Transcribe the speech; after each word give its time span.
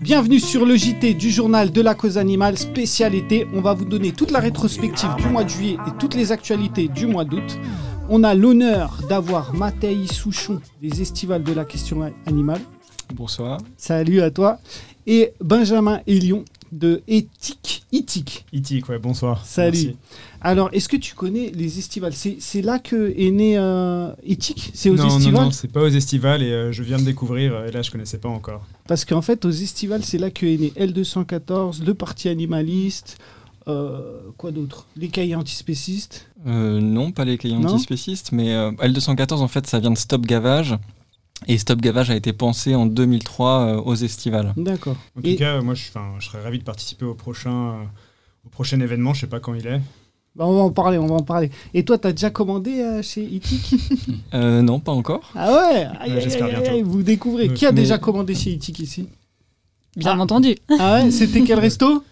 Bienvenue 0.00 0.40
sur 0.40 0.66
le 0.66 0.74
JT 0.74 1.14
du 1.14 1.30
journal 1.30 1.70
de 1.70 1.80
la 1.80 1.94
cause 1.94 2.18
animale 2.18 2.58
spécialité. 2.58 3.46
On 3.54 3.60
va 3.60 3.74
vous 3.74 3.84
donner 3.84 4.10
toute 4.10 4.32
la 4.32 4.40
rétrospective 4.40 5.14
du 5.18 5.28
mois 5.28 5.44
de 5.44 5.48
juillet 5.48 5.76
et 5.86 5.96
toutes 6.00 6.16
les 6.16 6.32
actualités 6.32 6.88
du 6.88 7.06
mois 7.06 7.24
d'août. 7.24 7.60
On 8.08 8.24
a 8.24 8.34
l'honneur 8.34 8.98
d'avoir 9.08 9.54
Mathéi 9.54 10.08
Souchon 10.08 10.60
des 10.82 11.00
Estivales 11.00 11.44
de 11.44 11.52
la 11.52 11.64
question 11.64 12.12
animale. 12.26 12.60
Bonsoir. 13.14 13.60
Salut 13.76 14.20
à 14.20 14.32
toi. 14.32 14.58
Et 15.06 15.32
Benjamin 15.40 16.00
Elion 16.08 16.44
de 16.72 17.02
Éthique. 17.06 17.84
Éthique. 17.92 18.46
Éthique, 18.52 18.88
ouais, 18.88 18.98
bonsoir. 18.98 19.46
Salut. 19.46 19.78
Merci. 19.78 19.96
Alors, 20.44 20.68
est-ce 20.72 20.90
que 20.90 20.96
tu 20.98 21.14
connais 21.14 21.50
les 21.54 21.78
estivales? 21.78 22.12
C'est 22.12 22.36
c'est 22.38 22.60
là 22.60 22.78
que 22.78 23.14
est 23.16 23.30
né 23.30 23.56
euh, 23.58 24.12
Éthique 24.22 24.70
C'est 24.74 24.90
aux 24.90 24.94
non, 24.96 25.04
non, 25.04 25.16
estivales? 25.16 25.44
non, 25.46 25.50
c'est 25.50 25.68
pas 25.72 25.80
aux 25.82 25.88
estivales 25.88 26.42
et 26.42 26.52
euh, 26.52 26.70
je 26.70 26.82
viens 26.82 26.98
de 26.98 27.04
découvrir 27.04 27.54
euh, 27.54 27.66
et 27.66 27.72
là 27.72 27.80
je 27.80 27.90
connaissais 27.90 28.18
pas 28.18 28.28
encore. 28.28 28.60
Parce 28.86 29.06
qu'en 29.06 29.22
fait, 29.22 29.46
aux 29.46 29.50
estivales, 29.50 30.04
c'est 30.04 30.18
là 30.18 30.30
que 30.30 30.44
est 30.44 30.58
né 30.58 30.72
L214, 30.76 31.82
le 31.82 31.94
Parti 31.94 32.28
animaliste, 32.28 33.16
euh, 33.68 34.20
quoi 34.36 34.50
d'autre? 34.50 34.86
Les 34.96 35.08
cahiers 35.08 35.34
antispécistes? 35.34 36.26
Euh, 36.46 36.78
non, 36.78 37.10
pas 37.10 37.24
les 37.24 37.38
cahiers 37.38 37.56
Non? 37.56 37.70
antispécistes, 37.72 38.30
mais 38.32 38.52
euh, 38.54 38.70
L214, 38.72 39.38
en 39.40 39.48
fait, 39.48 39.66
ça 39.66 39.78
vient 39.80 39.90
de 39.92 39.96
Stop 39.98 40.26
Gavage. 40.26 40.76
Et 41.46 41.56
Stop 41.56 41.80
Gavage 41.80 42.10
a 42.10 42.16
été 42.16 42.34
pensé 42.34 42.74
en 42.74 42.84
2003 42.84 43.48
euh, 43.60 43.80
aux 43.80 43.94
estivales. 43.94 44.52
D'accord. 44.58 44.96
En 45.16 45.22
Et- 45.22 45.32
tout 45.32 45.38
cas, 45.38 45.60
moi 45.62 45.74
je, 45.74 45.84
serais 46.20 46.42
ravi 46.42 46.58
de 46.58 46.64
participer 46.64 47.06
au 47.06 47.14
prochain, 47.14 47.50
euh, 47.70 47.84
au 48.46 48.50
prochain 48.50 48.78
événement, 48.80 49.14
je 49.14 49.22
sais 49.22 49.26
pas 49.26 49.40
quand 49.40 49.54
il 49.54 49.66
est. 49.66 49.80
Bah, 50.36 50.46
on 50.46 50.54
va 50.54 50.62
en 50.62 50.70
parler, 50.70 50.98
on 50.98 51.06
va 51.06 51.14
en 51.14 51.22
parler. 51.22 51.50
Et 51.74 51.84
toi, 51.84 51.96
t'as 51.96 52.10
déjà 52.10 52.28
commandé 52.30 52.80
euh, 52.80 53.02
chez 53.02 53.22
Éthique 53.36 53.74
Euh, 54.34 54.62
non, 54.62 54.80
pas 54.80 54.90
encore. 54.92 55.30
Ah 55.36 55.52
ouais, 55.52 55.86
Aïe, 56.00 56.12
aïe, 56.12 56.20
j'espère 56.20 56.46
aïe, 56.46 56.56
bientôt. 56.60 56.84
Vous 56.84 57.02
découvrez. 57.04 57.48
Qui 57.54 57.66
a 57.66 57.72
mais- 57.72 57.82
déjà 57.82 57.98
commandé 57.98 58.34
chez 58.34 58.52
Éthique 58.52 58.80
ici? 58.80 59.06
Bien 59.96 60.16
Ah. 60.18 60.20
entendu. 60.22 60.56
Ah 60.80 60.94
ouais 61.04 61.10
C'était 61.12 61.42
quel 61.42 61.58
resto? 61.60 62.02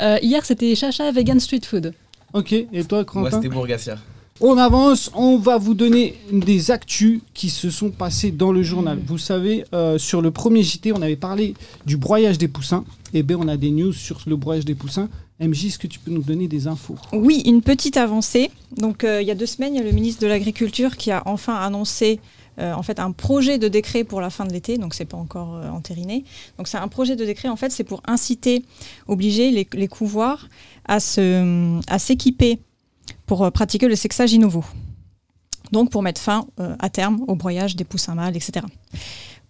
Euh, 0.00 0.18
hier, 0.22 0.44
c'était 0.44 0.74
Chacha 0.74 1.10
Vegan 1.12 1.38
Street 1.38 1.60
Food. 1.64 1.92
Ok. 2.32 2.52
Et 2.52 2.66
toi, 2.84 2.98
Moi, 2.98 3.04
Quentin 3.04 3.30
c'était 3.36 3.48
Bourgassière. 3.54 4.02
On 4.40 4.56
avance, 4.56 5.10
on 5.14 5.36
va 5.38 5.56
vous 5.58 5.74
donner 5.74 6.14
des 6.32 6.70
actus 6.70 7.20
qui 7.34 7.48
se 7.50 7.70
sont 7.70 7.90
passées 7.90 8.30
dans 8.30 8.52
le 8.52 8.62
journal. 8.62 8.98
Vous 9.06 9.18
savez, 9.18 9.64
euh, 9.72 9.98
sur 9.98 10.20
le 10.22 10.30
premier 10.30 10.62
JT, 10.62 10.92
on 10.92 11.02
avait 11.02 11.16
parlé 11.16 11.54
du 11.86 11.96
broyage 11.96 12.38
des 12.38 12.46
poussins. 12.48 12.84
Et 13.14 13.22
bien, 13.24 13.36
on 13.40 13.48
a 13.48 13.56
des 13.56 13.70
news 13.70 13.92
sur 13.92 14.20
le 14.26 14.36
broyage 14.36 14.64
des 14.64 14.76
poussins. 14.76 15.08
MJ, 15.40 15.66
est-ce 15.66 15.78
que 15.78 15.86
tu 15.86 15.98
peux 15.98 16.10
nous 16.10 16.22
donner 16.22 16.48
des 16.48 16.66
infos? 16.66 16.96
Oui, 17.12 17.42
une 17.46 17.62
petite 17.62 17.96
avancée. 17.96 18.50
Donc, 18.76 19.04
euh, 19.04 19.22
il 19.22 19.28
y 19.28 19.30
a 19.30 19.34
deux 19.34 19.46
semaines, 19.46 19.74
il 19.74 19.78
y 19.78 19.80
a 19.80 19.84
le 19.84 19.92
ministre 19.92 20.20
de 20.20 20.26
l'Agriculture 20.26 20.96
qui 20.96 21.10
a 21.10 21.22
enfin 21.26 21.54
annoncé 21.54 22.20
euh, 22.58 22.72
en 22.72 22.82
fait 22.82 22.98
un 22.98 23.12
projet 23.12 23.58
de 23.58 23.68
décret 23.68 24.02
pour 24.02 24.20
la 24.20 24.30
fin 24.30 24.44
de 24.44 24.52
l'été. 24.52 24.78
Donc, 24.78 24.94
c'est 24.94 25.04
pas 25.04 25.16
encore 25.16 25.56
euh, 25.56 25.70
entériné. 25.70 26.24
Donc, 26.56 26.66
c'est 26.66 26.76
un 26.76 26.88
projet 26.88 27.14
de 27.14 27.24
décret. 27.24 27.48
En 27.48 27.54
fait, 27.56 27.70
c'est 27.70 27.84
pour 27.84 28.02
inciter, 28.06 28.64
obliger 29.06 29.52
les, 29.52 29.68
les 29.74 29.88
couvoirs 29.88 30.48
à 30.84 30.98
se, 30.98 31.80
à 31.86 31.98
s'équiper 32.00 32.58
pour 33.26 33.44
euh, 33.44 33.50
pratiquer 33.50 33.86
le 33.86 33.94
sexage 33.94 34.34
in 34.34 34.38
novo. 34.38 34.64
Donc, 35.70 35.90
pour 35.90 36.02
mettre 36.02 36.20
fin 36.20 36.46
à 36.78 36.88
terme 36.88 37.22
au 37.28 37.34
broyage 37.34 37.76
des 37.76 37.84
poussins 37.84 38.14
mâles, 38.14 38.34
etc. 38.36 38.64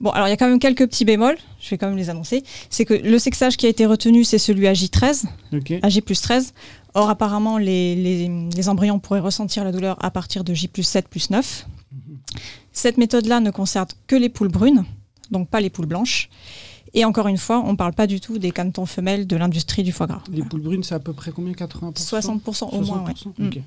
Bon, 0.01 0.11
alors 0.11 0.29
il 0.29 0.31
y 0.31 0.33
a 0.33 0.37
quand 0.37 0.49
même 0.49 0.59
quelques 0.61 0.87
petits 0.87 1.05
bémols. 1.05 1.37
Je 1.61 1.71
vais 1.71 1.79
quand 1.79 1.89
même 1.89 1.97
les 1.97 2.09
annoncer. 2.11 2.45
C'est 2.71 2.85
que 2.85 2.95
le 2.95 3.19
sexage 3.19 3.57
qui 3.57 3.67
a 3.67 3.69
été 3.69 3.85
retenu, 3.87 4.23
c'est 4.25 4.39
celui 4.39 4.67
à 4.69 4.73
J13. 4.73 5.25
Ok. 5.53 5.75
à 5.83 5.89
J 5.89 6.01
plus 6.01 6.21
13. 6.21 6.55
Or, 6.95 7.11
apparemment, 7.11 7.59
les, 7.59 7.95
les- 7.97 8.49
les 8.55 8.69
embryons 8.69 8.99
pourraient 8.99 9.21
ressentir 9.21 9.65
la 9.65 9.73
douleur 9.73 9.97
à 10.05 10.11
partir 10.11 10.45
de 10.45 10.55
J 10.55 10.69
plus 10.69 10.83
7 10.85 11.09
plus 11.09 11.31
9. 11.31 11.67
Cette 12.73 12.97
méthode-là 12.99 13.41
ne 13.41 13.51
concerne 13.51 13.89
que 14.07 14.15
les 14.17 14.29
poules 14.29 14.49
brunes, 14.49 14.85
donc 15.31 15.49
pas 15.49 15.61
les 15.61 15.71
poules 15.71 15.87
blanches. 15.87 16.29
Et 16.95 17.05
encore 17.05 17.29
une 17.29 17.37
fois, 17.37 17.63
on 17.67 17.73
ne 17.73 17.77
parle 17.77 17.93
pas 17.93 18.07
du 18.07 18.21
tout 18.21 18.39
des 18.39 18.51
canetons 18.51 18.87
femelles 18.87 19.27
de 19.27 19.37
l'industrie 19.37 19.83
du 19.83 19.93
foie 19.93 20.07
gras. 20.07 20.23
Les 20.33 20.43
poules 20.43 20.63
brunes, 20.63 20.83
c'est 20.83 20.95
à 20.95 21.01
peu 21.01 21.13
près 21.13 21.33
combien? 21.33 21.53
80% 21.53 21.93
60% 22.09 22.69
au 22.73 22.81
moins, 22.83 23.05
ouais. 23.05 23.13
60%? 23.13 23.63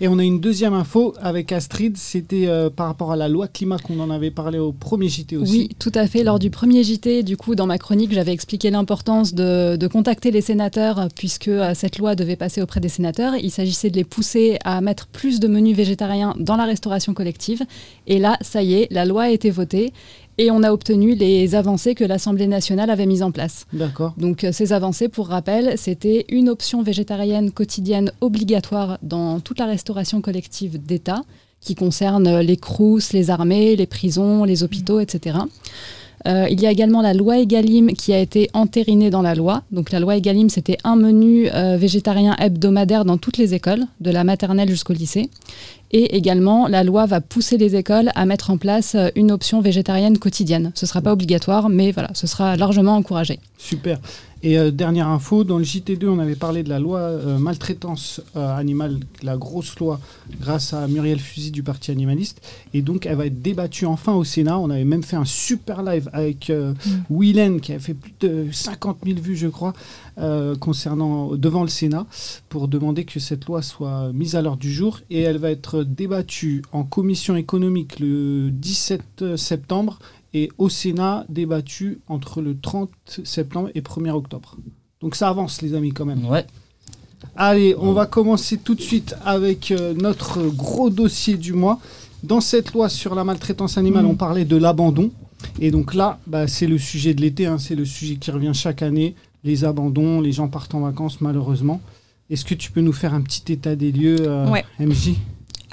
Et 0.00 0.08
on 0.08 0.18
a 0.18 0.24
une 0.24 0.40
deuxième 0.40 0.74
info 0.74 1.14
avec 1.20 1.52
Astrid, 1.52 1.96
c'était 1.96 2.46
euh, 2.46 2.70
par 2.70 2.86
rapport 2.86 3.12
à 3.12 3.16
la 3.16 3.28
loi 3.28 3.48
climat 3.48 3.78
qu'on 3.78 4.00
en 4.00 4.10
avait 4.10 4.30
parlé 4.30 4.58
au 4.58 4.72
premier 4.72 5.08
JT 5.08 5.36
aussi. 5.36 5.52
Oui, 5.52 5.70
tout 5.78 5.92
à 5.94 6.06
fait. 6.06 6.24
Lors 6.24 6.38
du 6.38 6.50
premier 6.50 6.82
JT, 6.82 7.22
du 7.22 7.36
coup, 7.36 7.54
dans 7.54 7.66
ma 7.66 7.78
chronique, 7.78 8.12
j'avais 8.12 8.32
expliqué 8.32 8.70
l'importance 8.70 9.34
de, 9.34 9.76
de 9.76 9.86
contacter 9.86 10.30
les 10.30 10.40
sénateurs, 10.40 11.08
puisque 11.14 11.48
euh, 11.48 11.72
cette 11.74 11.98
loi 11.98 12.14
devait 12.14 12.36
passer 12.36 12.62
auprès 12.62 12.80
des 12.80 12.88
sénateurs. 12.88 13.34
Il 13.36 13.50
s'agissait 13.50 13.90
de 13.90 13.96
les 13.96 14.04
pousser 14.04 14.58
à 14.64 14.80
mettre 14.80 15.06
plus 15.06 15.40
de 15.40 15.48
menus 15.48 15.76
végétariens 15.76 16.34
dans 16.38 16.56
la 16.56 16.64
restauration 16.64 17.14
collective. 17.14 17.62
Et 18.06 18.18
là, 18.18 18.36
ça 18.40 18.62
y 18.62 18.74
est, 18.74 18.88
la 18.90 19.04
loi 19.04 19.24
a 19.24 19.30
été 19.30 19.50
votée. 19.50 19.92
Et 20.38 20.50
on 20.50 20.62
a 20.62 20.72
obtenu 20.72 21.14
les 21.14 21.54
avancées 21.54 21.94
que 21.94 22.04
l'Assemblée 22.04 22.46
nationale 22.46 22.90
avait 22.90 23.06
mises 23.06 23.22
en 23.22 23.30
place. 23.30 23.66
D'accord. 23.72 24.14
Donc 24.18 24.44
euh, 24.44 24.52
ces 24.52 24.72
avancées, 24.72 25.08
pour 25.08 25.28
rappel, 25.28 25.78
c'était 25.78 26.24
une 26.28 26.48
option 26.48 26.82
végétarienne 26.82 27.52
quotidienne 27.52 28.12
obligatoire 28.20 28.98
dans 29.02 29.40
toute 29.40 29.58
la 29.58 29.66
restauration 29.66 30.20
collective 30.20 30.84
d'État, 30.84 31.22
qui 31.60 31.74
concerne 31.74 32.26
euh, 32.26 32.42
les 32.42 32.56
crous, 32.56 33.12
les 33.12 33.30
armées, 33.30 33.76
les 33.76 33.86
prisons, 33.86 34.44
les 34.44 34.62
hôpitaux, 34.62 35.00
etc. 35.00 35.38
Euh, 36.26 36.46
il 36.50 36.60
y 36.60 36.66
a 36.66 36.70
également 36.70 37.02
la 37.02 37.12
loi 37.12 37.38
Egalim 37.38 37.92
qui 37.92 38.12
a 38.14 38.18
été 38.18 38.48
entérinée 38.54 39.10
dans 39.10 39.22
la 39.22 39.34
loi. 39.34 39.62
Donc 39.72 39.90
la 39.90 40.00
loi 40.00 40.16
Egalim, 40.16 40.48
c'était 40.48 40.78
un 40.84 40.96
menu 40.96 41.48
euh, 41.52 41.76
végétarien 41.76 42.34
hebdomadaire 42.38 43.04
dans 43.04 43.18
toutes 43.18 43.36
les 43.36 43.54
écoles, 43.54 43.84
de 44.00 44.10
la 44.10 44.24
maternelle 44.24 44.70
jusqu'au 44.70 44.94
lycée. 44.94 45.28
Et 45.96 46.16
également, 46.16 46.66
la 46.66 46.82
loi 46.82 47.06
va 47.06 47.20
pousser 47.20 47.56
les 47.56 47.76
écoles 47.76 48.10
à 48.16 48.26
mettre 48.26 48.50
en 48.50 48.58
place 48.58 48.96
euh, 48.96 49.10
une 49.14 49.30
option 49.30 49.60
végétarienne 49.60 50.18
quotidienne. 50.18 50.72
Ce 50.74 50.84
ne 50.84 50.88
sera 50.88 51.00
pas 51.00 51.12
obligatoire, 51.12 51.68
mais 51.68 51.92
voilà, 51.92 52.10
ce 52.14 52.26
sera 52.26 52.56
largement 52.56 52.96
encouragé. 52.96 53.38
Super. 53.58 54.00
Et 54.44 54.58
euh, 54.58 54.70
dernière 54.70 55.08
info, 55.08 55.42
dans 55.42 55.56
le 55.56 55.64
JT2, 55.64 56.06
on 56.06 56.18
avait 56.18 56.36
parlé 56.36 56.62
de 56.62 56.68
la 56.68 56.78
loi 56.78 56.98
euh, 56.98 57.38
maltraitance 57.38 58.20
euh, 58.36 58.54
animale, 58.54 59.00
la 59.22 59.38
grosse 59.38 59.78
loi 59.78 59.98
grâce 60.38 60.74
à 60.74 60.86
Muriel 60.86 61.18
Fusil 61.18 61.50
du 61.50 61.62
Parti 61.62 61.90
animaliste. 61.90 62.46
Et 62.74 62.82
donc, 62.82 63.06
elle 63.06 63.16
va 63.16 63.24
être 63.24 63.40
débattue 63.40 63.86
enfin 63.86 64.12
au 64.12 64.22
Sénat. 64.22 64.58
On 64.58 64.68
avait 64.68 64.84
même 64.84 65.02
fait 65.02 65.16
un 65.16 65.24
super 65.24 65.82
live 65.82 66.10
avec 66.12 66.50
euh, 66.50 66.74
Willen, 67.08 67.58
qui 67.62 67.72
a 67.72 67.78
fait 67.78 67.94
plus 67.94 68.12
de 68.20 68.48
50 68.52 68.98
000 69.06 69.18
vues, 69.18 69.36
je 69.36 69.48
crois, 69.48 69.72
concernant 70.60 71.34
devant 71.34 71.62
le 71.62 71.68
Sénat, 71.68 72.06
pour 72.50 72.68
demander 72.68 73.04
que 73.04 73.18
cette 73.20 73.46
loi 73.46 73.62
soit 73.62 74.12
mise 74.12 74.36
à 74.36 74.42
l'ordre 74.42 74.60
du 74.60 74.72
jour. 74.72 75.00
Et 75.08 75.22
elle 75.22 75.38
va 75.38 75.50
être 75.50 75.84
débattue 75.84 76.62
en 76.72 76.84
commission 76.84 77.34
économique 77.34 77.98
le 77.98 78.50
17 78.50 79.36
septembre 79.36 79.98
et 80.34 80.50
au 80.58 80.68
Sénat 80.68 81.24
débattu 81.28 82.00
entre 82.08 82.42
le 82.42 82.58
30 82.58 82.90
septembre 83.24 83.70
et 83.74 83.80
1er 83.80 84.10
octobre. 84.10 84.56
Donc 85.00 85.14
ça 85.14 85.28
avance 85.28 85.62
les 85.62 85.74
amis 85.74 85.92
quand 85.92 86.04
même. 86.04 86.26
Ouais. 86.26 86.44
Allez, 87.36 87.74
on 87.78 87.92
va 87.92 88.06
commencer 88.06 88.58
tout 88.58 88.74
de 88.74 88.80
suite 88.80 89.14
avec 89.24 89.70
euh, 89.70 89.94
notre 89.94 90.42
gros 90.48 90.90
dossier 90.90 91.36
du 91.36 91.52
mois. 91.52 91.78
Dans 92.22 92.40
cette 92.40 92.72
loi 92.72 92.88
sur 92.88 93.14
la 93.14 93.24
maltraitance 93.24 93.78
animale, 93.78 94.06
on 94.06 94.14
parlait 94.14 94.44
de 94.44 94.56
l'abandon. 94.56 95.10
Et 95.60 95.70
donc 95.70 95.94
là, 95.94 96.18
bah, 96.26 96.46
c'est 96.48 96.66
le 96.66 96.78
sujet 96.78 97.14
de 97.14 97.20
l'été, 97.20 97.46
hein, 97.46 97.58
c'est 97.58 97.74
le 97.74 97.84
sujet 97.84 98.16
qui 98.16 98.30
revient 98.30 98.52
chaque 98.54 98.82
année. 98.82 99.14
Les 99.44 99.64
abandons, 99.64 100.20
les 100.20 100.32
gens 100.32 100.48
partent 100.48 100.74
en 100.74 100.80
vacances 100.80 101.20
malheureusement. 101.20 101.80
Est-ce 102.30 102.44
que 102.44 102.54
tu 102.54 102.70
peux 102.70 102.80
nous 102.80 102.92
faire 102.92 103.14
un 103.14 103.20
petit 103.20 103.52
état 103.52 103.76
des 103.76 103.92
lieux, 103.92 104.16
euh, 104.20 104.48
Ouais. 104.50 104.64
MJ 104.80 105.14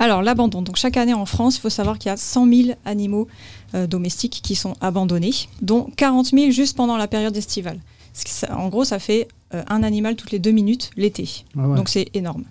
Alors, 0.01 0.22
l'abandon. 0.23 0.62
Donc, 0.63 0.78
chaque 0.78 0.97
année 0.97 1.13
en 1.13 1.25
France, 1.28 1.57
il 1.57 1.62
faut 1.62 1.69
savoir 1.69 2.00
qu'il 2.00 2.09
y 2.09 2.12
a 2.13 2.17
100 2.17 2.47
000 2.51 2.69
animaux 2.85 3.28
euh, 3.75 3.85
domestiques 3.88 4.41
qui 4.44 4.56
sont 4.56 4.73
abandonnés, 4.81 5.34
dont 5.62 5.88
40 5.95 6.28
000 6.31 6.51
juste 6.51 6.75
pendant 6.75 6.97
la 6.97 7.07
période 7.07 7.38
estivale. 7.38 7.79
Ça- 8.13 8.57
En 8.57 8.69
gros, 8.69 8.84
ça 8.84 8.97
fait 9.00 9.28
euh, 9.53 9.63
un 9.67 9.84
animal 9.84 10.16
toutes 10.16 10.31
les 10.31 10.40
deux 10.40 10.51
minutes 10.51 10.90
l'été. 10.97 11.45
Ah 11.57 11.67
ouais. 11.67 11.75
Donc 11.78 11.88
c'est 11.88 12.07
énorme. 12.16 12.44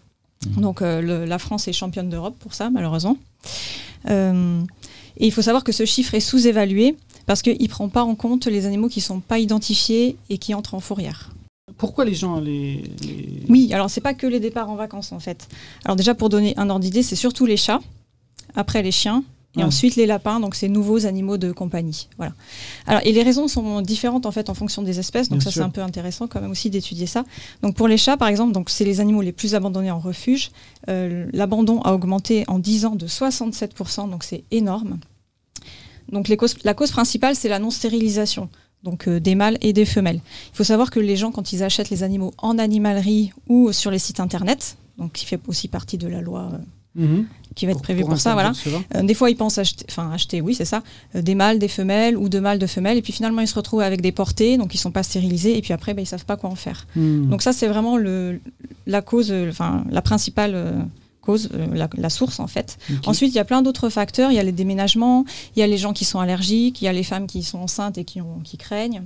Donc 0.57 0.81
euh, 0.81 1.01
le- 1.03 1.25
la 1.25 1.39
France 1.39 1.67
est 1.69 1.73
championne 1.73 2.09
d'Europe 2.09 2.37
pour 2.39 2.55
ça, 2.55 2.71
malheureusement. 2.71 3.17
Et 4.09 5.27
il 5.27 5.33
faut 5.33 5.43
savoir 5.43 5.65
que 5.65 5.73
ce 5.73 5.85
chiffre 5.85 6.15
est 6.15 6.21
sous-évalué 6.21 6.97
parce 7.27 7.43
qu'il 7.43 7.61
ne 7.61 7.67
prend 7.69 7.89
pas 7.89 8.03
en 8.05 8.15
compte 8.15 8.47
les 8.47 8.65
animaux 8.65 8.89
qui 8.89 9.01
ne 9.01 9.05
sont 9.05 9.21
pas 9.21 9.39
identifiés 9.39 10.17
et 10.31 10.39
qui 10.39 10.55
entrent 10.55 10.75
en 10.75 10.81
fourrière. 10.81 11.31
Pourquoi 11.81 12.05
les 12.05 12.15
gens 12.15 12.39
les, 12.41 12.83
les- 13.03 13.43
Oui, 13.49 13.73
alors 13.73 13.91
c'est 13.91 14.01
pas 14.03 14.15
que 14.15 14.27
les 14.27 14.39
départs 14.41 14.71
en 14.71 14.77
vacances 14.77 15.13
en 15.13 15.19
fait. 15.21 15.49
Alors 15.85 15.97
déjà 15.97 16.15
pour 16.15 16.29
donner 16.29 16.55
un 16.57 16.71
ordre 16.71 16.83
d'idée, 16.85 17.03
c'est 17.03 17.17
surtout 17.17 17.47
les 17.47 17.57
chats, 17.57 17.81
après 18.55 18.83
les 18.83 18.93
chiens, 18.93 19.25
et 19.57 19.65
ensuite 19.65 19.97
les 19.97 20.07
lapins, 20.07 20.39
donc 20.39 20.55
ces 20.55 20.69
nouveaux 20.69 21.07
animaux 21.07 21.37
de 21.37 21.51
compagnie. 21.51 22.09
Voilà. 22.19 22.33
Alors 22.87 23.01
et 23.05 23.11
les 23.11 23.23
raisons 23.25 23.49
sont 23.49 23.81
différentes 23.83 24.25
en 24.27 24.31
fait 24.31 24.49
en 24.49 24.55
fonction 24.55 24.83
des 24.83 24.99
espèces, 25.01 25.29
donc 25.29 25.39
Bien 25.41 25.45
ça 25.45 25.51
c'est 25.51 25.61
un 25.67 25.71
peu 25.71 25.83
intéressant 25.83 26.29
quand 26.29 26.41
même 26.41 26.53
aussi 26.53 26.71
d'étudier 26.71 27.07
ça. 27.09 27.25
Donc 27.63 27.75
pour 27.75 27.89
les 27.89 27.97
chats 27.97 28.17
par 28.17 28.29
exemple, 28.29 28.53
donc 28.53 28.71
c'est 28.71 28.85
les 28.85 29.01
animaux 29.01 29.23
les 29.23 29.33
plus 29.33 29.55
abandonnés 29.57 29.91
en 29.91 29.99
refuge. 29.99 30.51
Euh, 30.89 31.27
L'abandon 31.33 31.81
a 31.83 31.93
augmenté 31.95 32.45
en 32.47 32.59
10 32.61 32.85
ans 32.85 32.95
de 32.95 33.07
67%, 33.09 34.09
donc 34.09 34.23
c'est 34.23 34.45
énorme. 34.53 34.99
Donc 36.13 36.29
les 36.29 36.37
causes- 36.37 36.57
la 36.65 36.75
cause 36.75 36.91
principale 36.93 37.35
c'est 37.35 37.49
la 37.49 37.59
non-stérilisation. 37.59 38.49
Donc 38.83 39.09
euh, 39.09 39.21
des 39.21 39.35
mâles 39.35 39.59
et 39.61 39.73
des 39.73 39.85
femelles. 39.85 40.21
Il 40.53 40.57
faut 40.57 40.65
savoir 40.65 40.91
que 40.91 41.01
les 41.01 41.17
gens, 41.17 41.31
quand 41.31 41.53
ils 41.53 41.63
achètent 41.63 41.91
les 41.91 42.03
animaux 42.03 42.33
en 42.39 42.59
animalerie 42.59 43.33
ou 43.49 43.73
sur 43.73 43.91
les 43.91 43.99
sites 43.99 44.21
internet, 44.21 44.77
donc 44.99 45.13
qui 45.13 45.27
fait 45.27 45.41
aussi 45.49 45.69
partie 45.69 45.99
de 45.99 46.09
la 46.09 46.21
loi 46.21 46.51
euh, 46.55 46.59
Mhm. 46.97 47.27
qui 47.55 47.67
va 47.67 47.73
être 47.73 47.83
prévu 47.83 48.01
pour, 48.01 48.11
pour 48.11 48.19
ça. 48.19 48.33
Voilà. 48.33 48.51
Euh, 48.97 49.03
des 49.05 49.15
fois, 49.15 49.31
ils 49.31 49.37
pensent 49.37 49.59
acheter, 49.59 49.87
enfin 49.89 50.11
acheter, 50.11 50.41
oui, 50.41 50.57
c'est 50.57 50.65
ça, 50.65 50.83
euh, 51.15 51.23
des 51.23 51.37
mâles, 51.37 51.61
des 51.61 51.69
femelles 51.69 52.17
ou 52.17 52.29
deux 52.29 52.41
mâles, 52.41 52.59
de 52.59 52.67
femelles, 52.67 52.99
et 52.99 53.03
puis 53.03 53.13
finalement, 53.13 53.41
ils 53.43 53.47
se 53.47 53.55
retrouvent 53.55 53.81
avec 53.83 54.01
des 54.01 54.11
portées, 54.11 54.57
donc 54.57 54.75
ils 54.75 54.79
sont 54.79 54.91
pas 54.91 55.05
stérilisés, 55.05 55.57
et 55.57 55.63
puis 55.63 55.73
après, 55.73 55.95
ben, 55.95 56.03
ils 56.03 56.07
savent 56.07 56.25
pas 56.25 56.37
quoi 56.37 56.51
en 56.51 56.57
faire. 56.57 56.89
Mhm. 56.97 57.29
Donc 57.29 57.43
ça, 57.43 57.53
c'est 57.53 57.69
vraiment 57.69 57.97
le, 57.97 58.41
la 58.89 59.03
cause, 59.03 59.33
enfin 59.49 59.85
la 59.89 60.03
principale 60.03 60.53
euh, 60.57 60.73
cause, 61.31 61.49
euh, 61.55 61.67
la, 61.73 61.89
la 61.97 62.11
source 62.11 62.41
en 62.41 62.47
fait. 62.47 62.79
Ensuite, 63.07 63.33
il 63.33 63.37
y 63.37 63.41
a 63.41 63.45
plein 63.45 63.63
d'autres 63.63 63.89
facteurs. 63.89 64.31
Il 64.31 64.35
y 64.35 64.39
a 64.39 64.43
les 64.43 64.53
déménagements, 64.53 65.25
il 65.57 65.61
y 65.61 65.63
a 65.63 65.67
les 65.67 65.79
gens 65.79 65.93
qui 65.93 66.05
sont 66.05 66.21
allergiques, 66.21 66.83
il 66.83 66.85
y 66.85 66.89
a 66.89 66.93
les 66.93 67.05
femmes 67.05 67.27
qui 67.27 67.43
sont 67.43 67.59
enceintes 67.59 67.99
et 67.99 68.05
qui, 68.05 68.21
ont, 68.21 68.41
qui 68.45 68.57
craignent. 68.57 69.03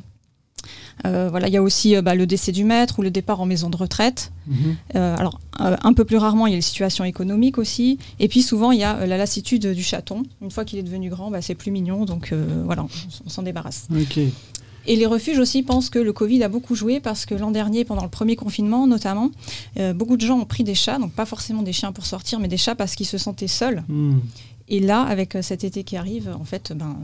Euh, 1.04 1.28
voilà, 1.30 1.48
il 1.48 1.54
y 1.54 1.56
a 1.56 1.62
aussi 1.62 1.96
euh, 1.96 2.02
bah, 2.02 2.14
le 2.14 2.26
décès 2.26 2.52
du 2.52 2.64
maître 2.64 2.98
ou 2.98 3.02
le 3.02 3.10
départ 3.10 3.40
en 3.40 3.46
maison 3.46 3.70
de 3.70 3.76
retraite. 3.76 4.32
Mhm. 4.46 4.76
Euh, 4.96 5.16
alors, 5.16 5.40
un 5.58 5.92
peu 5.92 6.04
plus 6.04 6.16
rarement, 6.16 6.46
il 6.46 6.50
y 6.50 6.54
a 6.54 6.56
les 6.56 6.62
situations 6.62 7.04
économiques 7.04 7.58
aussi. 7.58 7.98
Et 8.18 8.28
puis, 8.28 8.42
souvent, 8.42 8.72
il 8.72 8.80
y 8.80 8.84
a 8.84 9.06
la 9.06 9.16
lassitude 9.16 9.66
du 9.66 9.82
chaton. 9.82 10.24
Une 10.42 10.50
fois 10.50 10.64
qu'il 10.64 10.78
est 10.78 10.82
devenu 10.82 11.10
grand, 11.10 11.30
bah, 11.30 11.42
c'est 11.42 11.54
plus 11.54 11.70
mignon. 11.70 12.04
Donc, 12.04 12.32
voilà, 12.64 12.86
on, 13.24 13.30
s'en 13.30 13.42
débarrasse. 13.42 13.88
Et 14.86 14.96
les 14.96 15.06
refuges 15.06 15.38
aussi 15.38 15.62
pensent 15.62 15.90
que 15.90 15.98
le 15.98 16.12
Covid 16.12 16.42
a 16.42 16.48
beaucoup 16.48 16.74
joué 16.74 17.00
parce 17.00 17.26
que 17.26 17.34
l'an 17.34 17.50
dernier, 17.50 17.84
pendant 17.84 18.02
le 18.02 18.10
premier 18.10 18.36
confinement 18.36 18.86
notamment, 18.86 19.30
euh, 19.78 19.92
beaucoup 19.92 20.16
de 20.16 20.26
gens 20.26 20.38
ont 20.38 20.44
pris 20.44 20.64
des 20.64 20.74
chats. 20.74 20.98
Donc, 20.98 21.12
pas 21.12 21.26
forcément 21.26 21.62
des 21.62 21.72
chiens 21.72 21.92
pour 21.92 22.06
sortir, 22.06 22.40
mais 22.40 22.48
des 22.48 22.56
chats 22.56 22.74
parce 22.74 22.94
qu'ils 22.94 23.06
se 23.06 23.18
sentaient 23.18 23.48
seuls. 23.48 23.82
Mhm. 23.88 24.20
Et 24.68 24.80
là, 24.80 25.02
avec 25.02 25.34
euh, 25.34 25.42
cet 25.42 25.64
été 25.64 25.84
qui 25.84 25.96
arrive, 25.96 26.34
en 26.38 26.44
fait, 26.44 26.72
ben, 26.72 26.96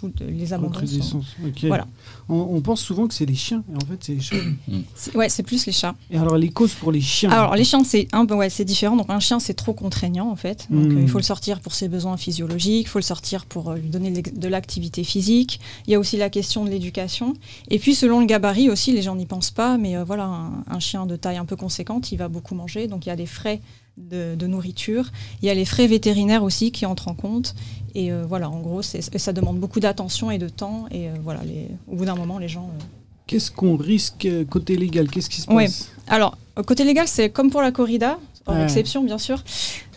toutes 0.00 0.20
les 0.20 0.52
abandons 0.52 0.80
sont... 1.02 1.18
Ok. 1.46 1.64
Voilà. 1.64 1.86
On, 2.28 2.34
on 2.52 2.60
pense 2.60 2.80
souvent 2.80 3.06
que 3.06 3.14
c'est 3.14 3.26
les 3.26 3.34
chiens, 3.34 3.62
et 3.72 3.76
en 3.76 3.86
fait, 3.86 3.98
c'est 4.00 4.14
les 4.14 4.20
chats. 4.20 4.36
C'est- 4.94 5.14
Ouais, 5.16 5.28
c'est 5.28 5.42
plus 5.42 5.66
les 5.66 5.72
chats. 5.72 5.94
et 6.10 6.16
alors, 6.16 6.36
les 6.36 6.48
causes 6.50 6.74
pour 6.74 6.92
les 6.92 7.00
chiens 7.00 7.30
Alors 7.30 7.54
les 7.56 7.64
chiens 7.64 7.82
c'est 7.84 8.06
un 8.12 8.24
peu 8.26 8.34
ouais, 8.34 8.48
c'est 8.50 8.64
différent 8.64 8.96
donc 8.96 9.10
un 9.10 9.20
chien 9.20 9.40
c'est 9.40 9.54
trop 9.54 9.72
contraignant 9.72 10.30
en 10.30 10.36
fait 10.36 10.66
donc 10.70 10.86
Mm. 10.92 10.96
euh, 10.98 11.00
il 11.02 11.08
faut 11.08 11.18
le 11.18 11.24
sortir 11.24 11.60
pour 11.60 11.74
ses 11.74 11.88
besoins 11.88 12.16
physiologiques, 12.16 12.86
il 12.86 12.88
faut 12.88 12.98
le 12.98 13.04
sortir 13.04 13.44
pour 13.46 13.70
euh, 13.70 13.76
lui 13.76 13.88
donner 13.88 14.10
de 14.10 14.48
l'activité 14.48 15.04
physique. 15.04 15.60
Il 15.86 15.92
y 15.92 15.94
a 15.94 15.98
aussi 15.98 16.16
la 16.16 16.30
question 16.30 16.64
de 16.64 16.70
l'éducation 16.70 17.34
et 17.68 17.78
puis 17.78 17.94
selon 17.94 18.20
le 18.20 18.26
gabarit 18.26 18.70
aussi 18.70 18.92
les 18.92 19.02
gens 19.02 19.16
n'y 19.16 19.26
pensent 19.26 19.50
pas 19.50 19.76
mais 19.78 19.96
euh, 19.96 20.04
voilà 20.04 20.24
un, 20.24 20.64
un 20.68 20.78
chien 20.80 21.06
de 21.06 21.16
taille 21.16 21.36
un 21.38 21.44
peu 21.44 21.56
conséquente 21.56 22.12
il 22.12 22.16
va 22.16 22.28
beaucoup 22.28 22.54
manger 22.54 22.86
donc 22.86 23.06
il 23.06 23.08
y 23.08 23.12
a 23.12 23.16
des 23.16 23.26
frais 23.26 23.60
de, 24.08 24.34
de 24.34 24.46
nourriture, 24.46 25.10
il 25.42 25.46
y 25.46 25.50
a 25.50 25.54
les 25.54 25.64
frais 25.64 25.86
vétérinaires 25.86 26.42
aussi 26.42 26.72
qui 26.72 26.86
entrent 26.86 27.08
en 27.08 27.14
compte 27.14 27.54
et 27.94 28.12
euh, 28.12 28.24
voilà 28.28 28.48
en 28.48 28.60
gros 28.60 28.82
ça 28.82 29.32
demande 29.32 29.58
beaucoup 29.58 29.80
d'attention 29.80 30.30
et 30.30 30.38
de 30.38 30.48
temps 30.48 30.86
et 30.90 31.08
euh, 31.08 31.14
voilà 31.22 31.40
les, 31.44 31.66
au 31.88 31.96
bout 31.96 32.04
d'un 32.04 32.14
moment 32.14 32.38
les 32.38 32.48
gens 32.48 32.70
euh, 32.74 32.84
Qu'est-ce 33.26 33.50
qu'on 33.52 33.76
risque 33.76 34.26
côté 34.48 34.76
légal? 34.76 35.08
Qu'est-ce 35.08 35.30
qui 35.30 35.40
se 35.40 35.48
Ouais. 35.50 35.66
passe? 35.66 35.88
Alors, 36.08 36.36
euh, 36.58 36.64
côté 36.64 36.82
légal, 36.82 37.06
c'est 37.06 37.30
comme 37.30 37.50
pour 37.50 37.62
la 37.62 37.70
corrida, 37.70 38.18
hors 38.46 38.56
Ouais. 38.56 38.64
exception 38.64 39.04
bien 39.04 39.18
sûr. 39.18 39.44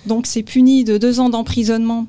Donc, 0.05 0.27
c'est 0.27 0.43
puni 0.43 0.83
de 0.83 0.99
deux 0.99 1.19
ans 1.19 1.29
d'emprisonnement 1.29 2.05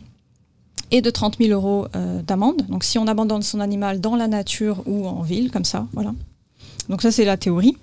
et 0.91 1.01
de 1.01 1.09
30 1.09 1.39
000 1.39 1.51
euros 1.53 1.87
d'amende. 2.27 2.63
Donc, 2.69 2.85
si 2.85 2.99
on 2.99 3.07
abandonne 3.07 3.41
son 3.43 3.61
animal 3.61 4.01
dans 4.03 4.17
la 4.17 4.29
nature 4.29 4.83
ou 4.87 5.07
en 5.07 5.23
ville, 5.23 5.51
comme 5.51 5.65
ça, 5.65 5.87
voilà. 5.95 6.13
Donc, 6.91 7.01
ça, 7.01 7.11
c'est 7.11 7.25
la 7.25 7.37
théorie. 7.39 7.77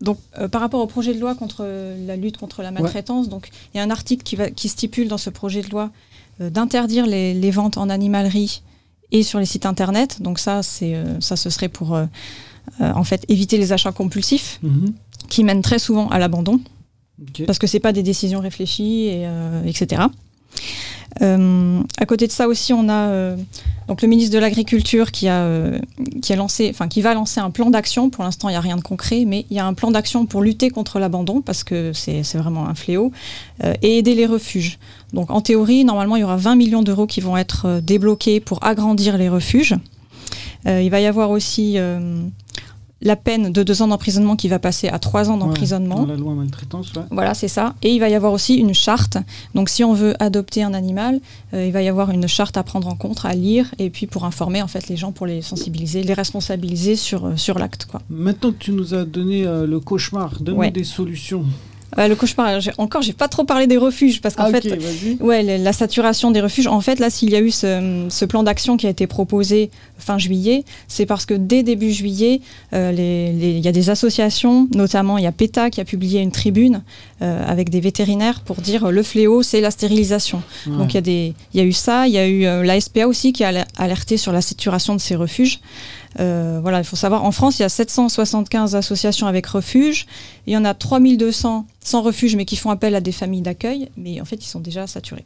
Donc, 0.00 0.18
euh, 0.38 0.48
par 0.48 0.60
rapport 0.60 0.80
au 0.80 0.86
projet 0.86 1.14
de 1.14 1.20
loi 1.20 1.34
contre 1.34 1.64
la 2.06 2.16
lutte 2.16 2.36
contre 2.36 2.62
la 2.62 2.70
maltraitance, 2.70 3.28
donc 3.28 3.50
il 3.72 3.78
y 3.78 3.80
a 3.80 3.82
un 3.82 3.90
article 3.90 4.22
qui, 4.22 4.36
va, 4.36 4.50
qui 4.50 4.68
stipule 4.68 5.08
dans 5.08 5.18
ce 5.18 5.30
projet 5.30 5.62
de 5.62 5.70
loi 5.70 5.90
euh, 6.40 6.50
d'interdire 6.50 7.06
les, 7.06 7.32
les 7.32 7.50
ventes 7.50 7.78
en 7.78 7.88
animalerie 7.88 8.62
et 9.12 9.22
sur 9.22 9.38
les 9.38 9.46
sites 9.46 9.66
internet. 9.66 10.20
Donc 10.20 10.38
ça, 10.38 10.62
c'est 10.62 10.94
euh, 10.94 11.20
ça, 11.20 11.36
ce 11.36 11.48
serait 11.50 11.68
pour 11.68 11.98
en 12.80 13.04
fait 13.04 13.24
éviter 13.28 13.58
les 13.58 13.72
achats 13.72 13.92
compulsifs 13.92 14.58
Mhm. 14.62 14.94
qui 15.28 15.44
mènent 15.44 15.62
très 15.62 15.78
souvent 15.78 16.08
à 16.08 16.18
l'abandon 16.18 16.60
parce 17.46 17.58
que 17.58 17.66
c'est 17.66 17.78
pas 17.78 17.92
des 17.92 18.02
décisions 18.02 18.40
réfléchies 18.40 19.06
et 19.06 19.28
etc. 19.66 20.02
Euh, 21.22 21.80
à 21.98 22.06
côté 22.06 22.26
de 22.26 22.32
ça 22.32 22.48
aussi, 22.48 22.72
on 22.72 22.88
a 22.88 23.08
euh, 23.08 23.36
donc 23.88 24.02
le 24.02 24.08
ministre 24.08 24.34
de 24.34 24.38
l'Agriculture 24.38 25.12
qui 25.12 25.28
a 25.28 25.42
euh, 25.42 25.78
qui 26.22 26.32
a 26.32 26.36
lancé, 26.36 26.68
enfin 26.70 26.88
qui 26.88 27.02
va 27.02 27.14
lancer 27.14 27.40
un 27.40 27.50
plan 27.50 27.70
d'action. 27.70 28.10
Pour 28.10 28.24
l'instant, 28.24 28.48
il 28.48 28.52
n'y 28.52 28.56
a 28.56 28.60
rien 28.60 28.76
de 28.76 28.82
concret, 28.82 29.24
mais 29.26 29.46
il 29.50 29.56
y 29.56 29.60
a 29.60 29.66
un 29.66 29.74
plan 29.74 29.90
d'action 29.90 30.26
pour 30.26 30.42
lutter 30.42 30.70
contre 30.70 30.98
l'abandon 30.98 31.40
parce 31.40 31.64
que 31.64 31.92
c'est 31.92 32.22
vraiment 32.34 32.68
un 32.68 32.74
fléau 32.74 33.12
et 33.82 33.98
aider 33.98 34.14
les 34.14 34.26
refuges. 34.26 34.78
Donc 35.12 35.30
en 35.30 35.40
théorie, 35.40 35.84
normalement, 35.84 36.16
il 36.16 36.20
y 36.20 36.24
aura 36.24 36.36
20 36.36 36.56
millions 36.56 36.82
d'euros 36.82 37.06
qui 37.06 37.20
vont 37.20 37.36
être 37.36 37.80
débloqués 37.80 38.40
pour 38.40 38.64
agrandir 38.64 39.16
les 39.16 39.28
refuges. 39.28 39.76
Euh, 40.66 40.80
il 40.80 40.90
va 40.90 41.00
y 41.00 41.06
avoir 41.06 41.30
aussi 41.30 41.74
euh, 41.76 41.98
la 43.00 43.16
peine 43.16 43.52
de 43.52 43.62
deux 43.62 43.82
ans 43.82 43.88
d'emprisonnement 43.88 44.34
qui 44.36 44.48
va 44.48 44.58
passer 44.58 44.88
à 44.88 44.98
trois 44.98 45.28
ans 45.28 45.36
d'emprisonnement. 45.36 46.06
la 46.06 46.16
loi 46.16 46.32
maltraitance, 46.34 46.92
ouais. 46.94 47.02
Voilà, 47.10 47.34
c'est 47.34 47.48
ça. 47.48 47.74
Et 47.82 47.90
il 47.92 47.98
va 48.00 48.08
y 48.08 48.14
avoir 48.14 48.32
aussi 48.32 48.54
une 48.54 48.72
charte. 48.72 49.18
Donc, 49.54 49.68
si 49.68 49.84
on 49.84 49.92
veut 49.92 50.14
adopter 50.22 50.62
un 50.62 50.72
animal, 50.72 51.20
euh, 51.52 51.66
il 51.66 51.72
va 51.72 51.82
y 51.82 51.88
avoir 51.88 52.10
une 52.10 52.26
charte 52.28 52.56
à 52.56 52.62
prendre 52.62 52.88
en 52.88 52.94
compte, 52.96 53.24
à 53.24 53.34
lire, 53.34 53.74
et 53.78 53.90
puis 53.90 54.06
pour 54.06 54.24
informer 54.24 54.62
en 54.62 54.68
fait 54.68 54.88
les 54.88 54.96
gens, 54.96 55.12
pour 55.12 55.26
les 55.26 55.42
sensibiliser, 55.42 56.02
les 56.02 56.14
responsabiliser 56.14 56.96
sur, 56.96 57.26
euh, 57.26 57.36
sur 57.36 57.58
l'acte. 57.58 57.86
Maintenant 58.08 58.52
que 58.52 58.58
tu 58.58 58.72
nous 58.72 58.94
as 58.94 59.04
donné 59.04 59.44
euh, 59.46 59.66
le 59.66 59.80
cauchemar, 59.80 60.40
donne-nous 60.40 60.60
Ouais. 60.60 60.70
des 60.70 60.84
solutions. 60.84 61.44
Euh, 61.98 62.08
le 62.08 62.16
cauchemar, 62.16 62.58
encore, 62.78 63.02
j'ai 63.02 63.12
pas 63.12 63.28
trop 63.28 63.44
parlé 63.44 63.66
des 63.66 63.76
refuges 63.76 64.20
parce 64.20 64.34
qu'en 64.34 64.44
Ah, 64.46 64.50
fait. 64.60 64.60
Ouais, 65.20 65.42
la 65.58 65.72
saturation 65.72 66.30
des 66.30 66.40
refuges. 66.40 66.66
En 66.66 66.80
fait, 66.80 66.98
là, 66.98 67.10
s'il 67.10 67.30
y 67.30 67.36
a 67.36 67.40
eu 67.40 67.50
ce, 67.50 68.06
ce 68.08 68.24
plan 68.24 68.42
d'action 68.42 68.76
qui 68.76 68.86
a 68.86 68.90
été 68.90 69.06
proposé 69.06 69.70
fin 69.98 70.18
juillet, 70.18 70.64
c'est 70.88 71.06
parce 71.06 71.24
que 71.26 71.34
dès 71.34 71.62
début 71.62 71.92
juillet, 71.92 72.40
euh, 72.72 72.90
les- 72.92 73.32
les- 73.32 73.52
il 73.58 73.64
y 73.64 73.68
a 73.68 73.72
des 73.72 73.90
associations, 73.90 74.68
notamment 74.74 75.18
il 75.18 75.24
y 75.24 75.26
a 75.26 75.32
PETA 75.32 75.70
qui 75.70 75.80
a 75.80 75.84
publié 75.84 76.20
une 76.20 76.32
tribune 76.32 76.82
euh, 77.22 77.42
avec 77.46 77.70
des 77.70 77.80
vétérinaires 77.80 78.40
pour 78.40 78.56
dire 78.56 78.84
euh, 78.86 78.90
le 78.90 79.02
fléau, 79.02 79.42
c'est 79.42 79.60
la 79.60 79.70
stérilisation. 79.70 80.42
Ouais. 80.66 80.76
Donc 80.76 80.94
il 80.94 81.06
y, 81.08 81.34
il 81.54 81.58
y 81.58 81.60
a 81.60 81.64
eu 81.64 81.72
ça, 81.72 82.06
il 82.08 82.12
y 82.14 82.18
a 82.18 82.26
eu 82.26 82.44
euh, 82.44 82.62
la 82.64 82.80
SPA 82.80 83.06
aussi 83.06 83.32
qui 83.32 83.44
a 83.44 83.48
aler- 83.48 83.64
alerté 83.76 84.16
sur 84.16 84.32
la 84.32 84.40
saturation 84.42 84.94
de 84.96 85.00
ces 85.00 85.14
refuges. 85.14 85.60
Euh, 86.20 86.58
voilà, 86.62 86.78
il 86.78 86.84
faut 86.84 86.96
savoir, 86.96 87.24
en 87.24 87.32
France, 87.32 87.58
il 87.58 87.62
y 87.62 87.64
a 87.64 87.68
775 87.68 88.74
associations 88.76 89.26
avec 89.26 89.46
refuge. 89.46 90.06
Il 90.46 90.52
y 90.52 90.56
en 90.56 90.64
a 90.64 90.74
3200 90.74 91.66
sans 91.80 92.02
refuge, 92.02 92.36
mais 92.36 92.44
qui 92.44 92.56
font 92.56 92.70
appel 92.70 92.94
à 92.94 93.00
des 93.00 93.12
familles 93.12 93.42
d'accueil. 93.42 93.88
Mais 93.96 94.20
en 94.20 94.24
fait, 94.24 94.36
ils 94.36 94.48
sont 94.48 94.60
déjà 94.60 94.86
saturés. 94.86 95.24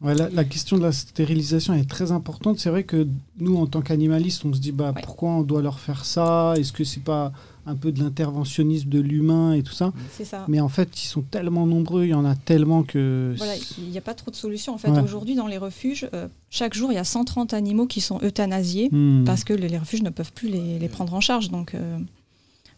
Ouais, 0.00 0.14
la, 0.14 0.28
la 0.28 0.44
question 0.44 0.76
de 0.76 0.82
la 0.82 0.92
stérilisation 0.92 1.72
est 1.74 1.88
très 1.88 2.12
importante. 2.12 2.58
C'est 2.58 2.68
vrai 2.68 2.84
que 2.84 3.06
nous, 3.38 3.56
en 3.56 3.66
tant 3.66 3.80
qu'animalistes, 3.80 4.44
on 4.44 4.52
se 4.52 4.58
dit 4.58 4.72
bah, 4.72 4.92
Ouais. 4.94 5.02
pourquoi 5.02 5.30
on 5.30 5.42
doit 5.42 5.62
leur 5.62 5.78
faire 5.78 6.04
ça? 6.04 6.54
Est-ce 6.58 6.72
que 6.72 6.84
c'est 6.84 7.02
pas 7.04 7.32
un 7.66 7.74
peu 7.76 7.92
de 7.92 8.02
l'interventionnisme 8.02 8.88
de 8.88 9.00
l'humain 9.00 9.52
et 9.54 9.62
tout 9.62 9.72
ça 9.72 9.92
C'est 10.12 10.24
ça. 10.24 10.44
Mais 10.48 10.60
en 10.60 10.68
fait, 10.68 11.02
ils 11.02 11.06
sont 11.06 11.22
tellement 11.22 11.66
nombreux, 11.66 12.04
il 12.04 12.10
y 12.10 12.14
en 12.14 12.24
a 12.24 12.34
tellement 12.36 12.82
que. 12.82 13.34
Voilà, 13.36 13.54
il 13.78 13.90
n'y 13.90 13.98
a 13.98 14.02
pas 14.02 14.14
trop 14.14 14.30
de 14.30 14.36
solutions. 14.36 14.74
En 14.74 14.78
fait, 14.78 14.90
Ouais. 14.90 15.00
aujourd'hui, 15.00 15.34
dans 15.34 15.46
les 15.46 15.58
refuges, 15.58 16.08
euh, 16.14 16.28
chaque 16.50 16.74
jour, 16.74 16.92
il 16.92 16.96
y 16.96 16.98
a 16.98 17.04
130 17.04 17.54
animaux 17.54 17.86
qui 17.86 18.00
sont 18.00 18.18
euthanasiés 18.22 18.88
Hmm. 18.92 19.24
parce 19.24 19.44
que 19.44 19.52
les, 19.54 19.68
les 19.68 19.78
refuges 19.78 20.02
ne 20.02 20.10
peuvent 20.10 20.32
plus 20.32 20.48
les, 20.48 20.78
les 20.78 20.88
prendre 20.88 21.14
en 21.14 21.20
charge. 21.20 21.50
Donc, 21.50 21.74
euh, 21.74 21.98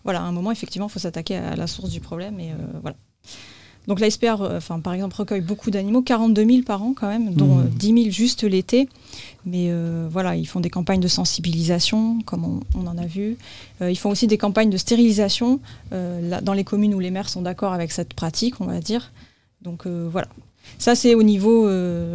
voilà, 0.05 0.21
à 0.21 0.25
un 0.25 0.33
moment, 0.33 0.53
effectivement, 0.53 0.87
il 0.89 0.93
faut 0.93 0.99
s'attaquer 1.01 1.37
à 1.37 1.57
la 1.57 1.67
source 1.67 1.91
du 1.91 2.01
problème. 2.01 2.39
Et 2.39 2.53
euh, 2.53 2.57
voilà. 2.83 2.97
Donc, 3.89 4.01
la 4.01 4.07
euh, 4.09 4.57
enfin, 4.57 4.81
par 4.81 4.95
exemple, 4.95 5.15
recueille 5.17 5.41
beaucoup 5.43 5.71
d'animaux, 5.71 6.03
42 6.03 6.45
000 6.45 6.63
par 6.63 6.83
an 6.83 6.93
quand 6.95 7.09
même, 7.09 7.35
dont 7.35 7.57
Mhm. 7.57 7.67
euh, 7.67 7.69
10 7.77 7.87
000 8.03 8.11
juste 8.11 8.43
l'été. 8.43 8.89
Mais 9.47 9.69
euh, 9.71 10.09
voilà, 10.11 10.35
ils 10.35 10.45
font 10.45 10.59
des 10.59 10.71
campagnes 10.71 10.99
de 10.99 11.07
sensibilisation, 11.07 12.19
comme 12.27 12.61
on, 12.75 12.87
en 12.87 12.99
a 12.99 13.07
vu. 13.07 13.39
Euh, 13.81 13.93
ils 13.93 13.97
font 13.97 14.11
aussi 14.11 14.27
des 14.27 14.39
campagnes 14.39 14.71
de 14.71 14.77
stérilisation 14.77 15.61
euh, 15.93 16.41
dans 16.43 16.53
les 16.53 16.65
communes 16.65 16.93
où 16.95 16.99
les 16.99 17.13
maires 17.13 17.29
sont 17.29 17.43
d'accord 17.43 17.73
avec 17.73 17.93
cette 17.93 18.13
pratique, 18.13 18.61
on 18.61 18.67
va 18.67 18.81
dire. 18.81 19.13
Donc 19.63 19.87
voilà. 19.87 20.29
Ça, 20.79 20.97
c'est 20.97 21.15
au 21.15 21.23
niveau 21.23 21.69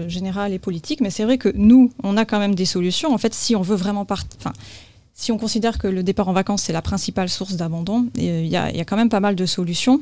général 0.08 0.54
et 0.54 0.60
politique, 0.60 1.02
mais 1.02 1.10
c'est 1.10 1.24
vrai 1.24 1.38
que 1.38 1.50
nous, 1.56 1.92
on 2.04 2.18
a 2.18 2.26
quand 2.26 2.40
même 2.40 2.56
des 2.56 2.66
solutions. 2.66 3.14
En 3.14 3.18
fait, 3.18 3.34
si 3.34 3.56
on 3.56 3.62
veut 3.62 3.76
vraiment 3.76 4.06
partir. 4.06 4.38
Enfin, 4.40 4.54
si 5.14 5.32
on 5.32 5.38
considère 5.38 5.78
que 5.78 5.88
le 5.88 6.04
départ 6.04 6.28
en 6.28 6.34
vacances, 6.34 6.64
c'est 6.64 6.74
la 6.74 6.82
principale 6.82 7.30
source 7.30 7.56
d'abandon, 7.56 8.08
il 8.16 8.24
y, 8.24 8.50
y 8.50 8.56
a 8.56 8.86
quand 8.86 8.96
même 8.98 9.10
pas 9.10 9.20
mal 9.20 9.36
de 9.36 9.46
solutions. 9.46 10.02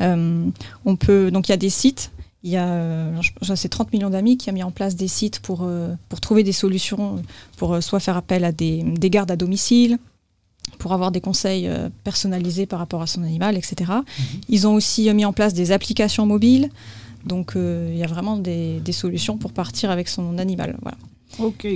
On 0.00 0.96
peut, 0.98 1.30
donc, 1.30 1.48
il 1.48 1.52
y 1.52 1.54
a 1.54 1.58
des 1.58 1.70
sites. 1.70 2.10
Il 2.44 2.50
y 2.50 2.56
a, 2.56 2.66
euh, 2.66 3.20
c'est 3.54 3.68
30 3.68 3.92
millions 3.92 4.10
d'amis 4.10 4.36
qui 4.36 4.50
a 4.50 4.52
mis 4.52 4.62
en 4.62 4.72
place 4.72 4.96
des 4.96 5.08
sites 5.08 5.38
pour, 5.40 5.60
euh, 5.62 5.94
pour 6.08 6.20
trouver 6.20 6.42
des 6.42 6.52
solutions, 6.52 7.22
pour 7.56 7.74
euh, 7.74 7.80
soit 7.80 8.00
faire 8.00 8.16
appel 8.16 8.44
à 8.44 8.50
des, 8.50 8.82
des 8.82 9.10
gardes 9.10 9.30
à 9.30 9.36
domicile, 9.36 9.98
pour 10.78 10.92
avoir 10.92 11.12
des 11.12 11.20
conseils 11.20 11.70
personnalisés 12.02 12.66
par 12.66 12.78
rapport 12.78 13.02
à 13.02 13.06
son 13.06 13.22
animal, 13.22 13.56
etc. 13.56 13.92
Ils 14.48 14.66
ont 14.66 14.74
aussi 14.74 15.12
mis 15.12 15.24
en 15.24 15.32
place 15.32 15.54
des 15.54 15.70
applications 15.70 16.26
mobiles. 16.26 16.70
Donc 17.24 17.56
euh, 17.56 17.90
il 17.92 17.98
y 17.98 18.04
a 18.04 18.06
vraiment 18.06 18.36
des, 18.36 18.80
des 18.80 18.92
solutions 18.92 19.36
pour 19.36 19.52
partir 19.52 19.90
avec 19.90 20.08
son 20.08 20.38
animal. 20.38 20.76
Voilà. 20.82 20.98
Ok. 21.38 21.66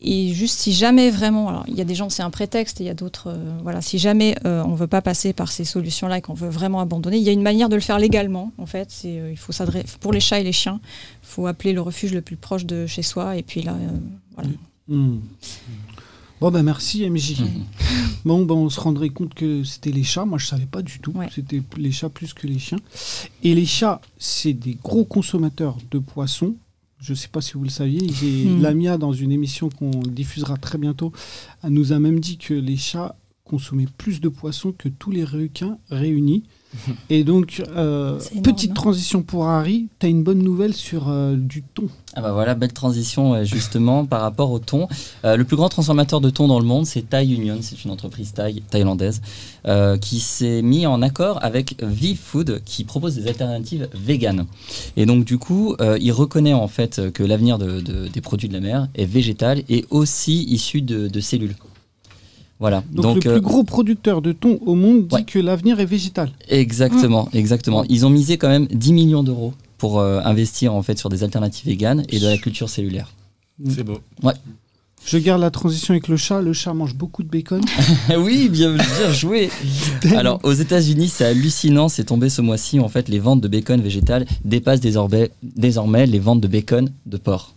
Et 0.00 0.34
juste 0.34 0.58
si 0.58 0.72
jamais 0.72 1.10
vraiment, 1.10 1.48
alors 1.48 1.64
il 1.68 1.74
y 1.74 1.80
a 1.80 1.84
des 1.84 1.94
gens 1.94 2.10
c'est 2.10 2.22
un 2.22 2.30
prétexte, 2.30 2.80
et 2.80 2.84
il 2.84 2.86
y 2.86 2.90
a 2.90 2.94
d'autres, 2.94 3.28
euh, 3.28 3.58
voilà, 3.62 3.80
si 3.80 3.98
jamais 3.98 4.36
euh, 4.44 4.62
on 4.64 4.74
veut 4.74 4.86
pas 4.86 5.00
passer 5.00 5.32
par 5.32 5.50
ces 5.50 5.64
solutions-là 5.64 6.18
et 6.18 6.20
qu'on 6.20 6.34
veut 6.34 6.50
vraiment 6.50 6.80
abandonner, 6.80 7.16
il 7.16 7.22
y 7.22 7.30
a 7.30 7.32
une 7.32 7.42
manière 7.42 7.70
de 7.70 7.76
le 7.76 7.80
faire 7.80 7.98
légalement. 7.98 8.52
En 8.58 8.66
fait, 8.66 8.90
c'est 8.90 9.18
euh, 9.18 9.30
il 9.30 9.38
faut 9.38 9.52
s'adresser 9.52 9.96
pour 10.00 10.12
les 10.12 10.20
chats 10.20 10.38
et 10.38 10.44
les 10.44 10.52
chiens, 10.52 10.80
il 11.22 11.26
faut 11.26 11.46
appeler 11.46 11.72
le 11.72 11.80
refuge 11.80 12.12
le 12.12 12.20
plus 12.20 12.36
proche 12.36 12.66
de 12.66 12.86
chez 12.86 13.02
soi 13.02 13.36
et 13.36 13.42
puis 13.42 13.62
là, 13.62 13.74
voilà. 14.34 14.50
Hmm. 14.88 15.18
Bon, 16.40 16.50
ben 16.50 16.62
merci 16.62 17.08
MJ. 17.08 17.36
Bon, 18.26 18.44
ben 18.44 18.56
on 18.56 18.68
se 18.68 18.80
rendrait 18.80 19.10
compte 19.10 19.34
que 19.34 19.62
c'était 19.62 19.92
les 19.92 20.02
chats. 20.02 20.24
Moi, 20.24 20.38
je 20.38 20.46
savais 20.46 20.66
pas 20.66 20.82
du 20.82 20.98
tout. 20.98 21.12
Ouais. 21.12 21.28
C'était 21.32 21.62
les 21.76 21.92
chats 21.92 22.08
plus 22.08 22.34
que 22.34 22.48
les 22.48 22.58
chiens. 22.58 22.78
Et 23.44 23.54
les 23.54 23.66
chats, 23.66 24.00
c'est 24.18 24.52
des 24.52 24.76
gros 24.82 25.04
consommateurs 25.04 25.78
de 25.92 26.00
poissons. 26.00 26.56
Je 27.06 27.14
sais 27.14 27.28
pas 27.28 27.40
si 27.40 27.52
vous 27.52 27.62
le 27.62 27.70
saviez. 27.70 28.00
Hmm. 28.26 28.60
Lamia, 28.60 28.98
dans 28.98 29.12
une 29.12 29.30
émission 29.30 29.68
qu'on 29.68 29.90
diffusera 29.90 30.56
très 30.56 30.78
bientôt, 30.78 31.12
nous 31.64 31.92
a 31.92 31.98
même 31.98 32.18
dit 32.18 32.38
que 32.38 32.54
les 32.54 32.76
chats 32.76 33.16
consommaient 33.44 33.86
plus 33.96 34.20
de 34.20 34.28
poissons 34.28 34.72
que 34.72 34.88
tous 34.88 35.10
les 35.10 35.24
requins 35.24 35.78
réunis. 35.90 36.42
Et 37.10 37.24
donc, 37.24 37.62
euh, 37.76 38.18
énorme, 38.30 38.42
petite 38.42 38.74
transition 38.74 39.22
pour 39.22 39.46
Harry. 39.46 39.88
Tu 39.98 40.06
as 40.06 40.08
une 40.08 40.22
bonne 40.22 40.38
nouvelle 40.42 40.74
sur 40.74 41.08
euh, 41.08 41.36
du 41.36 41.62
thon. 41.62 41.88
Ah 42.14 42.22
bah 42.22 42.32
voilà, 42.32 42.54
belle 42.54 42.72
transition 42.72 43.44
justement 43.44 44.04
par 44.06 44.22
rapport 44.22 44.50
au 44.50 44.58
thon. 44.58 44.88
Euh, 45.24 45.36
le 45.36 45.44
plus 45.44 45.56
grand 45.56 45.68
transformateur 45.68 46.20
de 46.20 46.30
thon 46.30 46.48
dans 46.48 46.58
le 46.60 46.64
monde, 46.66 46.86
c'est 46.86 47.08
Thai 47.08 47.26
Union, 47.26 47.58
c'est 47.60 47.84
une 47.84 47.90
entreprise 47.90 48.32
thaï, 48.32 48.62
thaïlandaise, 48.70 49.20
euh, 49.66 49.96
qui 49.98 50.20
s'est 50.20 50.62
mis 50.62 50.86
en 50.86 51.02
accord 51.02 51.38
avec 51.42 51.76
Vive 51.82 52.18
Food, 52.18 52.62
qui 52.64 52.84
propose 52.84 53.16
des 53.16 53.26
alternatives 53.28 53.88
véganes. 53.94 54.46
Et 54.96 55.04
donc 55.06 55.24
du 55.24 55.36
coup, 55.38 55.74
euh, 55.80 55.98
il 56.00 56.12
reconnaît 56.12 56.54
en 56.54 56.68
fait 56.68 57.12
que 57.12 57.22
l'avenir 57.22 57.58
de- 57.58 57.80
de- 57.80 58.08
des 58.08 58.20
produits 58.20 58.48
de 58.48 58.54
la 58.54 58.60
mer 58.60 58.88
est 58.94 59.04
végétal 59.04 59.62
et 59.68 59.84
aussi 59.90 60.44
issu 60.44 60.80
de, 60.82 61.08
de 61.08 61.20
cellules. 61.20 61.54
Voilà. 62.58 62.82
Donc, 62.90 63.24
le 63.24 63.30
euh, 63.30 63.34
plus 63.34 63.42
gros 63.42 63.64
producteur 63.64 64.22
de 64.22 64.32
thon 64.32 64.58
au 64.64 64.74
monde 64.74 65.06
dit 65.08 65.14
ouais. 65.14 65.24
que 65.24 65.38
l'avenir 65.38 65.78
est 65.80 65.86
végétal. 65.86 66.30
Exactement, 66.48 67.28
exactement. 67.32 67.84
Ils 67.88 68.06
ont 68.06 68.10
misé 68.10 68.38
quand 68.38 68.48
même 68.48 68.66
10 68.66 68.92
millions 68.92 69.22
d'euros 69.22 69.52
pour 69.78 70.00
euh, 70.00 70.20
investir 70.24 70.74
en 70.74 70.82
fait 70.82 70.98
sur 70.98 71.10
des 71.10 71.22
alternatives 71.22 71.66
véganes 71.66 72.04
et 72.08 72.18
de 72.18 72.26
la 72.26 72.38
culture 72.38 72.70
cellulaire. 72.70 73.12
C'est 73.68 73.84
beau. 73.84 73.98
Je 75.04 75.18
garde 75.18 75.40
la 75.40 75.50
transition 75.50 75.92
avec 75.92 76.08
le 76.08 76.16
chat. 76.16 76.42
Le 76.42 76.52
chat 76.52 76.74
mange 76.74 76.94
beaucoup 76.94 77.22
de 77.22 77.28
bacon. 77.28 77.60
oui, 78.18 78.48
bien, 78.48 78.72
bien 78.72 79.12
joué. 79.12 79.50
Alors 80.16 80.40
aux 80.42 80.52
États-Unis, 80.52 81.08
c'est 81.08 81.24
hallucinant, 81.24 81.88
c'est 81.88 82.04
tombé 82.04 82.28
ce 82.28 82.42
mois-ci. 82.42 82.80
En 82.80 82.88
fait, 82.88 83.08
les 83.08 83.20
ventes 83.20 83.40
de 83.40 83.48
bacon 83.48 83.80
végétal 83.80 84.26
dépassent 84.44 84.80
désormais, 84.80 85.30
désormais 85.42 86.06
les 86.06 86.18
ventes 86.18 86.40
de 86.40 86.48
bacon 86.48 86.90
de 87.06 87.16
porc. 87.18 87.54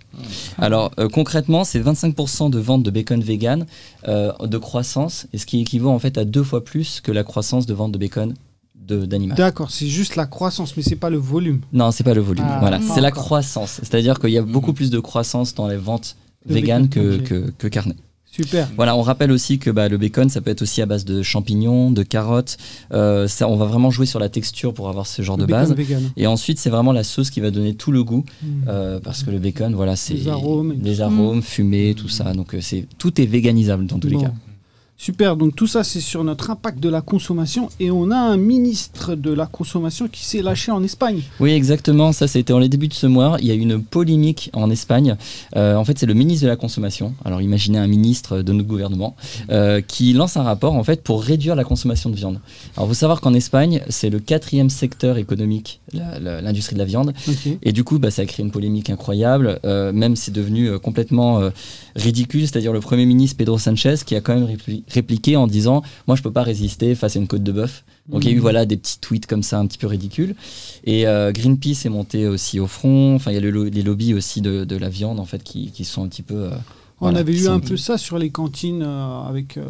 Alors 0.58 0.92
euh, 1.00 1.08
concrètement, 1.08 1.64
c'est 1.64 1.80
25% 1.80 2.50
de 2.50 2.60
ventes 2.60 2.84
de 2.84 2.92
bacon 2.92 3.22
vegan 3.22 3.66
euh, 4.08 4.32
de 4.42 4.58
croissance, 4.58 5.28
et 5.34 5.38
ce 5.38 5.46
qui 5.46 5.62
équivaut 5.62 5.90
en 5.90 6.00
fait 6.00 6.18
à 6.18 6.26
deux 6.26 6.44
fois 6.44 6.64
plus 6.64 7.02
que 7.02 7.12
la 7.12 7.24
croissance 7.24 7.66
de 7.66 7.74
vente 7.74 7.92
de 7.92 7.98
bacon 7.98 8.34
d'animal. 8.76 9.38
D'accord, 9.38 9.70
c'est 9.70 9.88
juste 9.88 10.16
la 10.16 10.26
croissance, 10.26 10.76
mais 10.76 10.82
c'est 10.82 10.96
pas 10.96 11.12
le 11.12 11.18
volume. 11.18 11.62
Non, 11.74 11.92
c'est 11.92 12.04
pas 12.04 12.16
le 12.16 12.22
volume. 12.22 12.46
Ah, 12.48 12.58
voilà, 12.60 12.80
c'est 12.82 13.02
la 13.02 13.12
croissance. 13.12 13.80
C'est-à-dire 13.84 14.20
qu'il 14.20 14.32
y 14.32 14.38
a 14.38 14.42
beaucoup 14.42 14.74
plus 14.74 14.90
de 14.90 15.00
croissance 15.00 15.54
dans 15.54 15.68
les 15.68 15.78
ventes 15.78 16.16
véganes 16.46 16.90
que, 16.90 17.18
que, 17.18 17.52
que 17.56 17.68
carnées. 17.68 17.96
Super. 18.32 18.70
Voilà, 18.76 18.96
on 18.96 19.02
rappelle 19.02 19.32
aussi 19.32 19.58
que 19.60 19.70
bah, 19.70 19.90
le 19.90 19.98
bacon, 19.98 20.30
ça 20.30 20.40
peut 20.40 20.52
être 20.52 20.62
aussi 20.62 20.82
à 20.82 20.86
base 20.86 21.04
de 21.04 21.22
champignons, 21.24 21.92
de 21.92 22.04
carottes. 22.04 22.58
Euh, 22.94 23.28
ça, 23.28 23.50
on 23.50 23.56
va 23.58 23.66
vraiment 23.66 23.90
jouer 23.92 24.06
sur 24.06 24.20
la 24.20 24.30
texture 24.30 24.74
pour 24.74 24.88
avoir 24.88 25.08
ce 25.08 25.22
genre 25.22 25.36
Le 25.36 25.46
de 25.46 25.52
bacon 25.52 25.70
base. 25.70 25.78
vegan. 25.78 26.12
Et 26.16 26.28
ensuite, 26.28 26.60
c'est 26.60 26.70
vraiment 26.70 26.92
la 26.94 27.04
sauce 27.04 27.32
qui 27.32 27.42
va 27.42 27.52
donner 27.52 27.74
tout 27.74 27.92
le 27.92 28.04
goût, 28.04 28.24
Mm. 28.42 28.48
euh, 28.68 29.00
parce 29.00 29.24
que 29.24 29.32
le 29.32 29.40
bacon, 29.40 29.74
voilà, 29.76 29.96
c'est 29.96 30.14
Les 30.14 30.28
arômes 30.28 30.76
les 30.82 30.96
ça. 30.96 31.06
arômes, 31.06 31.42
fumée, 31.42 31.96
tout 31.98 32.08
ça. 32.10 32.32
Donc 32.34 32.54
euh, 32.54 32.60
c'est 32.62 32.86
tout 32.98 33.20
est 33.20 33.26
véganisable 33.26 33.86
dans 33.88 33.98
tous 34.00 34.10
Bon. 34.10 34.18
les 34.20 34.24
cas. 34.26 34.34
Super, 35.02 35.38
donc 35.38 35.56
tout 35.56 35.66
ça 35.66 35.86
c'est 35.86 36.02
sur 36.02 36.26
notre 36.26 36.50
impact 36.50 36.82
de 36.82 36.90
la 36.90 37.00
consommation 37.00 37.70
et 37.80 37.90
on 37.90 38.12
a 38.12 38.18
un 38.18 38.36
ministre 38.36 39.16
de 39.16 39.32
la 39.32 39.46
consommation 39.46 40.10
qui 40.10 40.26
s'est 40.26 40.42
lâché 40.42 40.74
en 40.74 40.84
Espagne. 40.84 41.22
Oui, 41.40 41.52
exactement. 41.52 42.12
Ça, 42.12 42.28
c'était 42.28 42.52
en 42.52 42.60
les 42.60 42.68
débuts 42.68 42.90
de 42.90 42.94
ce 42.94 43.08
mois. 43.08 43.38
Il 43.40 43.48
y 43.48 43.52
a 43.52 43.54
eu 43.54 43.60
une 43.60 43.82
polémique 43.82 44.50
en 44.52 44.70
Espagne. 44.70 45.16
Euh, 45.56 45.76
en 45.78 45.86
fait, 45.86 45.98
c'est 45.98 46.06
le 46.06 46.14
ministre 46.14 46.44
de 46.44 46.50
la 46.50 46.58
Consommation. 46.58 47.14
Alors, 47.24 47.42
imaginez 47.42 47.78
un 47.78 47.88
ministre 47.88 48.42
de 48.42 48.52
notre 48.52 48.68
gouvernement 48.68 49.16
euh, 49.52 49.80
qui 49.80 50.12
lance 50.12 50.36
un 50.36 50.44
rapport 50.44 50.74
en 50.74 50.84
fait 50.84 51.02
pour 51.02 51.24
réduire 51.24 51.56
la 51.56 51.64
consommation 51.64 52.10
de 52.10 52.16
viande. 52.18 52.42
Alors, 52.76 52.88
il 52.88 52.90
faut 52.90 52.94
savoir 53.00 53.22
qu'en 53.22 53.34
Espagne, 53.34 53.82
c'est 53.88 54.10
le 54.10 54.20
quatrième 54.20 54.70
secteur 54.70 55.18
économique, 55.18 55.80
l'industrie 55.94 56.74
de 56.76 56.80
la 56.80 56.86
viande. 56.86 57.14
Et 57.64 57.72
du 57.72 57.86
coup, 57.86 58.00
bah, 58.00 58.12
ça 58.12 58.24
a 58.24 58.26
créé 58.26 58.46
une 58.46 58.52
polémique 58.52 58.90
incroyable. 58.90 59.62
Euh, 59.64 59.94
même, 59.94 60.18
c'est 60.18 60.34
devenu 60.34 60.68
euh, 60.68 60.78
complètement 60.78 61.40
ridicule. 61.96 62.42
C'est-à-dire 62.42 62.74
le 62.74 62.82
Premier 62.82 63.06
ministre 63.06 63.38
Pedro 63.38 63.58
Sanchez 63.58 63.96
qui 64.06 64.16
a 64.16 64.20
quand 64.22 64.36
même 64.36 64.46
répli- 64.46 64.84
répliqué 64.92 65.36
en 65.36 65.48
disant 65.48 65.82
Moi, 66.08 66.16
je 66.16 66.22
peux 66.22 66.32
pas 66.32 66.44
résister 66.44 66.96
face 66.96 67.16
à 67.16 67.20
une 67.20 67.28
côte 67.28 67.44
de 67.44 67.52
bœuf. 67.52 67.84
Donc, 68.08 68.24
il 68.24 68.28
y 68.28 68.30
a 68.32 68.34
eu 68.34 68.38
Mhm. 68.38 68.42
voilà, 68.42 68.66
des 68.66 68.76
petits 68.78 69.00
tweets 69.00 69.28
comme 69.28 69.44
ça, 69.44 69.60
un 69.60 69.68
petit 69.68 69.78
peu 69.78 69.86
ridicules. 69.88 70.36
Et 70.84 71.06
euh, 71.08 71.32
Greenpeace 71.32 71.86
est 71.86 71.90
monté 71.90 72.28
aussi 72.28 72.60
au 72.60 72.66
front. 72.68 73.14
Enfin, 73.16 73.32
il 73.32 73.36
y 73.36 73.38
a 73.38 73.42
le 73.42 73.66
les 73.66 73.82
lobbies 73.84 74.14
aussi 74.16 74.42
de, 74.42 74.66
de 74.66 74.76
la 74.78 74.90
viande, 74.90 75.20
en 75.20 75.26
fait, 75.26 75.44
qui, 75.44 75.72
qui 75.72 75.86
sont 75.86 76.04
un 76.04 76.08
petit 76.08 76.24
peu. 76.24 76.36
euh, 76.36 76.50
On 77.02 77.06
voilà, 77.06 77.20
avait 77.20 77.34
eu 77.40 77.48
un 77.48 77.60
peu 77.62 77.78
ça 77.78 77.98
sur 77.98 78.18
les 78.18 78.30
cantines 78.30 78.84
euh, 78.86 79.22
avec 79.22 79.56
euh, 79.58 79.64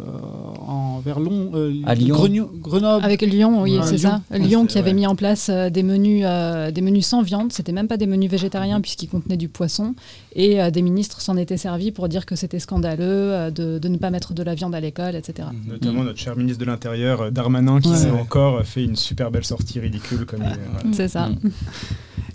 en 0.66 0.98
Verlon, 0.98 1.52
euh, 1.54 1.72
À 1.86 1.94
Lyon. 1.94 2.16
Greno- 2.16 2.50
Grenoble. 2.60 3.04
Avec 3.04 3.22
Lyon, 3.22 3.62
oui, 3.62 3.78
Ouais, 3.78 3.84
c'est 3.84 3.96
Lyon. 3.98 4.20
ça. 4.30 4.36
Lyon 4.38 4.60
Ouais, 4.62 4.66
qui 4.66 4.78
avait 4.78 4.88
ouais. 4.90 4.94
mis 4.94 5.06
en 5.06 5.14
place 5.14 5.48
euh, 5.48 5.70
des 5.70 5.84
menus, 5.84 6.24
euh, 6.26 6.72
des 6.72 6.80
menus 6.80 7.06
sans 7.06 7.22
viande. 7.22 7.52
C'était 7.52 7.70
même 7.70 7.86
pas 7.86 7.96
des 7.96 8.06
menus 8.06 8.28
végétariens 8.28 8.80
puisqu'ils 8.80 9.08
contenaient 9.08 9.36
du 9.36 9.48
poisson. 9.48 9.94
Et 10.34 10.60
euh, 10.60 10.70
des 10.72 10.82
ministres 10.82 11.20
s'en 11.20 11.36
étaient 11.36 11.56
servis 11.56 11.92
pour 11.92 12.08
dire 12.08 12.26
que 12.26 12.34
c'était 12.34 12.58
scandaleux 12.58 13.04
euh, 13.04 13.50
de, 13.52 13.78
de 13.78 13.88
ne 13.88 13.96
pas 13.96 14.10
mettre 14.10 14.34
de 14.34 14.42
la 14.42 14.56
viande 14.56 14.74
à 14.74 14.80
l'école, 14.80 15.14
etc. 15.14 15.46
Notamment 15.68 16.02
notre 16.02 16.18
cher 16.18 16.34
ministre 16.36 16.58
de 16.60 16.64
l'Intérieur, 16.68 17.20
euh, 17.20 17.30
Darmanin, 17.30 17.80
qui 17.80 17.90
Ouais. 17.90 17.96
s'est 17.96 18.10
encore 18.10 18.64
fait 18.64 18.82
une 18.82 18.96
super 18.96 19.30
belle 19.30 19.44
sortie 19.44 19.78
ridicule 19.78 20.26
comme 20.26 20.40
il 20.42 20.46
est, 20.50 20.58
voilà. 20.72 20.96
C'est 20.96 21.08
ça. 21.08 21.28
Mm. 21.28 21.50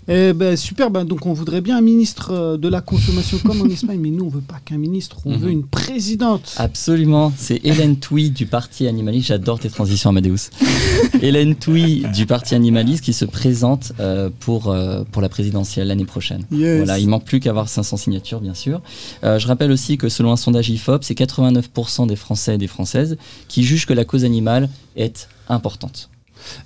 Eh 0.08 0.32
ben, 0.34 0.56
super, 0.56 0.88
ben, 0.90 1.04
donc 1.04 1.26
on 1.26 1.32
voudrait 1.32 1.60
bien 1.60 1.78
un 1.78 1.80
ministre 1.80 2.56
de 2.56 2.68
la 2.68 2.80
consommation 2.80 3.38
comme 3.44 3.60
en 3.62 3.64
Espagne, 3.70 3.98
mais 4.00 4.10
nous 4.10 4.24
on 4.26 4.28
veut 4.28 4.40
pas 4.40 4.60
qu'un 4.64 4.78
ministre, 4.88 5.16
on 5.24 5.32
Mhm. 5.32 5.38
veut 5.38 5.50
une 5.50 5.64
présidente. 5.66 6.54
Absolument, 6.56 7.32
c'est 7.36 7.60
Hélène 7.64 7.96
Touy 7.96 8.30
du 8.30 8.46
Parti 8.46 8.86
Animaliste. 8.86 9.28
J'adore 9.28 9.58
tes 9.58 9.68
transitions, 9.70 10.10
Amadeus. 10.10 10.50
Hélène 11.22 11.54
Touy 11.56 12.04
du 12.14 12.26
Parti 12.26 12.54
Animaliste 12.54 13.02
qui 13.04 13.12
se 13.12 13.24
présente 13.24 13.92
euh, 14.00 14.30
pour, 14.40 14.68
euh, 14.68 15.04
pour 15.10 15.22
la 15.22 15.28
présidentielle 15.28 15.88
l'année 15.88 16.04
prochaine. 16.04 16.44
Yes. 16.50 16.78
Voilà, 16.78 16.98
il 16.98 17.08
manque 17.08 17.24
plus 17.24 17.40
qu'à 17.40 17.50
avoir 17.50 17.68
500 17.68 17.96
signatures, 17.96 18.40
bien 18.40 18.54
sûr. 18.54 18.80
Euh, 19.24 19.38
je 19.38 19.46
rappelle 19.46 19.70
aussi 19.70 19.96
que 19.98 20.08
selon 20.08 20.32
un 20.32 20.36
sondage 20.36 20.68
IFOP, 20.70 21.02
c'est 21.02 21.14
89% 21.14 22.06
des 22.06 22.16
Français 22.16 22.54
et 22.54 22.58
des 22.58 22.66
Françaises 22.66 23.16
qui 23.48 23.62
jugent 23.62 23.86
que 23.86 23.94
la 23.94 24.04
cause 24.04 24.24
animale 24.24 24.68
est 24.96 25.28
importante. 25.48 26.10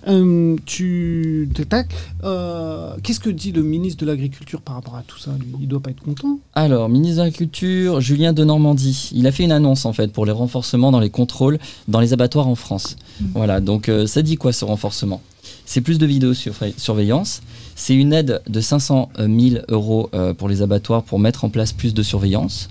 Euh, 0.09 0.57
tu 0.67 1.49
euh, 2.25 2.95
Qu'est-ce 3.03 3.21
que 3.21 3.31
dit 3.31 3.53
le 3.53 3.63
ministre 3.63 4.05
de 4.05 4.11
l'Agriculture 4.11 4.61
par 4.61 4.77
rapport 4.77 4.97
à 4.97 5.03
tout 5.03 5.19
ça? 5.19 5.31
Lui 5.39 5.47
Il 5.61 5.69
doit 5.69 5.81
pas 5.81 5.91
être 5.91 6.03
content. 6.03 6.39
Alors, 6.55 6.89
ministre 6.89 7.19
de 7.19 7.23
l'Agriculture, 7.23 8.01
Julien 8.01 8.33
de 8.33 8.45
Normandie, 8.45 9.11
il 9.13 9.27
a 9.27 9.33
fait 9.33 9.45
une 9.45 9.53
annonce 9.53 9.85
en 9.85 9.93
fait 9.93 10.13
pour 10.13 10.27
les 10.27 10.33
renforcements 10.33 10.91
dans 10.91 11.01
les 11.01 11.11
contrôles 11.11 11.59
dans 11.89 12.01
les 12.01 12.13
abattoirs 12.13 12.49
en 12.49 12.55
France. 12.55 12.97
Voilà, 13.35 13.61
donc 13.61 13.89
euh, 13.89 14.07
ça 14.07 14.23
dit 14.23 14.37
quoi 14.37 14.53
ce 14.53 14.65
renforcement? 14.65 15.21
C'est 15.65 15.81
plus 15.81 15.99
de 15.99 16.07
vidéosurveillance, 16.07 17.43
c'est 17.81 17.95
une 17.95 18.13
aide 18.13 18.43
de 18.49 18.61
500 18.61 19.09
000 19.19 19.31
euros 19.69 20.11
euh, 20.13 20.35
pour 20.35 20.49
les 20.49 20.61
abattoirs 20.61 21.03
pour 21.03 21.19
mettre 21.19 21.45
en 21.45 21.49
place 21.49 21.73
plus 21.73 21.95
de 21.95 22.03
surveillance. 22.03 22.69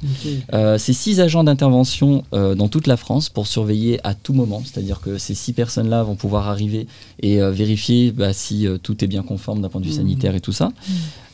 Euh, 0.54 0.78
c'est 0.78 0.94
six 0.94 1.20
agents 1.20 1.44
d'intervention 1.44 2.24
euh, 2.34 2.54
dans 2.54 2.68
toute 2.68 2.86
la 2.88 2.96
France 2.96 3.28
pour 3.30 3.48
surveiller 3.48 4.00
à 4.06 4.14
tout 4.14 4.34
moment, 4.34 4.62
c'est-à-dire 4.64 5.02
que 5.02 5.18
ces 5.18 5.34
six 5.34 5.54
personnes-là 5.54 6.04
vont 6.04 6.16
pouvoir 6.16 6.48
arriver 6.48 6.86
et 7.22 7.40
vérifier 7.42 8.12
bah, 8.12 8.34
si 8.34 8.68
tout 8.84 9.04
est 9.04 9.08
bien 9.08 9.24
conforme 9.24 9.62
d'un 9.62 9.70
point 9.70 9.82
de 9.82 9.86
vue 9.86 9.92
Mhm. 9.92 9.98
sanitaire 9.98 10.36
et 10.36 10.40
tout 10.42 10.52
ça. 10.54 10.72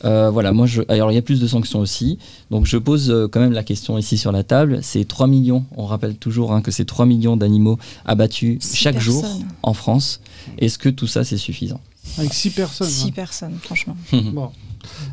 Euh, 0.04 0.30
voilà, 0.30 0.52
moi, 0.52 0.66
je, 0.66 0.82
alors 0.88 1.10
il 1.10 1.14
y 1.14 1.18
a 1.18 1.22
plus 1.22 1.40
de 1.40 1.46
sanctions 1.46 1.80
aussi, 1.80 2.18
donc 2.50 2.66
je 2.66 2.76
pose 2.76 3.10
euh, 3.10 3.28
quand 3.28 3.40
même 3.40 3.52
la 3.52 3.62
question 3.62 3.98
ici 3.98 4.16
sur 4.18 4.32
la 4.32 4.42
table. 4.42 4.78
C'est 4.82 5.06
3 5.06 5.26
millions, 5.26 5.64
on 5.76 5.84
rappelle 5.86 6.16
toujours 6.16 6.52
hein, 6.52 6.60
que 6.62 6.70
c'est 6.70 6.84
3 6.84 7.06
millions 7.06 7.36
d'animaux 7.36 7.78
abattus 8.04 8.58
Six 8.62 8.76
chaque 8.76 8.98
jour 9.00 9.24
en 9.62 9.74
France. 9.74 10.20
Est-ce 10.58 10.78
que 10.78 10.88
tout 10.88 11.06
ça 11.06 11.24
c'est 11.24 11.36
suffisant? 11.38 11.80
Avec 12.18 12.32
six 12.32 12.50
personnes. 12.50 12.88
Six 12.88 13.08
hein. 13.08 13.12
personnes, 13.14 13.58
franchement. 13.62 13.96
Bon. 14.12 14.50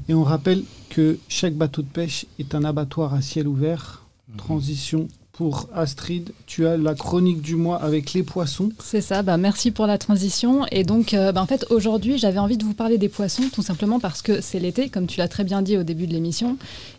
Et 0.07 0.13
on 0.13 0.23
rappelle 0.23 0.63
que 0.89 1.17
chaque 1.27 1.55
bateau 1.55 1.81
de 1.81 1.87
pêche 1.87 2.25
est 2.37 2.53
un 2.53 2.63
abattoir 2.63 3.13
à 3.13 3.21
ciel 3.21 3.47
ouvert. 3.47 4.03
Transition 4.37 5.07
pour 5.33 5.67
Astrid. 5.73 6.31
Tu 6.45 6.67
as 6.67 6.77
la 6.77 6.93
chronique 6.93 7.41
du 7.41 7.55
mois 7.55 7.81
avec 7.81 8.13
les 8.13 8.21
poissons. 8.21 8.69
C'est 8.83 9.01
ça, 9.01 9.23
bah, 9.23 9.37
merci 9.37 9.71
pour 9.71 9.87
la 9.87 9.97
transition. 9.97 10.65
Et 10.71 10.83
donc, 10.83 11.15
euh, 11.15 11.31
bah, 11.31 11.41
en 11.41 11.47
fait, 11.47 11.65
aujourd'hui, 11.71 12.19
j'avais 12.19 12.37
envie 12.37 12.55
de 12.55 12.63
vous 12.63 12.75
parler 12.75 12.99
des 12.99 13.09
poissons, 13.09 13.41
tout 13.51 13.63
simplement 13.63 13.99
parce 13.99 14.21
que 14.21 14.41
c'est 14.41 14.59
l'été, 14.59 14.89
comme 14.89 15.07
tu 15.07 15.17
l'as 15.17 15.27
très 15.27 15.43
bien 15.43 15.63
dit 15.63 15.75
au 15.75 15.81
début 15.81 16.05
de 16.05 16.13
l'émission. 16.13 16.55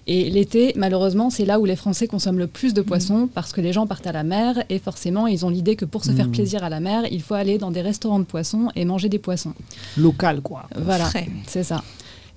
Et 0.08 0.30
l'été, 0.30 0.72
malheureusement, 0.74 1.30
c'est 1.30 1.44
là 1.44 1.60
où 1.60 1.64
les 1.64 1.76
Français 1.76 2.08
consomment 2.08 2.40
le 2.40 2.48
plus 2.48 2.74
de 2.74 2.82
poissons, 2.82 3.28
parce 3.32 3.52
que 3.52 3.60
les 3.60 3.72
gens 3.72 3.86
partent 3.86 4.08
à 4.08 4.12
la 4.12 4.24
mer, 4.24 4.64
et 4.68 4.80
forcément, 4.80 5.28
ils 5.28 5.46
ont 5.46 5.50
l'idée 5.50 5.76
que 5.76 5.84
pour 5.84 6.04
se 6.04 6.10
faire 6.10 6.26
Mhm. 6.26 6.32
plaisir 6.32 6.64
à 6.64 6.68
la 6.68 6.80
mer, 6.80 7.04
il 7.12 7.22
faut 7.22 7.34
aller 7.34 7.58
dans 7.58 7.70
des 7.70 7.82
restaurants 7.82 8.18
de 8.18 8.24
poissons 8.24 8.68
et 8.74 8.84
manger 8.84 9.08
des 9.08 9.20
poissons. 9.20 9.54
Local, 9.96 10.40
quoi. 10.40 10.64
Voilà, 10.76 11.08
c'est 11.46 11.62
ça. 11.62 11.84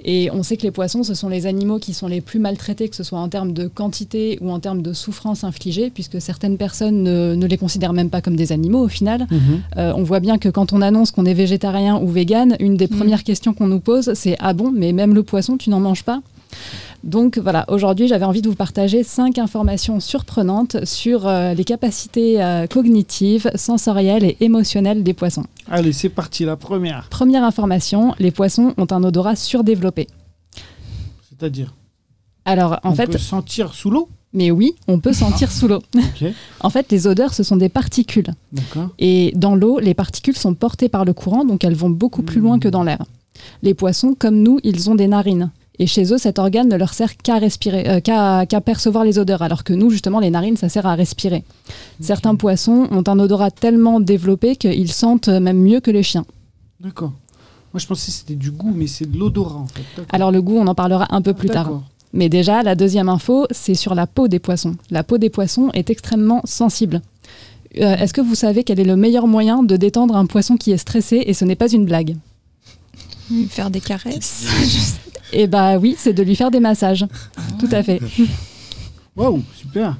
Et 0.05 0.29
on 0.31 0.43
sait 0.43 0.57
que 0.57 0.63
les 0.63 0.71
poissons, 0.71 1.03
ce 1.03 1.13
sont 1.15 1.27
les 1.27 1.47
animaux 1.47 1.79
qui 1.79 1.93
sont 1.93 2.07
les 2.07 2.21
plus 2.21 2.39
maltraités, 2.39 2.87
que 2.87 2.95
ce 2.95 3.03
soit 3.03 3.19
en 3.19 3.29
termes 3.29 3.51
de 3.53 3.67
quantité 3.67 4.37
ou 4.41 4.51
en 4.51 4.59
termes 4.59 4.81
de 4.81 4.93
souffrance 4.93 5.43
infligée, 5.43 5.89
puisque 5.89 6.21
certaines 6.21 6.57
personnes 6.57 7.01
ne, 7.03 7.35
ne 7.35 7.45
les 7.47 7.57
considèrent 7.57 7.93
même 7.93 8.09
pas 8.09 8.21
comme 8.21 8.35
des 8.35 8.51
animaux 8.51 8.83
au 8.83 8.87
final. 8.87 9.27
Euh, 9.77 9.91
on 9.95 10.03
voit 10.03 10.19
bien 10.19 10.37
que 10.37 10.49
quand 10.49 10.71
on 10.71 10.81
annonce 10.81 11.11
qu'on 11.11 11.25
est 11.25 11.33
végétarien 11.33 11.97
ou 12.01 12.07
vegan, 12.07 12.55
une 12.59 12.77
des 12.77 12.85
Mm. 12.87 12.97
premières 12.97 13.23
questions 13.23 13.53
qu'on 13.53 13.67
nous 13.67 13.79
pose, 13.81 14.11
c'est 14.13 14.35
Ah 14.39 14.53
bon, 14.53 14.71
mais 14.71 14.93
même 14.93 15.13
le 15.15 15.23
poisson, 15.23 15.57
tu 15.57 15.69
n'en 15.69 15.79
manges 15.79 16.03
pas? 16.03 16.21
Donc 17.07 17.37
voilà, 17.37 17.63
aujourd'hui 17.69 18.09
j'avais 18.09 18.25
envie 18.25 18.41
de 18.41 18.49
vous 18.49 18.55
partager 18.55 19.01
cinq 19.01 19.37
informations 19.37 20.01
surprenantes 20.01 20.83
sur 20.83 21.25
euh, 21.25 21.53
les 21.53 21.63
capacités 21.63 22.43
euh, 22.43 22.67
cognitives, 22.67 23.49
sensorielles 23.55 24.25
et 24.25 24.35
émotionnelles 24.41 25.03
des 25.03 25.13
poissons. 25.13 25.45
Allez, 25.71 25.93
c'est 25.93 26.09
parti, 26.09 26.43
la 26.43 26.57
première. 26.57 27.07
Première 27.09 27.45
information, 27.45 28.13
les 28.19 28.31
poissons 28.31 28.73
ont 28.77 28.87
un 28.91 29.05
odorat 29.05 29.37
surdéveloppé. 29.37 30.07
C'est-à-dire? 31.29 31.73
Alors 32.43 32.73
en 32.83 32.91
On 32.91 32.95
fait, 32.95 33.07
peut 33.07 33.17
sentir 33.17 33.73
sous 33.73 33.89
l'eau? 33.89 34.09
Mais 34.33 34.51
oui, 34.51 34.75
on 34.89 34.99
peut 34.99 35.13
sentir 35.13 35.49
sous 35.49 35.69
l'eau. 35.69 35.81
En 36.59 36.69
fait, 36.69 36.91
les 36.91 37.07
odeurs, 37.07 37.33
ce 37.33 37.43
sont 37.43 37.55
des 37.55 37.69
particules. 37.69 38.33
Et 38.99 39.31
dans 39.33 39.55
l'eau, 39.55 39.79
les 39.79 39.93
particules 39.93 40.35
sont 40.35 40.55
portées 40.55 40.89
par 40.89 41.05
le 41.05 41.13
courant, 41.13 41.45
donc 41.45 41.63
elles 41.63 41.75
vont 41.75 41.89
beaucoup 41.89 42.21
plus 42.23 42.41
loin 42.41 42.59
que 42.59 42.67
dans 42.67 42.83
l'air. 42.83 43.05
Les 43.63 43.73
poissons, 43.73 44.13
comme 44.17 44.43
nous, 44.43 44.59
ils 44.63 44.89
ont 44.89 44.95
des 44.95 45.07
narines. 45.07 45.51
Et 45.79 45.87
chez 45.87 46.11
eux, 46.11 46.17
cet 46.17 46.39
organe 46.39 46.69
ne 46.69 46.75
leur 46.75 46.93
sert 46.93 47.17
qu'à 47.17 47.37
respirer, 47.37 47.87
euh, 47.87 47.99
qu'à 47.99 48.61
percevoir 48.61 49.03
les 49.03 49.19
odeurs, 49.19 49.41
alors 49.43 49.63
que 49.63 49.73
nous, 49.73 49.89
justement, 49.89 50.19
les 50.19 50.31
narines, 50.31 50.57
ça 50.57 50.69
sert 50.69 50.85
à 50.87 50.95
respirer. 50.95 51.43
Certains 51.99 52.35
poissons 52.35 52.87
ont 52.91 53.03
un 53.05 53.19
odorat 53.19 53.51
tellement 53.51 53.99
développé 53.99 54.55
qu'ils 54.55 54.91
sentent 54.91 55.29
même 55.29 55.59
mieux 55.59 55.79
que 55.79 55.91
les 55.91 56.03
chiens. 56.03 56.25
D'accord. 56.79 57.11
Moi, 57.73 57.79
je 57.79 57.85
pensais 57.85 58.11
que 58.11 58.17
c'était 58.17 58.35
du 58.35 58.49
goût, 58.51 58.73
mais 58.73 58.87
c'est 58.87 59.11
de 59.11 59.17
l'odorat, 59.17 59.59
en 59.59 59.67
fait. 59.67 59.83
D'accord. 59.95 60.15
Alors 60.15 60.31
le 60.31 60.41
goût, 60.41 60.57
on 60.57 60.67
en 60.67 60.75
parlera 60.75 61.07
un 61.11 61.21
peu 61.21 61.33
plus 61.33 61.49
tard. 61.49 61.65
D'accord. 61.65 61.83
Mais 62.13 62.29
déjà, 62.29 62.63
la 62.63 62.73
deuxième 62.73 63.09
info, 63.09 63.45
c'est 63.51 63.75
sur 63.75 63.93
la 63.93 64.07
peau 64.07 64.27
des 64.27 64.39
poissons. 64.39 64.75
La 64.89 65.03
peau 65.03 65.17
des 65.17 65.29
poissons 65.29 65.69
est 65.73 65.89
extrêmement 65.89 66.41
sensible. 66.45 67.01
Euh, 67.79 67.95
Est-ce 67.97 68.13
que 68.13 68.21
vous 68.21 68.33
savez 68.33 68.63
quel 68.63 68.79
est 68.79 68.85
le 68.85 68.95
meilleur 68.95 69.27
moyen 69.27 69.61
de 69.61 69.75
détendre 69.75 70.15
un 70.15 70.25
poisson 70.25 70.55
qui 70.55 70.71
est 70.71 70.77
stressé? 70.77 71.21
Et 71.27 71.33
ce 71.33 71.45
n'est 71.45 71.55
pas 71.55 71.69
une 71.69 71.85
blague. 71.85 72.15
Faire 73.49 73.69
des 73.69 73.81
caresses. 73.81 74.45
Eh 75.33 75.45
bah 75.45 75.77
oui, 75.77 75.93
c'est 75.97 76.13
de 76.13 76.23
lui 76.23 76.37
faire 76.37 76.51
des 76.51 76.61
massages. 76.61 77.05
Tout 77.59 77.67
à 77.73 77.83
fait. 77.83 77.99
Waouh, 79.17 79.43
super. 79.53 79.97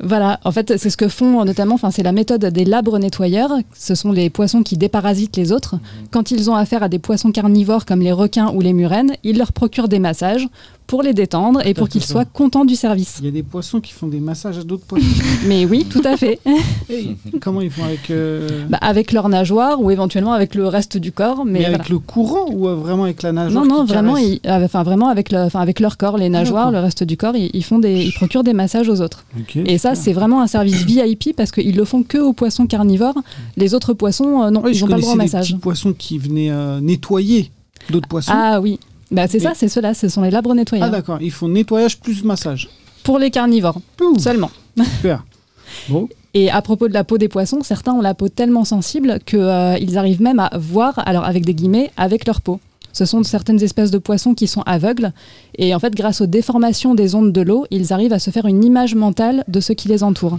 Voilà, 0.00 0.40
en 0.44 0.50
fait, 0.50 0.76
c'est 0.76 0.90
ce 0.90 0.96
que 0.96 1.08
font 1.08 1.44
notamment, 1.44 1.76
enfin, 1.76 1.90
c'est 1.90 2.02
la 2.02 2.12
méthode 2.12 2.44
des 2.44 2.64
labres 2.64 2.98
nettoyeurs. 2.98 3.52
Ce 3.74 3.94
sont 3.94 4.12
les 4.12 4.28
poissons 4.28 4.62
qui 4.62 4.76
déparasitent 4.76 5.36
les 5.36 5.52
autres. 5.52 5.76
Quand 6.10 6.30
ils 6.30 6.50
ont 6.50 6.54
affaire 6.54 6.82
à 6.82 6.88
des 6.88 6.98
poissons 6.98 7.30
carnivores 7.30 7.86
comme 7.86 8.00
les 8.00 8.12
requins 8.12 8.52
ou 8.52 8.60
les 8.60 8.72
murènes, 8.72 9.14
ils 9.22 9.38
leur 9.38 9.52
procurent 9.52 9.88
des 9.88 10.00
massages 10.00 10.48
pour 10.86 11.02
les 11.02 11.14
détendre 11.14 11.66
et 11.66 11.72
pour 11.74 11.88
qu'ils 11.88 12.04
soient 12.04 12.24
contents 12.26 12.64
du 12.66 12.76
service. 12.76 13.16
Il 13.20 13.24
y 13.24 13.28
a 13.28 13.30
des 13.30 13.42
poissons 13.42 13.80
qui 13.80 13.92
font 13.92 14.06
des 14.06 14.20
massages 14.20 14.58
à 14.58 14.62
d'autres 14.64 14.84
poissons. 14.84 15.06
Mais 15.46 15.64
oui, 15.64 15.86
tout 15.88 16.02
à 16.04 16.16
fait. 16.16 16.38
Comment 17.40 17.60
ils 17.62 17.70
font 17.70 17.84
avec. 17.84 18.10
euh, 18.10 18.64
Bah, 18.68 18.78
avec 18.80 19.12
leur 19.12 19.28
nageoire 19.28 19.80
ou 19.80 19.90
éventuellement 19.90 20.32
avec 20.34 20.54
le 20.54 20.66
reste 20.68 20.96
du 20.98 21.10
corps. 21.12 21.44
Mais, 21.44 21.52
mais 21.52 21.58
voilà. 21.60 21.74
avec 21.76 21.88
le 21.88 21.98
courant 21.98 22.50
ou 22.52 22.68
euh, 22.68 22.74
vraiment 22.74 23.04
avec 23.04 23.22
la 23.22 23.32
nageoire 23.32 23.64
Non, 23.64 23.76
non, 23.78 23.84
vraiment, 23.84 24.16
ils- 24.16 24.40
euh, 24.46 24.64
enfin, 24.64 24.82
vraiment 24.82 25.08
avec, 25.08 25.32
le, 25.32 25.38
enfin, 25.38 25.60
avec 25.60 25.80
leur 25.80 25.96
corps, 25.96 26.18
les 26.18 26.28
nageoires, 26.28 26.66
d'accord. 26.66 26.80
le 26.80 26.84
reste 26.84 27.02
du 27.04 27.16
corps, 27.16 27.34
ils, 27.36 27.50
ils 27.54 27.64
font 27.64 27.78
des, 27.78 28.02
ils 28.04 28.12
procurent 28.12 28.44
des 28.44 28.52
massages 28.52 28.88
aux 28.88 29.00
autres. 29.00 29.24
Et 29.56 29.78
ça, 29.78 29.94
c'est 29.94 30.12
vraiment 30.12 30.42
un 30.42 30.46
service 30.46 30.82
VIP 30.86 31.34
parce 31.36 31.50
qu'ils 31.50 31.76
le 31.76 31.84
font 31.84 32.02
que 32.02 32.18
aux 32.18 32.32
poissons 32.34 32.66
carnivores. 32.66 33.16
Les 33.56 33.74
autres 33.74 33.94
poissons, 33.94 34.42
euh, 34.42 34.50
non, 34.50 34.62
ils 34.68 34.80
n'ont 34.80 34.86
pas 34.88 34.96
le 34.96 35.00
droit 35.02 35.14
au 35.14 35.16
connaissais 35.16 35.16
des 35.16 35.16
massage. 35.16 35.48
petits 35.48 35.58
poissons 35.60 35.94
qui 35.96 36.18
venaient 36.18 36.50
euh, 36.50 36.80
nettoyer 36.80 37.50
d'autres 37.90 38.08
poissons. 38.08 38.32
Ah 38.34 38.60
oui, 38.60 38.78
bah, 39.10 39.26
c'est 39.28 39.38
Et- 39.38 39.40
ça, 39.40 39.52
c'est 39.54 39.68
ceux-là, 39.68 39.94
ce 39.94 40.08
sont 40.08 40.22
les 40.22 40.30
labres 40.30 40.50
Ah, 40.52 40.54
nettoyeurs. 40.56 40.90
d'accord, 40.90 41.18
ils 41.20 41.30
font 41.32 41.48
nettoyage 41.48 41.98
plus 42.00 42.24
massage. 42.24 42.68
pour 43.02 43.18
les 43.18 43.30
carnivores, 43.30 43.78
seulement. 44.18 44.50
super. 44.96 45.24
Bon, 45.88 46.08
Et 46.34 46.50
à 46.50 46.60
propos 46.62 46.88
de 46.88 46.92
la 46.94 47.04
peau 47.04 47.16
des 47.18 47.28
poissons, 47.28 47.62
certains 47.62 47.92
ont 47.94 48.00
la 48.00 48.14
peau 48.14 48.28
tellement 48.28 48.64
sensible 48.64 49.18
qu'ils 49.26 49.98
arrivent 49.98 50.22
même 50.22 50.38
à 50.38 50.50
voir, 50.58 50.94
alors 51.06 51.24
avec 51.24 51.44
des 51.44 51.54
guillemets, 51.54 51.90
avec 51.96 52.26
leur 52.26 52.40
peau. 52.40 52.60
Ce 52.92 53.04
sont 53.06 53.22
certaines 53.24 53.60
espèces 53.62 53.90
de 53.90 53.98
poissons 53.98 54.34
qui 54.34 54.46
sont 54.46 54.62
aveugles. 54.66 55.12
Et 55.58 55.74
en 55.74 55.80
fait, 55.80 55.94
grâce 55.94 56.20
aux 56.20 56.26
déformations 56.26 56.94
des 56.94 57.14
ondes 57.16 57.32
de 57.32 57.40
l'eau, 57.40 57.66
ils 57.70 57.92
arrivent 57.92 58.12
à 58.12 58.18
se 58.20 58.30
faire 58.30 58.46
une 58.46 58.62
image 58.64 58.94
mentale 58.94 59.42
de 59.48 59.58
ce 59.60 59.72
qui 59.72 59.88
les 59.88 60.02
entoure. 60.04 60.38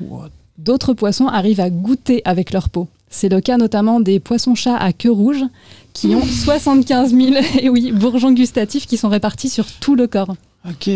what? 0.00 0.30
D'autres 0.58 0.94
poissons 0.94 1.26
arrivent 1.26 1.60
à 1.60 1.70
goûter 1.70 2.22
avec 2.24 2.52
leur 2.52 2.68
peau. 2.68 2.88
C'est 3.08 3.28
le 3.28 3.40
cas 3.40 3.56
notamment 3.56 3.98
des 4.00 4.20
poissons-chats 4.20 4.76
à 4.76 4.92
queue 4.92 5.10
rouge 5.12 5.42
qui 5.92 6.14
ont 6.14 6.24
75 6.24 7.14
000 7.14 7.34
et 7.60 7.68
oui, 7.68 7.92
bourgeons 7.92 8.32
gustatifs 8.32 8.86
qui 8.86 8.96
sont 8.96 9.08
répartis 9.08 9.48
sur 9.48 9.66
tout 9.66 9.94
le 9.94 10.06
corps. 10.06 10.34
Ok, 10.68 10.90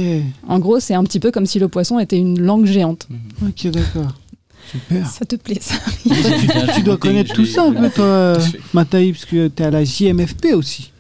En 0.47 0.59
gros, 0.59 0.79
c'est 0.79 0.95
un 0.95 1.05
petit 1.05 1.21
peu 1.21 1.31
comme 1.31 1.47
si 1.47 1.59
le 1.59 1.69
poisson 1.69 1.99
était 1.99 2.19
une 2.19 2.41
langue 2.41 2.67
géante. 2.67 3.09
ok, 3.43 3.71
d'accord. 3.71 4.13
Super. 4.71 5.07
Ça 5.07 5.25
te 5.25 5.37
plaît, 5.37 5.59
ça 5.61 5.75
tu 6.75 6.83
dois 6.83 6.97
connaître 6.97 7.35
tout 7.35 7.45
ça 7.45 7.65
un 7.65 7.73
peu, 7.73 7.91
toi, 7.91 8.39
Mataï, 8.73 9.13
parce 9.13 9.27
que 9.27 9.49
tu 9.49 9.63
es 9.63 9.67
à 9.67 9.71
la 9.71 9.85
JMFP 9.85 10.55
aussi. 10.55 10.91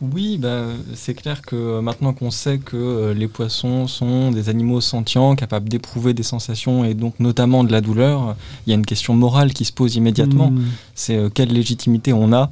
Oui, 0.00 0.38
bah, 0.38 0.64
c'est 0.94 1.14
clair 1.14 1.42
que 1.42 1.56
euh, 1.56 1.82
maintenant 1.82 2.14
qu'on 2.14 2.30
sait 2.30 2.58
que 2.58 2.76
euh, 2.76 3.14
les 3.14 3.28
poissons 3.28 3.86
sont 3.86 4.30
des 4.30 4.48
animaux 4.48 4.80
sentients, 4.80 5.36
capables 5.36 5.68
d'éprouver 5.68 6.14
des 6.14 6.22
sensations 6.22 6.84
et 6.84 6.94
donc 6.94 7.20
notamment 7.20 7.64
de 7.64 7.72
la 7.72 7.82
douleur, 7.82 8.34
il 8.66 8.70
y 8.70 8.72
a 8.72 8.76
une 8.76 8.86
question 8.86 9.14
morale 9.14 9.52
qui 9.52 9.66
se 9.66 9.72
pose 9.72 9.96
immédiatement. 9.96 10.52
Hmm. 10.52 10.64
C'est 10.94 11.16
euh, 11.16 11.28
quelle 11.28 11.52
légitimité 11.52 12.14
on 12.14 12.32
a 12.32 12.50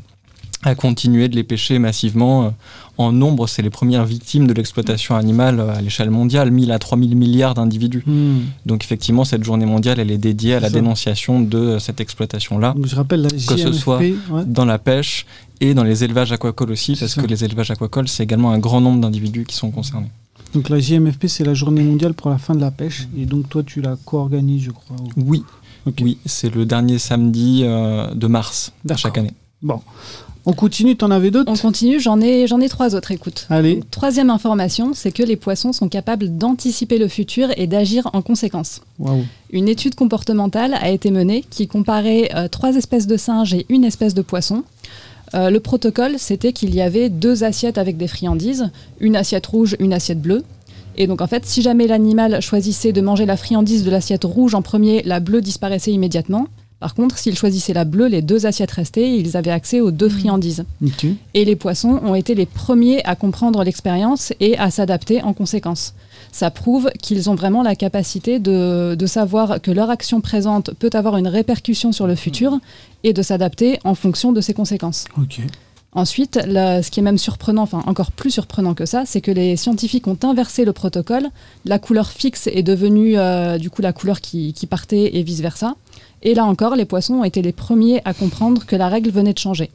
à 0.65 0.75
continuer 0.75 1.29
de 1.29 1.37
les 1.37 1.45
pêcher 1.45 1.79
massivement. 1.79 2.45
euh, 2.47 2.51
En 2.99 3.13
nombre, 3.13 3.47
c'est 3.47 3.63
les 3.63 3.71
premières 3.71 4.05
victimes 4.05 4.47
de 4.49 4.53
l'exploitation 4.53 5.15
animale 5.15 5.61
euh, 5.61 5.73
à 5.77 5.81
l'échelle 5.81 6.11
mondiale, 6.11 6.51
1000 6.51 6.73
à 6.73 6.79
3000 6.81 7.15
milliards 7.17 7.55
d'individus. 7.55 8.03
Hmm. 8.07 8.39
Donc 8.67 8.83
effectivement, 8.83 9.25
cette 9.25 9.45
journée 9.45 9.67
mondiale, 9.67 10.01
elle 10.01 10.11
est 10.11 10.19
dédiée 10.19 10.55
à 10.55 10.61
la 10.61 10.69
dénonciation 10.71 11.41
de 11.41 11.59
euh, 11.59 11.79
cette 11.79 12.01
exploitation-là, 12.01 12.75
je 12.85 12.97
rappelle 12.97 13.23
la 13.23 13.29
JMFP. 13.29 13.59
ce 13.59 13.73
soit 13.73 13.99
ouais. 13.99 14.17
dans 14.47 14.65
la 14.65 14.79
pêche 14.79 15.27
et 15.61 15.75
dans 15.75 15.85
les 15.85 16.03
élevages 16.03 16.33
aquacoles 16.33 16.73
aussi, 16.73 16.97
parce 16.97 17.15
ça. 17.15 17.23
que 17.23 17.27
les 17.29 17.45
élevages 17.45 17.71
aquacoles, 17.71 18.09
c'est 18.09 18.25
également 18.25 18.51
un 18.51 18.59
grand 18.59 18.81
nombre 18.81 19.01
d'individus 19.01 19.45
qui 19.45 19.55
sont 19.55 19.71
concernés. 19.71 20.11
Donc 20.55 20.69
la 20.71 20.81
JMFP, 20.81 21.27
c'est 21.29 21.45
la 21.45 21.55
journée 21.55 21.83
mondiale 21.83 22.15
pour 22.15 22.31
la 22.31 22.39
fin 22.39 22.55
de 22.55 22.61
la 22.61 22.71
pêche. 22.73 23.07
Et 23.17 23.27
donc 23.27 23.49
toi, 23.49 23.63
tu 23.63 23.81
la 23.81 23.97
co-organises, 24.05 24.63
je 24.65 24.71
crois. 24.73 24.97
ou- 25.17 25.23
Oui, 25.25 25.45
oui, 26.01 26.19
c'est 26.27 26.53
le 26.53 26.67
dernier 26.67 26.99
samedi 26.99 27.63
euh, 27.65 28.13
de 28.15 28.27
mars 28.27 28.73
chaque 28.97 29.19
année. 29.19 29.33
Bon. 29.63 29.81
On 30.47 30.53
continue, 30.53 30.97
t'en 30.97 31.11
avais 31.11 31.31
d'autres 31.31 31.53
On 31.53 31.57
continue, 31.57 32.01
j'en 32.01 32.21
ai, 32.21 32.47
j'en 32.47 32.61
ai 32.61 32.69
trois 32.69 32.95
autres, 32.95 33.11
écoute. 33.11 33.47
Allez. 33.51 33.75
Donc, 33.77 33.91
troisième 33.91 34.31
information, 34.31 34.93
c'est 34.95 35.13
que 35.13 35.23
les 35.23 35.37
poissons 35.37 35.73
sont 35.75 35.89
capables 35.89 36.39
d'anticiper 36.39 36.97
le 36.97 37.09
futur 37.09 37.49
et 37.57 37.67
d'agir 37.67 38.09
en 38.15 38.23
conséquence. 38.23 38.81
Waouh. 38.99 39.25
Une 39.51 39.69
étude 39.69 39.95
comportementale 39.95 40.75
a 40.75 40.89
été 40.89 41.11
menée 41.11 41.45
qui 41.51 41.67
comparait 41.67 42.31
euh, 42.35 42.49
trois 42.49 42.77
espèces 42.77 43.07
de 43.07 43.17
singes 43.17 43.53
et 43.53 43.67
une 43.69 43.85
espèce 43.85 44.15
de 44.15 44.23
poisson. 44.23 44.65
Euh, 45.35 45.51
le 45.51 45.61
protocole, 45.61 46.15
c'était 46.19 46.53
qu'il 46.55 46.75
y 46.75 46.81
avait 46.81 47.11
deux 47.11 47.45
assiettes 47.45 47.77
avec 47.77 47.97
des 47.99 48.09
friandises, 48.09 48.71
une 49.01 49.17
assiette 49.17 49.47
rouge, 49.47 49.77
une 49.81 49.93
assiette 49.93 50.23
bleue. 50.23 50.45
Et 50.97 51.07
donc 51.07 51.21
en 51.21 51.27
fait, 51.27 51.45
si 51.47 51.63
jamais 51.63 51.87
l'animal 51.87 52.41
choisissait 52.41 52.93
de 52.93 53.01
manger 53.01 53.27
la 53.27 53.37
friandise 53.37 53.85
de 53.85 53.91
l'assiette 53.91 54.25
rouge 54.25 54.55
en 54.55 54.63
premier, 54.63 55.03
la 55.03 55.21
bleue 55.21 55.43
disparaissait 55.43 55.93
immédiatement. 55.93 56.49
Par 56.81 56.95
contre, 56.95 57.19
s'il 57.19 57.37
choisissait 57.37 57.73
la 57.73 57.85
bleue, 57.85 58.07
les 58.07 58.23
deux 58.23 58.47
assiettes 58.47 58.71
restaient, 58.71 59.11
et 59.11 59.17
ils 59.17 59.37
avaient 59.37 59.51
accès 59.51 59.81
aux 59.81 59.91
deux 59.91 60.09
friandises. 60.09 60.65
Ok. 60.85 61.07
Et 61.35 61.45
les 61.45 61.57
poissons 61.57 62.01
ont 62.05 62.15
été 62.15 62.37
les 62.37 62.47
premiers 62.47 63.05
à 63.05 63.17
comprendre 63.17 63.65
l'expérience 63.65 64.33
et 64.39 64.57
à 64.59 64.71
s'adapter 64.71 65.23
en 65.23 65.33
conséquence. 65.33 65.95
Ça 66.31 66.51
prouve 66.51 66.91
qu'ils 67.03 67.31
ont 67.31 67.35
vraiment 67.35 67.63
la 67.63 67.75
capacité 67.75 68.39
de, 68.39 68.95
de 68.97 69.07
savoir 69.07 69.61
que 69.61 69.73
leur 69.73 69.91
action 69.91 70.21
présente 70.21 70.73
peut 70.75 70.91
avoir 70.93 71.17
une 71.17 71.27
répercussion 71.27 71.91
sur 71.91 72.07
le 72.07 72.15
futur 72.15 72.59
et 73.03 73.13
de 73.13 73.23
s'adapter 73.23 73.81
en 73.83 73.95
fonction 73.95 74.31
de 74.31 74.41
ses 74.41 74.55
conséquences. 74.55 75.07
Ensuite, 75.93 76.39
ce 76.45 76.91
qui 76.91 77.01
est 77.01 77.03
même 77.03 77.19
surprenant, 77.19 77.63
enfin 77.63 77.83
encore 77.87 78.13
plus 78.13 78.31
surprenant 78.31 78.75
que 78.75 78.85
ça, 78.85 79.05
c'est 79.07 79.23
que 79.23 79.31
les 79.31 79.57
scientifiques 79.57 80.07
ont 80.07 80.19
inversé 80.23 80.67
le 80.67 80.73
protocole. 80.73 81.29
La 81.65 81.79
couleur 81.79 82.11
fixe 82.11 82.47
est 82.47 82.63
devenue 82.63 83.19
euh, 83.19 83.57
du 83.57 83.71
coup 83.71 83.81
la 83.81 83.95
couleur 83.95 84.21
qui, 84.21 84.53
qui 84.53 84.67
partait 84.67 85.17
et 85.17 85.23
vice-versa. 85.23 85.77
Et 86.23 86.35
là 86.35 86.45
encore, 86.45 86.77
les 86.77 86.85
poissons 86.85 87.15
ont 87.15 87.25
été 87.25 87.43
les 87.43 87.53
premiers 87.53 88.01
à 88.05 88.15
comprendre 88.15 88.67
que 88.67 88.77
la 88.77 88.89
règle 88.89 89.11
venait 89.11 89.33
de 89.33 89.39
changer. 89.39 89.71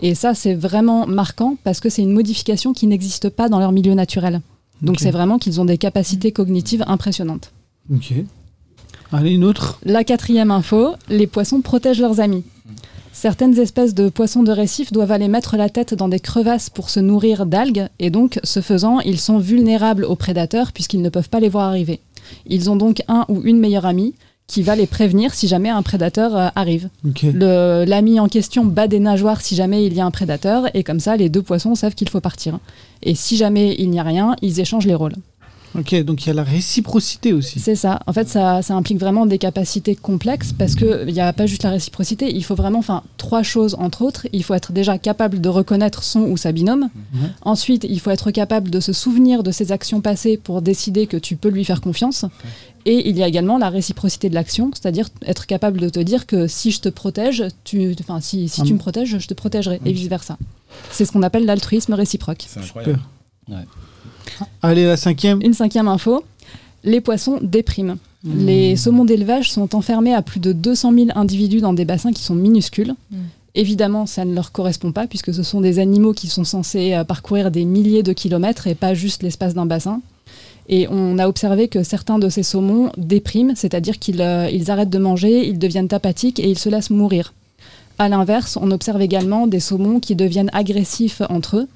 Et 0.00 0.14
ça, 0.14 0.34
c'est 0.34 0.54
vraiment 0.54 1.06
marquant 1.06 1.56
parce 1.64 1.80
que 1.80 1.88
c'est 1.88 2.02
une 2.02 2.12
modification 2.12 2.72
qui 2.72 2.86
n'existe 2.86 3.28
pas 3.30 3.48
dans 3.48 3.58
leur 3.58 3.72
milieu 3.72 3.94
naturel. 3.94 4.40
Donc 4.82 4.98
c'est 5.00 5.10
vraiment 5.10 5.38
qu'ils 5.38 5.60
ont 5.60 5.64
des 5.64 5.78
capacités 5.78 6.32
cognitives 6.32 6.84
impressionnantes. 6.86 7.52
Ok. 7.92 8.12
Allez, 9.12 9.32
une 9.32 9.44
autre. 9.44 9.78
La 9.84 10.04
quatrième 10.04 10.50
info, 10.50 10.94
les 11.08 11.26
poissons 11.26 11.60
protègent 11.60 12.00
leurs 12.00 12.20
amis. 12.20 12.44
Certaines 13.12 13.58
espèces 13.58 13.94
de 13.94 14.08
poissons 14.08 14.42
de 14.42 14.50
récif 14.50 14.90
doivent 14.90 15.12
aller 15.12 15.28
mettre 15.28 15.56
la 15.56 15.68
tête 15.68 15.92
dans 15.92 16.08
des 16.08 16.18
crevasses 16.18 16.70
pour 16.70 16.88
se 16.88 16.98
nourrir 16.98 17.44
d'algues, 17.44 17.88
et 17.98 18.08
donc, 18.08 18.40
ce 18.42 18.60
faisant, 18.60 19.00
ils 19.00 19.20
sont 19.20 19.38
vulnérables 19.38 20.04
aux 20.04 20.16
prédateurs 20.16 20.72
puisqu'ils 20.72 21.02
ne 21.02 21.10
peuvent 21.10 21.28
pas 21.28 21.38
les 21.38 21.50
voir 21.50 21.68
arriver. 21.68 22.00
Ils 22.46 22.70
ont 22.70 22.76
donc 22.76 23.02
un 23.08 23.26
ou 23.28 23.42
une 23.42 23.58
meilleure 23.58 23.86
amie 23.86 24.14
qui 24.52 24.62
va 24.62 24.76
les 24.76 24.86
prévenir 24.86 25.32
si 25.32 25.48
jamais 25.48 25.70
un 25.70 25.82
prédateur 25.82 26.36
euh, 26.36 26.48
arrive. 26.54 26.90
L'ami 27.24 28.20
en 28.20 28.28
question 28.28 28.66
bat 28.66 28.86
des 28.86 29.00
nageoires 29.00 29.40
si 29.40 29.54
jamais 29.54 29.86
il 29.86 29.94
y 29.94 30.00
a 30.00 30.04
un 30.04 30.10
prédateur, 30.10 30.64
et 30.74 30.84
comme 30.84 31.00
ça, 31.00 31.16
les 31.16 31.30
deux 31.30 31.40
poissons 31.40 31.74
savent 31.74 31.94
qu'il 31.94 32.10
faut 32.10 32.20
partir. 32.20 32.58
Et 33.02 33.14
si 33.14 33.38
jamais 33.38 33.74
il 33.78 33.88
n'y 33.88 33.98
a 33.98 34.02
rien, 34.02 34.36
ils 34.42 34.60
échangent 34.60 34.86
les 34.86 34.94
rôles. 34.94 35.14
Ok, 35.74 35.94
donc 36.04 36.24
il 36.24 36.26
y 36.26 36.30
a 36.30 36.34
la 36.34 36.42
réciprocité 36.42 37.32
aussi. 37.32 37.58
C'est 37.58 37.76
ça. 37.76 38.00
En 38.06 38.12
fait, 38.12 38.28
ça, 38.28 38.60
ça, 38.60 38.74
implique 38.74 38.98
vraiment 38.98 39.24
des 39.24 39.38
capacités 39.38 39.96
complexes 39.96 40.52
parce 40.52 40.74
qu'il 40.74 41.06
n'y 41.06 41.20
a 41.20 41.32
pas 41.32 41.46
juste 41.46 41.62
la 41.62 41.70
réciprocité. 41.70 42.30
Il 42.30 42.44
faut 42.44 42.54
vraiment, 42.54 42.80
enfin, 42.80 43.02
trois 43.16 43.42
choses 43.42 43.74
entre 43.78 44.02
autres. 44.02 44.26
Il 44.34 44.44
faut 44.44 44.52
être 44.52 44.72
déjà 44.72 44.98
capable 44.98 45.40
de 45.40 45.48
reconnaître 45.48 46.02
son 46.02 46.24
ou 46.24 46.36
sa 46.36 46.52
binôme. 46.52 46.90
Ensuite, 47.40 47.86
il 47.88 48.00
faut 48.00 48.10
être 48.10 48.30
capable 48.30 48.68
de 48.68 48.80
se 48.80 48.92
souvenir 48.92 49.42
de 49.42 49.50
ses 49.50 49.72
actions 49.72 50.02
passées 50.02 50.36
pour 50.36 50.60
décider 50.60 51.06
que 51.06 51.16
tu 51.16 51.36
peux 51.36 51.48
lui 51.48 51.64
faire 51.64 51.80
confiance. 51.80 52.26
Et 52.84 53.08
il 53.08 53.16
y 53.16 53.22
a 53.22 53.28
également 53.28 53.58
la 53.58 53.70
réciprocité 53.70 54.28
de 54.28 54.34
l'action, 54.34 54.70
c'est-à-dire 54.74 55.08
être 55.24 55.46
capable 55.46 55.78
de 55.80 55.88
te 55.88 56.00
dire 56.00 56.26
que 56.26 56.46
si 56.46 56.70
je 56.70 56.80
te 56.80 56.88
protège, 56.88 57.44
tu, 57.64 57.94
enfin, 58.00 58.20
si, 58.20 58.48
si 58.48 58.60
Ah, 58.60 58.64
tu 58.64 58.70
mais- 58.70 58.74
me 58.74 58.78
protèges, 58.78 59.18
je 59.18 59.26
te 59.26 59.34
protégerai, 59.34 59.80
et 59.84 59.92
vice-versa. 59.92 60.36
C'est 60.90 61.04
ce 61.04 61.12
qu'on 61.12 61.22
appelle 61.22 61.44
l'altruisme 61.44 61.94
réciproque. 61.94 62.44
C'est 62.48 62.60
incroyable. 62.60 62.98
Allez, 64.62 64.84
la 64.84 64.96
cinquième. 64.96 65.40
Une 65.42 65.54
cinquième 65.54 65.88
info, 65.88 66.24
les 66.84 67.00
poissons 67.00 67.38
dépriment. 67.42 67.96
Mmh. 68.24 68.44
Les 68.46 68.76
saumons 68.76 69.04
d'élevage 69.04 69.50
sont 69.50 69.74
enfermés 69.74 70.14
à 70.14 70.22
plus 70.22 70.40
de 70.40 70.52
200 70.52 70.92
000 70.92 71.06
individus 71.14 71.60
dans 71.60 71.72
des 71.72 71.84
bassins 71.84 72.12
qui 72.12 72.22
sont 72.22 72.36
minuscules. 72.36 72.94
Mm. 73.10 73.16
Évidemment, 73.56 74.06
ça 74.06 74.24
ne 74.24 74.32
leur 74.32 74.52
correspond 74.52 74.92
pas 74.92 75.06
puisque 75.08 75.34
ce 75.34 75.42
sont 75.42 75.60
des 75.60 75.78
animaux 75.80 76.12
qui 76.12 76.28
sont 76.28 76.44
censés 76.44 76.94
euh, 76.94 77.04
parcourir 77.04 77.50
des 77.50 77.64
milliers 77.64 78.04
de 78.04 78.12
kilomètres 78.12 78.66
et 78.68 78.74
pas 78.76 78.94
juste 78.94 79.22
l'espace 79.24 79.54
d'un 79.54 79.66
bassin. 79.66 80.00
Et 80.74 80.88
on 80.90 81.18
a 81.18 81.28
observé 81.28 81.68
que 81.68 81.82
certains 81.82 82.18
de 82.18 82.30
ces 82.30 82.42
saumons 82.42 82.92
dépriment, 82.96 83.54
c'est-à-dire 83.54 83.98
qu'ils 83.98 84.22
euh, 84.22 84.48
arrêtent 84.68 84.88
de 84.88 84.98
manger, 84.98 85.46
ils 85.46 85.58
deviennent 85.58 85.92
apathiques 85.92 86.40
et 86.40 86.48
ils 86.48 86.58
se 86.58 86.70
laissent 86.70 86.88
mourir. 86.88 87.34
À 87.98 88.08
l'inverse, 88.08 88.56
on 88.58 88.70
observe 88.70 89.02
également 89.02 89.46
des 89.46 89.60
saumons 89.60 90.00
qui 90.00 90.16
deviennent 90.16 90.48
agressifs 90.54 91.20
entre 91.28 91.58
eux. 91.58 91.68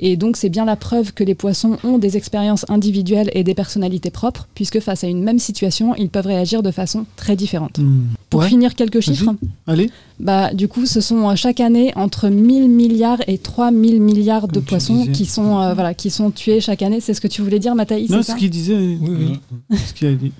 Et 0.00 0.16
donc, 0.16 0.36
c'est 0.36 0.48
bien 0.48 0.64
la 0.64 0.76
preuve 0.76 1.12
que 1.12 1.22
les 1.24 1.34
poissons 1.34 1.76
ont 1.84 1.98
des 1.98 2.16
expériences 2.16 2.64
individuelles 2.68 3.30
et 3.32 3.44
des 3.44 3.54
personnalités 3.54 4.10
propres, 4.10 4.48
puisque 4.54 4.80
face 4.80 5.04
à 5.04 5.06
une 5.06 5.22
même 5.22 5.38
situation, 5.38 5.94
ils 5.96 6.08
peuvent 6.08 6.26
réagir 6.26 6.62
de 6.62 6.70
façon 6.70 7.06
très 7.16 7.36
différente. 7.36 7.78
Hmm. 7.78 8.02
Pour 8.30 8.40
Ouais, 8.40 8.48
finir 8.48 8.74
quelques 8.74 9.00
chiffres, 9.00 9.32
Allez. 9.66 9.90
bah, 10.18 10.52
du 10.52 10.66
coup, 10.66 10.86
ce 10.86 11.00
sont 11.00 11.30
euh, 11.30 11.36
chaque 11.36 11.60
année 11.60 11.92
entre 11.94 12.28
1000 12.28 12.68
milliards 12.68 13.20
et 13.28 13.38
3000 13.38 14.00
milliards 14.00 14.48
de 14.48 14.54
Comme 14.54 14.64
poissons 14.64 15.06
qui 15.12 15.24
sont, 15.26 15.60
euh, 15.60 15.74
voilà, 15.74 15.94
qui 15.94 16.10
sont 16.10 16.30
tués 16.32 16.60
chaque 16.60 16.82
année. 16.82 17.00
C'est 17.00 17.14
ce 17.14 17.20
que 17.20 17.28
tu 17.28 17.42
voulais 17.42 17.60
dire, 17.60 17.74
Mathaïs 17.76 18.10
Non, 18.10 18.22
c'est 18.22 18.32
ce 18.32 18.36
qu'il 18.36 18.50
disait. 18.50 18.74
Oui, 18.76 18.98
oui. 19.70 19.78
ce 19.86 19.92
qu'il 19.94 20.08
a 20.08 20.14
dit. 20.14 20.32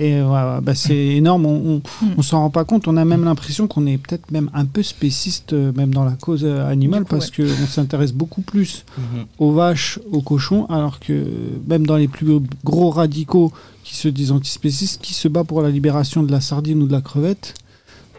Et 0.00 0.20
voilà, 0.22 0.60
bah, 0.60 0.74
c'est 0.74 0.96
énorme. 0.96 1.46
On, 1.46 1.76
on, 1.76 1.82
on 2.18 2.22
s'en 2.22 2.40
rend 2.40 2.50
pas 2.50 2.64
compte. 2.64 2.88
On 2.88 2.96
a 2.96 3.04
même 3.04 3.24
l'impression 3.24 3.68
qu'on 3.68 3.86
est 3.86 3.96
peut-être 3.98 4.30
même 4.32 4.50
un 4.52 4.64
peu 4.64 4.82
spéciste, 4.82 5.52
euh, 5.52 5.72
même 5.76 5.94
dans 5.94 6.04
la 6.04 6.12
cause 6.12 6.42
euh, 6.44 6.68
animale, 6.68 7.02
coup, 7.04 7.10
parce 7.10 7.30
que 7.30 7.42
qu'on 7.42 7.66
s'intéresse 7.66 8.12
beaucoup 8.12 8.42
plus 8.42 8.84
Mhm. 8.98 9.24
aux 9.38 9.52
vaches, 9.52 9.98
aux 10.10 10.20
cochons, 10.20 10.66
alors 10.66 10.98
que 11.00 11.24
même 11.68 11.86
dans 11.86 11.96
les 11.96 12.08
plus 12.08 12.40
gros 12.64 12.90
radicaux 12.90 13.52
qui 13.84 13.94
se 13.96 14.08
disent 14.08 14.32
antispécistes, 14.32 15.00
qui 15.00 15.14
se 15.14 15.28
bat 15.28 15.44
pour 15.44 15.62
la 15.62 15.70
libération 15.70 16.22
de 16.22 16.32
la 16.32 16.40
sardine 16.40 16.82
ou 16.82 16.86
de 16.86 16.92
la 16.92 17.00
crevette, 17.00 17.54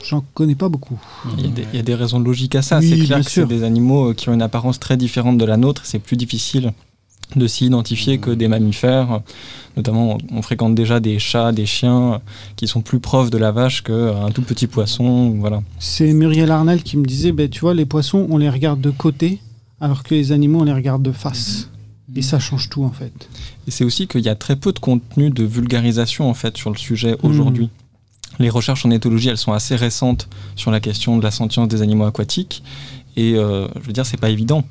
j'en 0.08 0.24
connais 0.34 0.56
pas 0.56 0.70
beaucoup. 0.70 1.00
Il 1.38 1.46
y, 1.46 1.48
a 1.48 1.52
des, 1.52 1.66
il 1.74 1.76
y 1.78 1.80
a 1.80 1.84
des 1.84 1.96
raisons 1.96 2.20
logiques 2.20 2.56
à 2.56 2.62
ça. 2.62 2.80
Oui, 2.80 2.88
c'est 2.90 2.96
clair 2.96 3.18
bien 3.18 3.22
que 3.24 3.32
c'est 3.32 3.46
des 3.48 3.64
animaux 3.64 4.12
euh, 4.12 4.14
qui 4.14 4.30
ont 4.30 4.34
une 4.34 4.42
apparence 4.42 4.80
très 4.80 4.96
différente 4.96 5.38
de 5.38 5.46
la 5.46 5.58
nôtre. 5.58 5.82
C'est 5.86 6.00
plus 6.00 6.16
difficile 6.18 6.72
de 7.36 7.48
s'y 7.48 7.66
identifier 7.66 8.18
que 8.20 8.32
des 8.32 8.48
mammifères. 8.48 9.22
Notamment, 9.78 10.18
on 10.32 10.42
fréquente 10.42 10.76
déjà 10.76 11.00
des 11.00 11.20
chats, 11.20 11.52
des 11.52 11.66
chiens 11.66 12.14
euh, 12.14 12.18
qui 12.56 12.68
sont 12.68 12.82
plus 12.82 13.00
proches 13.00 13.30
de 13.30 13.38
la 13.38 13.52
vache 13.52 13.84
qu'un 13.84 14.30
tout 14.34 14.42
petit 14.42 14.68
poisson. 14.68 15.32
Voilà. 15.40 15.62
C'est 15.80 16.14
Muriel 16.14 16.52
Arnel 16.52 16.82
qui 16.84 16.98
me 16.98 17.06
disait, 17.06 17.32
ben, 17.32 17.50
tu 17.50 17.60
vois, 17.62 17.74
les 17.74 17.86
poissons, 17.86 18.26
on 18.30 18.38
les 18.38 18.50
regarde 18.50 18.80
de 18.80 18.92
côté, 18.92 19.40
alors 19.82 20.04
que 20.04 20.16
les 20.16 20.32
animaux, 20.32 20.62
on 20.62 20.64
les 20.64 20.74
regarde 20.74 21.02
de 21.04 21.12
face. 21.12 21.70
Et 22.16 22.22
ça 22.22 22.40
change 22.40 22.70
tout, 22.70 22.84
en 22.86 22.92
fait. 22.92 23.12
Et 23.68 23.72
c'est 23.72 23.84
aussi 23.84 24.08
qu'il 24.08 24.22
y 24.22 24.30
a 24.30 24.36
très 24.36 24.56
peu 24.56 24.72
de 24.72 24.80
contenu 24.80 25.32
de 25.32 25.44
vulgarisation 25.44 26.30
en 26.30 26.34
fait 26.34 26.56
sur 26.56 26.70
le 26.70 26.78
sujet 26.78 27.18
aujourd'hui. 27.24 27.70
Les 28.40 28.50
recherches 28.50 28.86
en 28.86 28.92
éthologie, 28.92 29.28
elles 29.30 29.38
sont 29.38 29.52
assez 29.54 29.76
récentes 29.76 30.30
sur 30.56 30.72
la 30.72 30.80
question 30.80 31.18
de 31.18 31.24
la 31.24 31.32
sentience 31.32 31.68
des 31.68 31.82
animaux 31.82 32.06
aquatiques. 32.06 32.64
Et 33.18 33.34
euh, 33.36 33.68
je 33.82 33.88
veux 33.88 33.94
dire, 33.94 34.06
c'est 34.06 34.20
pas 34.20 34.30
évident 34.30 34.60
de- 34.60 34.66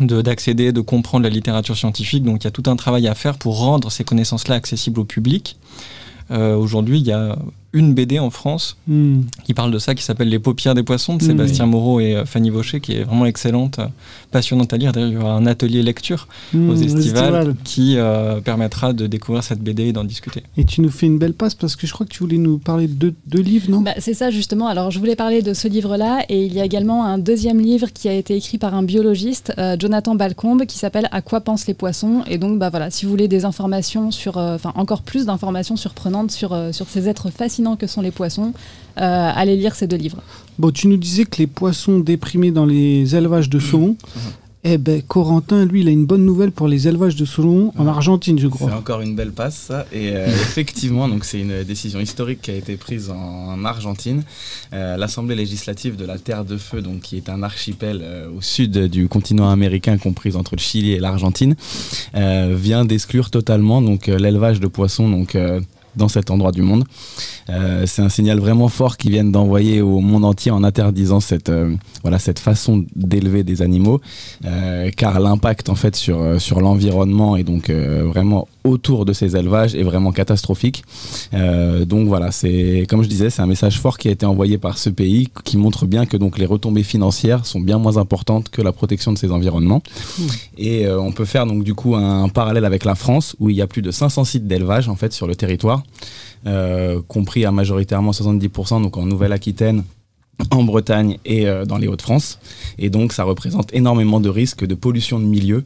d'accéder, 0.00 0.72
de, 0.72 0.80
comprendre 0.80 1.24
la 1.24 1.30
littérature 1.30 1.76
scientifique. 1.76 2.24
Donc 2.24 2.42
il 2.42 2.44
y 2.44 2.48
a 2.48 2.50
tout 2.50 2.64
un 2.66 2.76
travail 2.76 3.08
à 3.08 3.14
faire 3.14 3.38
pour 3.38 3.58
rendre 3.58 3.90
ces 3.90 4.04
connaissances-là 4.04 4.54
accessibles 4.54 5.00
au 5.00 5.04
public. 5.04 5.56
Euh, 6.30 6.56
Aujourd'hui, 6.56 6.98
il 6.98 7.06
y 7.06 7.12
a 7.12 7.38
une 7.76 7.92
BD 7.94 8.18
en 8.18 8.30
France 8.30 8.76
Hmm. 8.88 9.22
qui 9.44 9.52
parle 9.54 9.70
de 9.70 9.78
ça, 9.78 9.94
qui 9.94 10.02
s'appelle 10.02 10.28
Les 10.28 10.38
paupières 10.38 10.74
des 10.74 10.82
poissons 10.82 11.16
de 11.16 11.22
Mm. 11.22 11.26
Sébastien 11.26 11.66
Moreau 11.66 12.00
et 12.00 12.14
euh, 12.16 12.24
Fanny 12.24 12.50
Vaucher, 12.50 12.80
qui 12.80 12.92
est 12.92 13.02
vraiment 13.04 13.26
excellente, 13.26 13.78
euh, 13.78 13.86
passionnante 14.30 14.72
à 14.72 14.76
lire. 14.76 14.92
D'ailleurs, 14.92 15.08
il 15.10 15.14
y 15.14 15.16
aura 15.18 15.32
un 15.34 15.46
atelier 15.46 15.82
lecture 15.82 16.28
Hmm, 16.52 16.70
aux 16.70 16.74
le 16.74 16.82
estivales 16.82 17.54
qui 17.64 17.94
euh, 17.96 18.40
permettra 18.40 18.92
de 18.92 19.06
découvrir 19.06 19.42
cette 19.44 19.60
BD 19.60 19.84
et 19.88 19.92
d'en 19.92 20.04
discuter. 20.04 20.42
Et 20.56 20.64
tu 20.64 20.80
nous 20.80 20.90
fais 20.90 21.06
une 21.06 21.18
belle 21.18 21.34
passe 21.34 21.54
parce 21.54 21.74
que 21.76 21.86
je 21.86 21.92
crois 21.92 22.06
que 22.06 22.12
tu 22.12 22.20
voulais 22.20 22.38
nous 22.38 22.58
parler 22.58 22.86
de 22.86 22.94
deux, 22.94 23.14
deux 23.26 23.42
livres, 23.42 23.70
non? 23.70 23.80
Bah, 23.80 23.94
c'est 23.98 24.14
ça 24.14 24.30
justement. 24.30 24.68
Alors 24.68 24.90
je 24.90 24.98
voulais 24.98 25.16
parler 25.16 25.42
de 25.42 25.52
ce 25.52 25.66
livre-là 25.68 26.24
et 26.28 26.44
il 26.44 26.54
y 26.54 26.60
a 26.60 26.64
également 26.64 27.04
un 27.04 27.18
deuxième 27.18 27.60
livre 27.60 27.88
qui 27.92 28.08
a 28.08 28.12
été 28.14 28.36
écrit 28.36 28.58
par 28.58 28.74
un 28.74 28.82
biologiste, 28.82 29.52
euh, 29.58 29.76
Jonathan 29.78 30.14
Balcombe, 30.14 30.64
qui 30.66 30.78
s'appelle 30.78 31.08
À 31.10 31.20
quoi 31.22 31.40
pensent 31.40 31.66
les 31.66 31.74
poissons? 31.74 32.22
Et 32.28 32.38
donc 32.38 32.58
bah 32.58 32.70
voilà, 32.70 32.90
si 32.90 33.04
vous 33.04 33.10
voulez 33.10 33.28
des 33.28 33.44
informations 33.44 34.10
sur, 34.12 34.38
euh, 34.38 34.54
enfin 34.54 34.72
encore 34.76 35.02
plus 35.02 35.26
d'informations 35.26 35.76
surprenantes 35.76 36.30
sur 36.30 36.52
euh, 36.52 36.70
sur 36.72 36.88
ces 36.88 37.08
êtres 37.08 37.30
fascinants 37.30 37.65
que 37.74 37.88
sont 37.88 38.02
les 38.02 38.12
poissons, 38.12 38.52
euh, 38.98 39.30
allez 39.34 39.56
lire 39.56 39.74
ces 39.74 39.88
deux 39.88 39.96
livres. 39.96 40.22
Bon, 40.58 40.70
tu 40.70 40.86
nous 40.86 40.96
disais 40.96 41.24
que 41.24 41.38
les 41.38 41.48
poissons 41.48 41.98
déprimés 41.98 42.52
dans 42.52 42.66
les 42.66 43.16
élevages 43.16 43.50
de 43.50 43.58
saumon. 43.58 43.96
Eh 44.68 44.78
ben, 44.78 45.00
Corentin, 45.00 45.64
lui, 45.64 45.82
il 45.82 45.86
a 45.88 45.92
une 45.92 46.06
bonne 46.06 46.24
nouvelle 46.24 46.50
pour 46.50 46.66
les 46.66 46.88
élevages 46.88 47.14
de 47.14 47.24
saumon 47.24 47.72
en. 47.78 47.86
Argentine, 47.86 48.36
je 48.36 48.48
C'est 48.48 48.50
crois. 48.50 48.72
encore 48.74 49.00
une 49.00 49.14
belle 49.14 49.30
passe, 49.30 49.54
ça. 49.68 49.86
Et 49.92 50.10
euh, 50.10 50.26
effectivement, 50.42 51.08
donc 51.08 51.24
c'est 51.24 51.38
une 51.38 51.62
décision 51.62 52.00
historique 52.00 52.42
qui 52.42 52.50
a 52.50 52.54
été 52.54 52.74
prise 52.76 53.10
en, 53.10 53.14
en 53.52 53.64
Argentine. 53.64 54.24
Euh, 54.72 54.96
L'Assemblée 54.96 55.36
législative 55.36 55.94
de 55.94 56.04
la 56.04 56.18
Terre 56.18 56.44
de 56.44 56.56
Feu, 56.56 56.82
donc 56.82 57.02
qui 57.02 57.16
est 57.16 57.28
un 57.28 57.44
archipel 57.44 58.00
euh, 58.02 58.28
au 58.36 58.40
sud 58.42 58.76
du 58.88 59.06
continent 59.06 59.48
américain, 59.50 59.98
compris 59.98 60.34
entre 60.34 60.56
le 60.56 60.60
Chili 60.60 60.94
et 60.94 60.98
l'Argentine, 60.98 61.54
euh, 62.16 62.56
vient 62.58 62.84
d'exclure 62.84 63.30
totalement 63.30 63.80
donc 63.82 64.08
l'élevage 64.08 64.58
de 64.58 64.66
poissons 64.66 65.08
donc 65.08 65.36
euh, 65.36 65.60
dans 65.96 66.08
cet 66.08 66.30
endroit 66.30 66.52
du 66.52 66.62
monde. 66.62 66.84
Euh, 67.50 67.84
c'est 67.86 68.02
un 68.02 68.08
signal 68.08 68.38
vraiment 68.38 68.68
fort 68.68 68.96
qu'ils 68.96 69.12
viennent 69.12 69.32
d'envoyer 69.32 69.80
au 69.80 70.00
monde 70.00 70.24
entier 70.24 70.50
en 70.50 70.64
interdisant 70.64 71.20
cette 71.20 71.48
euh, 71.48 71.74
voilà 72.02 72.18
cette 72.18 72.38
façon 72.38 72.84
d'élever 72.94 73.44
des 73.44 73.62
animaux, 73.62 74.00
euh, 74.44 74.90
car 74.96 75.20
l'impact 75.20 75.68
en 75.68 75.74
fait 75.74 75.96
sur 75.96 76.40
sur 76.40 76.60
l'environnement 76.60 77.36
et 77.36 77.44
donc 77.44 77.70
vraiment 77.70 78.48
autour 78.64 79.04
de 79.04 79.12
ces 79.12 79.36
élevages 79.36 79.74
est 79.74 79.84
vraiment 79.84 80.12
catastrophique. 80.12 80.84
Donc 81.32 82.08
voilà, 82.08 82.32
c'est 82.32 82.86
comme 82.88 83.02
je 83.02 83.08
disais, 83.08 83.30
c'est 83.30 83.42
un 83.42 83.46
message 83.46 83.78
fort 83.80 83.98
qui 83.98 84.08
a 84.08 84.10
été 84.10 84.26
envoyé 84.26 84.58
par 84.58 84.78
ce 84.78 84.90
pays 84.90 85.28
qui 85.44 85.56
montre 85.56 85.86
bien 85.86 86.06
que 86.06 86.16
donc 86.16 86.38
les 86.38 86.46
retombées 86.46 86.82
financières 86.82 87.46
sont 87.46 87.60
bien 87.60 87.78
moins 87.78 87.96
importantes 87.96 88.48
que 88.50 88.62
la 88.62 88.72
protection 88.72 89.12
de 89.12 89.18
ces 89.18 89.30
environnements. 89.30 89.82
Et 90.58 90.86
euh, 90.86 91.00
on 91.00 91.12
peut 91.12 91.24
faire 91.24 91.46
donc 91.46 91.64
du 91.64 91.74
coup 91.74 91.94
un, 91.94 92.28
parallèle 92.28 92.64
avec 92.64 92.84
la 92.84 92.94
France 92.94 93.36
où 93.38 93.50
il 93.50 93.56
y 93.56 93.62
a 93.62 93.66
plus 93.66 93.82
de 93.82 93.90
500 93.90 94.24
sites 94.24 94.46
d'élevage 94.46 94.88
en 94.88 94.96
fait 94.96 95.12
sur 95.12 95.26
le 95.26 95.34
territoire, 95.34 95.82
compris 97.08 97.44
à 97.44 97.50
majoritairement 97.50 98.12
70% 98.12 98.82
donc 98.82 98.96
en 98.96 99.04
Nouvelle-Aquitaine 99.04 99.82
en 100.50 100.62
Bretagne 100.62 101.18
et 101.24 101.46
euh, 101.46 101.64
dans 101.64 101.78
les 101.78 101.88
Hauts-de-France. 101.88 102.38
Et 102.78 102.90
donc, 102.90 103.12
ça 103.12 103.24
représente 103.24 103.72
énormément 103.74 104.20
de 104.20 104.28
risques 104.28 104.66
de 104.66 104.74
pollution 104.74 105.18
de 105.18 105.24
milieu. 105.24 105.64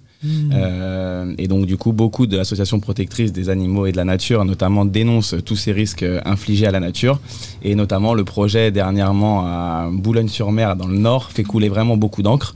Euh, 0.52 1.34
et 1.38 1.48
donc, 1.48 1.66
du 1.66 1.76
coup, 1.76 1.92
beaucoup 1.92 2.26
d'associations 2.26 2.78
protectrices 2.78 3.32
des 3.32 3.48
animaux 3.48 3.86
et 3.86 3.92
de 3.92 3.96
la 3.96 4.04
nature, 4.04 4.44
notamment, 4.44 4.84
dénoncent 4.84 5.36
tous 5.44 5.56
ces 5.56 5.72
risques 5.72 6.02
euh, 6.02 6.20
infligés 6.24 6.66
à 6.66 6.70
la 6.70 6.80
nature. 6.80 7.20
Et 7.62 7.74
notamment, 7.74 8.14
le 8.14 8.24
projet 8.24 8.70
dernièrement 8.70 9.46
à 9.46 9.88
Boulogne-sur-Mer, 9.92 10.76
dans 10.76 10.88
le 10.88 10.98
Nord, 10.98 11.30
fait 11.30 11.44
couler 11.44 11.68
vraiment 11.68 11.96
beaucoup 11.96 12.22
d'encre. 12.22 12.54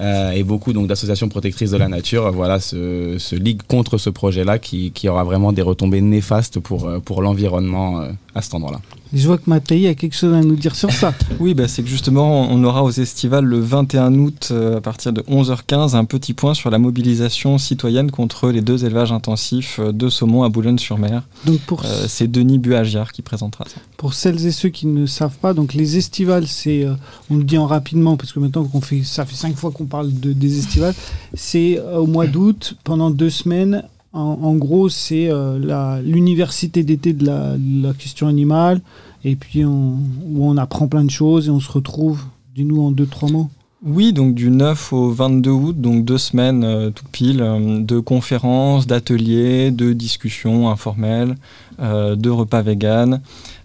Euh, 0.00 0.30
et 0.30 0.42
beaucoup 0.44 0.72
donc 0.72 0.86
d'associations 0.86 1.28
protectrices 1.28 1.72
de 1.72 1.76
la 1.76 1.88
nature 1.88 2.26
euh, 2.26 2.30
voilà 2.30 2.58
se, 2.58 3.18
se 3.18 3.36
liguent 3.36 3.60
contre 3.68 3.98
ce 3.98 4.08
projet-là 4.08 4.58
qui, 4.58 4.92
qui 4.92 5.10
aura 5.10 5.24
vraiment 5.24 5.52
des 5.52 5.60
retombées 5.60 6.00
néfastes 6.00 6.58
pour, 6.58 6.88
euh, 6.88 7.00
pour 7.00 7.20
l'environnement 7.20 8.00
euh, 8.00 8.10
à 8.34 8.42
cet 8.42 8.54
endroit-là. 8.54 8.80
Je 9.12 9.26
vois 9.26 9.38
que 9.38 9.48
Mathaï 9.48 9.88
a 9.88 9.94
quelque 9.94 10.14
chose 10.14 10.32
à 10.34 10.40
nous 10.40 10.54
dire 10.56 10.76
sur 10.76 10.90
ça. 10.92 11.12
Oui, 11.40 11.54
bah, 11.54 11.66
c'est 11.68 11.82
que 11.82 11.88
justement, 11.88 12.42
on 12.50 12.62
aura 12.64 12.84
aux 12.84 12.90
estivales 12.90 13.44
le 13.44 13.58
21 13.58 14.14
août, 14.14 14.48
euh, 14.50 14.76
à 14.76 14.80
partir 14.80 15.12
de 15.12 15.22
11h15, 15.22 15.96
un 15.96 16.04
petit 16.04 16.32
point 16.34 16.54
sur 16.54 16.70
la 16.70 16.78
mobilisation 16.78 17.58
citoyenne 17.58 18.10
contre 18.10 18.50
les 18.50 18.60
deux 18.60 18.84
élevages 18.84 19.10
intensifs 19.12 19.78
euh, 19.80 19.92
de 19.92 20.08
saumon 20.08 20.42
à 20.44 20.48
Boulogne-sur-Mer. 20.48 21.22
Donc, 21.44 21.58
pour, 21.60 21.82
Euh, 21.84 22.04
c'est 22.08 22.30
Denis 22.30 22.58
Buagiar 22.58 23.12
qui 23.12 23.22
présentera 23.22 23.64
ça. 23.66 23.80
pour 23.96 24.14
celles 24.14 24.44
et 24.46 24.52
ceux 24.52 24.68
qui 24.68 24.86
ne 24.86 25.06
savent 25.06 25.36
pas, 25.40 25.54
donc 25.54 25.74
les 25.74 25.96
estivales, 25.96 26.46
c'est, 26.46 26.84
euh, 26.84 26.94
on 27.30 27.36
le 27.36 27.44
dit 27.44 27.58
en 27.58 27.66
rapidement, 27.66 28.16
parce 28.16 28.32
que 28.32 28.38
maintenant 28.38 28.64
qu'on 28.64 28.80
fait, 28.80 29.02
ça 29.02 29.24
fait 29.24 29.34
cinq 29.36 29.56
fois 29.56 29.70
qu'on 29.70 29.86
parle 29.86 30.12
de, 30.12 30.32
des 30.32 30.58
estivales, 30.58 30.94
c'est 31.34 31.80
au 31.80 32.06
mois 32.06 32.26
d'août, 32.26 32.76
pendant 32.84 33.10
deux 33.10 33.30
semaines. 33.30 33.82
En, 34.12 34.54
gros, 34.54 34.88
c'est 34.88 35.28
euh, 35.30 36.02
l'université 36.02 36.82
d'été 36.82 37.12
de 37.12 37.26
la, 37.26 37.92
question 37.94 38.26
animale, 38.26 38.80
et 39.24 39.36
puis 39.36 39.64
on, 39.64 39.98
où 40.26 40.44
on 40.44 40.56
apprend 40.56 40.88
plein 40.88 41.04
de 41.04 41.10
choses 41.10 41.46
et 41.46 41.50
on 41.50 41.60
se 41.60 41.70
retrouve. 41.70 42.24
Dis-nous 42.56 42.82
en 42.82 42.90
deux, 42.90 43.06
trois 43.06 43.30
mots. 43.30 43.48
Oui, 43.84 44.12
donc 44.12 44.34
du 44.34 44.50
9 44.50 44.92
au 44.92 45.10
22 45.10 45.50
août, 45.50 45.80
donc 45.80 46.04
deux 46.04 46.18
semaines 46.18 46.64
euh, 46.64 46.90
tout 46.90 47.04
pile, 47.12 47.40
euh, 47.40 47.78
de 47.80 48.00
conférences, 48.00 48.88
d'ateliers, 48.88 49.70
de 49.70 49.92
discussions 49.92 50.68
informelles, 50.68 51.36
de 51.78 52.28
repas 52.28 52.62
vegan. 52.62 53.20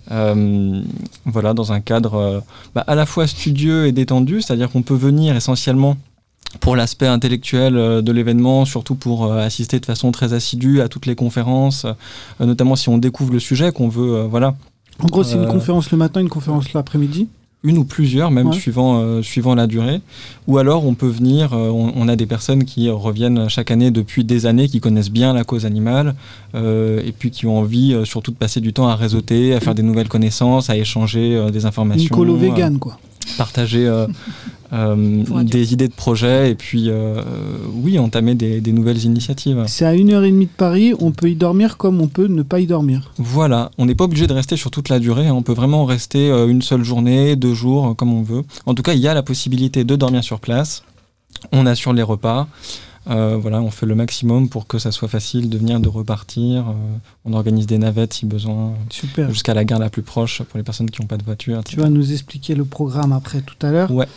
Voilà, 0.07 1.53
dans 1.53 1.73
un 1.73 1.81
cadre 1.81 2.43
bah, 2.75 2.83
à 2.85 2.95
la 2.95 3.05
fois 3.05 3.25
studieux 3.27 3.87
et 3.87 3.91
détendu, 3.91 4.41
c'est-à-dire 4.41 4.69
qu'on 4.69 4.83
peut 4.83 4.95
venir 4.95 5.35
essentiellement 5.35 5.97
pour 6.59 6.75
l'aspect 6.75 7.07
intellectuel 7.07 7.77
euh, 7.77 8.01
de 8.01 8.11
l'événement, 8.11 8.65
surtout 8.65 8.95
pour 8.95 9.25
euh, 9.25 9.39
assister 9.45 9.79
de 9.79 9.85
façon 9.85 10.11
très 10.11 10.33
assidue 10.33 10.81
à 10.81 10.87
toutes 10.87 11.05
les 11.05 11.15
conférences, 11.15 11.85
euh, 11.85 12.45
notamment 12.45 12.75
si 12.75 12.89
on 12.89 12.97
découvre 12.97 13.33
le 13.33 13.39
sujet 13.39 13.71
qu'on 13.71 13.89
veut, 13.89 14.23
voilà, 14.29 14.55
En 15.03 15.07
gros, 15.07 15.23
c'est 15.23 15.35
une 15.35 15.47
conférence 15.47 15.91
le 15.91 15.97
matin, 15.97 16.21
une 16.21 16.29
conférence 16.29 16.73
l'après-midi. 16.73 17.27
une 17.67 17.79
ou 17.79 17.83
plusieurs, 17.83 18.29
même 18.29 18.49
Ouais. 18.49 18.53
suivant, 18.55 18.99
euh, 19.01 19.23
suivant 19.23 19.55
la 19.55 19.65
durée. 19.65 19.99
Ou 20.47 20.59
alors 20.59 20.85
on 20.85 20.93
peut 20.93 21.07
venir, 21.07 21.53
euh, 21.53 21.69
on, 21.69 21.93
on 21.95 22.07
a 22.07 22.15
des 22.15 22.27
personnes 22.27 22.63
qui 22.63 22.91
reviennent 22.91 23.49
chaque 23.49 23.71
année 23.71 23.89
depuis 23.89 24.23
des 24.23 24.45
années, 24.45 24.67
qui 24.69 24.79
connaissent 24.79 25.09
bien 25.09 25.33
la 25.33 25.43
cause 25.43 25.65
animale, 25.65 26.13
euh, 26.53 27.01
et 27.03 27.11
puis 27.11 27.31
qui 27.31 27.47
ont 27.47 27.57
envie 27.57 27.95
surtout 28.05 28.29
de 28.29 28.35
passer 28.37 28.61
du 28.61 28.71
temps 28.71 28.87
à 28.87 28.95
réseauter, 28.95 29.55
à 29.55 29.59
faire 29.61 29.73
des 29.73 29.81
nouvelles 29.81 30.09
connaissances, 30.09 30.69
à 30.69 30.77
échanger 30.77 31.47
des 31.51 31.65
informations. 31.65 32.03
Une 32.03 32.09
colo 32.15 32.35
vegan, 32.35 32.77
quoi. 32.77 32.99
partager 33.35 33.91
euh, 34.73 35.23
des 35.43 35.73
idées 35.73 35.87
de 35.87 35.93
projets, 35.93 36.51
et 36.51 36.55
puis 36.55 36.85
euh, 36.89 37.21
oui, 37.73 37.99
entamer 37.99 38.35
des, 38.35 38.61
des 38.61 38.71
nouvelles 38.71 39.03
initiatives. 39.03 39.63
C'est 39.67 39.85
à 39.85 39.93
une 39.93 40.11
heure 40.11 40.23
et 40.23 40.31
demie 40.31 40.45
de 40.45 40.51
Paris. 40.55 40.93
On 40.99 41.11
peut 41.11 41.29
y 41.29 41.35
dormir 41.35 41.77
comme 41.77 42.01
on 42.01 42.07
peut 42.07 42.27
ne 42.27 42.41
pas 42.41 42.59
y 42.59 42.67
dormir. 42.67 43.11
Voilà, 43.17 43.71
on 43.77 43.85
n'est 43.85 43.95
pas 43.95 44.05
obligé 44.05 44.27
de 44.27 44.33
rester 44.33 44.57
sur 44.57 44.71
toute 44.71 44.89
la 44.89 44.99
durée, 44.99 45.27
hein. 45.27 45.33
on 45.33 45.43
peut 45.43 45.53
vraiment 45.53 45.85
rester 45.85 46.29
euh, 46.29 46.47
une 46.47 46.61
seule 46.61 46.83
journée, 46.83 47.35
deux 47.35 47.53
jours, 47.53 47.95
comme 47.95 48.13
on 48.13 48.23
veut. 48.23 48.43
En 48.65 48.73
tout 48.73 48.83
cas, 48.83 48.93
il 48.93 48.99
y 48.99 49.07
a 49.07 49.13
la 49.13 49.23
possibilité 49.23 49.83
de 49.83 49.95
dormir 49.95 50.23
sur 50.23 50.39
place, 50.39 50.83
on 51.51 51.65
assure 51.65 51.93
les 51.93 52.03
repas, 52.03 52.47
Euh, 53.07 53.37
voilà, 53.39 53.61
on 53.61 53.69
fait 53.69 53.85
le 53.85 53.95
maximum 53.95 54.49
pour 54.49 54.67
que 54.67 54.79
ça 54.79 54.91
soit 54.91 55.07
facile 55.07 55.49
de 55.49 55.57
venir, 55.57 55.79
de 55.79 55.87
repartir. 55.87 56.69
Euh, 56.69 56.73
on 57.23 57.33
organise 57.33 57.67
des 57.67 57.77
navettes 57.77 58.13
si 58.13 58.25
besoin, 58.25 58.73
Super. 58.89 59.29
jusqu'à 59.29 59.53
la 59.53 59.63
gare 59.63 59.79
la 59.79 59.89
plus 59.89 60.01
proche 60.01 60.41
pour 60.41 60.57
les 60.57 60.63
personnes 60.63 60.89
qui 60.89 61.01
n'ont 61.01 61.07
pas 61.07 61.17
de 61.17 61.23
voiture. 61.23 61.63
Tu 61.63 61.77
vas 61.77 61.89
nous 61.89 62.11
expliquer 62.11 62.55
le 62.55 62.65
programme 62.65 63.11
après 63.11 63.41
tout 63.41 63.63
à 63.65 63.71
l'heure. 63.71 63.91
Ouais. 63.91 64.07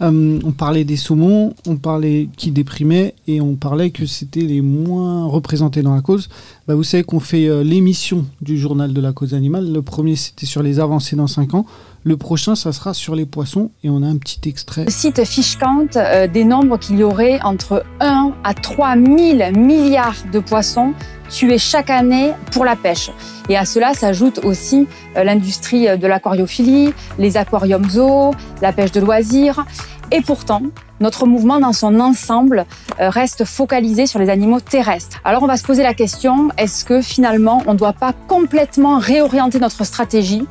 Euh, 0.00 0.38
on 0.44 0.52
parlait 0.52 0.84
des 0.84 0.96
saumons, 0.96 1.54
on 1.66 1.76
parlait 1.76 2.28
qui 2.36 2.50
déprimaient 2.52 3.14
et 3.26 3.40
on 3.40 3.56
parlait 3.56 3.90
que 3.90 4.06
c'était 4.06 4.40
les 4.40 4.60
moins 4.60 5.26
représentés 5.26 5.82
dans 5.82 5.94
la 5.94 6.02
cause. 6.02 6.28
Bah, 6.68 6.74
vous 6.74 6.84
savez 6.84 7.02
qu'on 7.02 7.20
fait 7.20 7.64
l'émission 7.64 8.26
du 8.40 8.58
journal 8.58 8.92
de 8.92 9.00
la 9.00 9.12
cause 9.12 9.34
animale. 9.34 9.72
Le 9.72 9.82
premier, 9.82 10.16
c'était 10.16 10.46
sur 10.46 10.62
les 10.62 10.78
avancées 10.78 11.16
dans 11.16 11.26
5 11.26 11.54
ans. 11.54 11.66
Le 12.06 12.16
prochain, 12.16 12.54
ça 12.54 12.70
sera 12.70 12.94
sur 12.94 13.16
les 13.16 13.26
poissons 13.26 13.72
et 13.82 13.90
on 13.90 14.04
a 14.04 14.06
un 14.06 14.16
petit 14.16 14.48
extrait. 14.48 14.84
Le 14.84 14.92
site 14.92 15.24
Fishcount 15.24 15.88
euh, 15.96 16.28
dénombre 16.28 16.78
qu'il 16.78 17.00
y 17.00 17.02
aurait 17.02 17.40
entre 17.42 17.84
1 17.98 18.32
à 18.44 18.54
3 18.54 18.94
000 18.94 19.50
milliards 19.58 20.14
de 20.32 20.38
poissons 20.38 20.94
tués 21.28 21.58
chaque 21.58 21.90
année 21.90 22.30
pour 22.52 22.64
la 22.64 22.76
pêche. 22.76 23.10
Et 23.48 23.56
à 23.56 23.64
cela 23.64 23.92
s'ajoute 23.92 24.38
aussi 24.44 24.86
euh, 25.16 25.24
l'industrie 25.24 25.88
euh, 25.88 25.96
de 25.96 26.06
l'aquariophilie, 26.06 26.94
les 27.18 27.36
aquariums 27.36 27.90
zoos, 27.90 28.30
la 28.62 28.72
pêche 28.72 28.92
de 28.92 29.00
loisirs. 29.00 29.66
Et 30.12 30.20
pourtant, 30.20 30.62
notre 31.00 31.26
mouvement 31.26 31.58
dans 31.58 31.72
son 31.72 31.98
ensemble 31.98 32.66
euh, 33.00 33.10
reste 33.10 33.44
focalisé 33.44 34.06
sur 34.06 34.20
les 34.20 34.30
animaux 34.30 34.60
terrestres. 34.60 35.20
Alors 35.24 35.42
on 35.42 35.46
va 35.46 35.56
se 35.56 35.64
poser 35.64 35.82
la 35.82 35.94
question, 35.94 36.50
est-ce 36.56 36.84
que 36.84 37.02
finalement 37.02 37.64
on 37.66 37.72
ne 37.72 37.78
doit 37.78 37.92
pas 37.92 38.12
complètement 38.28 38.98
réorienter 38.98 39.58
notre 39.58 39.82
stratégie 39.84 40.46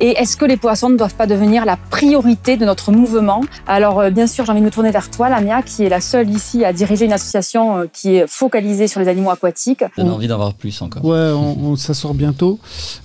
et 0.00 0.10
est-ce 0.18 0.36
que 0.36 0.44
les 0.44 0.56
poissons 0.56 0.88
ne 0.90 0.96
doivent 0.96 1.14
pas 1.14 1.26
devenir 1.26 1.64
la 1.64 1.76
priorité 1.76 2.56
de 2.56 2.64
notre 2.64 2.92
mouvement? 2.92 3.40
Alors, 3.66 4.00
euh, 4.00 4.10
bien 4.10 4.26
sûr, 4.26 4.44
j'ai 4.44 4.52
envie 4.52 4.60
de 4.60 4.66
me 4.66 4.70
tourner 4.70 4.90
vers 4.90 5.10
toi, 5.10 5.28
Lamia, 5.28 5.62
qui 5.62 5.84
est 5.84 5.88
la 5.88 6.00
seule 6.00 6.28
ici 6.30 6.64
à 6.64 6.72
diriger 6.72 7.04
une 7.06 7.12
association 7.12 7.78
euh, 7.78 7.84
qui 7.92 8.16
est 8.16 8.26
focalisée 8.26 8.88
sur 8.88 9.00
les 9.00 9.08
animaux 9.08 9.30
aquatiques. 9.30 9.84
Donne 9.96 10.10
envie 10.10 10.28
d'en 10.28 10.36
voir 10.36 10.54
plus 10.54 10.80
encore. 10.82 11.04
Ouais, 11.04 11.30
on, 11.34 11.70
on- 11.72 11.76
ça 11.76 11.94
sort 11.94 12.14
bientôt. 12.14 12.58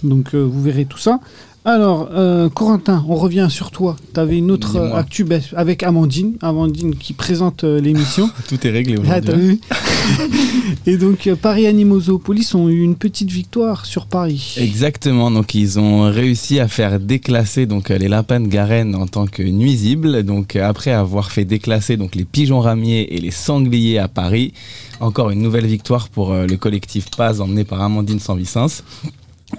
Donc 0.04 0.34
euh, 0.36 0.39
vous 0.41 0.62
verrez 0.62 0.86
tout 0.86 0.97
ça. 0.97 1.19
Alors, 1.63 2.10
euh, 2.12 2.50
Corentin, 2.50 3.06
on 3.08 3.13
revient 3.13 3.45
sur 3.52 3.69
toi. 3.69 3.95
Tu 4.15 4.19
avais 4.19 4.39
une 4.39 4.50
autre 4.50 4.78
euh, 4.78 4.95
actu 4.95 5.24
bah, 5.24 5.36
avec 5.56 5.84
Amandine. 5.84 6.36
Amandine 6.41 6.95
qui 6.95 7.13
présente 7.13 7.63
euh, 7.63 7.80
l'émission. 7.80 8.32
Tout 8.50 8.65
est 8.65 8.71
réglé 8.71 8.95
Ah, 9.08 9.19
aujourd'hui. 9.19 9.62
Et 10.88 10.97
donc, 10.97 11.28
euh, 11.28 11.36
Paris 11.36 11.67
Animaux 11.67 12.00
Zoopolis 12.00 12.56
ont 12.56 12.67
eu 12.67 12.82
une 12.82 12.95
petite 12.95 13.30
victoire 13.30 13.86
sur 13.86 14.08
Paris. 14.08 14.56
Exactement, 14.58 15.30
donc 15.30 15.54
ils 15.54 15.80
ont 15.80 16.10
réussi 16.10 16.60
à 16.60 16.67
faire 16.67 17.00
déclasser 17.00 17.67
donc 17.67 17.89
les 17.89 18.08
lapins 18.08 18.39
de 18.39 18.47
Garenne 18.47 18.95
en 18.95 19.06
tant 19.06 19.28
que 19.28 19.43
nuisibles. 19.43 20.24
Donc 20.24 20.56
après 20.56 20.89
avoir 20.91 21.32
fait 21.32 21.45
déclasser 21.45 21.95
donc 21.95 22.15
les 22.15 22.26
pigeons 22.26 22.60
ramiers 22.60 23.13
et 23.13 23.19
les 23.19 23.30
sangliers 23.30 24.00
à 24.00 24.08
Paris, 24.08 24.54
encore 25.00 25.30
une 25.30 25.43
nouvelle 25.43 25.67
victoire 25.67 26.10
pour 26.10 26.34
le 26.34 26.56
collectif 26.58 27.12
Paz 27.15 27.39
emmené 27.39 27.65
par 27.65 27.82
Amandine 27.82 28.19
Sanvicens. 28.19 28.84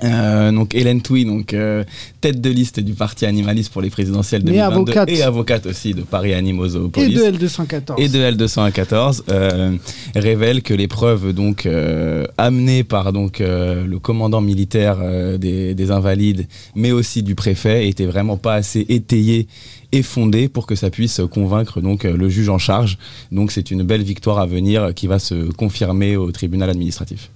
Euh, 0.05 0.52
donc 0.52 0.74
Hélène 0.74 1.02
Touy, 1.02 1.24
donc 1.24 1.55
euh, 1.55 1.85
tête 2.20 2.40
de 2.40 2.50
liste 2.50 2.81
du 2.81 2.94
parti 2.94 3.26
animaliste 3.26 3.72
pour 3.72 3.83
les 3.83 3.90
présidentielles 3.90 4.42
Mais 4.44 4.52
2022 4.52 4.74
avocate. 4.74 5.11
et 5.11 5.22
avocate 5.22 5.66
aussi 5.66 5.94
de 5.94 6.02
Paris 6.02 6.35
Animaux 6.35 6.66
Et 6.66 7.09
de 7.09 7.20
L214. 7.22 7.94
et 7.98 8.09
de 8.09 8.18
L214 8.18 9.22
euh, 9.28 9.76
révèle 10.14 10.62
que 10.62 10.74
les 10.74 10.88
preuves 10.88 11.33
donc 11.33 11.68
amenées 12.38 12.85
par 12.85 13.12
donc 13.12 13.38
le 13.40 13.98
commandant 13.98 14.40
militaire 14.40 14.98
des, 15.38 15.74
des 15.74 15.90
invalides 15.90 16.46
mais 16.74 16.92
aussi 16.92 17.22
du 17.22 17.35
préfet 17.35 17.88
étaient 17.88 18.07
vraiment 18.07 18.37
pas 18.37 18.55
assez 18.55 18.85
étayées 18.88 19.46
et 19.92 20.02
fondées 20.02 20.48
pour 20.48 20.66
que 20.66 20.74
ça 20.74 20.90
puisse 20.90 21.20
convaincre 21.31 21.81
donc 21.81 22.05
le 22.05 22.28
juge 22.28 22.48
en 22.48 22.59
charge 22.59 22.98
donc 23.31 23.52
c'est 23.52 23.70
une 23.70 23.83
belle 23.83 24.02
victoire 24.02 24.38
à 24.38 24.46
venir 24.46 24.94
qui 24.94 25.07
va 25.07 25.18
se 25.18 25.50
confirmer 25.52 26.16
au 26.16 26.31
tribunal 26.33 26.70
administratif 26.70 27.31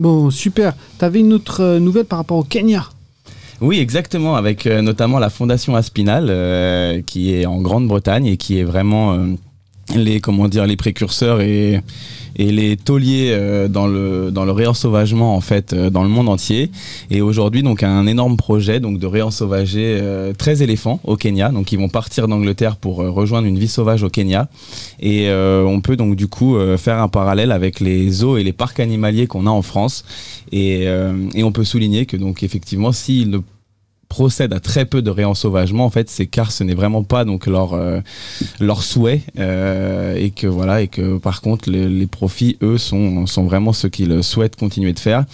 Bon, 0.00 0.30
super. 0.30 0.72
Tu 0.98 1.04
avais 1.04 1.20
une 1.20 1.34
autre 1.34 1.62
euh, 1.62 1.78
nouvelle 1.78 2.06
par 2.06 2.18
rapport 2.18 2.38
au 2.38 2.42
Kenya. 2.42 2.86
Oui, 3.60 3.78
exactement, 3.78 4.34
avec 4.34 4.66
euh, 4.66 4.80
notamment 4.80 5.18
la 5.18 5.28
fondation 5.28 5.76
Aspinal, 5.76 6.28
euh, 6.30 7.02
qui 7.02 7.34
est 7.34 7.44
en 7.44 7.60
Grande-Bretagne 7.60 8.24
et 8.24 8.38
qui 8.38 8.58
est 8.58 8.64
vraiment 8.64 9.14
les 9.96 10.20
comment 10.20 10.48
dire 10.48 10.66
les 10.66 10.76
précurseurs 10.76 11.40
et 11.40 11.80
et 12.36 12.52
les 12.52 12.76
tauliers 12.76 13.30
euh, 13.32 13.68
dans 13.68 13.86
le 13.86 14.30
dans 14.30 14.44
le 14.44 14.52
réensauvagement 14.52 15.36
en 15.36 15.40
fait 15.40 15.72
euh, 15.72 15.90
dans 15.90 16.02
le 16.02 16.08
monde 16.08 16.28
entier. 16.28 16.70
Et 17.10 17.20
aujourd'hui 17.20 17.62
donc 17.62 17.82
un 17.82 18.06
énorme 18.06 18.36
projet 18.36 18.80
donc 18.80 18.98
de 18.98 19.06
réensauvager 19.06 19.98
euh, 20.00 20.32
13 20.32 20.62
éléphants 20.62 21.00
au 21.04 21.16
Kenya. 21.16 21.50
Donc 21.50 21.72
ils 21.72 21.78
vont 21.78 21.88
partir 21.88 22.28
d'Angleterre 22.28 22.76
pour 22.76 23.02
euh, 23.02 23.10
rejoindre 23.10 23.46
une 23.46 23.58
vie 23.58 23.68
sauvage 23.68 24.02
au 24.02 24.08
Kenya. 24.08 24.48
Et 25.00 25.30
on 25.30 25.80
peut 25.80 25.96
donc 25.96 26.16
du 26.16 26.28
coup 26.28 26.56
faire 26.76 27.00
un 27.00 27.08
parallèle 27.08 27.52
avec 27.52 27.80
les 27.80 28.10
zoos 28.10 28.36
et 28.36 28.42
les 28.42 28.52
parcs 28.52 28.80
animaliers 28.80 29.26
qu'on 29.26 29.46
a 29.46 29.50
en 29.50 29.62
France. 29.62 30.04
Et, 30.52 30.84
et 31.34 31.42
on 31.42 31.52
peut 31.52 31.64
souligner 31.64 32.06
que 32.06 32.16
donc 32.16 32.42
effectivement 32.42 32.92
s'ils 32.92 33.30
ne 33.30 33.38
procèdent 34.10 34.52
à 34.52 34.60
très 34.60 34.84
peu 34.84 35.00
de 35.02 35.10
réensauvagement 35.10 35.84
en 35.86 35.90
fait 35.90 36.10
c'est 36.10 36.26
car 36.26 36.50
ce 36.50 36.64
n'est 36.64 36.74
vraiment 36.74 37.04
pas 37.04 37.24
donc 37.24 37.46
leur 37.46 37.74
euh, 37.74 38.00
leur 38.58 38.82
souhait 38.82 39.22
euh, 39.38 40.16
et 40.16 40.30
que 40.30 40.48
voilà 40.48 40.82
et 40.82 40.88
que 40.88 41.16
par 41.16 41.40
contre 41.40 41.70
les, 41.70 41.88
les 41.88 42.06
profits 42.08 42.58
eux 42.60 42.76
sont 42.76 43.26
sont 43.26 43.44
vraiment 43.44 43.72
ceux 43.72 43.88
qu'ils 43.88 44.22
souhaitent 44.22 44.56
continuer 44.56 44.92
de 44.92 44.98
faire. 44.98 45.24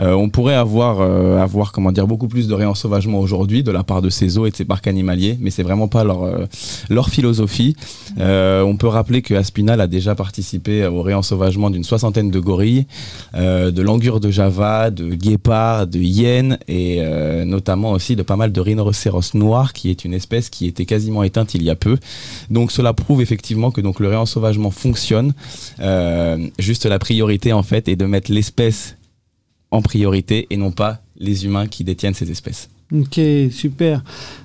Euh, 0.00 0.12
on 0.12 0.28
pourrait 0.28 0.54
avoir 0.54 1.00
euh, 1.00 1.38
avoir 1.38 1.72
comment 1.72 1.92
dire 1.92 2.06
beaucoup 2.06 2.28
plus 2.28 2.46
de 2.46 2.54
réensauvagement 2.54 3.18
aujourd'hui 3.20 3.62
de 3.62 3.70
la 3.72 3.82
part 3.82 4.02
de 4.02 4.10
ces 4.10 4.28
zoos 4.28 4.46
et 4.46 4.50
de 4.50 4.56
ces 4.56 4.66
parcs 4.66 4.86
animaliers 4.86 5.38
mais 5.40 5.50
c'est 5.50 5.62
vraiment 5.62 5.88
pas 5.88 6.04
leur 6.04 6.22
euh, 6.24 6.44
leur 6.90 7.08
philosophie. 7.08 7.74
Euh, 8.18 8.62
on 8.62 8.76
peut 8.76 8.86
rappeler 8.86 9.22
que 9.22 9.32
Aspinal 9.34 9.80
a 9.80 9.86
déjà 9.86 10.14
participé 10.14 10.86
au 10.86 11.00
réensauvagement 11.00 11.70
d'une 11.70 11.84
soixantaine 11.84 12.30
de 12.30 12.38
gorilles 12.38 12.86
de 13.34 13.82
langurs 13.82 14.20
de 14.20 14.30
Java, 14.30 14.90
de 14.90 15.14
guépards, 15.14 15.86
de 15.86 15.98
hyènes 15.98 16.58
et 16.68 17.00
notamment 17.44 17.92
aussi 17.92 18.14
de 18.14 18.22
pas 18.26 18.36
mal 18.36 18.52
de 18.52 18.60
rhinocéros 18.60 19.34
noirs 19.34 19.72
qui 19.72 19.90
est 19.90 20.04
une 20.04 20.14
espèce 20.14 20.50
qui 20.50 20.66
était 20.66 20.84
quasiment 20.84 21.22
éteinte 21.22 21.54
il 21.54 21.62
y 21.62 21.70
a 21.70 21.76
peu. 21.76 21.96
Donc 22.50 22.72
cela 22.72 22.92
prouve 22.92 23.22
effectivement 23.22 23.70
que 23.70 23.80
donc 23.80 24.00
le 24.00 24.08
réensauvagement 24.08 24.70
fonctionne. 24.70 25.32
Euh, 25.80 26.48
juste 26.58 26.84
la 26.86 26.98
priorité 26.98 27.52
en 27.52 27.62
fait 27.62 27.88
est 27.88 27.96
de 27.96 28.04
mettre 28.04 28.30
l'espèce 28.32 28.96
en 29.70 29.82
priorité 29.82 30.46
et 30.50 30.56
non 30.56 30.70
pas 30.70 31.00
les 31.18 31.44
humains 31.44 31.66
qui 31.66 31.84
détiennent 31.84 32.14
ces 32.14 32.30
espèces. 32.30 32.68
Ok, 32.94 33.18
super. 33.50 34.04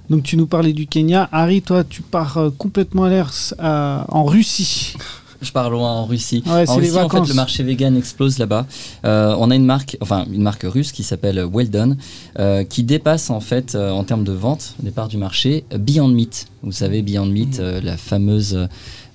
Donc 0.10 0.24
tu 0.24 0.36
nous 0.36 0.48
parlais 0.48 0.74
du 0.74 0.88
Kenya. 0.88 1.30
Harry, 1.32 1.62
toi, 1.62 1.84
tu 1.84 2.02
pars 2.02 2.38
euh, 2.38 2.50
complètement 2.50 3.04
à 3.04 3.10
l'air 3.10 3.32
euh, 3.60 4.04
en 4.08 4.24
Russie. 4.24 4.96
Je 5.42 5.52
pars 5.52 5.70
loin 5.70 5.90
en 5.92 6.06
Russie. 6.06 6.44
Ouais, 6.46 6.70
en 6.70 6.76
Russie, 6.76 6.98
en 6.98 7.10
fait, 7.10 7.28
le 7.28 7.34
marché 7.34 7.64
vegan 7.64 7.98
explose 7.98 8.38
là-bas. 8.38 8.68
Euh, 9.06 9.36
on 9.40 9.50
a 9.50 9.56
une 9.56 9.66
marque, 9.66 9.98
enfin 10.00 10.26
une 10.32 10.44
marque 10.44 10.64
russe 10.64 10.92
qui 10.92 11.04
s'appelle 11.04 11.44
Well 11.52 11.70
Done, 11.70 11.98
euh, 12.40 12.64
qui 12.64 12.84
dépasse 12.84 13.30
en 13.30 13.40
fait 13.40 13.74
euh, 13.74 13.90
en 13.92 14.04
termes 14.04 14.24
de 14.24 14.32
vente 14.34 14.76
des 14.84 14.92
parts 14.92 15.08
du 15.08 15.18
marché 15.18 15.66
Beyond 15.76 16.10
Meat. 16.10 16.48
Vous 16.62 16.72
savez 16.72 17.02
Beyond 17.02 17.26
Meat, 17.26 17.60
euh, 17.60 17.82
la 17.82 17.98
fameuse, 17.98 18.68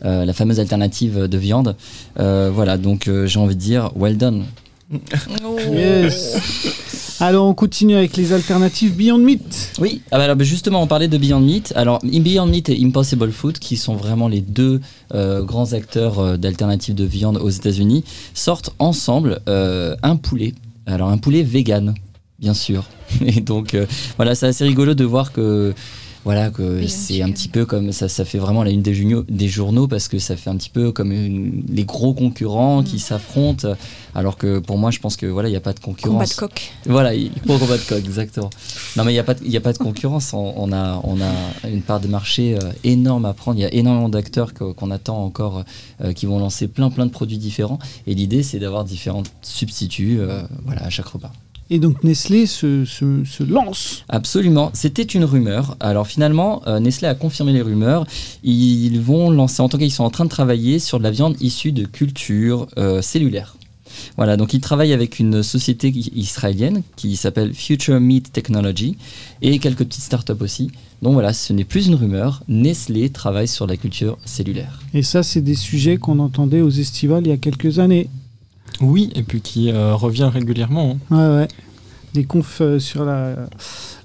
euh, 0.04 0.24
la 0.24 0.32
fameuse 0.32 0.58
alternative 0.58 1.28
de 1.28 1.38
viande. 1.38 1.76
Euh, 2.18 2.50
voilà, 2.52 2.76
donc 2.76 3.06
euh, 3.06 3.26
j'ai 3.26 3.38
envie 3.38 3.54
de 3.54 3.60
dire 3.60 3.90
Well 3.96 4.16
Done. 4.18 4.44
Yes. 5.72 7.16
Alors 7.18 7.46
on 7.46 7.54
continue 7.54 7.96
avec 7.96 8.16
les 8.16 8.32
alternatives 8.32 8.94
Beyond 8.94 9.18
Meat. 9.18 9.72
Oui, 9.80 10.02
ah 10.10 10.18
bah 10.18 10.24
alors, 10.24 10.36
bah, 10.36 10.44
justement, 10.44 10.82
on 10.82 10.86
parlait 10.86 11.08
de 11.08 11.16
Beyond 11.16 11.40
Meat. 11.40 11.72
Alors, 11.74 11.98
Beyond 12.02 12.46
Meat 12.46 12.68
et 12.68 12.78
Impossible 12.84 13.32
Food, 13.32 13.58
qui 13.58 13.76
sont 13.76 13.96
vraiment 13.96 14.28
les 14.28 14.42
deux 14.42 14.80
euh, 15.14 15.42
grands 15.42 15.72
acteurs 15.72 16.18
euh, 16.18 16.36
d'alternatives 16.36 16.94
de 16.94 17.04
viande 17.04 17.38
aux 17.38 17.48
États-Unis, 17.48 18.04
sortent 18.34 18.74
ensemble 18.78 19.40
euh, 19.48 19.96
un 20.02 20.16
poulet. 20.16 20.54
Alors, 20.84 21.08
un 21.08 21.18
poulet 21.18 21.42
vegan, 21.42 21.94
bien 22.38 22.54
sûr. 22.54 22.84
Et 23.24 23.40
donc, 23.40 23.76
voilà, 24.16 24.34
c'est 24.34 24.46
assez 24.46 24.64
rigolo 24.64 24.94
de 24.94 25.04
voir 25.04 25.32
que 25.32 25.74
voilà 26.26 26.50
que 26.50 26.86
c'est 26.88 27.22
un 27.22 27.30
petit 27.30 27.48
peu 27.48 27.64
comme 27.64 27.92
ça 27.92 28.08
ça 28.08 28.24
fait 28.26 28.38
vraiment 28.38 28.62
la 28.64 28.70
une 28.70 28.82
des 28.82 28.92
journaux, 28.94 29.24
des 29.28 29.48
journaux 29.48 29.86
parce 29.88 30.08
que 30.08 30.18
ça 30.18 30.36
fait 30.36 30.50
un 30.50 30.56
petit 30.56 30.68
peu 30.70 30.92
comme 30.92 31.10
une- 31.12 31.64
les 31.68 31.84
gros 31.84 32.12
concurrents 32.12 32.82
qui 32.82 32.98
s'affrontent 32.98 33.68
alors 34.14 34.36
que 34.36 34.58
pour 34.58 34.76
moi 34.76 34.90
je 34.90 34.98
pense 34.98 35.16
que 35.16 35.26
voilà 35.26 35.48
il 35.48 35.52
n'y 35.52 35.56
a 35.56 35.60
pas 35.60 35.72
de 35.72 35.80
Combat 35.80 35.96
concurrence 36.02 36.30
de 36.30 36.34
coq. 36.36 36.72
voilà, 36.86 37.14
il 37.14 37.30
faut 37.46 37.56
combat 37.58 37.78
de 37.78 37.82
coq, 37.82 37.98
exactement. 37.98 38.50
Non, 38.96 39.04
mais 39.04 39.12
il 39.12 39.14
n'y 39.14 39.20
a, 39.20 39.24
pas 39.24 39.34
y 39.44 39.56
a 39.56 39.60
pas 39.60 39.72
de 39.72 39.78
concurrence. 39.78 40.32
On, 40.32 40.52
on 40.56 40.72
a, 40.72 41.00
on 41.04 41.20
a 41.20 41.68
une 41.68 41.82
part 41.82 42.00
de 42.00 42.08
marché 42.08 42.54
euh, 42.56 42.72
énorme 42.82 43.24
à 43.26 43.32
prendre. 43.34 43.58
Il 43.58 43.62
y 43.62 43.66
a 43.66 43.72
énormément 43.74 44.08
d'acteurs 44.08 44.52
qu'on 44.54 44.90
attend 44.90 45.22
encore 45.22 45.64
euh, 46.02 46.12
qui 46.12 46.26
vont 46.26 46.38
lancer 46.38 46.66
plein, 46.66 46.90
plein 46.90 47.06
de 47.06 47.10
produits 47.12 47.38
différents. 47.38 47.78
Et 48.06 48.14
l'idée, 48.14 48.42
c'est 48.42 48.58
d'avoir 48.58 48.84
différents 48.84 49.22
substituts 49.42 50.18
euh, 50.20 50.42
voilà, 50.64 50.82
à 50.84 50.90
chaque 50.90 51.06
repas. 51.06 51.32
Et 51.68 51.78
donc 51.80 52.04
Nestlé 52.04 52.46
se, 52.46 52.84
se- 52.84 53.24
se 53.24 53.42
lance. 53.42 54.04
Absolument, 54.08 54.70
c'était 54.72 55.02
une 55.02 55.24
rumeur. 55.24 55.76
Alors 55.80 56.06
finalement, 56.06 56.62
euh, 56.68 56.78
Nestlé 56.78 57.08
a 57.08 57.14
confirmé 57.14 57.52
les 57.52 57.62
rumeurs. 57.62 58.06
Ils 58.44 59.00
vont 59.00 59.30
lancer, 59.30 59.60
en 59.62 59.68
tout 59.68 59.76
cas, 59.78 59.84
ils 59.84 59.90
sont 59.90 60.04
en 60.04 60.10
train 60.10 60.24
de 60.24 60.30
travailler 60.30 60.78
sur 60.78 60.98
de 60.98 61.02
la 61.02 61.10
viande 61.10 61.36
issue 61.40 61.72
de 61.72 61.84
cultures 61.84 62.68
euh, 62.78 63.02
cellulaires. 63.02 63.56
Voilà, 64.16 64.36
donc 64.36 64.52
ils 64.54 64.60
travaillent 64.60 64.92
avec 64.92 65.18
une 65.18 65.42
société 65.42 65.88
israélienne 66.14 66.82
qui 66.96 67.16
s'appelle 67.16 67.54
Future 67.54 67.98
Meat 67.98 68.30
Technology 68.32 68.96
et 69.42 69.58
quelques 69.58 69.84
petites 69.84 70.02
startups 70.02 70.32
aussi. 70.40 70.70
Donc 71.02 71.14
voilà, 71.14 71.32
ce 71.32 71.52
n'est 71.52 71.64
plus 71.64 71.86
une 71.86 71.94
rumeur. 71.94 72.42
Nestlé 72.48 73.10
travaille 73.10 73.48
sur 73.48 73.66
la 73.66 73.76
culture 73.76 74.18
cellulaire. 74.24 74.80
Et 74.94 75.02
ça, 75.02 75.22
c'est 75.22 75.40
des 75.40 75.54
sujets 75.54 75.96
qu'on 75.96 76.18
entendait 76.18 76.60
aux 76.60 76.70
estivales 76.70 77.26
il 77.26 77.30
y 77.30 77.32
a 77.32 77.36
quelques 77.38 77.78
années. 77.78 78.08
Oui, 78.80 79.10
et 79.14 79.22
puis 79.22 79.40
qui 79.40 79.70
euh, 79.70 79.94
revient 79.94 80.30
régulièrement. 80.32 80.98
hein. 81.10 81.16
Ouais, 81.16 81.36
ouais. 81.42 81.48
Des 82.14 82.24
confs 82.24 82.60
euh, 82.60 82.78
sur 82.78 83.04
la, 83.04 83.48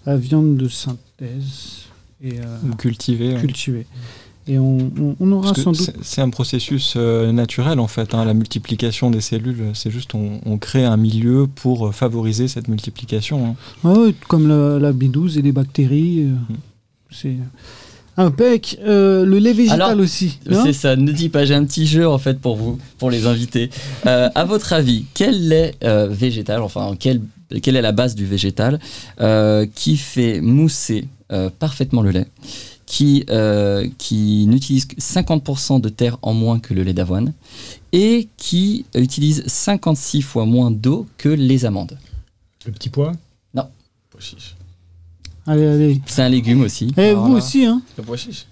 la 0.06 0.18
viande 0.18 0.58
de 0.58 0.68
synthèse 0.68 1.86
et 2.24 2.40
euh, 2.40 2.58
ou 2.72 2.76
cultivé. 2.76 3.36
hein. 3.36 3.40
cultivée. 3.40 3.86
Et 4.48 4.58
on, 4.58 4.78
on- 5.00 5.16
on 5.20 5.32
aura 5.34 5.50
Parce 5.54 5.62
sans 5.62 5.72
doute. 5.72 5.92
c'est- 6.02 6.22
un 6.22 6.30
processus 6.30 6.96
naturel 6.96 7.80
en 7.80 7.88
fait. 7.88 8.14
hein. 8.16 8.26
La 8.26 8.34
multiplication 8.34 9.12
des 9.12 9.22
cellules, 9.22 9.72
c'est 9.76 9.92
juste 9.92 10.16
on, 10.16 10.42
on 10.46 10.58
crée 10.58 10.84
un 10.84 10.98
milieu 10.98 11.48
pour 11.48 11.94
favoriser 11.94 12.48
cette 12.48 12.68
multiplication. 12.68 13.56
hein. 13.84 13.88
Ouais, 13.90 14.16
comme 14.28 14.48
la, 14.48 14.80
la 14.80 14.92
B12 14.94 15.38
et 15.38 15.42
les 15.42 15.52
bactéries. 15.52 16.24
euh, 16.24 16.36
C'est 17.12 17.36
impec. 18.18 18.78
Euh, 18.84 19.26
le 19.26 19.40
lait 19.40 19.54
végétal 19.54 19.82
Alors, 19.82 20.00
aussi. 20.00 20.40
C'est 20.64 20.74
ça, 20.74 20.96
ne 20.96 21.12
dis 21.12 21.30
pas, 21.30 21.46
j'ai 21.46 21.56
un 21.56 21.66
petit 21.66 21.86
jeu 21.86 22.08
en 22.08 22.18
fait 22.18 22.40
pour 22.40 22.56
vous, 22.56 22.78
pour 22.98 23.10
les 23.12 23.26
invités. 23.26 23.70
Euh, 24.06 24.30
à 24.36 24.46
votre 24.46 24.74
avis, 24.74 25.06
quel 25.14 25.48
lait 25.48 25.76
euh, 25.84 26.08
végétal, 26.08 26.62
enfin 26.62 26.96
quel, 27.00 27.22
quelle 27.62 27.76
est 27.76 27.82
la 27.82 27.92
base 27.92 28.16
du 28.16 28.26
végétal 28.26 28.80
euh, 29.20 29.66
qui 29.74 29.98
fait 29.98 30.42
mousser 30.42 31.08
euh, 31.32 31.50
parfaitement 31.60 32.02
le 32.02 32.12
lait 32.12 32.28
qui, 32.86 33.26
euh, 33.30 33.88
qui 33.98 34.46
n'utilise 34.48 34.86
que 34.86 34.96
50% 34.96 35.80
de 35.80 35.88
terre 35.90 36.18
en 36.22 36.34
moins 36.34 36.60
que 36.60 36.74
le 36.74 36.84
lait 36.84 36.94
d'avoine 36.94 37.34
et 37.94 38.28
qui 38.38 38.86
utilise 38.96 39.44
56 39.48 40.22
fois 40.22 40.46
moins 40.46 40.72
d'eau 40.72 41.08
que 41.18 41.30
les 41.30 41.66
amandes? 41.66 41.98
Le 42.66 42.72
petit 42.74 42.90
pois? 42.90 43.14
Pois 44.12 44.20
chiche. 44.20 44.56
Allez, 45.48 45.66
allez. 45.68 46.02
C'est 46.06 46.22
un 46.22 46.30
légume 46.30 46.62
aussi. 46.62 46.94
Eh, 46.98 47.10
Alors 47.10 47.26
vous 47.26 47.32
là- 47.34 47.38
aussi, 47.40 47.66
hein 47.66 47.82
Le 47.98 48.04
pois 48.04 48.18
chiche. 48.18 48.46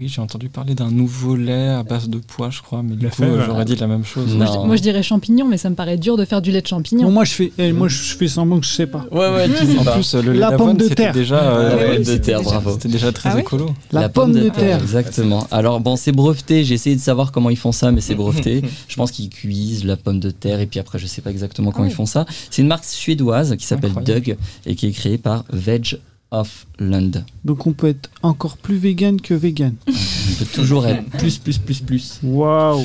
Oui, 0.00 0.06
j'ai 0.06 0.20
entendu 0.20 0.48
parler 0.48 0.76
d'un 0.76 0.92
nouveau 0.92 1.34
lait 1.34 1.70
à 1.70 1.82
base 1.82 2.08
de 2.08 2.18
pois, 2.18 2.50
je 2.50 2.62
crois, 2.62 2.84
mais 2.84 2.94
du 2.94 3.08
coup, 3.08 3.24
euh, 3.24 3.42
j'aurais 3.44 3.64
dit 3.64 3.74
la 3.74 3.88
même 3.88 4.04
chose. 4.04 4.28
Non. 4.36 4.36
Moi, 4.36 4.46
je, 4.46 4.66
moi, 4.68 4.76
je 4.76 4.82
dirais 4.82 5.02
champignons, 5.02 5.48
mais 5.48 5.56
ça 5.56 5.68
me 5.70 5.74
paraît 5.74 5.96
dur 5.96 6.16
de 6.16 6.24
faire 6.24 6.40
du 6.40 6.52
lait 6.52 6.62
de 6.62 6.68
champignons. 6.68 7.02
Bon, 7.06 7.10
moi, 7.10 7.24
je 7.24 7.32
fais, 7.32 7.52
eh, 7.58 7.72
moi, 7.72 7.88
je 7.88 7.96
fais 8.14 8.28
semblant 8.28 8.60
que 8.60 8.66
je 8.66 8.70
sais 8.72 8.86
pas. 8.86 9.04
Ouais, 9.10 9.28
ouais, 9.34 9.48
tu 9.48 9.66
sais 9.66 9.76
En 9.78 9.82
pas. 9.82 9.94
plus, 9.94 10.14
le 10.14 10.32
lait 10.34 10.38
La 10.38 10.50
pomme 10.50 10.58
d'avoine, 10.58 10.76
de 10.76 10.82
c'était 10.84 10.94
terre. 10.94 11.12
déjà, 11.12 11.40
La 11.40 11.50
euh, 11.50 11.94
pomme 11.96 12.04
de 12.04 12.16
terre, 12.16 12.38
déjà- 12.38 12.50
bravo. 12.50 12.70
c'était 12.74 12.88
déjà 12.90 13.10
très 13.10 13.30
Ah 13.32 13.40
écolo. 13.40 13.74
La, 13.90 14.08
pomme, 14.08 14.32
de 14.32 14.48
terre. 14.50 14.80
Exactement. 14.80 15.44
Alors 15.50 15.80
bon, 15.80 15.96
c'est 15.96 16.12
breveté. 16.12 16.62
J'ai 16.62 16.74
essayé 16.74 16.94
de 16.94 17.00
savoir 17.00 17.32
comment 17.32 17.50
ils 17.50 17.56
font 17.56 17.72
ça, 17.72 17.90
mais 17.90 18.00
c'est 18.00 18.14
breveté. 18.14 18.62
je 18.86 18.94
pense 18.94 19.10
qu'ils 19.10 19.28
cuisent 19.30 19.84
la 19.84 19.96
pomme 19.96 20.20
de 20.20 20.30
terre 20.30 20.60
et 20.60 20.66
puis 20.66 20.78
après, 20.78 21.00
je 21.00 21.06
sais 21.06 21.20
pas 21.22 21.30
exactement 21.30 21.72
comment 21.72 21.86
Ah 21.86 21.90
ils 21.90 21.94
font 21.94 22.06
ça. 22.06 22.24
C'est 22.50 22.62
une 22.62 22.68
marque 22.68 22.84
suédoise 22.84 23.56
qui 23.56 23.66
s'appelle. 23.66 23.92
Doug 24.04 24.36
et 24.66 24.76
qui 24.76 24.86
est 24.86 24.92
créée 24.92 25.18
par 25.18 25.44
Veg 25.52 25.98
of 26.30 26.66
Land. 26.78 27.24
Donc, 27.44 27.66
on 27.66 27.72
peut 27.72 27.88
être 27.88 28.10
encore 28.22 28.56
plus 28.56 28.76
vegan 28.76 29.20
que 29.20 29.34
vegan. 29.34 29.74
On 29.86 30.34
peut 30.38 30.50
toujours 30.52 30.86
être 30.86 31.04
plus, 31.18 31.38
plus, 31.38 31.58
plus, 31.58 31.80
plus. 31.80 32.20
Waouh 32.22 32.84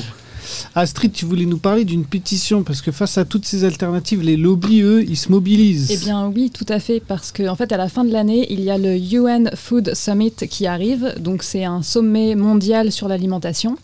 Astrid, 0.74 1.12
tu 1.12 1.24
voulais 1.24 1.46
nous 1.46 1.58
parler 1.58 1.84
d'une 1.84 2.04
pétition 2.04 2.62
parce 2.62 2.82
que 2.82 2.92
face 2.92 3.18
à 3.18 3.24
toutes 3.24 3.44
ces 3.44 3.64
alternatives, 3.64 4.22
les 4.22 4.36
lobbies, 4.36 4.82
eux, 4.82 5.02
ils 5.02 5.16
se 5.16 5.30
mobilisent. 5.30 5.90
Eh 5.90 5.96
bien 5.96 6.26
oui, 6.28 6.50
tout 6.50 6.66
à 6.68 6.80
fait, 6.80 7.00
parce 7.00 7.32
qu'en 7.32 7.48
en 7.48 7.56
fait, 7.56 7.72
à 7.72 7.76
la 7.76 7.88
fin 7.88 8.04
de 8.04 8.12
l'année, 8.12 8.46
il 8.52 8.60
y 8.60 8.70
a 8.70 8.78
le 8.78 8.96
UN 8.96 9.50
Food 9.54 9.94
Summit 9.94 10.34
qui 10.50 10.66
arrive. 10.66 11.14
Donc 11.18 11.42
c'est 11.42 11.64
un 11.64 11.82
sommet 11.82 12.34
mondial 12.34 12.92
sur 12.92 13.08
l'alimentation. 13.08 13.76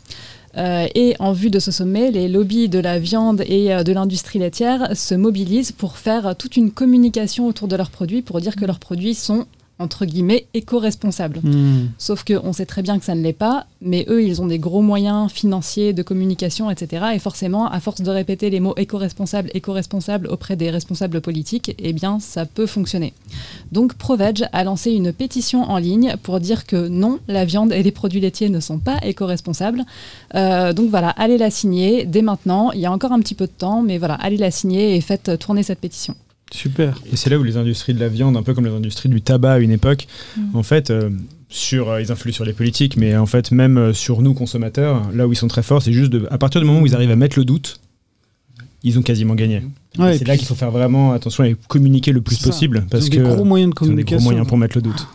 Euh, 0.56 0.86
et 0.94 1.14
en 1.20 1.32
vue 1.32 1.50
de 1.50 1.58
ce 1.58 1.70
sommet, 1.70 2.10
les 2.10 2.28
lobbies 2.28 2.68
de 2.68 2.80
la 2.80 2.98
viande 2.98 3.42
et 3.46 3.72
euh, 3.72 3.84
de 3.84 3.92
l'industrie 3.92 4.40
laitière 4.40 4.96
se 4.96 5.14
mobilisent 5.14 5.72
pour 5.72 5.96
faire 5.96 6.34
toute 6.36 6.56
une 6.56 6.72
communication 6.72 7.46
autour 7.46 7.68
de 7.68 7.76
leurs 7.76 7.90
produits, 7.90 8.22
pour 8.22 8.40
dire 8.40 8.56
que 8.56 8.64
leurs 8.64 8.80
produits 8.80 9.14
sont, 9.14 9.46
entre 9.80 10.04
guillemets, 10.04 10.46
éco-responsables. 10.54 11.40
Hmm. 11.42 11.88
Sauf 11.98 12.24
qu'on 12.24 12.52
sait 12.52 12.66
très 12.66 12.82
bien 12.82 12.98
que 12.98 13.04
ça 13.04 13.14
ne 13.14 13.22
l'est 13.22 13.32
pas, 13.32 13.66
mais 13.80 14.04
eux, 14.08 14.22
ils 14.22 14.40
ont 14.42 14.46
des 14.46 14.58
gros 14.58 14.82
moyens 14.82 15.32
financiers, 15.32 15.92
de 15.92 16.02
communication, 16.02 16.70
etc. 16.70 17.06
Et 17.14 17.18
forcément, 17.18 17.68
à 17.68 17.80
force 17.80 18.02
de 18.02 18.10
répéter 18.10 18.50
les 18.50 18.60
mots 18.60 18.74
éco-responsable, 18.76 19.50
éco-responsable 19.54 20.28
auprès 20.28 20.56
des 20.56 20.70
responsables 20.70 21.20
politiques, 21.20 21.74
eh 21.78 21.92
bien, 21.92 22.20
ça 22.20 22.44
peut 22.44 22.66
fonctionner. 22.66 23.14
Donc, 23.72 23.94
Proveg 23.94 24.46
a 24.52 24.64
lancé 24.64 24.92
une 24.92 25.12
pétition 25.12 25.62
en 25.62 25.78
ligne 25.78 26.14
pour 26.22 26.40
dire 26.40 26.66
que 26.66 26.88
non, 26.88 27.18
la 27.26 27.44
viande 27.44 27.72
et 27.72 27.82
les 27.82 27.92
produits 27.92 28.20
laitiers 28.20 28.50
ne 28.50 28.60
sont 28.60 28.78
pas 28.78 28.98
éco-responsables. 29.02 29.84
Euh, 30.34 30.72
donc 30.72 30.90
voilà, 30.90 31.08
allez 31.10 31.38
la 31.38 31.50
signer 31.50 32.04
dès 32.04 32.22
maintenant. 32.22 32.70
Il 32.72 32.80
y 32.80 32.86
a 32.86 32.92
encore 32.92 33.12
un 33.12 33.20
petit 33.20 33.34
peu 33.34 33.46
de 33.46 33.52
temps, 33.52 33.82
mais 33.82 33.98
voilà, 33.98 34.14
allez 34.14 34.36
la 34.36 34.50
signer 34.50 34.96
et 34.96 35.00
faites 35.00 35.38
tourner 35.38 35.62
cette 35.62 35.80
pétition. 35.80 36.14
Super. 36.50 37.00
Et 37.12 37.16
c'est 37.16 37.30
là 37.30 37.38
où 37.38 37.42
les 37.42 37.56
industries 37.56 37.94
de 37.94 38.00
la 38.00 38.08
viande, 38.08 38.36
un 38.36 38.42
peu 38.42 38.54
comme 38.54 38.66
les 38.66 38.72
industries 38.72 39.08
du 39.08 39.22
tabac 39.22 39.52
à 39.54 39.58
une 39.58 39.70
époque, 39.70 40.06
Mm. 40.36 40.56
en 40.56 40.62
fait, 40.62 40.90
euh, 40.90 41.10
sur, 41.48 41.88
euh, 41.90 42.00
ils 42.02 42.10
influent 42.12 42.32
sur 42.32 42.44
les 42.44 42.52
politiques, 42.52 42.96
mais 42.96 43.16
en 43.16 43.26
fait, 43.26 43.50
même 43.52 43.78
euh, 43.78 43.92
sur 43.92 44.22
nous, 44.22 44.34
consommateurs, 44.34 45.02
là 45.14 45.26
où 45.26 45.32
ils 45.32 45.36
sont 45.36 45.48
très 45.48 45.62
forts, 45.62 45.82
c'est 45.82 45.92
juste 45.92 46.10
de, 46.12 46.26
à 46.30 46.38
partir 46.38 46.60
du 46.60 46.66
moment 46.66 46.80
où 46.80 46.86
ils 46.86 46.94
arrivent 46.94 47.10
à 47.10 47.16
mettre 47.16 47.38
le 47.38 47.44
doute, 47.44 47.80
ils 48.82 48.98
ont 48.98 49.02
quasiment 49.02 49.34
gagné. 49.34 49.62
Ouais, 49.98 50.16
c'est 50.16 50.26
là 50.26 50.36
qu'il 50.36 50.46
faut 50.46 50.54
faire 50.54 50.70
vraiment 50.70 51.12
attention 51.12 51.44
et 51.44 51.56
communiquer 51.68 52.12
le 52.12 52.20
plus 52.20 52.38
possible, 52.38 52.82
ils 52.84 52.88
parce 52.88 53.06
ont 53.06 53.08
que 53.10 53.16
des 53.16 53.22
gros 53.22 53.44
moyens 53.44 53.72
de 53.74 53.84
ils 53.84 53.90
ont 53.90 53.94
des 53.94 54.04
gros 54.04 54.20
moyens 54.20 54.46
pour 54.46 54.56
mettre 54.56 54.76
le 54.76 54.82
doute. 54.82 55.06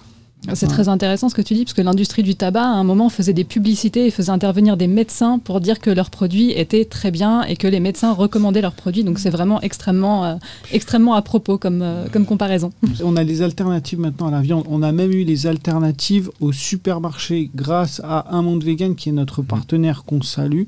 C'est 0.54 0.68
très 0.68 0.90
intéressant 0.90 1.30
ce 1.30 1.36
que 1.36 1.42
tu 1.42 1.54
dis, 1.54 1.64
parce 1.64 1.74
que 1.74 1.82
l'industrie 1.82 2.24
du 2.24 2.36
tabac, 2.36 2.62
à 2.62 2.74
un 2.74 2.84
moment, 2.84 3.10
faisait 3.10 3.34
des 3.34 3.44
publicités 3.44 4.08
et 4.08 4.12
faisait 4.12 4.32
intervenir 4.32 4.78
des 4.78 4.88
médecins 4.88 5.40
pour 5.40 5.60
dire 5.62 5.80
que 5.80 5.90
leurs 5.90 6.10
produits 6.10 6.52
étaient 6.52 6.86
très 6.86 7.12
bien 7.12 7.44
et 7.44 7.56
que 7.56 7.68
les 7.68 7.80
médecins 7.80 8.14
recommandaient 8.14 8.62
leurs 8.62 8.74
produits. 8.74 9.04
Donc 9.04 9.20
c'est 9.20 9.30
vraiment 9.30 9.62
extrêmement, 9.62 10.26
euh, 10.26 10.36
extrêmement 10.72 11.16
à 11.16 11.22
propos 11.22 11.58
comme, 11.58 11.82
euh, 11.82 12.06
comme 12.12 12.26
comparaison. 12.26 12.72
On 13.04 13.16
a 13.16 13.24
les 13.24 13.42
alternatives 13.42 14.00
maintenant 14.00 14.28
à 14.28 14.32
la 14.32 14.42
viande. 14.42 14.66
On 14.70 14.84
a 14.84 14.92
même 14.92 15.12
eu 15.12 15.24
les 15.24 15.48
alternatives 15.48 16.30
au 16.40 16.52
supermarché 16.52 17.50
grâce 17.56 18.02
à 18.04 18.36
Un 18.36 18.42
Monde 18.42 18.64
Vegan 18.64 18.96
qui 18.96 19.10
est 19.10 19.14
notre 19.14 19.42
partenaire 19.42 20.04
qu'on 20.06 20.22
salue. 20.22 20.64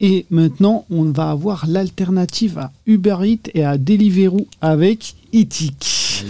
Et 0.00 0.26
maintenant, 0.30 0.84
on 0.90 1.04
va 1.04 1.30
avoir 1.30 1.66
l'alternative 1.66 2.58
à 2.58 2.70
Uber 2.86 3.16
Eats 3.24 3.50
et 3.54 3.64
à 3.64 3.78
Deliveroo 3.78 4.46
avec 4.60 5.14
Etik. 5.32 6.24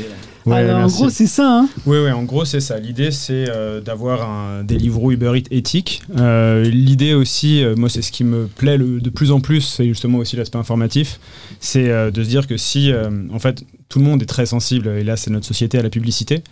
Ouais, 0.49 0.57
Alors, 0.59 0.81
en 0.85 0.87
gros, 0.89 1.09
c'est 1.11 1.27
ça. 1.27 1.61
Hein 1.61 1.69
Oui, 1.87 1.99
ouais, 1.99 2.11
en 2.13 2.23
gros, 2.25 2.45
c'est 2.45 2.61
ça. 2.61 2.79
L'idée, 2.79 3.11
c'est 3.11 3.47
euh, 3.49 3.81
d'avoir 3.81 4.29
un 4.29 4.65
Deliveroo 4.65 5.13
Uber 5.13 5.33
Eats 5.37 5.49
éthique. 5.51 6.03
Euh, 6.19 6.63
L'idée 6.65 7.15
aussi, 7.15 7.63
euh, 7.63 7.75
moi, 7.77 7.89
c'est 7.89 8.03
ce 8.03 8.13
qui 8.13 8.25
me 8.25 8.47
plaît 8.47 8.77
le- 8.79 9.01
de 9.01 9.11
plus 9.11 9.31
en 9.31 9.41
plus, 9.41 9.61
c'est 9.63 9.87
justement 9.87 10.19
aussi 10.19 10.37
l'aspect 10.37 10.59
informatif. 10.59 11.19
C'est 11.61 11.91
euh, 11.91 12.11
de 12.11 12.23
se 12.23 12.29
dire 12.29 12.47
que 12.47 12.57
si, 12.57 12.91
euh, 12.93 13.11
en 13.33 13.39
fait, 13.39 13.65
tout 13.89 13.99
le 14.01 14.05
monde 14.05 14.23
est 14.23 14.27
très 14.27 14.45
sensible, 14.45 14.89
et 14.89 15.03
là, 15.03 15.17
c'est 15.17 15.31
notre 15.31 15.47
société 15.47 15.79
à 15.79 15.83
la 15.83 15.89
publicité, 15.89 16.43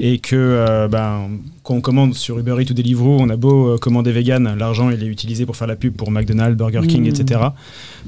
et 0.00 0.18
que 0.18 0.34
euh, 0.36 0.88
ben, 0.88 1.28
quand 1.62 1.74
on 1.74 1.80
commande 1.82 2.14
sur 2.14 2.38
Uber 2.38 2.56
Eats 2.62 2.70
ou 2.70 2.74
Deliveroo, 2.74 3.18
on 3.20 3.28
a 3.28 3.36
beau 3.36 3.74
euh, 3.74 3.78
commander 3.78 4.10
vegan, 4.10 4.56
l'argent, 4.58 4.88
il 4.90 5.02
est 5.02 5.06
utilisé 5.06 5.44
pour 5.44 5.54
faire 5.56 5.66
la 5.68 5.76
pub 5.76 5.94
pour 5.94 6.10
McDonald's, 6.10 6.56
Burger 6.56 6.86
King, 6.88 7.02
Mhm. 7.02 7.08
etc. 7.08 7.40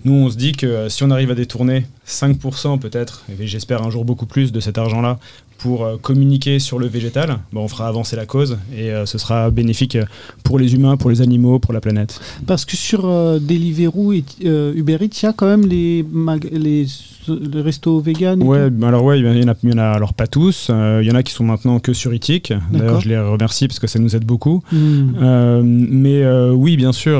Nous, 0.05 0.13
on 0.15 0.31
se 0.31 0.37
dit 0.37 0.53
que 0.53 0.67
euh, 0.67 0.89
si 0.89 1.03
on 1.05 1.11
arrive 1.11 1.31
à 1.31 1.35
détourner 1.35 1.85
5% 2.07 2.79
peut-être, 2.79 3.25
et 3.39 3.47
j'espère 3.47 3.83
un 3.83 3.91
jour 3.91 4.07
beaucoup 4.07 4.27
plus 4.27 4.51
de 4.51 4.61
cet 4.61 4.79
argent-là, 4.79 5.19
pour 5.63 5.85
euh, 5.85 5.97
communiquer 6.01 6.59
sur 6.59 6.79
le 6.79 6.87
végétal, 6.87 7.39
ben, 7.53 7.61
on 7.61 7.69
fera 7.69 7.87
avancer 7.87 8.17
la 8.17 8.27
cause 8.27 8.59
et 8.75 8.91
euh, 8.91 9.05
ce 9.07 9.19
sera 9.19 9.51
bénéfique 9.51 9.97
euh, 9.97 10.05
pour 10.43 10.59
les 10.59 10.75
humains, 10.75 10.97
pour 10.97 11.11
les 11.11 11.21
animaux, 11.21 11.59
pour 11.59 11.75
la 11.75 11.81
planète. 11.81 12.21
Parce 12.47 12.65
que 12.65 12.77
sur 12.77 13.05
euh, 13.05 13.39
Deliveroo 13.39 14.13
et 14.13 14.25
euh, 14.45 14.73
Uber 14.75 14.97
Eats, 15.01 15.21
il 15.23 15.25
y 15.25 15.29
a 15.29 15.33
quand 15.35 15.47
même 15.47 15.67
les, 15.67 16.05
les, 16.51 16.87
les 17.29 17.61
restos 17.61 18.01
vegan. 18.01 18.43
Ouais, 18.43 18.69
alors 18.83 19.05
ouais, 19.05 19.21
il 19.21 19.27
y, 19.27 19.29
en 19.29 19.49
a, 19.49 19.55
il 19.63 19.71
y 19.71 19.73
en 19.75 19.79
a 19.79 19.91
alors 19.91 20.15
pas 20.15 20.27
tous. 20.27 20.71
Il 20.71 21.07
y 21.07 21.11
en 21.11 21.15
a 21.15 21.23
qui 21.23 21.33
sont 21.33 21.45
maintenant 21.45 21.79
que 21.79 21.93
sur 21.93 22.15
Itik. 22.15 22.53
D'ailleurs, 22.73 23.01
je 23.01 23.09
les 23.09 23.19
remercie 23.19 23.69
parce 23.69 23.79
que 23.79 23.87
ça 23.87 23.99
nous 23.99 24.17
aide 24.17 24.25
beaucoup. 24.25 24.63
Hmm. 24.73 25.61
Mais 25.63 26.27
oui, 26.51 26.77
bien 26.77 26.93
sûr, 26.93 27.19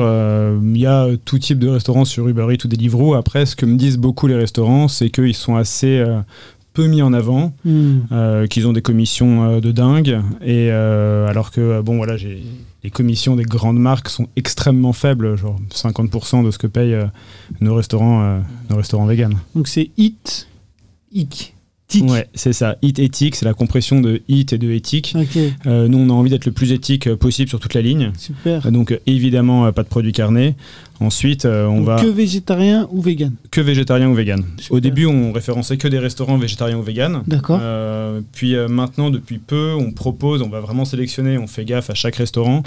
il 0.61 0.77
y 0.77 0.85
a 0.87 1.07
tout 1.25 1.37
type 1.37 1.59
de 1.59 1.67
restaurants 1.67 2.05
sur 2.05 2.27
Uber 2.27 2.47
Eats 2.51 2.65
ou 2.65 2.67
Deliveroo. 2.67 3.13
Après, 3.13 3.45
ce 3.45 3.55
que 3.55 3.65
me 3.65 3.77
disent 3.77 3.97
beaucoup 3.97 4.27
les 4.27 4.35
restaurants, 4.35 4.87
c'est 4.87 5.09
qu'ils 5.09 5.35
sont 5.35 5.55
assez 5.55 6.03
peu 6.73 6.87
mis 6.87 7.01
en 7.01 7.11
avant, 7.13 7.53
Hmm. 7.65 7.99
euh, 8.11 8.47
qu'ils 8.47 8.67
ont 8.67 8.73
des 8.73 8.81
commissions 8.81 9.43
euh, 9.43 9.59
de 9.59 9.71
dingue. 9.71 10.19
Et 10.41 10.69
euh, 10.71 11.27
alors 11.27 11.51
que, 11.51 11.81
bon, 11.81 11.97
voilà, 11.97 12.17
j'ai 12.17 12.43
les 12.83 12.89
commissions 12.89 13.35
des 13.35 13.43
grandes 13.43 13.77
marques 13.79 14.09
sont 14.09 14.27
extrêmement 14.35 14.93
faibles, 14.93 15.35
genre 15.37 15.59
50% 15.71 16.43
de 16.43 16.49
ce 16.49 16.57
que 16.57 16.65
payent 16.65 16.97
nos 17.59 17.75
restaurants, 17.75 18.41
nos 18.71 18.75
restaurants 18.77 19.05
véganes. 19.05 19.35
Donc 19.55 19.67
c'est 19.67 19.91
It, 19.97 20.47
Ic, 21.13 21.53
Tic. 21.87 22.09
Ouais, 22.09 22.27
c'est 22.33 22.53
ça. 22.53 22.77
Hit 22.81 22.97
éthique, 22.97 23.35
c'est 23.35 23.45
la 23.45 23.53
compression 23.53 24.01
de 24.01 24.21
hit 24.29 24.53
et 24.53 24.57
de 24.57 24.71
éthique. 24.71 25.13
Nous, 25.65 25.97
on 25.97 26.09
a 26.09 26.13
envie 26.13 26.29
d'être 26.31 26.45
le 26.45 26.53
plus 26.53 26.71
éthique 26.71 27.13
possible 27.15 27.49
sur 27.49 27.59
toute 27.59 27.73
la 27.75 27.81
ligne. 27.81 28.13
super. 28.17 28.71
Donc, 28.71 28.97
évidemment, 29.05 29.71
pas 29.73 29.83
de 29.83 29.89
produits 29.89 30.13
carnés. 30.13 30.55
Ensuite, 31.01 31.45
euh, 31.45 31.65
on 31.65 31.77
Donc, 31.77 31.85
va 31.87 31.95
Que 32.01 32.05
végétarien 32.07 32.87
ou 32.91 33.01
vegan? 33.01 33.33
Que 33.49 33.59
végétarien 33.59 34.07
ou 34.07 34.13
vegan. 34.13 34.43
Super. 34.57 34.77
Au 34.77 34.79
début, 34.79 35.07
on 35.07 35.31
référençait 35.33 35.75
que 35.77 35.87
des 35.87 35.97
restaurants 35.97 36.37
végétariens 36.37 36.77
ou 36.77 36.83
vegan. 36.83 37.23
D'accord. 37.25 37.57
Euh, 37.61 38.21
puis 38.33 38.55
euh, 38.55 38.67
maintenant, 38.67 39.09
depuis 39.09 39.39
peu, 39.39 39.73
on 39.77 39.91
propose, 39.91 40.43
on 40.43 40.49
va 40.49 40.59
vraiment 40.59 40.85
sélectionner, 40.85 41.39
on 41.39 41.47
fait 41.47 41.65
gaffe 41.65 41.89
à 41.89 41.95
chaque 41.95 42.15
restaurant 42.17 42.61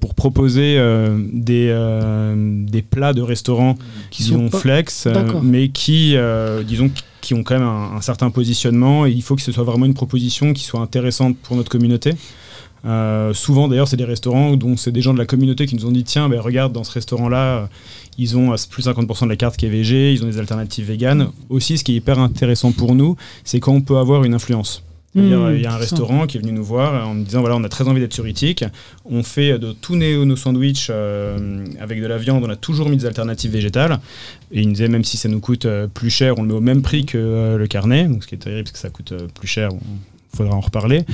pour 0.00 0.14
proposer 0.14 0.78
des, 1.32 1.68
des 2.66 2.82
plats 2.82 3.12
de 3.12 3.20
restaurants 3.22 3.76
Qui 4.10 4.22
sont 4.22 4.48
pas- 4.48 4.58
flex, 4.58 5.06
mais 5.42 5.68
qui, 5.68 6.16
disons, 6.66 6.90
qui 7.20 7.34
ont 7.34 7.42
quand 7.42 7.58
même 7.58 7.68
un, 7.68 7.96
un 7.96 8.00
certain 8.00 8.30
positionnement. 8.30 9.04
Et 9.06 9.10
il 9.10 9.22
faut 9.22 9.36
que 9.36 9.42
ce 9.42 9.52
soit 9.52 9.64
vraiment 9.64 9.84
une 9.86 9.94
proposition 9.94 10.52
qui 10.54 10.64
soit 10.64 10.80
intéressante 10.80 11.36
pour 11.42 11.56
notre 11.56 11.70
communauté. 11.70 12.14
Euh, 12.84 13.32
souvent, 13.34 13.68
d'ailleurs, 13.68 13.88
c'est 13.88 13.96
des 13.96 14.04
restaurants 14.04 14.56
dont 14.56 14.76
c'est 14.76 14.92
des 14.92 15.02
gens 15.02 15.12
de 15.12 15.18
la 15.18 15.26
communauté 15.26 15.66
qui 15.66 15.74
nous 15.74 15.86
ont 15.86 15.92
dit 15.92 16.04
tiens, 16.04 16.28
ben, 16.28 16.40
regarde, 16.40 16.72
dans 16.72 16.84
ce 16.84 16.92
restaurant-là, 16.92 17.58
euh, 17.58 17.66
ils 18.18 18.36
ont 18.36 18.52
euh, 18.52 18.56
plus 18.70 18.86
50% 18.86 19.24
de 19.24 19.28
la 19.28 19.36
carte 19.36 19.56
qui 19.56 19.66
est 19.66 19.70
végé, 19.70 20.12
ils 20.12 20.22
ont 20.22 20.26
des 20.26 20.38
alternatives 20.38 20.86
véganes. 20.86 21.30
Aussi, 21.48 21.78
ce 21.78 21.84
qui 21.84 21.92
est 21.92 21.96
hyper 21.96 22.18
intéressant 22.18 22.72
pour 22.72 22.94
nous, 22.94 23.16
c'est 23.44 23.60
quand 23.60 23.72
on 23.72 23.80
peut 23.80 23.96
avoir 23.96 24.24
une 24.24 24.34
influence. 24.34 24.82
Mmh, 25.14 25.54
il 25.54 25.62
y 25.62 25.66
a 25.66 25.72
un 25.72 25.78
restaurant 25.78 26.26
qui 26.26 26.36
est 26.36 26.40
venu 26.40 26.52
nous 26.52 26.64
voir 26.64 27.08
en 27.08 27.14
me 27.14 27.24
disant 27.24 27.40
voilà, 27.40 27.56
on 27.56 27.64
a 27.64 27.68
très 27.70 27.88
envie 27.88 28.00
d'être 28.00 28.12
sur 28.12 28.28
Itik. 28.28 28.64
On 29.06 29.22
fait 29.22 29.58
de 29.58 29.72
tous 29.72 29.96
nos, 29.96 30.24
nos 30.26 30.36
sandwichs 30.36 30.88
euh, 30.90 31.64
avec 31.80 32.02
de 32.02 32.06
la 32.06 32.18
viande, 32.18 32.44
on 32.44 32.50
a 32.50 32.56
toujours 32.56 32.90
mis 32.90 32.98
des 32.98 33.06
alternatives 33.06 33.50
végétales. 33.50 34.00
Et 34.52 34.60
il 34.60 34.66
nous 34.66 34.74
disait 34.74 34.88
même 34.88 35.04
si 35.04 35.16
ça 35.16 35.28
nous 35.28 35.40
coûte 35.40 35.66
plus 35.94 36.10
cher, 36.10 36.38
on 36.38 36.42
le 36.42 36.48
met 36.48 36.54
au 36.54 36.60
même 36.60 36.82
prix 36.82 37.06
que 37.06 37.16
euh, 37.16 37.56
le 37.56 37.66
carnet. 37.66 38.04
Donc, 38.04 38.22
ce 38.22 38.28
qui 38.28 38.34
est 38.34 38.38
terrible, 38.38 38.64
parce 38.64 38.72
que 38.72 38.78
ça 38.78 38.90
coûte 38.90 39.12
euh, 39.12 39.26
plus 39.34 39.48
cher. 39.48 39.70
Faudra 40.38 40.54
en 40.56 40.60
reparler. 40.60 41.04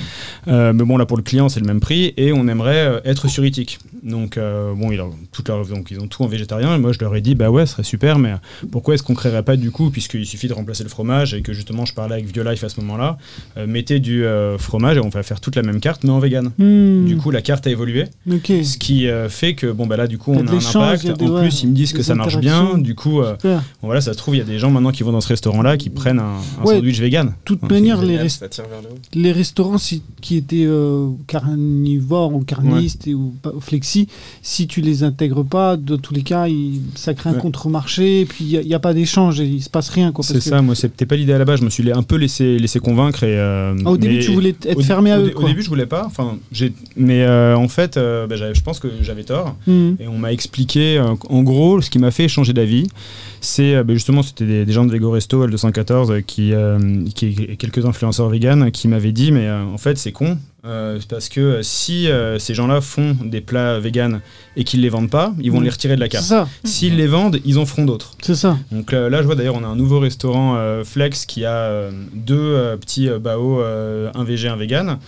Euh, 0.49 0.72
mais 0.72 0.85
bon, 0.85 0.97
là, 0.97 1.07
pour 1.07 1.16
le 1.16 1.22
client, 1.22 1.49
c'est 1.49 1.61
le 1.61 1.66
même 1.66 1.81
prix. 1.81 2.14
Et 2.16 2.33
on 2.33 2.47
aimerait 2.49 2.87
euh, 2.87 3.01
être 3.05 3.29
sur 3.29 3.45
Itik. 3.45 3.79
Donc, 4.03 4.37
euh, 4.37 4.72
bon, 4.75 4.93
ils, 4.93 5.01
ont 5.01 5.11
toute 5.33 5.49
leur- 5.49 5.66
donc, 5.66 5.91
ils 5.91 5.99
ont 6.01 6.07
tout 6.07 6.22
en 6.22 6.27
végétarien. 6.27 6.75
Et 6.75 6.79
moi, 6.79 6.93
je 6.93 6.99
leur 7.01 7.14
ai 7.16 7.20
dit, 7.20 7.35
bah 7.35 7.51
ouais, 7.51 7.66
ce 7.66 7.72
serait 7.72 7.83
super, 7.85 8.18
mais 8.18 8.35
pourquoi 8.70 8.95
est-ce 8.95 9.03
qu'on 9.03 9.14
créerait 9.14 9.43
pas 9.43 9.57
du 9.57 9.70
coup, 9.70 9.91
puisqu'il 9.91 10.27
suffit 10.27 10.47
de 10.49 10.53
remplacer 10.53 10.83
le 10.83 10.89
fromage 10.91 11.33
et 11.35 11.41
que 11.43 11.53
justement, 11.53 11.85
je 11.87 11.95
parlais 11.95 12.14
avec 12.14 12.27
Violife 12.33 12.62
à 12.64 12.68
ce 12.68 12.81
moment-là, 12.81 13.16
euh, 13.57 13.66
mettez 13.66 14.01
du 14.01 14.25
euh, 14.25 14.59
fromage 14.59 14.97
et 14.99 15.01
on 15.01 15.09
va 15.09 15.22
faire 15.22 15.41
toute 15.41 15.57
la 15.57 15.62
même 15.62 15.81
carte, 15.81 16.05
mais 16.05 16.11
en 16.11 16.18
vegan. 16.18 16.51
Hmm. 16.59 17.07
Du 17.07 17.16
coup, 17.16 17.31
la 17.31 17.41
carte 17.43 17.66
a 17.66 17.70
évolué, 17.70 18.05
ce 18.29 18.77
qui 18.77 19.09
euh, 19.09 19.29
fait 19.29 19.55
que, 19.55 19.68
bon, 19.72 19.87
bah 19.87 19.97
là, 19.97 20.07
du 20.07 20.18
coup, 20.18 20.33
on 20.33 20.47
a 20.47 20.51
un 20.51 20.59
il 20.59 20.77
a 20.77 20.81
impact. 20.81 21.18
des- 21.18 21.25
en 21.27 21.31
ouais, 21.31 21.41
plus, 21.43 21.62
ils 21.62 21.68
me 21.70 21.75
disent 21.75 21.93
que 21.95 22.03
ça 22.03 22.14
marche 22.14 22.37
bien. 22.39 22.77
Du 22.79 22.95
coup, 22.95 23.22
euh, 23.22 23.37
bon, 23.43 23.61
voilà, 23.83 24.01
ça 24.03 24.12
se 24.12 24.18
trouve, 24.18 24.35
il 24.35 24.39
y 24.39 24.43
a 24.43 24.45
des 24.45 24.59
gens 24.59 24.70
maintenant 24.70 24.93
qui 24.93 25.03
vont 25.03 25.12
dans 25.12 25.20
ce 25.22 25.29
restaurant-là 25.29 25.77
qui 25.79 25.89
prennent 25.91 26.18
un, 26.18 26.35
un 26.61 26.64
Ouais. 26.64 26.75
sandwich 26.77 27.01
vegan. 27.01 27.29
De 27.29 27.33
toute 27.45 27.62
manière, 27.70 28.03
les, 28.03 28.16
rest- 28.18 28.45
ça 29.15 29.21
les 29.21 29.33
restaurants 29.33 29.79
si- 29.79 30.03
qui 30.21 30.37
étaient 30.37 30.65
euh, 30.67 31.09
carnivores 31.27 32.35
ou 32.35 32.41
carnistes 32.41 33.07
et, 33.07 33.15
ou 33.15 33.35
flexi, 33.61 34.09
si 34.43 34.67
tu 34.67 34.81
les 34.81 35.03
intègres 35.03 35.45
pas, 35.45 35.77
de 35.77 35.97
tous 35.97 36.15
les 36.15 36.23
cas, 36.23 36.49
il- 36.49 36.81
ça 36.95 37.15
crée 37.15 37.31
un 37.31 37.35
Ouais. 37.35 37.39
contre-marché 37.41 38.21
et 38.23 38.25
puis 38.25 38.45
il 38.45 38.67
n'y 38.67 38.75
a, 38.75 38.79
pas 38.79 38.95
d'échange 38.95 39.41
et 39.41 39.45
il 39.47 39.62
se 39.62 39.71
passe 39.71 39.89
rien. 39.91 40.09
C'est 40.09 40.12
parce 40.15 40.33
que- 40.33 40.41
ça, 40.41 40.62
moi, 40.62 40.75
c'était 40.75 41.07
pas 41.07 41.17
l'idée 41.17 41.33
à 41.33 41.39
la 41.39 41.45
base. 41.45 41.61
Je 41.61 41.65
me 41.65 41.71
suis 41.71 41.91
un 41.93 42.03
peu 42.03 42.17
laissé, 42.17 42.59
laissé 42.59 42.81
convaincre. 42.81 43.23
Et, 43.25 43.37
euh, 43.39 43.75
Ah, 43.85 43.91
au 43.91 43.97
début, 43.97 44.21
tu 44.21 44.33
voulais 44.33 44.55
être 44.67 44.83
fermé 44.83 45.11
à 45.11 45.19
eux. 45.21 45.33
au 45.37 45.45
début, 45.47 45.62
je 45.62 45.69
voulais 45.69 45.87
pas. 45.87 46.05
Enfin, 46.07 46.37
mais 46.97 47.23
euh, 47.23 47.57
en 47.57 47.69
fait, 47.69 47.97
bah, 47.97 48.37
j'avais- 48.37 48.55
je 48.55 48.62
pense 48.62 48.81
que 48.81 48.89
j'avais 49.03 49.25
tort. 49.25 49.57
Mhm. 49.67 49.97
Et 50.01 50.09
on 50.09 50.19
m'a 50.19 50.33
expliqué, 50.33 51.01
en 51.01 51.43
gros, 51.43 51.81
ce 51.81 51.91
qui 51.91 51.99
m'a 51.99 52.11
fait 52.11 52.29
changer 52.29 52.53
d'avis, 52.53 52.87
c'est 53.41 53.83
bah, 53.85 53.93
justement, 53.95 54.23
c'était 54.23 54.47
des, 54.47 54.65
des 54.65 54.73
gens 54.73 54.85
de 54.85 54.93
Vego 54.93 55.11
Resto 55.11 55.47
L214 55.47 56.11
euh, 56.11 56.21
qui, 56.21 56.53
qui 57.15 57.27
et 57.49 57.57
quelques 57.57 57.85
influenceurs 57.85 58.29
véganes 58.29 58.71
qui 58.71 58.89
m'avaient 58.95 59.13
dit, 59.13 59.31
mais 59.33 59.47
euh, 59.47 59.63
en 59.65 59.79
fait, 59.79 59.99
c'est 59.99 60.13
con. 60.13 60.39
euh, 60.67 60.99
parce 61.11 61.29
que 61.29 61.41
euh, 61.41 61.63
si 61.63 62.09
euh, 62.09 62.39
ces 62.39 62.55
gens-là 62.55 62.81
font 62.81 63.15
des 63.23 63.43
plats 63.43 63.79
véganes 63.79 64.23
et 64.57 64.65
qu'ils 64.65 64.81
les 64.81 64.89
vendent 64.89 65.11
pas, 65.11 65.35
ils 65.39 65.51
vont 65.53 65.59
Mhm. 65.59 65.65
les 65.65 65.71
retirer 65.71 65.95
de 65.97 66.01
la 66.01 66.09
carte. 66.09 66.25
ça, 66.25 66.49
S'ils 66.65 66.97
les 66.97 67.07
vendent, 67.07 67.39
ils 67.45 67.59
en 67.59 67.67
feront 67.67 67.85
d'autres. 67.85 68.13
c'est 68.23 68.35
ça. 68.35 68.57
Donc 68.73 68.93
euh, 68.95 69.11
là, 69.11 69.21
je 69.21 69.27
vois 69.27 69.35
d'ailleurs, 69.35 69.57
on 69.57 69.65
a 69.65 69.67
un 69.67 69.77
nouveau 69.77 69.99
restaurant 70.01 70.57
euh, 70.57 70.83
Flex 70.85 71.27
qui 71.27 71.45
a 71.45 71.53
euh, 71.55 71.91
deux 72.15 72.35
euh, 72.39 72.77
petits 72.79 73.11
euh, 73.11 73.19
bao, 73.19 73.61
euh, 73.61 74.11
un 74.15 74.25
végé, 74.25 74.49
un 74.49 74.57
vegan. 74.57 74.99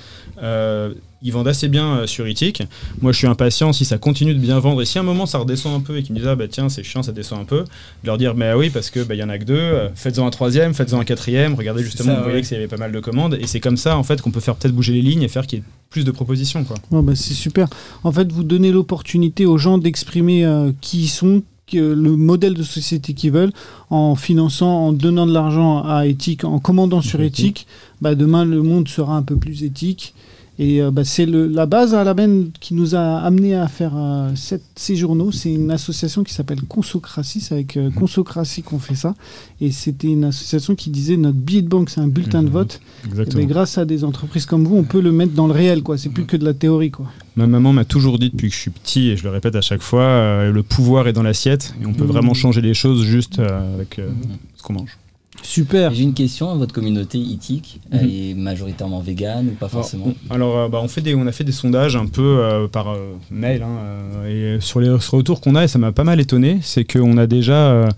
Ils 1.23 1.33
vendent 1.33 1.49
assez 1.49 1.69
bien 1.69 1.97
euh, 1.97 2.07
sur 2.07 2.29
Itik. 2.29 2.63
Moi, 3.01 3.13
je 3.13 3.19
suis 3.19 3.27
impatient 3.27 3.73
si 3.73 3.85
ça 3.85 3.99
continue 3.99 4.35
de 4.35 4.39
bien 4.39 4.59
vendre. 4.59 4.83
Et 4.83 4.85
si 4.85 4.99
à 4.99 5.01
un 5.01 5.05
moment 5.05 5.27
ça 5.27 5.39
redescend 5.39 5.75
un 5.75 5.81
peu 5.81 5.97
et 5.97 6.03
qu'ils 6.03 6.15
me 6.15 6.19
disent, 6.19 6.29
ah 6.29 6.37
bah 6.37 6.47
tiens, 6.49 6.69
c'est 6.69 6.83
chiant, 6.83 7.03
ça 7.03 7.13
descend 7.13 7.41
un 7.41 7.45
peu, 7.45 7.61
de 7.61 8.07
leur 8.07 8.19
dire, 8.19 8.35
mais 8.35 8.53
oui, 8.53 8.71
parce 8.71 8.91
que 8.91 9.01
bah, 9.01 9.15
il 9.15 9.19
y 9.19 9.23
en 9.23 9.29
a 9.29 9.39
que 9.39 9.45
deux, 9.45 9.55
euh, 9.55 9.89
faites-en 9.95 10.27
un 10.27 10.31
troisième, 10.31 10.75
faites-en 10.75 11.01
un 11.01 11.05
quatrième. 11.05 11.55
Regardez 11.55 11.83
justement, 11.83 12.13
ça, 12.13 12.17
vous 12.17 12.23
voyez 12.23 12.37
ouais. 12.37 12.43
que 12.43 12.49
qu'il 12.49 12.57
y 12.57 12.59
avait 12.59 12.69
pas 12.69 12.77
mal 12.77 12.93
de 12.93 13.01
commandes. 13.01 13.39
Et 13.41 13.47
c'est 13.47 13.61
comme 13.61 13.77
ça, 13.77 13.97
en 13.97 14.03
fait, 14.03 14.21
qu'on 14.21 14.31
peut 14.31 14.41
faire 14.41 14.57
peut-être 14.57 14.75
bouger 14.75 14.93
les 14.93 15.03
lignes 15.03 15.23
et 15.23 15.29
faire 15.29 15.47
qu'il 15.47 15.61
y 15.61 15.63
ait 15.63 15.65
plus 15.91 16.05
de 16.05 16.11
propositions. 16.11 16.65
Quoi. 16.65 16.77
Ouais, 16.91 17.03
bah, 17.03 17.15
c'est 17.15 17.35
super. 17.35 17.69
En 18.05 18.13
fait, 18.13 18.31
vous 18.31 18.45
donnez 18.45 18.71
l'opportunité 18.71 19.47
aux 19.47 19.59
gens 19.59 19.79
d'exprimer 19.79 20.45
euh, 20.45 20.73
qui 20.81 21.05
ils 21.05 21.09
sont, 21.09 21.43
le 21.73 22.17
modèle 22.17 22.55
de 22.55 22.63
société 22.63 23.13
qu'ils 23.15 23.33
veulent, 23.33 23.53
en 23.91 24.15
finançant, 24.15 24.87
en 24.87 24.93
donnant 24.93 25.27
de 25.27 25.33
l'argent 25.33 25.83
à 25.83 26.07
éthique, 26.07 26.45
en 26.45 26.59
commandant 26.59 27.01
sur 27.01 27.21
éthique. 27.21 27.67
Bah, 28.01 28.15
demain, 28.15 28.45
le 28.45 28.63
monde 28.63 28.87
sera 28.89 29.17
un 29.17 29.23
peu 29.23 29.37
plus 29.37 29.65
éthique. 29.65 30.15
Et 30.59 30.81
euh, 30.81 30.91
bah, 30.91 31.05
c'est 31.05 31.27
la 31.27 31.67
base 31.67 31.93
à 31.95 32.03
la 32.03 32.15
benne 32.15 32.49
qui 32.61 32.73
nous 32.73 32.95
a 32.95 33.19
amené 33.19 33.55
à 33.55 33.69
faire 33.69 33.93
euh, 33.95 34.31
cette- 34.37 34.65
ces 34.75 34.97
journaux. 34.97 35.31
C'est 35.31 35.53
une 35.53 35.71
association 35.71 36.25
qui 36.25 36.33
s'appelle 36.33 36.63
Consocratie. 36.63 37.41
C'est 37.41 37.53
avec 37.55 37.77
euh, 37.77 37.91
Consocratie 37.91 38.63
qu'on 38.63 38.79
fait 38.79 38.95
ça. 38.95 39.15
Et 39.61 39.71
c'était 39.71 40.09
une 40.09 40.25
association 40.25 40.75
qui 40.75 40.89
disait 40.89 41.19
notre 41.19 41.37
billet 41.37 41.61
de 41.61 41.69
banque, 41.69 41.91
c'est 41.91 42.01
un 42.01 42.09
bulletin 42.09 42.43
de 42.43 42.49
Mhm. 42.49 42.53
vote. 42.55 42.81
Et 43.05 43.09
Exactement. 43.09 43.43
ben, 43.43 43.49
grâce 43.49 43.77
à 43.77 43.85
des 43.85 44.03
entreprises 44.03 44.47
comme 44.47 44.65
vous, 44.65 44.77
on 44.77 44.85
peut 44.85 45.01
le 45.03 45.13
mettre 45.13 45.33
dans 45.35 45.47
le 45.47 45.53
réel. 45.53 45.83
quoi. 45.83 45.99
C'est 45.99 46.09
plus 46.09 46.25
que 46.25 46.39
de 46.39 46.45
la 46.47 46.55
théorie. 46.55 46.91
quoi. 46.91 47.07
Ma 47.37 47.47
maman 47.47 47.75
m'a 47.75 47.85
toujours 47.85 48.19
dit 48.19 48.31
depuis 48.31 48.49
que 48.49 48.55
je 48.55 48.61
suis 48.61 48.71
petit, 48.71 49.09
et 49.11 49.17
je 49.19 49.25
le 49.25 49.31
répète 49.31 49.57
à 49.57 49.61
chaque 49.61 49.83
fois, 49.83 50.03
euh, 50.05 50.51
le 50.53 50.63
pouvoir 50.63 51.07
est 51.07 51.13
dans 51.13 51.23
l'assiette 51.23 51.75
et 51.83 51.87
on 51.87 51.93
peut 51.93 52.05
Mhm. 52.05 52.11
vraiment 52.11 52.33
changer 52.35 52.63
les 52.63 52.73
choses 52.73 53.03
juste 53.05 53.41
euh, 53.41 53.75
avec 53.75 53.99
euh, 53.99 54.09
ce 54.57 54.63
qu'on 54.63 54.73
mange. 54.73 54.97
Super. 55.43 55.93
J'ai 55.95 56.03
une 56.03 56.15
question. 56.15 56.55
Votre 56.57 56.75
communauté 56.75 57.19
ITIC, 57.19 57.81
elle 57.91 58.03
Mhm. 58.05 58.11
est 58.11 58.35
majoritairement 58.35 59.01
végane 59.01 59.49
ou 59.49 59.53
pas 59.53 59.69
forcément? 59.69 60.13
Alors, 60.31 60.59
euh, 60.59 60.69
bah, 60.69 60.81
on, 60.83 60.89
fait 60.89 61.01
des, 61.01 61.15
on 61.15 61.27
a 61.27 61.33
fait 61.33 61.45
des 61.45 61.53
sondages 61.53 61.97
un 61.97 62.07
peu 62.07 62.23
euh, 62.41 62.67
par 62.69 62.89
euh, 62.89 63.15
mail 63.31 63.63
hein, 63.63 64.27
et 64.29 64.59
sur 64.61 64.81
les 64.81 64.99
sur 65.01 65.17
les 65.17 65.21
retours 65.21 65.41
qu'on 65.41 65.55
a, 65.55 65.65
et 65.65 65.69
ça 65.69 65.79
m'a 65.79 65.93
pas 65.93 66.05
mal 66.05 66.21
étonné, 66.21 66.59
c'est 66.63 66.85
qu'on 66.91 67.17
a 67.17 67.27
déjà, 67.27 67.89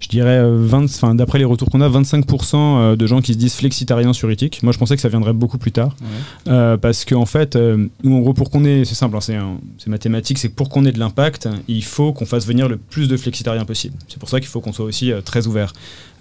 je 0.00 0.08
dirais, 0.08 0.38
euh, 0.38 0.56
20 0.60 0.84
enfin, 0.84 1.14
d'après 1.14 1.38
les 1.38 1.44
retours 1.44 1.70
qu'on 1.70 1.80
a, 1.80 1.88
25% 1.88 2.54
euh, 2.54 2.96
de 2.96 3.06
gens 3.06 3.20
qui 3.20 3.32
se 3.32 3.38
disent 3.38 3.54
flexitariens 3.54 4.12
sur 4.12 4.30
Ethic. 4.30 4.62
Moi, 4.62 4.72
je 4.72 4.78
pensais 4.78 4.94
que 4.96 5.02
ça 5.02 5.08
viendrait 5.08 5.32
beaucoup 5.32 5.58
plus 5.58 5.72
tard. 5.72 5.96
Ouais. 6.00 6.52
Euh, 6.52 6.76
parce 6.76 7.04
qu'en 7.04 7.26
fait, 7.26 7.56
euh, 7.56 7.88
nous, 8.04 8.16
en 8.16 8.20
gros, 8.20 8.34
pour 8.34 8.50
qu'on 8.50 8.64
ait, 8.64 8.84
c'est 8.84 8.94
simple, 8.94 9.16
hein, 9.16 9.58
c'est 9.78 9.90
mathématique, 9.90 10.38
c'est 10.38 10.48
que 10.48 10.54
pour 10.54 10.68
qu'on 10.68 10.84
ait 10.84 10.92
de 10.92 10.98
l'impact, 10.98 11.48
il 11.66 11.84
faut 11.84 12.12
qu'on 12.12 12.26
fasse 12.26 12.46
venir 12.46 12.68
le 12.68 12.76
plus 12.76 13.08
de 13.08 13.16
flexitariens 13.16 13.64
possible. 13.64 13.96
C'est 14.08 14.18
pour 14.18 14.28
ça 14.28 14.40
qu'il 14.40 14.48
faut 14.48 14.60
qu'on 14.60 14.72
soit 14.72 14.84
aussi 14.84 15.12
euh, 15.12 15.20
très 15.20 15.46
ouvert. 15.46 15.72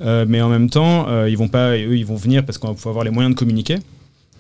Euh, 0.02 0.26
mais 0.28 0.42
en 0.42 0.50
même 0.50 0.70
temps, 0.70 1.08
euh, 1.10 1.30
ils 1.30 1.38
vont 1.38 1.48
pas, 1.48 1.76
eux, 1.76 1.98
ils 1.98 2.06
vont 2.06 2.16
venir 2.16 2.46
parce 2.46 2.58
qu'on 2.58 2.74
va 2.74 2.90
avoir 2.90 3.04
les 3.04 3.12
moyens 3.12 3.34
de 3.34 3.40
communiquer. 3.40 3.78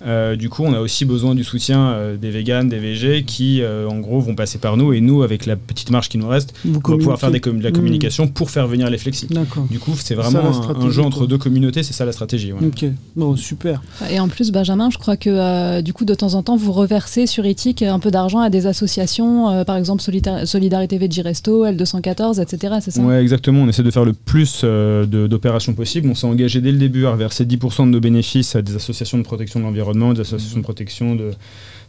Euh, 0.06 0.36
du 0.36 0.50
coup, 0.50 0.64
on 0.64 0.74
a 0.74 0.80
aussi 0.80 1.06
besoin 1.06 1.34
du 1.34 1.44
soutien 1.44 1.90
euh, 1.90 2.18
des 2.18 2.30
véganes, 2.30 2.70
des 2.70 2.78
VG 2.80 3.24
qui, 3.24 3.62
euh, 3.62 3.88
en 3.90 4.00
gros, 4.00 4.20
vont 4.20 4.36
passer 4.36 4.58
par 4.60 4.78
nous. 4.78 4.94
Et 4.94 5.02
nous, 5.02 5.24
avec 5.24 5.46
la 5.46 5.56
petite 5.56 5.90
marge 5.90 6.08
qui 6.10 6.18
nous 6.18 6.28
reste, 6.28 6.54
Vous 6.66 6.80
on 6.86 6.90
va 6.92 6.98
pouvoir 6.98 7.20
faire 7.20 7.32
des 7.32 7.40
communiquez. 7.40 7.42
com- 7.42 7.58
de 7.60 7.64
la 7.64 7.70
Mmh. 7.70 7.74
communication 7.74 8.28
pour 8.28 8.50
faire 8.52 8.68
venir 8.68 8.90
les. 8.90 8.98
D'accord. 9.30 9.66
Du 9.72 9.80
coup, 9.80 9.92
c'est 9.98 10.16
vraiment 10.16 10.40
un- 10.40 10.90
jeu 10.90 11.02
entre 11.02 11.20
quoi. 11.20 11.28
deux 11.28 11.38
communautés. 11.38 11.82
C'est 11.84 11.94
ça 11.94 12.04
la 12.06 12.12
stratégie. 12.12 12.52
ouais. 12.52 12.60
Ok. 12.66 12.86
Bon, 13.16 13.36
super. 13.36 13.82
Et 14.12 14.20
en 14.20 14.28
plus, 14.28 14.52
Benjamin, 14.52 14.90
je 14.90 14.98
crois 14.98 15.16
que 15.18 15.30
euh, 15.30 15.82
du 15.82 15.94
coup, 15.94 16.04
de 16.06 16.14
temps 16.14 16.34
en 16.34 16.44
temps, 16.44 16.58
vous 16.58 16.72
reversez 16.74 17.26
sur 17.26 17.46
Ethic 17.46 17.82
un 17.84 18.00
peu 18.00 18.12
d'argent 18.12 18.40
à 18.40 18.50
des 18.50 18.68
associations, 18.68 19.50
euh, 19.50 19.64
par 19.64 19.78
exemple 19.78 20.02
Solita- 20.02 20.46
Solidarité 20.46 20.98
Veggie 20.98 21.22
Resto, 21.22 21.66
L214, 21.66 22.40
etc. 22.42 22.76
C'est 22.82 22.92
ça? 22.92 23.02
Ouais, 23.02 23.22
exactement. 23.22 23.62
On 23.62 23.70
essaie 23.70 23.84
de 23.84 23.92
faire 23.92 24.06
le 24.06 24.14
plus 24.14 24.62
euh, 24.64 25.06
d'opérations 25.06 25.74
possible. 25.74 26.10
On 26.10 26.16
s'est 26.16 26.28
engagé 26.28 26.60
dès 26.62 26.72
le 26.72 26.78
début 26.78 27.06
à 27.06 27.12
reverser 27.12 27.46
10% 27.46 27.86
de 27.86 27.92
nos 27.92 28.00
bénéfices 28.00 28.56
à 28.56 28.62
des 28.62 28.76
associations 28.76 29.18
de 29.18 29.24
protection 29.24 29.60
de 29.60 29.66
l'environnement, 29.66 29.87
des 29.94 30.22
associations 30.22 30.58
de 30.60 30.64
protection 30.64 31.16
de, 31.16 31.32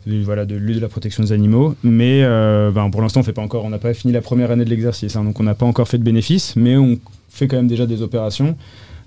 de- 0.07 0.23
voilà, 0.23 0.45
de 0.45 0.57
lutte 0.57 0.77
de 0.77 0.81
la 0.81 0.89
protection 0.89 1.23
des 1.23 1.33
animaux. 1.33 1.75
Mais 1.83 2.23
euh, 2.23 2.71
ben, 2.71 2.91
pour 2.91 3.03
l'instant, 3.03 3.21
on 3.21 3.23
fait 3.25 3.33
pas 3.33 3.43
encore. 3.43 3.65
On 3.65 3.71
n'a 3.71 3.79
pas 3.79 3.95
fini 3.95 4.13
la 4.13 4.21
première 4.21 4.51
année 4.51 4.65
de 4.65 4.71
l'exercice, 4.71 5.17
hein, 5.17 5.25
donc 5.25 5.39
on 5.41 5.43
n'a 5.45 5.55
pas 5.55 5.67
encore 5.67 5.89
fait 5.89 5.99
de 5.99 6.05
bénéfices, 6.05 6.55
mais 6.57 6.77
on 6.77 6.99
fait 7.29 7.47
quand 7.49 7.57
même 7.57 7.69
déjà 7.69 7.87
des 7.87 8.03
opérations. 8.03 8.57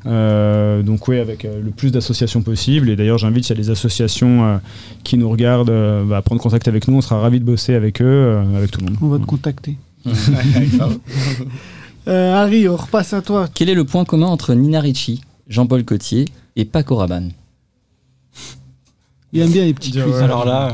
Euh, 0.07 0.81
donc 0.81 1.07
oui, 1.07 1.19
avec 1.19 1.45
euh, 1.45 1.61
le 1.63 1.69
plus 1.69 1.91
d'associations 1.91 2.41
possible. 2.41 2.89
Et 2.89 2.95
d'ailleurs, 2.95 3.19
j'invite, 3.19 3.45
s'il 3.45 3.55
y 3.55 3.59
a 3.59 3.63
des 3.63 3.69
associations 3.69 4.43
euh, 4.43 4.57
qui 5.03 5.15
nous 5.17 5.29
regardent, 5.29 5.69
euh, 5.69 6.03
bah, 6.03 6.17
à 6.17 6.21
prendre 6.23 6.41
contact 6.41 6.67
avec 6.67 6.87
nous. 6.87 6.97
On 6.97 7.01
sera 7.01 7.19
ravis 7.19 7.39
de 7.39 7.45
bosser 7.45 7.75
avec 7.75 8.01
eux, 8.01 8.05
euh, 8.05 8.57
avec 8.57 8.71
tout 8.71 8.79
le 8.81 8.87
monde. 8.87 8.97
On 9.01 9.09
va 9.09 9.19
te 9.19 9.25
contacter. 9.25 9.77
Euh, 12.07 12.33
Harry, 12.33 12.67
on 12.67 12.75
repasse 12.77 13.13
à 13.13 13.21
toi. 13.21 13.47
Quel 13.53 13.69
est 13.69 13.75
le 13.75 13.83
point 13.83 14.05
commun 14.05 14.25
entre 14.25 14.55
Nina 14.55 14.79
Ricci, 14.79 15.21
Jean-Paul 15.47 15.83
Cotier 15.83 16.25
et 16.55 16.65
Paco 16.65 16.95
Rabanne? 16.95 17.31
Il 19.33 19.41
aime 19.41 19.51
bien 19.51 19.65
les 19.65 19.73
quiz. 19.73 19.95
ouais. 19.97 20.21
Alors 20.23 20.45
là, 20.45 20.73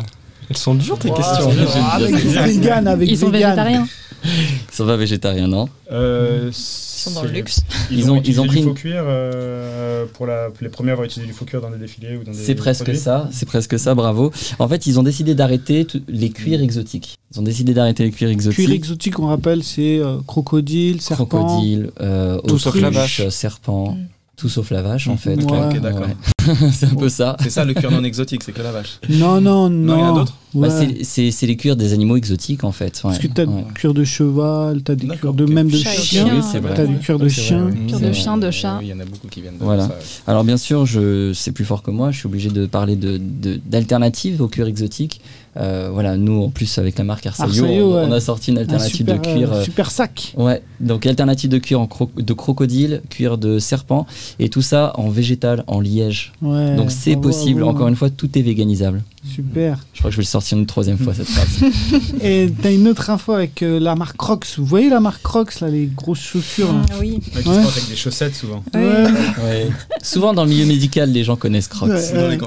elles 0.49 0.57
sont 0.57 0.75
dures 0.75 0.97
tes 0.99 1.11
questions. 1.11 1.49
Ah, 1.77 1.95
avec 1.95 2.15
vegan, 2.15 2.87
avec 2.87 3.09
Ils 3.09 3.17
sont 3.17 3.29
vegan. 3.29 3.49
végétariens. 3.51 3.87
Ils 4.25 4.73
sont 4.75 4.85
pas 4.85 4.97
végétariens, 4.97 5.47
non 5.47 5.69
Euh, 5.91 6.45
Ils 6.49 6.53
sont 6.53 7.11
dans 7.11 7.23
le 7.23 7.29
luxe. 7.29 7.61
Ils, 7.91 7.99
Ils 7.99 8.11
ont, 8.11 8.19
ils 8.25 8.39
ont 8.41 8.43
du 8.43 8.49
pris 8.49 8.63
faux 8.63 8.69
une- 8.69 8.73
cuir 8.73 9.03
euh, 9.05 10.05
pour 10.13 10.25
la, 10.25 10.47
les 10.59 10.69
premières 10.69 10.93
à 10.93 10.95
avoir 10.95 11.05
utilisé 11.05 11.27
du 11.31 11.37
faux 11.37 11.45
cuir 11.45 11.61
dans 11.61 11.69
des 11.69 11.77
défilés 11.77 12.17
ou 12.17 12.23
dans 12.23 12.31
des 12.31 12.37
C'est 12.37 12.55
presque 12.55 12.83
produits. 12.85 12.99
ça, 12.99 13.29
c'est 13.31 13.45
presque 13.45 13.77
ça, 13.77 13.93
bravo. 13.93 14.31
En 14.57 14.67
fait, 14.67 14.87
ils 14.87 14.99
ont 14.99 15.03
décidé 15.03 15.35
d'arrêter 15.35 15.85
les 16.07 16.31
cuirs 16.31 16.61
exotiques. 16.61 17.19
Ils 17.33 17.39
ont 17.39 17.43
décidé 17.43 17.75
d'arrêter 17.75 18.05
les 18.05 18.11
cuirs 18.11 18.29
exotiques. 18.29 18.65
Cuir 18.65 18.71
exotique, 18.75 19.19
on 19.19 19.27
rappelle, 19.27 19.63
c'est 19.63 19.99
euh, 19.99 20.17
crocodile, 20.25 20.99
serpent. 20.99 21.25
crocodile, 21.27 21.91
euh, 22.01 22.39
autruche, 22.43 22.75
vache. 22.81 23.27
serpent, 23.29 23.91
Mm. 23.91 24.05
Tout 24.37 24.49
sauf 24.49 24.69
la 24.71 24.81
vache 24.83 25.07
en 25.07 25.17
fait. 25.17 25.35
Ouais. 25.43 25.79
D'accord. 25.79 26.01
Ouais. 26.07 26.55
c'est 26.71 26.85
un 26.85 26.95
peu 26.95 27.09
ça. 27.09 27.35
C'est 27.41 27.49
ça 27.49 27.65
le 27.65 27.73
cuir 27.73 27.91
non 27.91 28.03
exotique, 28.03 28.43
c'est 28.43 28.51
que 28.53 28.61
la 28.61 28.71
vache. 28.71 28.99
Non, 29.09 29.41
non, 29.41 29.69
non. 29.69 29.69
Non, 29.69 29.95
il 29.95 29.99
y 29.99 30.03
en 30.03 30.15
a 30.15 30.19
d'autres 30.19 30.33
Bah, 30.53 30.67
Ouais. 30.69 30.69
c'est- 30.69 31.03
c'est 31.03 31.31
c'est 31.31 31.45
les 31.47 31.57
cuirs 31.57 31.75
des 31.75 31.91
animaux 31.93 32.15
exotiques 32.15 32.63
en 32.63 32.71
fait. 32.71 32.99
Parce 33.03 33.17
que 33.19 33.27
t'as 33.27 33.45
Ouais. 33.45 33.63
du 33.63 33.73
cuir 33.73 33.93
de 33.93 34.03
cheval, 34.03 34.81
t'as 34.83 34.95
des 34.95 35.07
cuirs 35.07 35.33
de 35.33 35.45
même 35.45 35.69
de 35.69 35.75
Chat 35.77 35.91
et 35.93 35.97
chien, 35.97 36.25
chien, 36.25 36.35
Oui, 36.35 36.41
c'est 36.51 36.59
vrai. 36.59 36.73
t'as 36.75 36.85
du 36.85 36.97
cuir 36.99 37.17
de 37.17 37.25
vrai, 37.25 37.29
chien. 37.33 37.69
Cuir 37.87 37.99
de 37.99 38.11
chien, 38.13 38.37
de 38.37 38.51
chat. 38.51 38.77
oui, 38.79 38.85
Il 38.85 38.89
y 38.89 38.93
en 38.93 38.99
a 38.99 39.05
beaucoup 39.05 39.27
qui 39.27 39.41
viennent 39.41 39.57
de 39.57 39.63
Voilà. 39.63 39.83
ça. 39.83 39.89
ouais. 39.89 39.95
Alors 40.27 40.43
bien 40.43 40.57
sûr, 40.57 40.85
je 40.85 41.33
c'est 41.33 41.51
plus 41.51 41.65
fort 41.65 41.81
que 41.83 41.91
moi. 41.91 42.11
Je 42.11 42.19
suis 42.19 42.27
obligé 42.27 42.49
de 42.49 42.65
parler 42.67 42.95
de 42.95 43.17
de- 43.17 43.59
d'alternatives 43.65 44.41
au 44.41 44.47
cuir 44.47 44.67
exotique. 44.67 45.19
Euh, 45.59 45.89
voilà, 45.91 46.17
nous 46.17 46.43
en 46.43 46.49
plus 46.49 46.77
avec 46.77 46.97
la 46.97 47.03
marque 47.03 47.25
Arsaio, 47.25 47.65
on, 47.65 47.67
ouais. 47.95 48.03
on 48.07 48.11
a 48.11 48.19
sorti 48.19 48.51
une 48.51 48.59
Un 48.59 48.61
alternative 48.61 48.95
super, 48.95 49.15
de 49.19 49.21
cuir. 49.27 49.51
euh, 49.51 49.55
euh, 49.57 49.63
super 49.63 49.89
sac. 49.89 50.33
Ouais, 50.37 50.61
donc 50.79 51.05
alternative 51.07 51.49
de 51.49 51.57
cuir 51.57 51.79
en 51.81 51.85
cro- 51.87 52.09
de 52.15 52.33
crocodile, 52.33 53.01
cuir 53.09 53.37
de 53.39 53.57
serpent, 53.57 54.05
et 54.39 54.49
tout 54.49 54.61
ça 54.61 54.93
en 54.95 55.09
végétal, 55.09 55.63
en 55.67 55.79
liège. 55.79 56.31
Ouais, 56.41 56.75
donc 56.75 56.91
c'est 56.91 57.15
possible, 57.15 57.63
encore 57.63 57.87
une 57.87 57.95
fois, 57.95 58.09
tout 58.11 58.37
est 58.37 58.41
véganisable. 58.43 59.03
Super. 59.25 59.79
Je 59.93 59.99
crois 59.99 60.09
que 60.09 60.13
je 60.13 60.17
vais 60.17 60.23
le 60.23 60.27
sortir 60.27 60.57
une 60.57 60.65
troisième 60.65 60.97
fois 60.97 61.13
cette 61.13 61.27
phrase. 61.27 61.71
Et 62.21 62.51
t'as 62.61 62.71
une 62.71 62.87
autre 62.87 63.09
info 63.09 63.33
avec 63.33 63.61
euh, 63.61 63.79
la 63.79 63.95
marque 63.95 64.15
Crocs. 64.17 64.45
Vous 64.57 64.65
voyez 64.65 64.89
la 64.89 64.99
marque 64.99 65.21
Crocs, 65.21 65.59
là, 65.59 65.67
les 65.69 65.87
grosses 65.87 66.21
chaussures 66.21 66.71
là 66.71 66.81
Ah 66.91 66.95
oui. 66.99 67.19
Ouais, 67.35 67.41
qui 67.43 67.49
se 67.49 67.61
portent 67.61 67.77
avec 67.77 67.89
des 67.89 67.95
chaussettes 67.95 68.35
souvent. 68.35 68.63
Oui. 68.73 68.79
Ouais. 68.81 69.03
Ouais. 69.43 69.67
Souvent 70.01 70.33
dans 70.33 70.43
le 70.43 70.49
milieu 70.49 70.65
médical, 70.65 71.11
les 71.11 71.23
gens 71.23 71.35
connaissent 71.35 71.67
Crocs. 71.67 71.89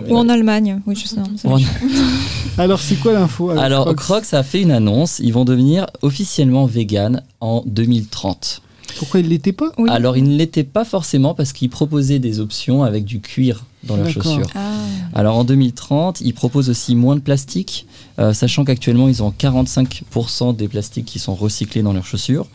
Ou 0.09 0.16
en 0.16 0.29
Allemagne. 0.29 0.81
Oui, 0.87 0.95
je 0.97 1.07
sais. 1.07 1.16
non, 1.16 1.25
c'est 1.37 1.49
On- 1.49 1.59
Alors, 2.59 2.81
c'est 2.81 2.97
quoi 2.97 3.12
l'info 3.12 3.51
Alors 3.51 3.85
Crocs 3.95 3.97
Crocs 3.97 4.35
a 4.35 4.43
fait 4.43 4.62
une 4.62 4.71
annonce, 4.73 5.18
ils 5.18 5.33
vont 5.33 5.45
devenir 5.45 5.87
officiellement 6.03 6.66
vegan 6.66 7.23
en 7.41 7.62
2030. 7.66 8.62
Pourquoi 8.99 9.21
il 9.21 9.29
l'était 9.29 9.53
pas? 9.53 9.71
Oui. 9.79 9.89
Alors 9.91 10.16
ils 10.16 10.25
ne 10.25 10.37
l'étaient 10.37 10.64
pas 10.64 10.85
forcément 10.85 11.33
parce 11.35 11.53
qu'ils 11.53 11.71
proposaient 11.71 12.18
des 12.18 12.41
options 12.41 12.83
avec 12.83 13.05
du 13.05 13.21
cuir 13.21 13.64
dans 13.85 13.97
leurs 13.97 14.09
chaussures. 14.11 14.47
Ah. 14.55 14.70
Alors 15.14 15.37
en 15.37 15.45
2030, 15.45 16.20
ils 16.20 16.35
proposent 16.35 16.68
aussi 16.70 16.95
moins 16.95 17.16
de 17.16 17.20
plastique, 17.20 17.87
euh, 18.18 18.33
sachant 18.33 18.64
qu'actuellement 18.64 19.09
ils 19.09 19.22
ont 19.22 19.31
45% 19.37 20.55
des 20.57 20.68
plastiques 20.68 21.07
qui 21.07 21.18
sont 21.18 21.35
recyclés 21.35 21.83
dans 21.83 21.93
leurs 21.93 22.07
chaussures. 22.07 22.47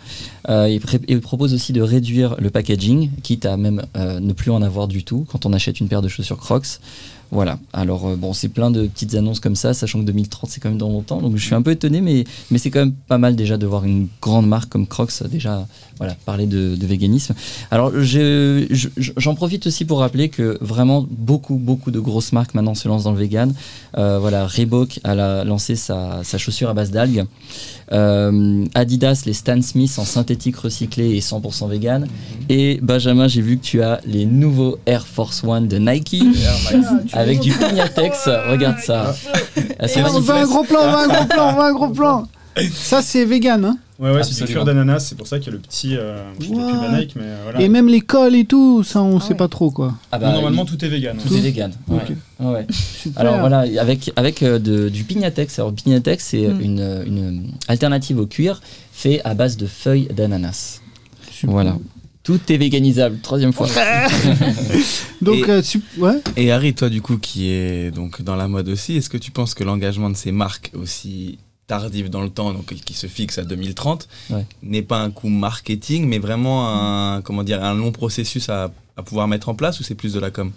Euh, 0.50 0.70
ils, 1.08 1.22
proposent 1.22 1.54
aussi 1.54 1.74
de 1.74 1.82
réduire 1.82 2.36
le 2.40 2.50
packaging, 2.50 3.10
quitte 3.24 3.46
à 3.46 3.58
même 3.58 3.84
euh, 3.98 4.20
ne 4.20 4.34
plus 4.34 4.52
en 4.52 4.62
avoir 4.62 4.88
du 4.88 5.04
tout 5.04 5.26
quand 5.30 5.46
on 5.46 5.54
achète 5.54 5.80
une 5.80 5.88
paire 5.88 6.02
de 6.02 6.08
chaussures 6.08 6.38
Crocs. 6.38 6.80
Voilà, 7.32 7.58
alors 7.74 8.16
bon, 8.16 8.34
c'est 8.34 8.50
plein 8.50 8.70
de 8.70 8.86
petites 8.86 9.16
annonces 9.16 9.40
comme 9.40 9.56
ça, 9.56 9.74
sachant 9.74 10.00
que 10.00 10.06
2030 10.06 10.48
c'est 10.52 10.62
quand 10.62 10.70
même 10.70 10.78
dans 10.78 10.90
longtemps, 10.90 11.22
donc 11.22 11.36
je 11.38 11.44
suis 11.44 11.56
un 11.56 11.64
peu 11.64 11.72
étonné, 11.72 12.00
mais, 12.00 12.24
mais 12.52 12.60
c'est 12.60 12.70
quand 12.70 12.82
même 12.82 12.94
pas 12.94 13.18
mal 13.18 13.36
déjà 13.36 13.58
de 13.58 13.66
voir 13.66 13.84
une 13.84 14.08
grande 14.22 14.48
marque 14.48 14.70
comme 14.70 14.86
Crocs 14.86 15.24
déjà 15.32 15.68
voilà, 15.98 16.14
parler 16.26 16.46
de, 16.46 16.76
de 16.76 16.86
véganisme. 16.86 17.34
Alors 17.72 17.92
je- 18.00 18.68
je- 18.70 18.90
j'en 19.18 19.34
profite 19.34 19.66
aussi 19.66 19.86
pour 19.86 20.00
rappeler 20.00 20.30
que 20.30 20.60
vraiment 20.62 21.08
beaucoup, 21.18 21.56
beaucoup 21.56 21.92
de 21.92 22.00
grosses 22.00 22.32
marques 22.32 22.54
maintenant 22.54 22.76
se 22.76 22.88
lancent 22.88 23.04
dans 23.06 23.12
le 23.12 23.18
vegan. 23.18 23.54
Euh, 23.98 24.20
voilà, 24.20 24.46
Reebok 24.48 25.00
a 25.04 25.16
la- 25.16 25.44
lancé 25.44 25.76
sa, 25.76 26.22
sa 26.24 26.38
chaussure 26.38 26.70
à 26.70 26.74
base 26.74 26.92
d'algues. 26.92 27.26
Euh, 27.92 28.66
Adidas, 28.74 29.24
les 29.26 29.34
Stan 29.34 29.62
Smith 29.62 29.94
en 29.98 30.06
synthétique 30.06 30.58
recyclé 30.58 31.16
et 31.16 31.20
100% 31.22 31.70
vegan. 31.70 32.08
Et 32.50 32.80
Benjamin, 32.82 33.28
j'ai 33.28 33.42
vu 33.42 33.58
que 33.58 33.64
tu 33.64 33.82
as 33.82 34.00
les 34.06 34.26
nouveaux 34.26 34.78
Air 34.86 35.06
Force 35.06 35.44
One 35.44 35.68
de 35.68 35.78
Nike 35.78 36.24
avec 37.14 37.40
du 37.40 37.52
Pignatex. 37.52 38.28
Regarde 38.50 38.80
ça. 38.80 39.16
On 40.16 40.20
veut 40.20 40.34
un 40.34 40.46
gros 40.46 40.64
plan, 40.64 40.80
on 40.84 40.92
veut 40.92 40.98
un 40.98 41.08
gros 41.08 41.26
plan, 41.26 41.50
on 41.50 41.56
veut 41.56 41.64
un 41.64 41.74
gros 41.74 41.90
plan. 41.90 42.28
Ça, 42.74 43.02
c'est 43.02 43.26
vegan. 43.26 43.66
Hein 43.66 43.78
Ouais, 43.98 44.12
ouais, 44.14 44.24
c'est 44.24 44.44
du 44.46 44.52
cuir 44.52 44.66
d'ananas, 44.66 45.00
c'est 45.00 45.16
pour 45.18 45.26
ça 45.28 45.40
qu'il 45.40 45.48
y 45.48 45.50
a 45.52 45.54
le 45.54 45.60
petit. 45.60 45.96
Euh, 45.96 46.22
je 46.40 46.46
sais 46.48 46.52
Wow. 46.52 46.68
plus 46.70 46.78
la 46.92 47.00
Nike, 47.00 47.14
mais 47.16 47.22
euh, 47.24 47.40
voilà. 47.44 47.62
Et 47.62 47.70
même 47.70 47.88
les 47.88 48.02
cols 48.02 48.36
et 48.36 48.44
tout, 48.44 48.84
ça, 48.84 49.02
on 49.02 49.18
Ah 49.18 49.22
sait 49.22 49.30
ouais. 49.30 49.36
pas 49.38 49.48
trop 49.48 49.72
quoi. 49.72 49.94
Ah 50.12 50.20
Non, 50.20 50.26
bah, 50.28 50.32
normalement, 50.34 50.66
tout 50.66 50.84
est 50.84 50.88
vegan. 50.90 51.16
tout 51.18 51.34
est 51.34 51.40
vegan. 51.40 51.72
Ouais. 51.88 51.98
Ok. 52.10 52.16
Ouais. 52.46 52.68
Super. 52.70 53.22
Alors 53.22 53.40
voilà, 53.40 53.60
avec, 53.80 54.12
avec 54.18 54.44
euh, 54.44 54.60
de- 54.60 54.90
du 54.90 55.06
Pignatex. 55.06 55.60
Alors 55.60 55.74
Pignatex, 55.74 56.26
c'est 56.26 56.46
Mm. 56.48 56.62
une, 56.62 57.04
une 57.08 57.48
alternative 57.70 58.20
au 58.20 58.26
cuir 58.26 58.62
fait 58.92 59.22
à 59.24 59.34
base 59.34 59.56
de 59.56 59.66
feuilles 59.66 60.10
d'ananas. 60.14 60.82
Super. 61.32 61.52
Voilà. 61.54 61.78
Tout 62.24 62.40
est 62.50 62.58
véganisable, 62.58 63.20
troisième 63.22 63.54
fois. 63.54 63.68
Donc, 65.22 65.36
Et- 65.48 65.50
euh, 65.52 65.62
sup- 65.62 65.84
ouais. 66.00 66.22
Et 66.36 66.52
Harry, 66.52 66.74
toi 66.74 66.90
du 66.90 67.02
coup 67.02 67.18
qui 67.18 67.50
est 67.52 67.92
donc 67.92 68.22
dans 68.22 68.36
la 68.36 68.48
mode 68.48 68.68
aussi, 68.70 68.98
est-ce 68.98 69.10
que 69.10 69.18
tu 69.18 69.32
penses 69.32 69.54
que 69.54 69.64
l'engagement 69.64 70.10
de 70.10 70.18
ces 70.18 70.32
marques 70.32 70.72
aussi 70.76 71.38
tardives 71.68 72.10
dans 72.10 72.22
le 72.22 72.30
temps, 72.30 72.54
donc 72.54 72.66
qui 72.74 72.94
se 72.94 73.08
fixe 73.08 73.38
à 73.40 73.44
2030, 73.44 74.08
Ouais. 74.30 74.46
n'est 74.64 74.82
pas 74.84 75.00
un 75.00 75.10
coup 75.12 75.30
marketing, 75.30 76.08
mais 76.08 76.20
vraiment 76.20 76.68
un 77.16 77.22
comment 77.22 77.44
dire 77.44 77.64
un 77.64 77.74
long 77.74 77.92
processus 77.92 78.50
à, 78.50 78.72
à 78.98 79.04
pouvoir 79.04 79.28
mettre 79.28 79.50
en 79.50 79.56
place 79.56 79.80
ou 79.80 79.84
c'est 79.84 79.96
plus 79.96 80.14
de 80.14 80.20
la 80.20 80.30
com? 80.32 80.52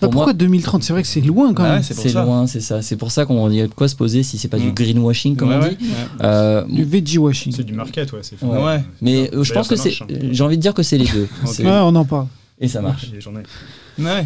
Bah, 0.00 0.06
Pour 0.06 0.10
pourquoi 0.12 0.26
moi- 0.32 0.32
2030 0.34 0.84
C'est 0.84 0.92
vrai 0.92 1.02
que 1.02 1.08
c'est 1.08 1.20
loin 1.20 1.52
quand 1.52 1.64
Ah 1.64 1.70
même. 1.70 1.76
ouais, 1.78 1.82
c'est 1.82 2.12
loin, 2.12 2.46
c'est 2.46 2.60
ça. 2.60 2.82
C'est 2.82 2.96
pour 2.96 3.10
ça 3.10 3.26
qu'on 3.26 3.50
y 3.50 3.60
a 3.60 3.66
de 3.66 3.74
quoi 3.74 3.88
se 3.88 3.96
poser 3.96 4.22
si 4.22 4.38
c'est 4.38 4.46
pas 4.46 4.58
du 4.58 4.68
Mm. 4.68 4.74
greenwashing, 4.74 5.36
comme 5.36 5.48
Ouais, 5.48 5.56
on 5.56 5.60
dit. 5.68 5.76
ouais. 5.90 6.24
Euh, 6.24 6.62
Du 6.68 6.84
veggie 6.84 7.18
washing. 7.18 7.52
C'est 7.52 7.64
du 7.64 7.72
market, 7.72 8.12
ouais. 8.12 8.20
Ouais. 8.42 8.84
mais 9.02 9.28
euh, 9.34 9.42
je 9.42 9.52
pense 9.52 9.66
que 9.66 9.74
c'est. 9.76 9.90
hein. 10.00 10.06
J'ai 10.30 10.42
envie 10.44 10.56
de 10.56 10.62
dire 10.62 10.72
que 10.72 10.84
c'est 10.84 10.98
les 10.98 11.06
deux. 11.06 11.26
Ok. 11.44 11.48
C'est- 11.52 11.64
Ouais, 11.64 11.70
on 11.82 11.94
en 11.96 12.04
parle. 12.04 12.28
Et 12.60 12.68
ça 12.68 12.80
marche. 12.80 13.06
Ouais. 13.98 14.24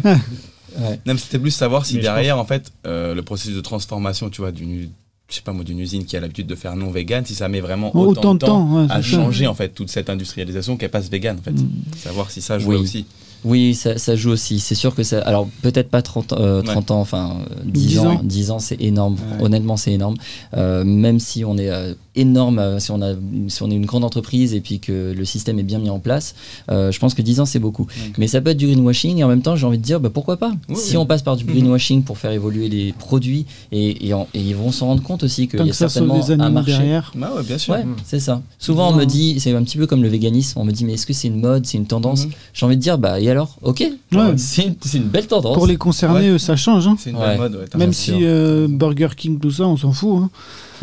C'était 1.17 1.39
plus 1.39 1.51
savoir 1.51 1.85
si 1.85 1.95
Mais 1.95 2.01
derrière, 2.01 2.37
en 2.39 2.45
fait, 2.45 2.71
euh, 2.87 3.13
le 3.13 3.21
processus 3.23 3.55
de 3.55 3.61
transformation, 3.61 4.29
tu 4.29 4.41
vois, 4.41 4.51
d'une, 4.51 4.89
je 5.33 5.37
sais 5.37 5.43
pas 5.43 5.51
moi, 5.53 5.63
d'une 5.63 5.79
usine 5.79 6.05
qui 6.05 6.15
a 6.15 6.19
l'habitude 6.19 6.45
de 6.47 6.55
faire 6.55 6.75
non 6.75 6.91
vegan, 6.91 7.25
si 7.25 7.33
ça 7.33 7.49
met 7.49 7.59
vraiment 7.59 7.89
autant, 7.95 8.11
Autant 8.21 8.33
de 8.35 8.39
temps, 8.39 8.73
ouais, 8.75 8.85
à 8.89 8.95
ça. 8.95 9.01
changer 9.01 9.47
en 9.47 9.55
fait 9.55 9.69
toute 9.69 9.89
cette 9.89 10.09
industrialisation 10.09 10.77
qu'elle 10.77 10.91
passe 10.91 11.09
vegan, 11.09 11.37
en 11.39 11.41
fait. 11.41 11.51
Mm. 11.51 11.69
Savoir 11.97 12.29
si 12.29 12.41
ça 12.41 12.59
joue 12.59 12.69
Oui. 12.69 12.75
aussi. 12.77 13.05
Oui, 13.45 13.75
ça, 13.75 13.97
ça 13.97 14.15
joue 14.15 14.29
aussi. 14.31 14.59
C'est 14.61 14.75
sûr 14.75 14.95
que 14.95 15.03
ça. 15.03 15.19
Alors, 15.23 15.49
peut-être 15.63 15.89
pas 15.89 16.01
30, 16.01 16.31
euh, 16.33 16.61
30 16.61 16.91
ans, 16.91 17.01
enfin, 17.01 17.37
euh, 17.51 17.55
10, 17.65 17.87
10 17.87 17.99
ans. 17.99 18.05
ans. 18.13 18.21
10 18.23 18.51
ans, 18.51 18.59
c'est 18.59 18.79
énorme. 18.81 19.15
Ouais. 19.15 19.43
Honnêtement, 19.45 19.75
c'est 19.75 19.91
énorme. 19.91 20.15
Euh, 20.53 20.85
même 20.85 21.19
si 21.19 21.43
on 21.43 21.57
est 21.57 21.69
euh, 21.69 21.93
énorme, 22.15 22.59
euh, 22.59 22.79
si 22.79 22.91
on, 22.91 23.01
a, 23.01 23.13
si 23.47 23.63
on 23.63 23.71
est 23.71 23.75
une 23.75 23.85
grande 23.85 24.03
entreprise 24.03 24.53
et 24.53 24.61
puis 24.61 24.79
que 24.79 25.13
le 25.15 25.25
système 25.25 25.57
est 25.59 25.63
bien 25.63 25.79
mis 25.79 25.89
en 25.89 25.99
place, 25.99 26.35
euh, 26.71 26.91
je 26.91 26.99
pense 26.99 27.13
que 27.13 27.21
10 27.21 27.39
ans, 27.39 27.45
c'est 27.45 27.59
beaucoup. 27.59 27.87
Mais 28.17 28.27
ça 28.27 28.39
peut 28.41 28.51
être 28.51 28.57
du 28.57 28.67
greenwashing 28.67 29.17
et 29.17 29.23
en 29.23 29.27
même 29.27 29.41
temps, 29.41 29.55
j'ai 29.55 29.65
envie 29.65 29.77
de 29.77 29.83
dire, 29.83 29.99
bah, 29.99 30.09
pourquoi 30.13 30.37
pas? 30.37 30.51
Oui, 30.69 30.75
Si 30.77 30.91
oui. 30.91 30.97
on 30.97 31.05
passe 31.05 31.21
par 31.21 31.35
du 31.37 31.43
Mhm. 31.45 31.51
greenwashing 31.53 32.03
pour 32.03 32.17
faire 32.17 32.31
évoluer 32.31 32.69
les 32.69 32.93
produits 32.93 33.45
et, 33.71 34.07
et, 34.07 34.13
en- 34.13 34.27
et 34.33 34.41
ils 34.41 34.55
vont 34.55 34.71
s'en 34.71 34.87
rendre 34.87 35.01
compte 35.03 35.23
aussi 35.23 35.47
qu'il 35.47 35.65
y 35.65 35.69
a 35.69 35.73
certainement 35.73 36.15
les 36.15 36.31
un 36.31 36.49
marché. 36.49 36.71
derrière. 36.71 37.11
Bah 37.15 37.31
ouais, 37.35 37.43
bien 37.43 37.57
sûr. 37.57 37.73
Ouais, 37.73 37.85
c'est 38.05 38.19
ça. 38.19 38.41
Souvent, 38.59 38.91
on 38.91 38.95
me 38.95 39.05
dit, 39.05 39.39
c'est 39.39 39.53
un 39.55 39.63
petit 39.63 39.77
peu 39.77 39.87
comme 39.87 40.03
le 40.03 40.09
véganisme, 40.09 40.59
on 40.59 40.65
me 40.65 40.71
dit, 40.71 40.85
mais 40.85 40.93
est-ce 40.93 41.05
que 41.05 41.13
c'est 41.13 41.27
une 41.27 41.39
mode, 41.39 41.65
c'est 41.65 41.77
une 41.77 41.85
tendance? 41.87 42.25
Mhm. 42.25 42.31
J'ai 42.53 42.65
envie 42.65 42.77
de 42.77 42.81
dire, 42.81 42.97
bah, 42.97 43.19
et 43.19 43.29
alors? 43.29 43.57
Ok, 43.61 43.79
Ouais. 44.11 44.19
c'est 44.37 44.65
une, 44.93 45.03
belle 45.03 45.27
tendance. 45.27 45.55
Pour 45.55 45.67
les 45.67 45.77
concernés, 45.77 46.31
Ouais. 46.33 46.39
ça 46.39 46.55
change. 46.55 46.87
Hein. 46.87 46.95
C'est 46.99 47.09
une 47.09 47.17
Ouais. 47.17 47.29
belle 47.29 47.37
mode, 47.39 47.69
Même 47.75 47.93
si 47.93 48.11
euh, 48.21 48.67
Burger 48.69 49.09
King, 49.17 49.39
tout 49.39 49.51
ça, 49.51 49.63
on 49.63 49.77
s'en 49.77 49.91
fout. 49.91 50.23
hein. 50.23 50.29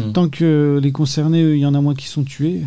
Hmm. 0.01 0.13
Tant 0.13 0.29
que 0.29 0.81
les 0.83 0.93
concernés, 0.93 1.43
eux, 1.43 1.57
il 1.57 1.61
y 1.61 1.67
en 1.67 1.75
a 1.75 1.81
moins 1.81 1.95
qui 1.95 2.07
sont 2.07 2.25
tués. 2.25 2.63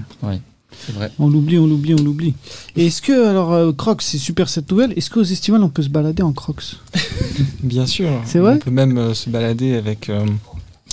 C'est 0.79 0.93
vrai. 0.93 1.11
On 1.19 1.29
l'oublie, 1.29 1.57
on 1.59 1.67
l'oublie, 1.67 1.93
on 1.93 2.03
l'oublie. 2.03 2.33
Et 2.75 2.87
est-ce 2.87 3.01
que, 3.01 3.27
alors, 3.27 3.53
euh, 3.53 3.71
Crocs, 3.71 4.01
c'est 4.01 4.17
super 4.17 4.49
cette 4.49 4.69
nouvelle. 4.71 4.93
Est-ce 4.97 5.09
qu'aux 5.09 5.23
estivales, 5.23 5.63
on 5.63 5.69
peut 5.69 5.83
se 5.83 5.89
balader 5.89 6.23
en 6.23 6.33
Crocs? 6.33 6.77
Bien 7.63 7.85
sûr. 7.85 8.09
C'est 8.25 8.39
vrai? 8.39 8.55
On 8.55 8.59
peut 8.59 8.71
même 8.71 8.97
euh, 8.97 9.13
se 9.13 9.29
balader 9.29 9.75
avec 9.75 10.09
euh, 10.09 10.25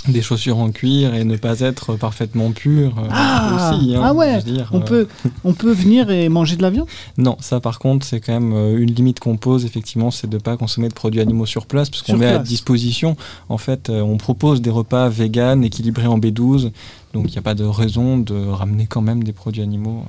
des 0.09 0.23
chaussures 0.23 0.57
en 0.59 0.71
cuir 0.71 1.15
et 1.15 1.25
ne 1.25 1.37
pas 1.37 1.61
être 1.61 1.95
parfaitement 1.97 2.53
pur. 2.53 2.99
euh, 2.99 3.09
Ah 3.11 3.75
aussi, 3.75 3.95
hein, 3.95 4.01
Ah 4.03 4.15
ouais, 4.15 4.43
dire, 4.43 4.71
on, 4.73 4.79
euh, 4.81 4.85
peut, 4.85 5.09
on 5.45 5.53
peut 5.53 5.73
venir 5.73 6.11
et 6.11 6.29
manger 6.31 6.57
de 6.57 6.63
la 6.63 6.71
viande? 6.71 6.87
Non, 7.19 7.37
ça 7.41 7.61
par 7.61 7.79
contre, 7.79 8.07
c'est 8.07 8.21
quand 8.21 8.33
même 8.33 8.53
euh, 8.55 8.79
une 8.79 8.91
limite 8.95 9.21
qu'on 9.21 9.37
pose, 9.37 9.65
effectivement, 9.67 10.11
c'est 10.11 10.29
de 10.29 10.37
ne 10.37 10.41
pas 10.41 10.57
consommer 10.57 10.89
de 10.89 10.95
produits 10.95 11.21
animaux 11.21 11.45
sur 11.47 11.67
place, 11.67 11.91
parce 11.91 12.03
qu'on 12.03 12.17
met 12.17 12.27
à 12.27 12.39
disposition, 12.39 13.17
en 13.49 13.59
fait, 13.59 13.91
on 13.91 14.17
propose 14.17 14.63
des 14.63 14.71
repas 14.71 15.09
véganes, 15.11 15.65
équilibrés 15.65 16.07
en 16.07 16.19
B12, 16.19 16.73
donc 17.13 17.27
il 17.29 17.33
n'y 17.33 17.39
a 17.39 17.43
pas 17.43 17.55
de 17.55 17.65
raison 17.65 18.17
de 18.19 18.47
ramener 18.49 18.87
quand 18.87 19.03
même 19.03 19.23
des 19.23 19.33
produits 19.33 19.63
animaux. 19.63 20.05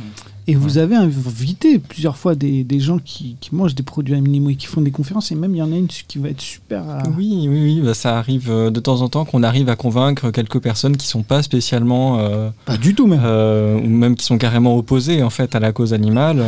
euh. 0.00 0.02
Et 0.46 0.54
vous 0.54 0.76
avez 0.78 0.94
invité 0.94 1.78
plusieurs 1.78 2.16
fois 2.18 2.34
des, 2.34 2.64
des 2.64 2.78
gens 2.80 2.98
qui, 2.98 3.36
qui 3.40 3.54
mangent 3.54 3.74
des 3.74 3.82
produits 3.82 4.14
animaux 4.14 4.50
et 4.50 4.56
qui 4.56 4.66
font 4.66 4.82
des 4.82 4.90
conférences. 4.90 5.32
Et 5.32 5.34
même, 5.34 5.54
il 5.54 5.58
y 5.58 5.62
en 5.62 5.72
a 5.72 5.76
une 5.76 5.86
qui 5.86 6.18
va 6.18 6.28
être 6.28 6.40
super. 6.40 6.82
Oui, 7.16 7.46
oui, 7.48 7.62
oui, 7.62 7.80
bah, 7.82 7.94
ça 7.94 8.18
arrive 8.18 8.50
euh, 8.50 8.70
de 8.70 8.78
temps 8.80 9.00
en 9.00 9.08
temps 9.08 9.24
qu'on 9.24 9.42
arrive 9.42 9.68
à 9.70 9.76
convaincre 9.76 10.30
quelques 10.30 10.60
personnes 10.60 10.96
qui 10.98 11.06
sont 11.06 11.22
pas 11.22 11.42
spécialement, 11.42 12.18
euh, 12.18 12.50
Pas 12.66 12.76
du 12.76 12.94
tout, 12.94 13.06
même. 13.06 13.22
euh, 13.24 13.78
ou 13.80 13.88
même 13.88 14.16
qui 14.16 14.24
sont 14.26 14.36
carrément 14.38 14.76
opposées 14.76 15.22
en 15.22 15.30
fait 15.30 15.54
à 15.54 15.60
la 15.60 15.72
cause 15.72 15.94
animale. 15.94 16.42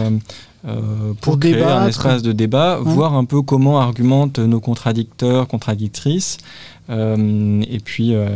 Euh, 0.67 1.13
pour, 1.21 1.33
Pour 1.35 1.41
créer 1.41 1.63
un 1.63 1.87
espace 1.87 2.23
de 2.23 2.33
débat, 2.33 2.81
Ouais. 2.81 2.93
voir 2.93 3.15
un 3.15 3.25
peu 3.25 3.43
comment 3.43 3.79
argumentent 3.81 4.39
nos 4.39 4.61
contradicteurs, 4.61 5.47
contradictrices, 5.49 6.39
euh, 6.91 7.63
et 7.69 7.79
puis 7.81 8.15
euh, 8.15 8.29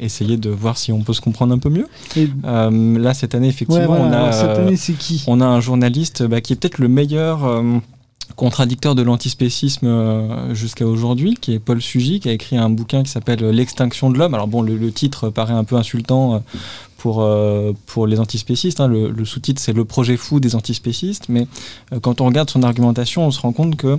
essayer 0.00 0.36
de 0.36 0.50
voir 0.50 0.78
si 0.78 0.92
on 0.92 1.00
peut 1.02 1.12
se 1.12 1.20
comprendre 1.20 1.52
un 1.54 1.58
peu 1.58 1.68
mieux. 1.70 1.86
Et- 2.16 2.28
là, 2.44 3.14
cette 3.14 3.34
année, 3.34 3.46
ouais, 3.46 3.52
effectivement, 3.52 3.86
voilà. 3.86 4.04
on 4.04 4.12
a, 4.12 4.16
Alors, 4.18 4.34
cette 4.34 4.58
année, 4.58 4.76
c'est 4.76 4.94
qui? 4.94 5.24
on 5.26 5.40
a 5.40 5.46
un 5.46 5.60
journaliste 5.60 6.22
bah, 6.24 6.40
qui 6.40 6.52
est 6.52 6.56
peut-être 6.56 6.78
le 6.78 6.88
meilleur 6.88 7.40
contradicteur 8.36 8.94
de 8.94 9.02
l'antispécisme 9.02 10.52
jusqu'à 10.54 10.86
aujourd'hui, 10.86 11.34
qui 11.40 11.54
est 11.54 11.58
Paul 11.58 11.80
Sugy, 11.80 12.20
qui 12.20 12.28
a 12.28 12.32
écrit 12.32 12.56
un 12.56 12.70
bouquin 12.70 13.02
qui 13.02 13.10
s'appelle 13.10 13.40
L'extinction 13.50 14.10
de 14.10 14.18
l'homme. 14.18 14.34
Alors 14.34 14.46
bon, 14.48 14.62
le, 14.62 14.76
le 14.76 14.92
titre 14.92 15.30
paraît 15.30 15.54
un 15.54 15.64
peu 15.64 15.76
insultant 15.76 16.42
pour, 16.98 17.22
euh, 17.22 17.72
pour 17.86 18.06
les 18.06 18.20
antispécistes. 18.20 18.80
hein. 18.80 18.88
Le, 18.88 19.24
sous-titre, 19.24 19.62
c'est 19.62 19.72
Le 19.72 19.86
projet 19.86 20.18
fou 20.18 20.40
des 20.40 20.54
antispécistes. 20.54 21.30
Mais 21.30 21.46
euh, 21.92 22.00
quand 22.00 22.20
on 22.20 22.26
regarde 22.26 22.50
son 22.50 22.62
argumentation, 22.62 23.26
on 23.26 23.30
se 23.30 23.40
rend 23.40 23.52
compte 23.52 23.76
que 23.76 23.98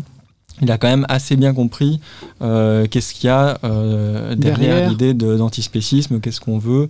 il 0.61 0.71
a 0.71 0.77
quand 0.77 0.87
même 0.89 1.05
assez 1.09 1.35
bien 1.35 1.53
compris 1.53 1.99
euh, 2.41 2.85
qu'est-ce 2.89 3.13
qu'il 3.13 3.27
y 3.27 3.29
a 3.31 3.57
euh, 3.63 4.35
derrière, 4.35 4.59
Derrière. 4.59 4.89
l'idée 4.89 5.13
d'antispécisme, 5.13 6.19
qu'est-ce 6.19 6.39
qu'on 6.39 6.57
veut. 6.57 6.89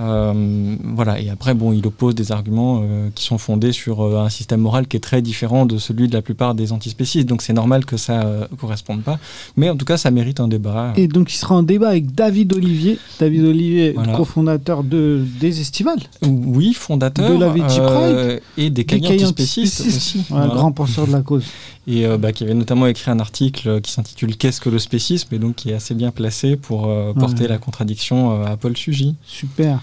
Euh, 0.00 0.76
voilà. 0.94 1.20
Et 1.20 1.30
après, 1.30 1.54
bon, 1.54 1.72
il 1.72 1.86
oppose 1.86 2.14
des 2.14 2.32
arguments 2.32 2.82
qui 3.14 3.24
sont 3.24 3.38
fondés 3.38 3.72
sur 3.72 4.02
un 4.18 4.28
système 4.28 4.60
moral 4.60 4.86
qui 4.86 4.96
est 4.96 5.00
très 5.00 5.22
différent 5.22 5.66
de 5.66 5.78
celui 5.78 6.08
de 6.08 6.14
la 6.14 6.22
plupart 6.22 6.54
des 6.54 6.72
antispécistes. 6.72 7.26
Donc 7.28 7.42
c'est 7.42 7.52
normal 7.52 7.84
que 7.84 7.96
ça 7.96 8.22
euh, 8.22 8.46
corresponde 8.60 9.02
pas. 9.02 9.18
Mais 9.56 9.70
en 9.70 9.76
tout 9.76 9.84
cas, 9.84 9.96
ça 9.96 10.10
mérite 10.10 10.40
un 10.40 10.48
débat. 10.48 10.92
Et 10.96 11.08
donc, 11.08 11.32
il 11.32 11.36
sera 11.36 11.54
en 11.54 11.62
débat 11.62 11.88
avec 11.88 12.14
David 12.14 12.52
Olivier. 12.52 12.98
David 13.18 13.44
Olivier, 13.44 13.92
Voilà. 13.92 14.14
cofondateur 14.14 14.82
de, 14.84 15.24
des 15.40 15.60
Estivales. 15.60 16.00
Oui, 16.22 16.72
fondateur 16.74 17.30
De 17.30 17.38
la 17.38 17.52
euh, 17.52 18.38
et 18.56 18.70
des 18.70 18.84
cahiers 18.84 19.06
antispécistes 19.24 19.80
antispécistes. 19.80 19.86
aussi. 19.96 20.18
Un 20.32 20.36
Voilà. 20.36 20.54
grand 20.54 20.72
penseur 20.72 21.06
de 21.06 21.12
la 21.12 21.22
cause. 21.22 21.44
Et 21.86 22.04
euh, 22.06 22.18
bah, 22.18 22.32
qui 22.32 22.44
avait 22.44 22.54
notamment 22.54 22.86
écrit 22.86 23.10
un 23.10 23.18
article 23.20 23.80
qui 23.80 23.92
s'intitule 23.92 24.36
Qu'est-ce 24.36 24.60
que 24.60 24.68
le 24.68 24.78
spécisme? 24.78 25.34
et 25.34 25.38
donc 25.38 25.56
qui 25.56 25.70
est 25.70 25.74
assez 25.74 25.94
bien 25.94 26.10
placé 26.10 26.56
pour 26.56 26.86
euh, 26.86 27.12
porter 27.12 27.42
Ouais. 27.42 27.48
la 27.48 27.58
contradiction 27.58 28.32
euh, 28.42 28.44
à 28.46 28.56
Paul 28.56 28.76
Sugy. 28.76 29.14
Super. 29.26 29.80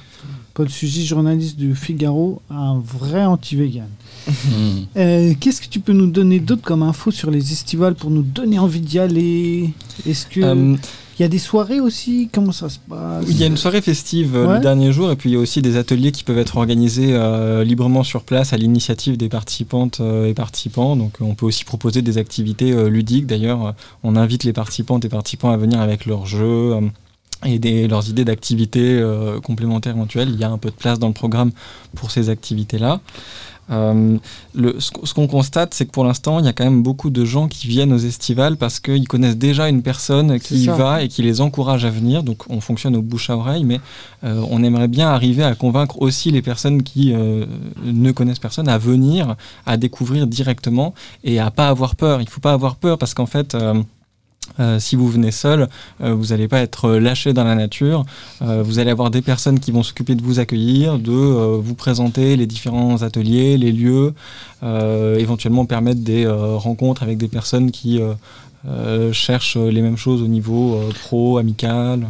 Paul 0.54 0.70
Sugy, 0.70 1.06
journaliste 1.06 1.58
du 1.58 1.74
Figaro, 1.76 2.41
un 2.51 2.78
vrai 2.80 3.26
anti-vegan. 3.26 3.88
Hmm. 4.28 4.32
Euh, 4.97 5.34
Qu'est-ce 5.39 5.60
que 5.62 5.68
tu 5.68 5.80
peux 5.80 5.93
nous 5.93 6.06
donner 6.12 6.39
d'autre 6.39 6.62
comme 6.62 6.84
info 6.84 7.10
sur 7.10 7.32
les 7.32 7.51
estivales 7.51 7.95
pour 7.95 8.12
nous 8.12 8.22
donner 8.22 8.60
envie 8.60 8.80
d'y 8.82 8.99
aller? 8.99 9.74
Est-ce 10.06 10.28
que 10.28 10.41
Euh, 10.41 10.76
y 11.24 11.26
a 11.26 11.30
des 11.30 11.39
soirées 11.39 11.80
aussi 11.80 12.30
Comment 12.32 12.51
ça 12.51 12.69
se 12.69 12.78
passe 12.80 13.26
il 13.28 13.38
y 13.38 13.43
a 13.43 13.47
une 13.47 13.57
soirée 13.57 13.82
festive 13.82 14.36
euh, 14.36 14.47
Ouais. 14.47 14.53
le 14.55 14.59
dernier 14.61 14.91
jour 14.91 15.11
et 15.11 15.15
puis 15.15 15.32
il 15.32 15.34
y 15.34 15.36
a 15.36 15.39
aussi 15.39 15.61
des 15.61 15.76
ateliers 15.78 16.11
qui 16.11 16.24
peuvent 16.24 16.38
être 16.38 16.57
organisés 16.57 17.13
euh, 17.13 17.63
librement 17.63 18.03
sur 18.03 18.24
place 18.24 18.53
à 18.53 18.57
l'initiative 18.57 19.17
des 19.17 19.30
participantes 19.30 19.99
euh, 20.01 20.28
et 20.28 20.34
participants. 20.34 20.95
Donc 20.95 21.13
on 21.21 21.36
peut 21.36 21.45
aussi 21.45 21.65
proposer 21.65 22.01
des 22.01 22.17
activités 22.17 22.71
euh, 22.71 22.88
ludiques. 22.89 23.26
D'ailleurs, 23.28 23.74
on 24.03 24.15
invite 24.15 24.43
les 24.43 24.53
participantes 24.53 25.05
et 25.05 25.09
participants 25.09 25.51
à 25.51 25.57
venir 25.57 25.80
avec 25.82 26.05
leurs 26.05 26.26
jeux. 26.26 26.74
euh, 26.74 26.82
et 27.45 27.59
des, 27.59 27.89
leurs 27.89 28.07
idées 28.09 28.24
d'activités 28.24 29.03
complémentaires 29.43 29.93
éventuelles. 29.95 30.30
Il 30.30 30.39
y 30.39 30.45
a 30.45 30.49
un 30.49 30.57
peu 30.57 30.69
de 30.69 30.76
place 30.76 30.97
dans 30.97 31.09
le 31.09 31.13
programme 31.13 31.51
pour 31.93 32.09
ces 32.09 32.30
activités-là. 32.30 33.01
Euh, 33.74 34.17
le, 34.55 34.80
ce 34.80 34.91
qu- 34.91 35.05
ce 35.05 35.13
qu'on 35.13 35.28
constate, 35.28 35.74
c'est 35.74 35.86
que 35.86 35.91
pour 35.91 36.05
l'instant, 36.05 36.39
il 36.39 36.45
y 36.45 36.47
a 36.47 36.53
quand 36.53 36.63
même 36.63 36.84
beaucoup 36.84 37.09
de 37.09 37.26
gens 37.26 37.47
qui 37.47 37.67
viennent 37.67 37.91
aux 37.91 37.97
estivales 37.97 38.55
parce 38.57 38.80
qu'ils 38.80 39.07
connaissent 39.07 39.38
déjà 39.38 39.67
une 39.67 39.82
personne 39.82 40.39
qui 40.39 40.55
y 40.55 40.65
ça. 40.65 40.76
va 40.76 41.01
et 41.03 41.07
qui 41.07 41.21
les 41.24 41.41
encourage 41.41 41.84
à 41.84 41.89
venir. 41.89 42.24
Donc 42.24 42.43
on 42.49 42.61
fonctionne 42.61 42.95
au 42.95 43.01
bouche 43.01 43.30
à 43.30 43.36
oreille, 43.38 43.63
mais 43.63 43.80
euh, 44.24 44.43
on 44.49 44.63
aimerait 44.63 44.88
bien 44.88 45.09
arriver 45.09 45.43
à 45.43 45.55
convaincre 45.55 46.01
aussi 46.01 46.32
les 46.32 46.41
personnes 46.41 46.84
qui 46.84 47.13
euh, 47.13 47.45
ne 47.84 48.11
connaissent 48.11 48.39
personne 48.39 48.69
à 48.69 48.78
venir, 48.78 49.36
à 49.65 49.78
découvrir 49.78 50.28
directement 50.28 50.93
et 51.24 51.39
à 51.39 51.49
pas 51.51 51.67
avoir 51.69 51.95
peur. 51.95 52.21
Il 52.21 52.30
faut 52.30 52.41
pas 52.41 52.53
avoir 52.53 52.76
peur 52.76 52.97
parce 52.97 53.13
qu'en 53.13 53.26
fait... 53.26 53.55
euh, 54.60 54.74
euh, 54.74 54.80
si 54.80 54.96
vous 54.96 55.08
venez 55.08 55.32
seul, 55.32 55.68
euh, 56.02 56.14
vous 56.14 56.28
n'allez 56.28 56.48
pas 56.48 56.60
être 56.60 56.91
lâché 56.91 57.34
dans 57.34 57.44
la 57.44 57.56
nature. 57.56 58.06
Euh, 58.41 58.64
vous 58.64 58.80
allez 58.80 58.91
avoir 58.91 59.12
des 59.12 59.22
personnes 59.22 59.60
qui 59.60 59.72
vont 59.72 59.84
s'occuper 59.84 60.16
de 60.16 60.24
vous 60.24 60.39
accueillir, 60.39 61.00
de 61.00 61.12
euh, 61.12 61.58
vous 61.62 61.76
présenter 61.76 62.36
les 62.36 62.48
différents 62.48 63.02
ateliers, 63.02 63.58
les 63.58 63.72
lieux, 63.72 64.14
euh, 64.64 65.18
éventuellement 65.18 65.66
permettre 65.66 66.02
des 66.02 66.26
euh, 66.26 66.56
rencontres 66.56 67.04
avec 67.04 67.18
des 67.18 67.28
personnes 67.28 67.72
qui 67.72 68.02
euh, 68.02 68.14
euh, 68.68 69.12
cherchent 69.12 69.58
les 69.58 69.82
mêmes 69.82 69.98
choses 69.98 70.22
au 70.22 70.28
niveau 70.28 70.76
euh, 70.76 70.89
pro, 71.04 71.38
amical. 71.38 72.08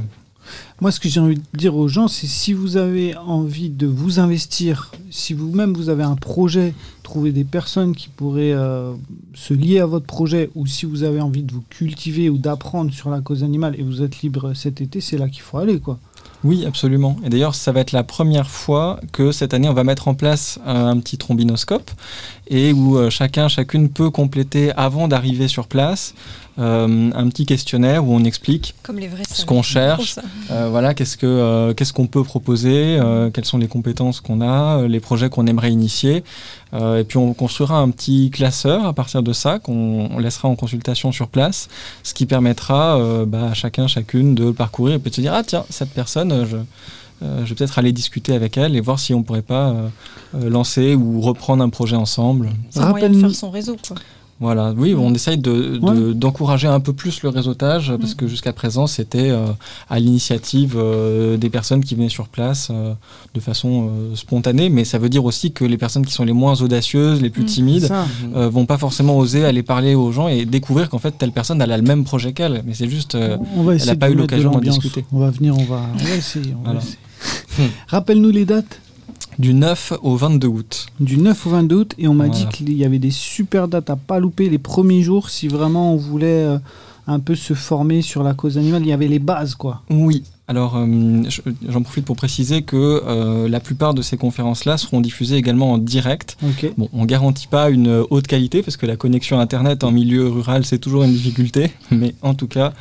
Moi, 0.81 0.91
ce 0.91 0.99
que 0.99 1.07
j'ai 1.07 1.19
envie 1.19 1.35
de 1.35 1.57
dire 1.57 1.75
aux 1.75 1.87
gens, 1.87 2.07
c'est 2.07 2.27
si 2.27 2.53
vous 2.53 2.77
avez 2.77 3.15
envie 3.15 3.69
de 3.69 3.87
vous 3.87 4.19
investir, 4.19 4.91
si 5.11 5.33
vous-même 5.33 5.73
vous 5.73 5.89
avez 5.89 6.03
un 6.03 6.15
projet, 6.15 6.73
trouver 7.03 7.31
des 7.31 7.43
personnes 7.43 7.95
qui 7.95 8.09
pourraient 8.09 8.53
euh, 8.53 8.93
se 9.33 9.53
lier 9.53 9.79
à 9.79 9.85
votre 9.85 10.05
projet, 10.05 10.49
ou 10.55 10.65
si 10.65 10.85
vous 10.85 11.03
avez 11.03 11.21
envie 11.21 11.43
de 11.43 11.53
vous 11.53 11.63
cultiver 11.69 12.29
ou 12.29 12.37
d'apprendre 12.37 12.91
sur 12.91 13.09
la 13.09 13.21
cause 13.21 13.43
animale 13.43 13.75
et 13.77 13.83
vous 13.83 14.01
êtes 14.01 14.21
libre 14.21 14.53
cet 14.53 14.81
été, 14.81 14.99
c'est 14.99 15.17
là 15.17 15.29
qu'il 15.29 15.41
faut 15.41 15.57
aller, 15.57 15.79
quoi. 15.79 15.99
Oui, 16.43 16.65
absolument. 16.65 17.15
Et 17.23 17.29
d'ailleurs, 17.29 17.55
ça 17.55 17.71
va 17.71 17.79
être 17.79 17.93
la 17.93 18.03
première 18.03 18.49
fois 18.49 18.99
que 19.13 19.31
cette 19.31 19.53
année, 19.53 19.69
on 19.69 19.73
va 19.73 19.85
mettre 19.85 20.09
en 20.09 20.13
place 20.13 20.59
euh, 20.67 20.87
un 20.87 20.99
petit 20.99 21.17
trombinoscope 21.17 21.89
et 22.49 22.73
où 22.73 22.97
euh, 22.97 23.09
chacun, 23.09 23.47
chacune 23.47 23.89
peut 23.89 24.09
compléter 24.09 24.71
avant 24.73 25.07
d'arriver 25.07 25.47
sur 25.47 25.67
place 25.67 26.13
euh, 26.59 27.09
un 27.15 27.27
petit 27.29 27.45
questionnaire 27.45 28.05
où 28.05 28.13
on 28.13 28.23
explique 28.23 28.75
Comme 28.83 28.99
les 28.99 29.07
vrais 29.07 29.23
Ce 29.29 29.45
qu'on 29.45 29.63
cherche. 29.63 30.19
euh, 30.51 30.67
voilà, 30.69 30.93
qu'est-ce 30.93 31.17
que 31.17 31.25
euh, 31.25 31.73
qu'est-ce 31.73 31.93
qu'on 31.93 32.07
peut 32.07 32.23
proposer, 32.23 32.97
euh, 32.99 33.29
quelles 33.31 33.45
sont 33.45 33.57
les 33.57 33.67
compétences 33.67 34.21
qu'on 34.21 34.41
a, 34.41 34.87
les 34.87 34.99
projets 34.99 35.29
qu'on 35.29 35.47
aimerait 35.47 35.71
initier. 35.71 36.23
Euh, 36.73 36.99
et 36.99 37.03
puis 37.03 37.17
on 37.17 37.33
construira 37.33 37.79
un 37.79 37.89
petit 37.89 38.29
classeur 38.31 38.85
à 38.85 38.93
partir 38.93 39.23
de 39.23 39.33
ça 39.33 39.59
qu'on 39.59 40.09
on 40.11 40.19
laissera 40.19 40.47
en 40.47 40.55
consultation 40.55 41.11
sur 41.11 41.27
place, 41.27 41.69
ce 42.03 42.13
qui 42.13 42.25
permettra 42.25 42.97
euh, 42.97 43.25
bah, 43.25 43.49
à 43.51 43.53
chacun, 43.53 43.87
chacune 43.87 44.35
de 44.35 44.45
le 44.45 44.53
parcourir 44.53 44.95
et 44.95 44.99
puis 44.99 45.09
de 45.09 45.15
se 45.15 45.21
dire 45.21 45.33
ah 45.33 45.43
tiens 45.43 45.65
cette 45.69 45.89
personne, 45.91 46.45
je, 46.49 46.57
euh, 47.23 47.43
je 47.45 47.49
vais 47.49 47.55
peut-être 47.55 47.79
aller 47.79 47.91
discuter 47.91 48.33
avec 48.33 48.57
elle 48.57 48.75
et 48.75 48.81
voir 48.81 48.99
si 48.99 49.13
on 49.13 49.23
pourrait 49.23 49.41
pas 49.41 49.69
euh, 50.35 50.49
lancer 50.49 50.93
ou 50.95 51.21
reprendre 51.21 51.63
un 51.63 51.69
projet 51.69 51.95
ensemble. 51.95 52.49
C'est 52.69 52.79
un 52.81 52.89
moyen 52.89 53.09
de 53.09 53.19
faire 53.19 53.33
son 53.33 53.49
réseau. 53.51 53.77
Quoi. 53.87 53.97
Voilà, 54.39 54.73
oui, 54.75 54.93
on 54.97 55.13
essaye 55.13 55.37
de- 55.37 55.77
de- 55.77 55.79
Ouais. 55.79 56.13
d'encourager 56.13 56.67
un 56.67 56.79
peu 56.81 56.91
plus 56.91 57.21
le 57.23 57.29
réseautage 57.29 57.93
parce 57.99 58.13
que 58.13 58.27
jusqu'à 58.27 58.51
présent 58.51 58.87
c'était 58.87 59.29
euh, 59.29 59.45
à 59.89 59.99
l'initiative 59.99 60.73
euh, 60.75 61.37
des 61.37 61.49
personnes 61.49 61.83
qui 61.83 61.95
venaient 61.95 62.09
sur 62.09 62.27
place 62.27 62.67
euh, 62.71 62.93
de 63.35 63.39
façon 63.39 63.89
spontanée, 64.15 64.69
mais 64.69 64.83
ça 64.83 64.97
veut 64.97 65.07
dire 65.07 65.23
aussi 65.23 65.51
que 65.53 65.63
les 65.63 65.77
personnes 65.77 66.05
qui 66.05 66.11
sont 66.13 66.25
les 66.25 66.33
moins 66.33 66.59
audacieuses, 66.61 67.21
les 67.21 67.29
plus 67.29 67.43
Mm. 67.43 67.45
timides, 67.45 67.91
vont 68.33 68.65
pas 68.65 68.77
forcément 68.77 69.17
oser 69.17 69.45
aller 69.45 69.63
parler 69.63 69.95
aux 69.95 70.11
gens 70.11 70.27
et 70.27 70.45
découvrir 70.45 70.89
qu'en 70.89 70.99
fait 70.99 71.11
telle 71.17 71.31
personne 71.31 71.61
elle 71.61 71.71
a 71.71 71.77
le 71.77 71.83
même 71.83 72.03
projet 72.03 72.33
qu'elle, 72.33 72.63
mais 72.65 72.73
c'est 72.73 72.89
juste 72.89 73.15
on 73.55 73.63
va 73.63 73.75
essayer 73.75 73.91
a 73.91 73.95
de 73.95 73.99
pas 73.99 74.09
eu 74.09 74.15
l'occasion 74.15 74.51
d'en 74.51 74.59
discuter. 74.59 75.05
On 75.13 75.19
va 75.19 75.29
venir, 75.29 75.55
on 75.57 75.63
va, 75.63 75.81
on 75.93 75.97
va 76.03 76.15
essayer. 76.15 76.53
on 76.59 76.63
va 76.65 76.73
Voilà. 76.73 76.79
essayer. 76.81 77.69
Rappelle-nous 77.87 78.31
les 78.31 78.45
dates. 78.45 78.79
Du 79.39 79.53
9 79.53 79.93
au 80.03 80.15
22 80.15 80.47
août. 80.47 80.85
Du 80.99 81.17
9 81.17 81.47
au 81.47 81.49
22 81.51 81.75
août, 81.75 81.93
et 81.97 82.07
on 82.07 82.13
m'a 82.13 82.27
Voilà. 82.27 82.39
dit 82.39 82.47
qu'il 82.55 82.73
y 82.73 82.85
avait 82.85 82.99
des 82.99 83.11
super 83.11 83.67
dates 83.67 83.89
à 83.89 83.95
pas 83.95 84.19
louper 84.19 84.49
les 84.49 84.57
premiers 84.59 85.01
jours 85.01 85.29
si 85.29 85.47
vraiment 85.47 85.93
on 85.93 85.97
voulait 85.97 86.27
euh, 86.45 86.57
un 87.07 87.19
peu 87.19 87.35
se 87.35 87.53
former 87.53 88.01
sur 88.01 88.23
la 88.23 88.33
cause 88.33 88.57
animale. 88.57 88.81
Il 88.83 88.87
y 88.89 88.93
avait 88.93 89.07
les 89.07 89.19
bases, 89.19 89.55
quoi. 89.55 89.81
Oui. 89.89 90.23
Alors, 90.49 90.75
euh, 90.75 91.21
je- 91.29 91.39
j'en 91.69 91.81
profite 91.83 92.03
pour 92.03 92.17
préciser 92.17 92.63
que 92.63 92.75
euh, 93.07 93.47
la 93.47 93.61
plupart 93.61 93.93
de 93.93 94.01
ces 94.01 94.17
conférences-là 94.17 94.77
seront 94.77 94.99
diffusées 94.99 95.37
également 95.37 95.71
en 95.71 95.77
direct 95.77 96.35
Ok. 96.43 96.73
Bon, 96.77 96.89
on 96.91 97.05
garantit 97.05 97.47
pas 97.47 97.69
une 97.69 98.03
haute 98.09 98.27
qualité 98.27 98.61
parce 98.61 98.75
que 98.75 98.85
la 98.85 98.97
connexion 98.97 99.39
internet 99.39 99.85
en 99.85 99.91
milieu 99.91 100.27
rural 100.27 100.65
c'est 100.65 100.79
toujours 100.79 101.03
une 101.03 101.13
difficulté, 101.13 101.71
mais 101.91 102.13
en 102.21 102.33
tout 102.33 102.47
cas, 102.47 102.73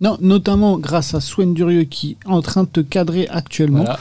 Non, 0.00 0.16
notamment 0.20 0.78
grâce 0.78 1.14
à 1.14 1.20
Swen 1.20 1.52
Durieux 1.54 1.84
qui 1.84 2.16
est 2.24 2.28
en 2.28 2.40
train 2.42 2.62
de 2.64 2.68
te 2.68 2.80
cadrer 2.80 3.28
actuellement. 3.28 3.84
voilà 3.84 3.98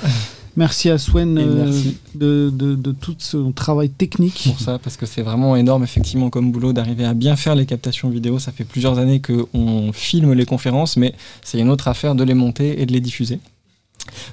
Merci 0.56 0.90
à 0.90 0.98
Swen 0.98 1.38
euh, 1.38 1.72
de, 2.16 2.52
de, 2.54 2.76
de 2.76 2.92
tout 2.92 3.16
son 3.18 3.54
travail 3.54 3.90
technique. 3.90 4.44
pour 4.46 4.60
ça 4.60 4.78
parce 4.78 4.98
que 4.98 5.06
c'est 5.06 5.22
vraiment 5.22 5.56
énorme 5.56 5.84
effectivement 5.84 6.30
comme 6.30 6.52
boulot 6.52 6.74
d'arriver 6.74 7.06
à 7.06 7.14
bien 7.14 7.38
faire 7.38 7.56
les 7.56 7.66
captations 7.66 8.10
vidéo. 8.10 8.40
Ça 8.40 8.52
fait 8.52 8.66
plusieurs 8.66 9.00
années 9.00 9.22
que 9.22 9.46
on 9.54 9.94
filme 9.94 10.34
les 10.34 10.46
conférences, 10.46 10.98
mais 10.98 11.14
c'est 11.44 11.60
une 11.60 11.70
autre 11.70 11.88
affaire 11.88 12.14
de 12.14 12.24
les 12.26 12.34
monter 12.34 12.82
et 12.82 12.86
de 12.86 12.92
les 12.92 13.00
diffuser. 13.00 13.40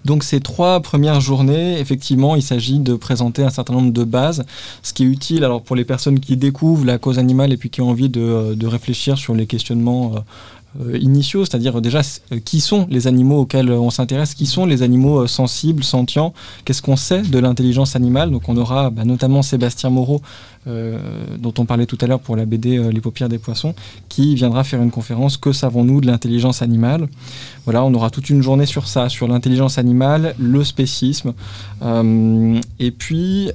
Donc 0.04 0.24
ces 0.24 0.40
trois 0.40 0.80
premières 0.80 1.20
journées, 1.20 1.78
effectivement, 1.78 2.34
il 2.34 2.42
s'agit 2.42 2.78
de 2.78 2.94
présenter 2.94 3.44
un 3.44 3.50
certain 3.50 3.74
nombre 3.74 3.92
de 3.92 4.04
bases, 4.04 4.44
ce 4.82 4.94
qui 4.94 5.04
est 5.04 5.06
utile 5.06 5.44
alors 5.44 5.62
pour 5.62 5.76
les 5.76 5.84
personnes 5.84 6.18
qui 6.18 6.36
découvrent 6.36 6.86
la 6.86 6.98
cause 6.98 7.18
animale 7.18 7.52
et 7.52 7.56
puis 7.56 7.70
qui 7.70 7.82
ont 7.82 7.90
envie 7.90 8.08
de, 8.08 8.54
de 8.54 8.66
réfléchir 8.66 9.16
sur 9.18 9.34
les 9.34 9.46
questionnements 9.46 10.14
euh, 10.80 10.98
initiaux, 10.98 11.44
c'est-à-dire 11.44 11.80
déjà 11.80 12.00
euh, 12.32 12.38
qui 12.44 12.60
sont 12.60 12.86
les 12.90 13.06
animaux 13.06 13.40
auxquels 13.40 13.70
on 13.70 13.90
s'intéresse, 13.90 14.34
qui 14.34 14.46
sont 14.46 14.66
les 14.66 14.82
animaux 14.82 15.22
euh, 15.22 15.26
sensibles, 15.26 15.84
sentients, 15.84 16.32
qu'est-ce 16.64 16.82
qu'on 16.82 16.96
sait 16.96 17.22
de 17.22 17.38
l'intelligence 17.38 17.96
animale. 17.96 18.30
Donc 18.30 18.48
on 18.48 18.56
aura 18.56 18.90
bah, 18.90 19.04
notamment 19.04 19.42
Sébastien 19.42 19.90
Moreau, 19.90 20.20
dont 20.66 21.54
on 21.58 21.64
parlait 21.64 21.86
tout 21.86 21.98
à 22.00 22.06
l'heure 22.06 22.20
pour 22.20 22.36
la 22.36 22.44
BD 22.44 22.78
Les 22.92 23.00
paupières 23.00 23.28
des 23.28 23.38
poissons, 23.38 23.74
qui 24.08 24.34
viendra 24.34 24.64
faire 24.64 24.82
une 24.82 24.90
conférence 24.90 25.36
Que 25.36 25.52
savons-nous 25.52 26.00
de 26.00 26.06
l'intelligence 26.06 26.62
animale 26.62 27.08
Voilà, 27.64 27.84
on 27.84 27.92
aura 27.94 28.10
toute 28.10 28.30
une 28.30 28.42
journée 28.42 28.66
sur 28.66 28.86
ça, 28.88 29.08
sur 29.08 29.28
l'intelligence 29.28 29.78
animale, 29.78 30.34
le 30.38 30.62
spécisme, 30.64 31.34
et 31.82 32.90
puis 32.90 33.50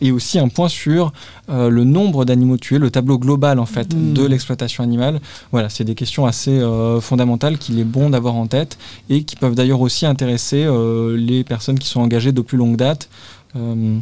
et 0.00 0.12
aussi 0.12 0.38
un 0.38 0.48
point 0.48 0.68
sur 0.68 1.12
le 1.48 1.84
nombre 1.84 2.24
d'animaux 2.24 2.56
tués, 2.56 2.78
le 2.78 2.90
tableau 2.90 3.18
global 3.18 3.58
en 3.58 3.66
fait 3.66 3.92
Mmh. 3.94 4.12
de 4.14 4.26
l'exploitation 4.26 4.84
animale. 4.84 5.20
Voilà, 5.50 5.68
c'est 5.68 5.84
des 5.84 5.94
questions 5.94 6.26
assez 6.26 6.50
euh, 6.50 7.00
fondamentales 7.00 7.58
qu'il 7.58 7.78
est 7.78 7.84
bon 7.84 8.10
d'avoir 8.10 8.34
en 8.34 8.46
tête 8.46 8.78
et 9.10 9.24
qui 9.24 9.36
peuvent 9.36 9.54
d'ailleurs 9.54 9.80
aussi 9.80 10.06
intéresser 10.06 10.64
euh, 10.64 11.16
les 11.16 11.44
personnes 11.44 11.78
qui 11.78 11.88
sont 11.88 12.00
engagées 12.00 12.32
de 12.32 12.40
plus 12.40 12.58
longue 12.58 12.76
date. 12.76 13.08
euh, 13.56 13.98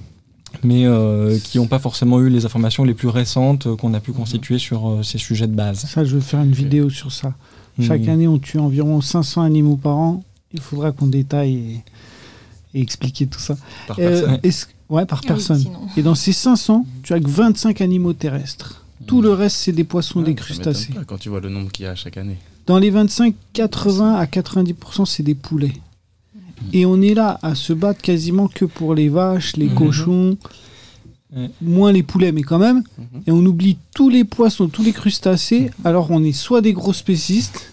mais 0.62 0.84
euh, 0.86 1.38
qui 1.38 1.58
n'ont 1.58 1.66
pas 1.66 1.78
forcément 1.78 2.20
eu 2.20 2.28
les 2.28 2.44
informations 2.44 2.84
les 2.84 2.94
plus 2.94 3.08
récentes 3.08 3.66
euh, 3.66 3.76
qu'on 3.76 3.94
a 3.94 4.00
pu 4.00 4.12
constituer 4.12 4.58
sur 4.58 4.88
euh, 4.88 5.02
ces 5.02 5.18
sujets 5.18 5.46
de 5.46 5.54
base. 5.54 5.86
Ça, 5.86 6.04
je 6.04 6.16
vais 6.16 6.20
faire 6.22 6.40
une 6.42 6.52
vidéo 6.52 6.90
sur 6.90 7.12
ça. 7.12 7.34
Chaque 7.80 8.02
Mhm. 8.02 8.08
année, 8.08 8.28
on 8.28 8.38
tue 8.38 8.58
environ 8.58 9.00
500 9.00 9.42
animaux 9.42 9.76
par 9.76 9.96
an. 9.96 10.22
Il 10.52 10.60
faudra 10.60 10.92
qu'on 10.92 11.06
détaille 11.06 11.54
et, 12.74 12.78
et 12.78 12.82
expliquer 12.82 13.26
tout 13.26 13.38
ça. 13.38 13.56
Par 13.86 13.96
personne. 13.96 14.38
ouais, 14.90 15.06
par 15.06 15.18
Ah 15.18 15.22
oui, 15.22 15.28
personne. 15.28 15.58
sinon. 15.60 15.80
et 15.96 16.02
dans 16.02 16.14
ces 16.16 16.32
500, 16.32 16.84
tu 17.02 17.14
as 17.14 17.20
que 17.20 17.28
25 17.28 17.80
animaux 17.80 18.12
terrestres. 18.12 18.84
Tout 19.06 19.22
le 19.22 19.32
reste, 19.32 19.56
c'est 19.56 19.72
des 19.72 19.84
poissons, 19.84 20.18
Ouais, 20.18 20.26
des 20.26 20.34
crustacés. 20.34 20.92
pas 20.92 21.04
Quand 21.04 21.16
tu 21.18 21.30
vois 21.30 21.40
le 21.40 21.48
nombre 21.48 21.70
qu'il 21.72 21.86
y 21.86 21.88
a 21.88 21.94
chaque 21.94 22.18
année. 22.18 22.36
Dans 22.66 22.78
les 22.78 22.90
25, 22.90 23.34
80 23.54 24.14
à 24.14 24.26
90%, 24.26 25.06
c'est 25.06 25.22
des 25.22 25.34
poulets. 25.34 25.72
Et 26.72 26.86
on 26.86 27.00
est 27.00 27.14
là 27.14 27.38
à 27.42 27.54
se 27.54 27.72
battre 27.72 28.00
quasiment 28.02 28.48
que 28.48 28.64
pour 28.64 28.94
les 28.94 29.08
vaches, 29.08 29.56
les 29.56 29.68
Mhm. 29.68 29.74
cochons, 29.74 30.36
Ouais. 31.34 31.48
moins 31.62 31.92
les 31.92 32.02
poulets, 32.02 32.32
mais 32.32 32.42
quand 32.42 32.58
même. 32.58 32.82
Mhm. 32.98 33.22
Et 33.26 33.30
on 33.30 33.44
oublie 33.46 33.78
tous 33.94 34.08
les 34.08 34.24
poissons, 34.24 34.68
tous 34.68 34.82
les 34.82 34.92
crustacés. 34.92 35.70
Alors 35.84 36.10
on 36.10 36.22
est 36.24 36.32
soit 36.32 36.60
des 36.60 36.72
gros 36.72 36.92
spécistes, 36.92 37.69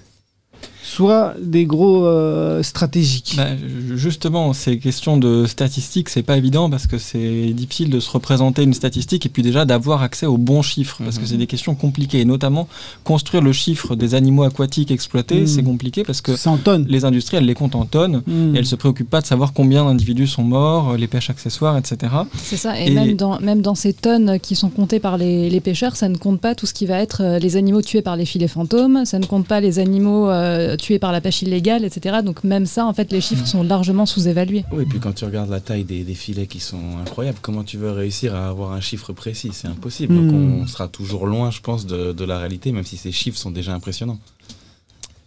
soit 0.97 1.35
des 1.39 1.65
gros 1.65 2.05
euh, 2.07 2.63
stratégiques. 2.63 3.35
Bah, 3.37 3.49
ju- 3.55 3.97
justement, 3.97 4.51
ces 4.53 4.79
questions 4.79 5.17
de 5.17 5.45
statistiques, 5.45 6.09
c'est 6.09 6.23
pas 6.23 6.37
évident 6.37 6.69
parce 6.71 6.87
que 6.87 6.97
c'est 6.97 7.53
difficile 7.53 7.89
de 7.91 7.99
se 7.99 8.09
représenter 8.09 8.63
une 8.63 8.73
statistique 8.73 9.25
et 9.27 9.29
puis 9.29 9.43
déjà 9.43 9.63
d'avoir 9.65 10.01
accès 10.01 10.25
aux 10.25 10.37
bons 10.37 10.63
chiffres 10.63 10.97
parce 11.03 11.17
que 11.17 11.21
Mhm. 11.21 11.27
c'est 11.27 11.37
des 11.37 11.45
questions 11.47 11.75
compliquées. 11.75 12.21
Et 12.21 12.25
notamment, 12.25 12.67
construire 13.03 13.43
le 13.43 13.53
chiffre 13.53 13.95
des 13.95 14.15
animaux 14.15 14.43
aquatiques 14.43 14.89
exploités, 14.91 15.41
Mhm. 15.41 15.47
c'est 15.47 15.63
compliqué 15.63 16.03
parce 16.03 16.21
que 16.21 16.35
c'est 16.35 16.49
en 16.49 16.57
tonnes. 16.57 16.85
les 16.89 17.05
industries, 17.05 17.37
elles 17.37 17.45
les 17.45 17.53
comptent 17.53 17.75
en 17.75 17.85
tonnes. 17.85 18.23
Mhm. 18.25 18.55
Et 18.55 18.59
elles 18.59 18.65
se 18.65 18.75
préoccupent 18.75 19.09
pas 19.09 19.21
de 19.21 19.27
savoir 19.27 19.53
combien 19.53 19.85
d'individus 19.85 20.27
sont 20.27 20.43
morts, 20.43 20.91
euh, 20.91 20.97
les 20.97 21.07
pêches 21.07 21.29
accessoires, 21.29 21.77
etc. 21.77 22.11
C'est 22.49 22.57
ça, 22.57 22.79
et, 22.79 22.87
Et- 22.87 22.91
Même, 22.97 23.15
dans, 23.15 23.39
même 23.39 23.61
dans 23.61 23.75
ces 23.75 23.93
tonnes 23.93 24.39
qui 24.39 24.55
sont 24.55 24.69
comptées 24.69 24.99
par 24.99 25.17
les, 25.17 25.49
les 25.51 25.59
pêcheurs, 25.59 25.95
ça 25.95 26.07
ne 26.09 26.17
compte 26.17 26.39
pas 26.41 26.55
tout 26.55 26.65
ce 26.65 26.73
qui 26.73 26.85
va 26.87 26.97
être 26.99 27.21
euh, 27.21 27.37
les 27.39 27.55
animaux 27.55 27.81
tués 27.83 28.01
par 28.01 28.15
les 28.15 28.25
filets 28.25 28.47
fantômes, 28.47 29.05
ça 29.05 29.19
ne 29.19 29.25
compte 29.25 29.45
pas 29.45 29.59
les 29.59 29.77
animaux 29.77 30.29
euh, 30.29 30.75
tués 30.77 30.86
par 30.97 31.11
la 31.11 31.21
pêche 31.21 31.41
illégale, 31.41 31.83
etc. 31.85 32.17
Donc 32.23 32.43
même 32.43 32.65
ça, 32.65 32.85
en 32.85 32.93
fait, 32.93 33.11
les 33.11 33.21
chiffres 33.21 33.45
sont 33.45 33.63
largement 33.63 34.05
sous-évalués. 34.05 34.63
Oui, 34.71 34.83
et 34.83 34.85
puis 34.85 34.99
quand 34.99 35.13
tu 35.13 35.25
regardes 35.25 35.49
la 35.49 35.59
taille 35.59 35.83
des, 35.83 36.03
des 36.03 36.15
filets 36.15 36.47
qui 36.47 36.59
sont 36.59 36.79
incroyables, 37.05 37.39
comment 37.41 37.63
tu 37.63 37.77
veux 37.77 37.91
réussir 37.91 38.33
à 38.35 38.47
avoir 38.47 38.71
un 38.71 38.81
chiffre 38.81 39.11
précis? 39.13 39.49
C'est 39.51 39.67
impossible. 39.67 40.15
Donc 40.15 40.31
Hmm. 40.31 40.61
on 40.61 40.67
sera 40.67 40.87
toujours 40.87 41.27
loin, 41.27 41.51
je 41.51 41.59
pense, 41.61 41.85
de, 41.85 42.11
de 42.13 42.23
la 42.25 42.37
réalité, 42.39 42.71
même 42.71 42.85
si 42.85 42.97
ces 42.97 43.11
chiffres 43.11 43.37
sont 43.37 43.51
déjà 43.51 43.73
impressionnants. 43.73 44.19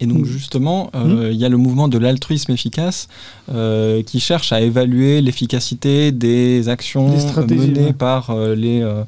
Et 0.03 0.07
donc 0.07 0.21
Mhm. 0.21 0.25
justement, 0.25 0.91
euh, 0.95 1.29
il 1.31 1.39
y 1.39 1.45
a 1.45 1.51
le 1.51 1.59
mouvement 1.59 1.87
de 1.87 1.99
l'altruisme 1.99 2.53
efficace 2.53 3.07
euh, 3.53 4.03
qui 4.03 4.19
cherche 4.19 4.51
à 4.51 4.63
évaluer 4.63 5.21
l'efficacité 5.21 6.11
des 6.11 6.71
actions 6.71 7.11
Des 7.45 7.55
menées 7.55 7.85
ouais. 7.89 7.93
par 7.93 8.31
euh, 8.31 8.55
les, 8.55 8.81
euh, 8.81 9.03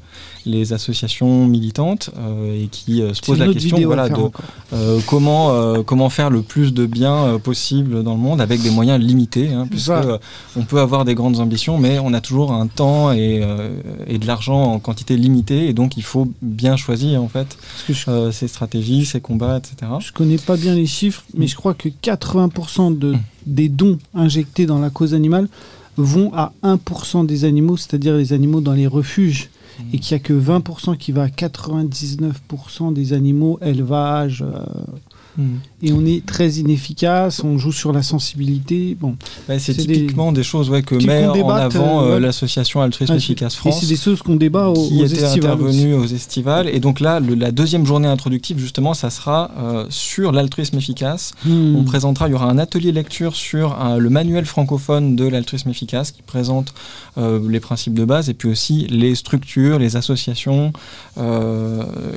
les 0.47 0.73
associations 0.73 1.47
militantes 1.47 2.11
euh, 2.19 2.65
et 2.65 2.69
qui 2.69 3.03
euh, 3.03 3.11
se 3.11 3.15
C'est 3.15 3.27
pose 3.27 3.39
une 3.39 3.47
la 3.47 3.53
question 3.53 3.81
voilà, 3.85 4.09
de 4.09 4.21
euh, 4.73 5.01
comment, 5.07 5.83
comment 5.85 6.09
faire 6.11 6.31
le 6.31 6.43
plus 6.43 6.73
de 6.73 6.87
bien 6.87 7.39
possible 7.43 8.03
dans 8.03 8.15
le 8.15 8.21
monde 8.21 8.41
avec 8.41 8.63
des 8.63 8.71
moyens 8.71 9.01
limités, 9.01 9.53
hein, 9.53 9.67
puisque 9.69 9.93
on 10.57 10.63
peut 10.63 10.81
avoir 10.81 11.05
des 11.05 11.15
grandes 11.15 11.39
ambitions, 11.41 11.79
mais 11.79 11.99
on 11.99 12.13
a 12.15 12.21
toujours 12.21 12.53
un 12.53 12.67
temps 12.67 13.13
et, 13.13 13.43
et 14.07 14.19
de 14.19 14.27
l'argent 14.27 14.63
en 14.63 14.79
quantité 14.79 15.17
limitée, 15.17 15.69
et 15.69 15.73
donc 15.73 15.97
il 15.97 16.03
faut 16.03 16.29
bien 16.41 16.77
choisir 16.77 17.23
en 17.23 17.29
fait 17.29 17.57
je, 17.89 18.31
ses 18.31 18.49
stratégies, 18.49 19.05
ses 19.05 19.21
combats, 19.21 19.59
etc. 19.59 19.93
je 20.01 20.13
connais 20.13 20.39
pas 20.39 20.57
bien 20.57 20.75
les 20.75 20.87
chiffres, 20.87 21.25
mais 21.35 21.47
je 21.47 21.57
crois 21.57 21.75
que 21.75 21.89
80% 21.89 22.99
de, 22.99 23.15
des 23.47 23.69
dons 23.69 23.99
injectés 24.15 24.67
dans 24.67 24.79
la 24.79 24.91
cause 24.91 25.15
animale 25.15 25.49
vont 25.97 26.33
à 26.35 26.53
1% 26.63 27.27
des 27.27 27.45
animaux, 27.45 27.77
c'est-à-dire 27.77 28.17
les 28.17 28.33
animaux 28.33 28.61
dans 28.61 28.73
les 28.73 28.87
refuges. 28.87 29.51
Et 29.93 29.99
qu'il 29.99 30.17
n'y 30.17 30.23
a 30.23 30.25
que 30.25 30.33
20% 30.33 30.97
qui 30.97 31.13
va 31.13 31.23
à 31.25 31.29
99% 31.29 32.93
des 32.93 33.13
animaux, 33.13 33.59
élevage. 33.63 34.43
euh, 34.43 34.65
Mm. 35.37 35.57
Et 35.83 35.93
on 35.93 36.07
est 36.07 36.25
très 36.25 36.49
inefficace, 36.53 37.43
on 37.43 37.59
joue 37.59 37.73
sur 37.73 37.93
la 37.93 38.03
sensibilité. 38.03 38.97
Bon, 38.99 39.17
c'est 39.59 39.75
typiquement 39.75 40.31
des, 40.31 40.45
choses 40.45 40.71
ouais, 40.71 40.83
que 40.83 40.95
met 40.95 41.27
en 41.27 41.49
avant 41.51 42.03
euh, 42.03 42.05
euh, 42.05 42.15
ouais. 42.15 42.21
l'association 42.21 42.81
Altruisme 42.81 43.15
Ah, 43.15 43.17
Efficace 43.17 43.57
France. 43.57 43.81
c'est 43.81 43.89
des 43.89 43.97
choses 43.97 44.23
qu'on 44.23 44.37
débat 44.37 44.69
aux, 44.69 44.75
qui 44.75 45.03
aux 45.03 45.07
était 45.07 45.25
aux 45.95 46.07
estivales. 46.07 46.69
Et 46.69 46.79
donc 46.79 47.01
là, 47.01 47.19
le- 47.19 47.35
la 47.35 47.51
deuxième 47.51 47.85
journée 47.85 48.07
introductive, 48.07 48.59
justement, 48.59 48.95
ça 48.95 49.11
sera 49.11 49.51
euh, 49.59 49.87
sur 49.89 50.31
l'altruisme 50.31 50.79
efficace. 50.79 51.33
Hmm. 51.45 51.75
On 51.75 51.83
présentera, 51.83 52.29
il 52.29 52.33
y 52.33 52.35
aura 52.35 52.49
un 52.49 52.59
atelier 52.59 52.93
lecture 52.93 53.35
sur 53.35 53.77
euh, 53.83 53.99
le 53.99 54.09
manuel 54.09 54.45
francophone 54.45 55.17
de 55.17 55.27
l'altruisme 55.27 55.69
efficace 55.71 56.13
qui 56.13 56.23
présente 56.23 56.73
les 57.17 57.61
principes 57.61 57.93
de 57.93 58.07
base 58.07 58.31
et 58.31 58.35
puis 58.35 58.49
aussi 58.49 58.87
les 58.89 59.15
structures, 59.15 59.79
les 59.79 59.97
associations, 59.97 60.73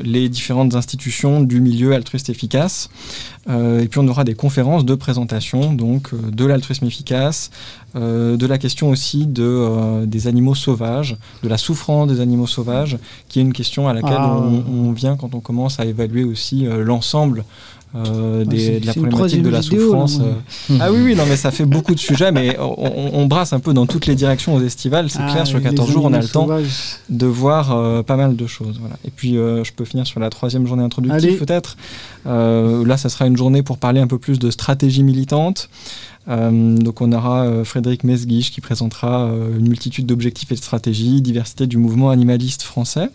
les 0.04 0.30
différentes 0.30 0.74
institutions 0.74 1.42
du 1.42 1.60
milieu 1.60 1.94
altruiste 1.94 2.30
efficace. 2.30 2.90
Euh, 3.56 3.82
et 3.82 3.88
puis 3.88 4.00
on 4.00 4.08
aura 4.08 4.24
des 4.24 4.34
conférences 4.34 4.86
de 4.86 4.96
présentation 4.96 5.74
donc 5.74 6.14
euh, 6.14 6.18
de 6.32 6.46
l'altruisme 6.46 6.86
efficace, 6.86 7.52
euh, 7.96 8.38
de 8.38 8.46
la 8.46 8.58
question 8.58 8.90
aussi 8.90 9.26
de, 9.26 10.06
des 10.06 10.28
animaux 10.28 10.56
sauvages, 10.56 11.18
de 11.44 11.50
la 11.50 11.58
souffrance 11.58 12.08
des 12.08 12.20
animaux 12.20 12.48
sauvages, 12.48 12.98
qui 13.30 13.40
est 13.40 13.42
une 13.42 13.54
question 13.54 13.88
à 13.88 13.94
laquelle 13.94 14.18
Ah. 14.18 14.38
on, 14.38 14.88
on 14.88 14.92
vient 14.92 15.16
quand 15.16 15.34
on 15.34 15.40
commence 15.40 15.80
à 15.80 15.86
évaluer 15.86 16.24
aussi 16.24 16.66
l'ensemble 16.66 17.46
euh, 17.94 18.44
des- 18.46 18.80
de 18.80 18.86
la 18.88 18.94
problématique 18.94 19.42
de 19.42 19.50
la 19.50 19.60
vidéo, 19.62 19.82
souffrance. 19.92 20.20
euh. 20.22 20.78
Ah 20.82 20.92
oui, 20.92 21.00
oui, 21.04 21.16
non, 21.16 21.24
mais 21.28 21.36
ça 21.38 21.52
fait 21.52 21.66
beaucoup 21.66 21.94
de 21.94 22.00
sujets, 22.00 22.32
mais 22.32 22.58
on, 22.60 23.26
brasse 23.26 23.54
un 23.54 23.60
peu 23.60 23.74
dans 23.74 23.86
toutes 23.86 24.06
les 24.06 24.16
directions 24.16 24.56
aux 24.56 24.62
estivales. 24.62 25.10
C'est 25.10 25.20
Ah, 25.22 25.32
clair, 25.32 25.48
sur 25.48 25.58
les 25.58 25.64
14 25.64 25.92
jours, 25.92 26.06
on 26.06 26.14
a 26.14 26.20
le 26.20 26.28
temps 26.28 26.44
sauvages. 26.44 26.98
de 27.10 27.26
voir 27.26 27.72
euh, 27.76 28.04
pas 28.04 28.18
mal 28.18 28.36
de 28.36 28.48
choses. 28.48 28.78
Voilà. 28.80 28.96
Et 29.06 29.12
puis, 29.12 29.34
je 29.36 29.72
peux 29.74 29.86
finir 29.86 30.06
sur 30.08 30.20
la 30.20 30.30
troisième 30.30 30.66
journée 30.68 30.84
introductive, 30.84 31.38
peut-être. 31.38 31.78
Là, 32.26 32.98
ça 32.98 33.10
sera 33.10 33.28
une 33.28 33.38
journée 33.38 33.64
pour 33.64 33.78
parler 33.78 34.00
un 34.02 34.08
peu 34.08 34.18
plus 34.18 34.40
de 34.40 34.50
stratégie 34.52 35.04
militante. 35.04 35.70
Euh, 36.28 36.76
donc, 36.78 37.02
on 37.02 37.12
aura 37.12 37.44
euh, 37.46 37.64
Frédéric 37.64 38.04
Mesguich 38.04 38.52
qui 38.52 38.60
présentera 38.60 39.26
euh, 39.26 39.60
une 39.60 39.68
multitude 39.68 40.08
d'objectifs 40.08 40.52
et 40.52 40.56
de 40.56 40.60
stratégies, 40.60 41.22
diversité 41.22 41.68
du 41.68 41.78
mouvement 41.78 42.10
animaliste 42.10 42.64
français. 42.64 43.10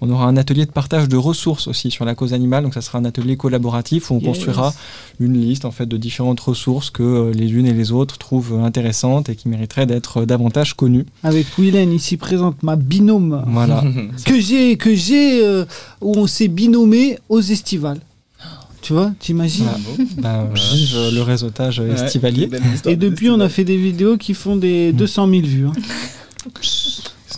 On 0.00 0.08
aura 0.10 0.26
un 0.26 0.36
atelier 0.36 0.64
de 0.64 0.70
partage 0.70 1.08
de 1.08 1.16
ressources 1.16 1.66
aussi 1.66 1.90
sur 1.90 2.04
la 2.04 2.14
cause 2.14 2.32
animale. 2.32 2.62
Donc, 2.62 2.74
ça 2.74 2.80
sera 2.80 2.98
un 2.98 3.04
atelier 3.04 3.36
collaboratif 3.36 4.10
où 4.10 4.14
on 4.14 4.18
Yes. 4.20 4.26
construira 4.28 4.72
une 5.18 5.32
liste 5.40 5.64
en 5.64 5.70
fait 5.72 5.86
de 5.86 5.96
différentes 5.96 6.38
ressources 6.40 6.90
que 6.90 7.02
euh, 7.02 7.32
les 7.32 7.52
unes 7.52 7.66
et 7.66 7.72
les 7.72 7.90
autres 7.90 8.16
trouvent 8.18 8.54
euh, 8.54 8.62
intéressantes 8.64 9.28
et 9.28 9.34
qui 9.36 9.48
mériteraient 9.48 9.86
d'être 9.86 10.18
euh, 10.22 10.26
davantage 10.26 10.74
connues. 10.74 11.04
Avec 11.24 11.46
Willen, 11.58 11.92
ici 11.92 12.16
présente 12.16 12.62
ma 12.62 12.76
binôme. 12.76 13.42
Voilà. 13.48 13.82
que 14.24 14.40
j'ai 14.40 14.76
que 14.76 14.94
j'ai 14.94 15.44
euh, 15.44 15.64
où 16.00 16.14
on 16.16 16.26
s'est 16.28 16.48
binômé 16.48 17.18
aux 17.28 17.40
estivales. 17.40 17.98
Tu 18.80 18.92
vois, 18.92 19.10
t'imagines 19.18 19.66
Voilà. 19.66 20.44
Ben, 20.44 20.46
euh, 20.46 20.54
vive 20.54 20.96
le 21.14 21.20
réseautage 21.22 21.80
euh, 21.80 21.92
estivalier. 22.04 22.48
Et 22.86 22.94
depuis, 22.94 23.28
on 23.28 23.40
a 23.40 23.48
fait 23.48 23.64
des 23.64 23.76
vidéos 23.76 24.16
qui 24.16 24.32
font 24.34 24.54
des 24.56 24.92
200 24.92 25.28
000 25.28 25.42
vues. 25.42 25.66
hein. 25.66 25.72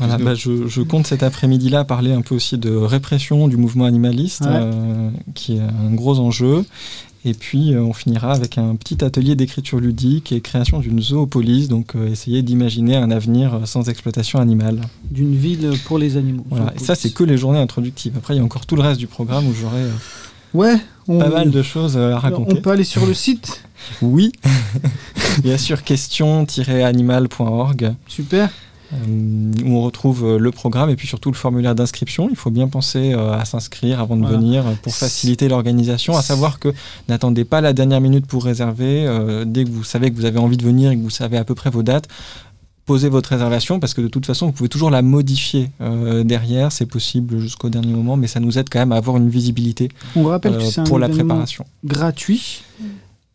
Voilà, 0.00 0.18
bah, 0.18 0.34
je, 0.34 0.66
je 0.66 0.82
compte 0.82 1.06
cet 1.06 1.22
après-midi-là 1.22 1.84
parler 1.84 2.12
un 2.12 2.22
peu 2.22 2.34
aussi 2.34 2.58
de 2.58 2.70
répression 2.74 3.46
du 3.48 3.56
mouvement 3.56 3.84
animaliste, 3.84 4.40
Ouais. 4.42 4.48
euh, 4.52 5.10
qui 5.34 5.56
est 5.56 5.60
un 5.60 5.94
gros 5.94 6.18
enjeu. 6.18 6.64
Et 7.26 7.34
puis, 7.34 7.74
euh, 7.74 7.82
on 7.82 7.92
finira 7.92 8.32
avec 8.32 8.56
un 8.56 8.74
petit 8.76 9.04
atelier 9.04 9.34
d'écriture 9.34 9.78
ludique 9.78 10.32
et 10.32 10.40
création 10.40 10.78
d'une 10.80 11.02
zoopolis, 11.02 11.68
donc 11.68 11.94
euh, 11.94 12.08
essayer 12.10 12.40
d'imaginer 12.42 12.96
un 12.96 13.10
avenir 13.10 13.60
sans 13.66 13.90
exploitation 13.90 14.38
animale. 14.40 14.80
D'une 15.10 15.36
ville 15.36 15.70
pour 15.84 15.98
les 15.98 16.16
animaux. 16.16 16.46
Voilà. 16.48 16.72
Et 16.74 16.78
ça, 16.78 16.94
c'est 16.94 17.12
que 17.12 17.22
les 17.22 17.36
journées 17.36 17.58
introductives. 17.58 18.14
Après, 18.16 18.32
il 18.34 18.38
y 18.38 18.40
a 18.40 18.44
encore 18.44 18.64
tout 18.64 18.74
le 18.74 18.80
reste 18.82 18.98
du 18.98 19.06
programme 19.06 19.46
où 19.46 19.52
j'aurai 19.52 19.82
Ouais, 20.54 20.76
on, 21.06 21.18
pas 21.18 21.28
mal 21.28 21.50
de 21.50 21.62
choses 21.62 21.98
à 21.98 22.16
on 22.16 22.18
raconter. 22.18 22.60
peut 22.62 22.70
aller 22.70 22.84
sur 22.84 23.04
le 23.06 23.12
site? 23.14 23.62
Oui, 24.02 24.32
bien 25.42 25.56
sûr, 25.58 25.82
question-animal.org. 25.84 27.94
Super. 28.08 28.48
Euh, 28.92 28.96
où 29.64 29.76
on 29.76 29.82
retrouve 29.82 30.24
euh, 30.24 30.38
le 30.38 30.50
programme 30.50 30.90
et 30.90 30.96
puis 30.96 31.06
surtout 31.06 31.30
le 31.30 31.36
formulaire 31.36 31.74
d'inscription. 31.74 32.28
Il 32.30 32.36
faut 32.36 32.50
bien 32.50 32.68
penser 32.68 33.12
euh, 33.12 33.32
à 33.32 33.44
s'inscrire 33.44 34.00
avant 34.00 34.16
de 34.16 34.22
Voilà. 34.22 34.36
venir 34.38 34.64
pour 34.82 34.94
faciliter 34.94 35.48
l'organisation. 35.48 36.16
À 36.16 36.22
savoir 36.22 36.58
que 36.58 36.72
n'attendez 37.08 37.44
pas 37.44 37.60
la 37.60 37.72
dernière 37.72 38.00
minute 38.00 38.26
pour 38.26 38.44
réserver. 38.44 39.06
dès 39.46 39.64
que 39.64 39.70
vous 39.70 39.84
savez 39.84 40.10
que 40.10 40.16
vous 40.16 40.24
avez 40.24 40.38
envie 40.38 40.56
de 40.56 40.64
venir 40.64 40.90
et 40.90 40.96
que 40.96 41.02
vous 41.02 41.10
savez 41.10 41.36
à 41.36 41.44
peu 41.44 41.54
près 41.54 41.70
vos 41.70 41.82
dates, 41.82 42.08
posez 42.86 43.08
votre 43.08 43.28
réservation 43.28 43.78
parce 43.78 43.94
que 43.94 44.00
de 44.00 44.08
toute 44.08 44.26
façon, 44.26 44.46
vous 44.46 44.52
pouvez 44.52 44.68
toujours 44.68 44.90
la 44.90 45.02
modifier 45.02 45.70
euh, 45.80 46.24
derrière. 46.24 46.72
C'est 46.72 46.86
possible 46.86 47.38
jusqu'au 47.38 47.68
dernier 47.68 47.92
moment, 47.92 48.16
mais 48.16 48.26
ça 48.26 48.40
nous 48.40 48.58
aide 48.58 48.68
quand 48.68 48.80
même 48.80 48.90
à 48.90 48.96
avoir 48.96 49.16
une 49.16 49.28
visibilité 49.28 49.90
On 50.16 50.24
rappelle 50.24 50.58
que 50.58 50.64
c'est 50.64 50.80
un 50.80 50.84
pour 50.84 50.98
la 50.98 51.08
préparation. 51.08 51.64
gratuit. 51.84 52.62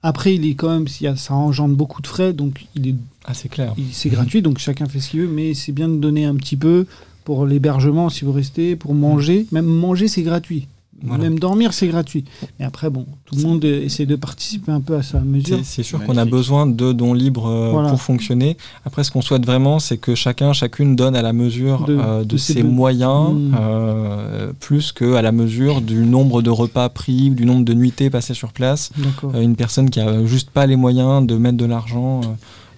Après, 0.03 0.35
il 0.35 0.45
est 0.45 0.55
quand 0.55 0.69
même, 0.69 0.87
ça 0.87 1.33
engendre 1.33 1.75
beaucoup 1.75 2.01
de 2.01 2.07
frais, 2.07 2.33
donc 2.33 2.65
il 2.75 2.89
est, 2.89 2.95
Ah, 3.27 3.33
c'est 3.33 3.49
clair. 3.49 3.73
il- 3.77 3.85
c'est 3.91 4.09
gratuit, 4.09 4.41
donc 4.41 4.59
chacun 4.59 4.85
fait 4.85 4.99
ce 4.99 5.09
qu'il 5.09 5.21
veut, 5.21 5.27
mais 5.27 5.53
c'est 5.53 5.71
bien 5.71 5.89
de 5.89 5.95
donner 5.97 6.25
un 6.25 6.35
petit 6.35 6.55
peu 6.57 6.85
pour 7.23 7.45
l'hébergement 7.45 8.09
si 8.09 8.23
vous 8.25 8.31
restez, 8.31 8.75
pour 8.75 8.93
manger. 8.93 9.47
Même 9.51 9.65
manger, 9.65 10.07
c'est 10.07 10.21
gratuit. 10.23 10.67
Voilà. 11.03 11.23
Même 11.25 11.37
dormir, 11.39 11.73
c'est 11.73 11.87
gratuit. 11.87 12.23
Mais 12.57 12.65
après, 12.65 12.89
bon, 12.89 13.05
tout 13.25 13.35
le 13.35 13.41
monde 13.43 13.65
essaie 13.65 14.05
de 14.05 14.15
participer 14.15 14.71
un 14.71 14.79
peu 14.79 14.95
à 14.95 15.03
sa 15.03 15.19
mesure. 15.19 15.59
C'est- 15.63 15.83
sûr 15.83 16.01
qu'on 16.03 16.15
a 16.15 16.23
besoin 16.23 16.65
de 16.65 16.93
dons 16.93 17.13
libres 17.13 17.47
euh, 17.47 17.71
Voilà. 17.71 17.89
pour 17.89 18.01
fonctionner. 18.01 18.55
Après, 18.85 19.03
ce 19.03 19.11
qu'on 19.11 19.21
souhaite 19.21 19.45
vraiment, 19.45 19.79
c'est 19.79 19.97
que 19.97 20.15
chacun, 20.15 20.53
chacune 20.53 20.95
donne 20.95 21.15
à 21.17 21.21
la 21.21 21.33
mesure 21.33 21.83
De- 21.85 21.97
euh, 21.99 22.19
de, 22.19 22.23
de 22.23 22.37
ses 22.37 22.63
moyens, 22.63 23.33
Mm. 23.33 23.55
euh, 23.59 24.53
plus 24.59 24.93
qu'à 24.93 25.21
la 25.21 25.33
mesure 25.33 25.81
du 25.81 25.97
nombre 26.05 26.41
de 26.41 26.49
repas 26.49 26.87
pris, 26.87 27.29
du 27.29 27.45
nombre 27.45 27.65
de 27.65 27.73
nuitées 27.73 28.09
passées 28.09 28.33
sur 28.33 28.53
place. 28.53 28.89
Euh, 29.25 29.41
une 29.41 29.57
personne 29.57 29.89
qui 29.89 29.99
a 29.99 30.25
juste 30.25 30.49
pas 30.49 30.65
les 30.65 30.77
moyens 30.77 31.27
de 31.27 31.35
mettre 31.35 31.57
de 31.57 31.65
l'argent 31.65 32.21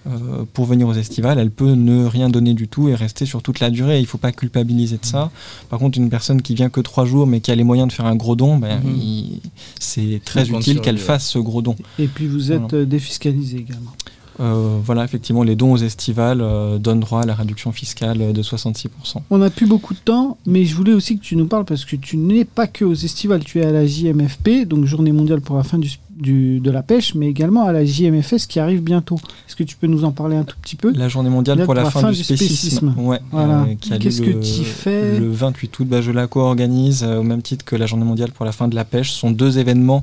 euh, 0.06 0.44
pour 0.52 0.64
venir 0.66 0.86
aux 0.88 0.94
estivales, 0.94 1.38
elle 1.38 1.50
peut 1.50 1.72
ne 1.72 2.04
rien 2.06 2.28
donner 2.30 2.54
du 2.54 2.68
tout 2.68 2.88
et 2.88 2.94
rester 2.94 3.26
sur 3.26 3.42
toute 3.42 3.60
la 3.60 3.70
durée. 3.70 4.00
Il 4.00 4.06
faut 4.06 4.18
pas 4.18 4.32
culpabiliser 4.32 4.96
de 4.98 5.04
ça. 5.06 5.30
Par 5.70 5.78
contre, 5.78 5.98
une 5.98 6.08
personne 6.10 6.40
qui 6.42 6.54
vient 6.54 6.68
que 6.70 6.80
trois 6.80 7.04
jours 7.04 7.26
mais 7.26 7.40
qui 7.40 7.50
a 7.50 7.54
les 7.54 7.64
moyens 7.64 7.88
de 7.88 7.92
faire 7.92 8.06
un 8.06 8.16
gros 8.16 8.36
don, 8.36 8.56
ben, 8.58 8.80
Mhm. 8.82 8.96
il- 8.96 9.40
c'est 9.80 10.20
très 10.24 10.48
utile 10.50 10.80
qu'elle 10.80 10.98
fasse 10.98 11.28
ce 11.28 11.38
gros 11.38 11.62
don. 11.62 11.76
Et 11.98 12.06
puis 12.06 12.26
vous 12.26 12.52
êtes 12.52 12.60
Voilà. 12.60 12.76
euh, 12.78 12.84
défiscalisé 12.86 13.58
également. 13.58 13.92
Euh, 14.40 14.78
voilà, 14.84 15.02
effectivement, 15.04 15.42
les 15.42 15.56
dons 15.56 15.72
aux 15.72 15.78
estivales 15.78 16.40
euh, 16.40 16.78
donnent 16.78 17.00
droit 17.00 17.22
à 17.22 17.26
la 17.26 17.34
réduction 17.34 17.72
fiscale 17.72 18.32
de 18.32 18.42
66%. 18.42 19.24
On 19.30 19.38
n'a 19.38 19.50
plus 19.50 19.66
beaucoup 19.66 19.94
de 19.94 19.98
temps, 19.98 20.38
mais 20.46 20.64
je 20.64 20.76
voulais 20.76 20.92
aussi 20.92 21.18
que 21.18 21.24
tu 21.24 21.34
nous 21.34 21.46
parles 21.46 21.64
parce 21.64 21.84
que 21.84 21.96
tu 21.96 22.16
n'es 22.16 22.44
pas 22.44 22.68
que 22.68 22.84
aux 22.84 22.94
estivales, 22.94 23.42
tu 23.42 23.58
es 23.58 23.64
à 23.64 23.72
la 23.72 23.84
JMFP, 23.84 24.64
donc 24.64 24.84
Journée 24.84 25.10
mondiale 25.10 25.40
pour 25.40 25.56
la 25.56 25.64
fin 25.64 25.76
du, 25.78 25.90
du- 26.20 26.60
de 26.60 26.70
la 26.70 26.82
pêche, 26.82 27.14
mais 27.14 27.28
également 27.28 27.64
à 27.64 27.72
la 27.72 27.84
JMFS 27.84 28.46
qui 28.48 28.58
arrive 28.60 28.82
bientôt. 28.82 29.16
Est-ce 29.46 29.54
que 29.56 29.62
tu 29.62 29.76
peux 29.76 29.86
nous 29.86 30.04
en 30.04 30.10
parler 30.12 30.36
un 30.36 30.44
tout 30.44 30.56
petit 30.60 30.76
peu? 30.76 30.92
La 30.94 31.08
journée 31.08 31.30
mondiale 31.30 31.64
pour 31.64 31.74
la 31.74 31.90
fin, 31.90 32.10
du 32.10 32.22
spécisme, 32.22 32.94
Ouais, 32.98 33.20
Voilà. 33.30 33.62
euh, 33.62 33.74
qui 33.80 33.92
a 33.92 33.98
Qu'est-ce 33.98 34.20
que 34.22 34.30
tu 34.32 34.64
fais? 34.64 35.18
Le 35.18 35.30
28 35.30 35.78
août, 35.78 35.86
bah, 35.88 36.00
je 36.02 36.10
la 36.10 36.26
co-organise 36.26 37.04
euh, 37.04 37.18
au 37.18 37.22
même 37.22 37.42
titre 37.42 37.64
que 37.64 37.76
la 37.76 37.86
journée 37.86 38.04
mondiale 38.04 38.30
pour 38.32 38.44
la 38.44 38.52
fin 38.52 38.68
de 38.68 38.74
la 38.74 38.84
pêche. 38.84 39.10
Ce 39.12 39.18
sont 39.18 39.30
deux 39.30 39.58
événements 39.58 40.02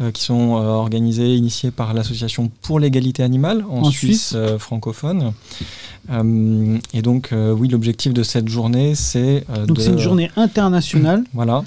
euh, 0.00 0.10
qui 0.10 0.22
sont 0.22 0.52
organisés, 0.52 1.34
initiés 1.34 1.70
par 1.70 1.94
l'association 1.94 2.50
pour 2.62 2.80
l'égalité 2.80 3.22
animale 3.22 3.64
en, 3.70 3.80
En 3.82 3.90
Suisse, 3.90 4.28
Suisse. 4.28 4.36
francophone. 4.58 5.32
Et 6.94 7.02
donc, 7.02 7.30
oui, 7.32 7.68
l'objectif 7.68 8.12
de 8.14 8.22
cette 8.22 8.48
journée, 8.48 8.94
c'est 8.94 9.44
Donc 9.66 9.76
de- 9.76 9.82
c'est 9.82 9.90
une 9.90 9.98
journée 9.98 10.30
internationale, 10.36 11.24
Voilà. 11.34 11.64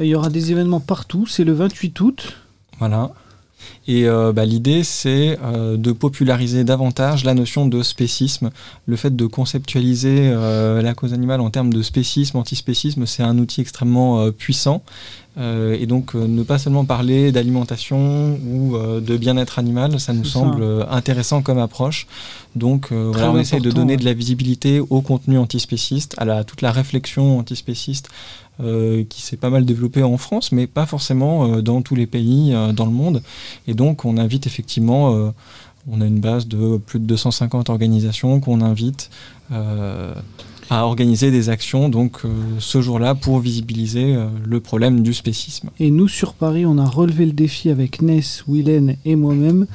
Il 0.00 0.06
y 0.06 0.14
aura 0.14 0.28
des 0.28 0.52
événements 0.52 0.78
partout, 0.80 1.26
c'est 1.26 1.42
le 1.44 1.52
28 1.54 1.98
août. 2.00 2.34
Voilà. 2.78 3.10
Et 3.86 4.06
euh, 4.06 4.32
bah, 4.32 4.44
l'idée, 4.44 4.84
c'est 4.84 5.38
euh, 5.42 5.76
de 5.76 5.92
populariser 5.92 6.64
davantage 6.64 7.24
la 7.24 7.34
notion 7.34 7.66
de 7.66 7.82
spécisme. 7.82 8.50
Le 8.86 8.96
fait 8.96 9.14
de 9.14 9.26
conceptualiser 9.26 10.30
euh, 10.30 10.82
la 10.82 10.94
cause 10.94 11.14
animale 11.14 11.40
en 11.40 11.50
termes 11.50 11.72
de 11.72 11.82
spécisme, 11.82 12.36
antispécisme, 12.36 13.06
c'est 13.06 13.22
un 13.22 13.38
outil 13.38 13.60
extrêmement 13.60 14.30
puissant. 14.32 14.82
Et 15.40 15.86
donc, 15.86 16.14
ne 16.14 16.42
pas 16.42 16.58
seulement 16.58 16.84
parler 16.84 17.30
d'alimentation 17.30 18.40
ou 18.44 18.76
de 18.76 19.16
bien-être 19.16 19.60
animal, 19.60 20.00
ça 20.00 20.12
nous 20.12 20.24
semble 20.24 20.80
ça. 20.80 20.92
intéressant 20.92 21.42
comme 21.42 21.58
approche. 21.58 22.08
Donc, 22.56 22.90
voilà, 22.90 23.30
on 23.30 23.38
essaye 23.38 23.60
de 23.60 23.70
donner 23.70 23.92
ouais. 23.92 23.98
de 23.98 24.04
la 24.04 24.14
visibilité 24.14 24.80
au 24.80 25.00
contenu 25.00 25.38
antispéciste, 25.38 26.16
à 26.18 26.24
la, 26.24 26.42
toute 26.42 26.60
la 26.60 26.72
réflexion 26.72 27.38
antispéciste 27.38 28.08
euh, 28.60 29.04
qui 29.08 29.22
s'est 29.22 29.36
pas 29.36 29.50
mal 29.50 29.64
développée 29.64 30.02
en 30.02 30.16
France, 30.16 30.50
mais 30.50 30.66
pas 30.66 30.84
forcément 30.84 31.46
euh, 31.46 31.62
dans 31.62 31.80
tous 31.80 31.94
les 31.94 32.08
pays 32.08 32.52
euh, 32.52 32.72
dans 32.72 32.86
le 32.86 32.90
monde. 32.90 33.22
Et 33.68 33.74
donc, 33.74 34.04
on 34.04 34.16
invite 34.16 34.48
effectivement, 34.48 35.32
on 35.90 36.00
a 36.00 36.06
une 36.06 36.18
base 36.18 36.48
de 36.48 36.76
plus 36.78 36.98
de 36.98 37.04
250 37.04 37.70
organisations 37.70 38.40
qu'on 38.40 38.60
invite 38.60 39.10
à 40.70 40.84
organiser 40.84 41.30
des 41.30 41.48
actions 41.48 41.88
donc 41.88 42.20
euh, 42.24 42.28
ce 42.58 42.80
jour-là 42.82 43.14
pour 43.14 43.38
visibiliser 43.38 44.14
euh, 44.14 44.28
le 44.44 44.60
problème 44.60 45.02
du 45.02 45.14
spécisme. 45.14 45.70
Et 45.78 45.90
nous, 45.90 46.08
sur 46.08 46.34
Paris, 46.34 46.66
on 46.66 46.78
a 46.78 46.84
relevé 46.84 47.26
le 47.26 47.32
défi 47.32 47.70
avec 47.70 48.02
Ness, 48.02 48.44
Willen 48.46 48.96
et 49.04 49.16
moi-même. 49.16 49.66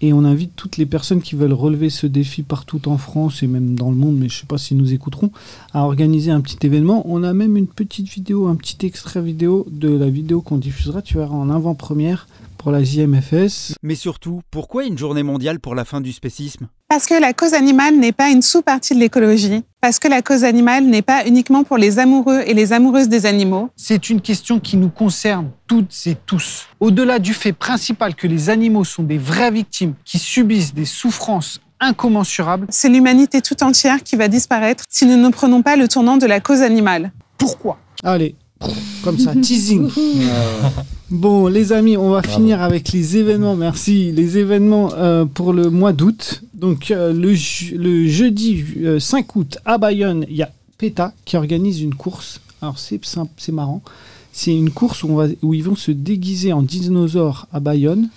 Et 0.00 0.12
on 0.12 0.24
invite 0.24 0.56
toutes 0.56 0.78
les 0.78 0.86
personnes 0.86 1.22
qui 1.22 1.36
veulent 1.36 1.52
relever 1.52 1.88
ce 1.88 2.06
défi 2.06 2.42
partout 2.42 2.88
en 2.88 2.98
France 2.98 3.42
et 3.42 3.46
même 3.46 3.76
dans 3.76 3.90
le 3.90 3.96
monde, 3.96 4.16
mais 4.16 4.28
je 4.28 4.34
ne 4.34 4.40
sais 4.40 4.46
pas 4.46 4.58
s'ils 4.58 4.76
nous 4.76 4.92
écouteront, 4.92 5.30
à 5.72 5.84
organiser 5.84 6.32
un 6.32 6.40
petit 6.40 6.66
événement. 6.66 7.02
On 7.08 7.22
a 7.22 7.32
même 7.32 7.56
une 7.56 7.68
petite 7.68 8.08
vidéo, 8.08 8.48
un 8.48 8.56
petit 8.56 8.84
extrait 8.84 9.22
vidéo 9.22 9.66
de 9.70 9.88
la 9.88 10.10
vidéo 10.10 10.40
qu'on 10.40 10.58
diffusera, 10.58 11.02
tu 11.02 11.18
verras, 11.18 11.34
en 11.34 11.50
avant-première 11.50 12.26
pour 12.62 12.70
la 12.72 12.84
JMFS. 12.84 13.74
Mais 13.82 13.96
surtout, 13.96 14.40
pourquoi 14.50 14.84
une 14.84 14.96
journée 14.96 15.24
mondiale 15.24 15.58
pour 15.58 15.74
la 15.74 15.84
fin 15.84 16.00
du 16.00 16.12
spécisme? 16.12 16.68
Parce 16.88 17.06
que 17.06 17.14
la 17.20 17.32
cause 17.32 17.54
animale 17.54 17.96
n'est 17.96 18.12
pas 18.12 18.30
une 18.30 18.42
sous-partie 18.42 18.94
de 18.94 19.00
l'écologie. 19.00 19.64
Parce 19.80 19.98
que 19.98 20.06
la 20.06 20.22
cause 20.22 20.44
animale 20.44 20.84
n'est 20.84 21.02
pas 21.02 21.26
uniquement 21.26 21.64
pour 21.64 21.76
les 21.76 21.98
amoureux 21.98 22.42
et 22.46 22.54
les 22.54 22.72
amoureuses 22.72 23.08
des 23.08 23.26
animaux. 23.26 23.70
C'est 23.76 24.10
une 24.10 24.20
question 24.20 24.60
qui 24.60 24.76
nous 24.76 24.90
concerne 24.90 25.50
toutes 25.66 25.92
et 26.06 26.14
tous. 26.26 26.68
Au-delà 26.78 27.18
du 27.18 27.34
fait 27.34 27.52
principal 27.52 28.14
que 28.14 28.28
les 28.28 28.48
animaux 28.48 28.84
sont 28.84 29.02
des 29.02 29.18
vraies 29.18 29.50
victimes 29.50 29.94
qui 30.04 30.18
subissent 30.20 30.74
des 30.74 30.84
souffrances 30.84 31.60
incommensurables, 31.80 32.66
C'est 32.70 32.88
l'humanité 32.88 33.42
tout 33.42 33.60
entière 33.64 34.04
qui 34.04 34.14
va 34.14 34.28
disparaître 34.28 34.84
si 34.88 35.04
nous 35.04 35.16
ne 35.16 35.30
prenons 35.30 35.62
pas 35.62 35.74
le 35.74 35.88
tournant 35.88 36.16
de 36.16 36.26
la 36.26 36.38
cause 36.38 36.62
animale. 36.62 37.10
pourquoi? 37.38 37.78
Allez, 38.04 38.36
comme 39.02 39.18
ça, 39.18 39.34
teasing. 39.34 39.88
Bon, 41.12 41.46
les 41.46 41.72
amis, 41.72 41.98
on 41.98 42.08
va 42.08 42.22
finir 42.22 42.62
avec 42.62 42.90
les 42.92 43.18
événements. 43.18 43.54
Merci. 43.54 44.12
Les 44.12 44.38
événements 44.38 44.94
euh, 44.94 45.26
pour 45.26 45.52
le 45.52 45.68
mois 45.68 45.92
d'août. 45.92 46.42
Donc, 46.54 46.90
euh, 46.90 47.12
le, 47.12 47.34
jeudi 48.06 48.64
euh, 48.78 48.98
5 48.98 49.36
août 49.36 49.58
à 49.66 49.76
Bayonne, 49.76 50.24
il 50.30 50.36
y 50.36 50.42
a 50.42 50.50
PETA 50.78 51.12
qui 51.26 51.36
organise 51.36 51.82
une 51.82 51.94
course. 51.94 52.40
Alors, 52.62 52.78
c'est 52.78 53.04
simple, 53.04 53.32
c'est 53.36 53.52
marrant. 53.52 53.82
C'est 54.32 54.56
une 54.56 54.70
course 54.70 55.02
où, 55.02 55.08
on 55.08 55.16
va, 55.16 55.26
où 55.42 55.52
ils 55.52 55.62
vont 55.62 55.76
se 55.76 55.90
déguiser 55.90 56.54
en 56.54 56.62
dinosaures 56.62 57.46
à 57.52 57.60
Bayonne 57.60 58.08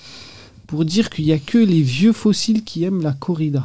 pour 0.68 0.86
dire 0.86 1.10
qu'il 1.10 1.26
n'y 1.26 1.32
a 1.32 1.38
que 1.38 1.58
les 1.58 1.82
vieux 1.82 2.14
fossiles 2.14 2.64
qui 2.64 2.84
aiment 2.84 3.02
la 3.04 3.14
corrida. 3.14 3.64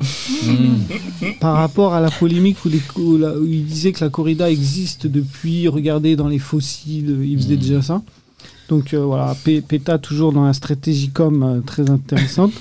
Par 1.41 1.57
rapport 1.57 1.95
à 1.95 2.01
la 2.01 2.11
polémique 2.11 2.65
où, 2.65 2.69
les- 2.69 2.83
où 2.97 3.17
la- 3.17 3.37
où 3.37 3.45
il 3.47 3.65
disait 3.65 3.93
que 3.93 4.05
la 4.05 4.11
corrida 4.11 4.51
existe 4.51 5.07
depuis, 5.07 5.69
regardez 5.69 6.17
dans 6.17 6.29
les 6.29 6.39
fossiles, 6.39 7.19
il 7.25 7.37
faisait 7.41 7.57
déjà 7.57 7.83
ça. 7.83 8.03
Donc 8.69 8.95
euh, 8.95 9.01
voilà, 9.05 9.35
PETA 9.45 9.99
toujours 9.99 10.33
dans 10.33 10.45
la 10.45 10.53
stratégie 10.53 11.11
com 11.11 11.43
euh, 11.43 11.61
très 11.61 11.91
intéressante. 11.91 12.53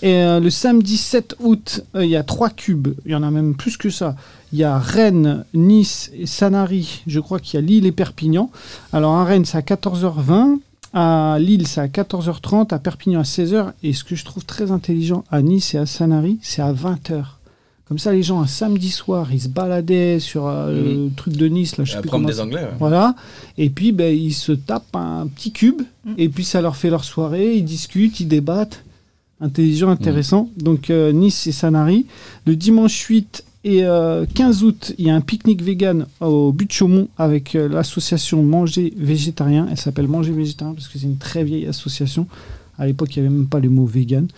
Et 0.00 0.12
euh, 0.14 0.38
le 0.38 0.50
samedi 0.50 0.96
7 0.96 1.34
août, 1.40 1.82
il 1.96 2.06
y 2.08 2.14
a 2.14 2.22
trois 2.22 2.50
cubes, 2.50 2.88
il 3.04 3.10
y 3.10 3.14
en 3.16 3.24
a 3.24 3.30
même 3.32 3.54
plus 3.56 3.76
que 3.76 3.90
ça. 3.90 4.14
Il 4.52 4.58
y 4.60 4.64
a 4.64 4.78
Rennes, 4.78 5.44
Nice 5.54 6.10
et 6.16 6.26
Sanary, 6.26 7.02
je 7.08 7.18
crois 7.18 7.40
qu'il 7.40 7.58
y 7.58 7.62
a 7.62 7.66
Lille 7.66 7.84
et 7.86 7.92
Perpignan. 7.92 8.50
Alors 8.92 9.14
à 9.14 9.24
Rennes, 9.24 9.44
c'est 9.44 9.58
à 9.58 9.62
14h20, 9.62 10.58
à 10.92 11.36
Lille, 11.40 11.66
c'est 11.66 11.80
à 11.80 11.86
14h30, 11.88 12.72
à 12.74 12.78
Perpignan 12.78 13.20
à 13.20 13.24
16h. 13.24 13.72
Et 13.82 13.92
ce 13.92 14.04
que 14.04 14.14
je 14.16 14.24
trouve 14.24 14.44
très 14.44 14.70
intelligent 14.70 15.24
à 15.30 15.42
Nice 15.42 15.74
et 15.74 15.78
à 15.78 15.86
Sanary, 15.86 16.38
c'est 16.42 16.62
à 16.62 16.72
20h. 16.72 17.24
Comme 17.86 17.98
ça, 17.98 18.12
les 18.12 18.22
gens, 18.22 18.40
un 18.42 18.46
samedi 18.46 18.90
soir, 18.90 19.32
ils 19.32 19.40
se 19.40 19.48
baladaient 19.48 20.20
sur 20.20 20.46
euh, 20.46 21.06
le 21.06 21.10
truc 21.14 21.34
de 21.36 21.46
Nice, 21.48 21.78
là, 21.78 21.84
je 21.84 21.92
sais 21.92 22.00
plus 22.02 22.10
comment 22.10 22.28
des 22.28 22.34
ça- 22.34 22.42
Anglais. 22.42 22.60
ouais. 22.60 22.76
voilà. 22.78 23.14
Et 23.56 23.70
puis, 23.70 23.92
ben, 23.92 24.14
ils 24.14 24.34
se 24.34 24.52
tapent 24.52 24.94
un 24.94 25.26
petit 25.26 25.52
cube. 25.52 25.80
Et 26.18 26.28
puis, 26.28 26.44
ça 26.44 26.60
leur 26.60 26.76
fait 26.76 26.90
leur 26.90 27.04
soirée. 27.04 27.54
Ils 27.56 27.64
discutent, 27.64 28.20
ils 28.20 28.28
débattent. 28.28 28.84
Intelligent, 29.40 29.88
intéressant. 29.88 30.50
Donc, 30.58 30.90
euh, 30.90 31.12
Nice 31.12 31.46
et 31.46 31.52
Sanary. 31.52 32.06
Le 32.46 32.56
dimanche 32.56 32.98
8 33.04 33.44
et 33.68 33.84
euh, 33.84 34.24
15 34.34 34.64
août, 34.64 34.94
il 34.98 35.06
y 35.06 35.10
a 35.10 35.14
un 35.14 35.20
pique-nique 35.20 35.62
vegan 35.62 36.06
au 36.20 36.52
but 36.52 36.66
de 36.66 36.72
Chaumont 36.72 37.08
avec 37.18 37.54
euh, 37.54 37.68
l'association 37.68 38.42
Manger 38.42 38.94
Végétarien. 38.96 39.66
Elle 39.70 39.76
s'appelle 39.76 40.08
Manger 40.08 40.32
Végétarien 40.32 40.74
parce 40.74 40.88
que 40.88 40.98
c'est 40.98 41.06
une 41.06 41.18
très 41.18 41.44
vieille 41.44 41.66
association. 41.66 42.26
À 42.78 42.86
l'époque, 42.86 43.14
il 43.14 43.22
n'y 43.22 43.28
avait 43.28 43.36
même 43.36 43.46
pas 43.46 43.60
le 43.60 43.68
mot 43.68 43.84
vegan. 43.84 44.28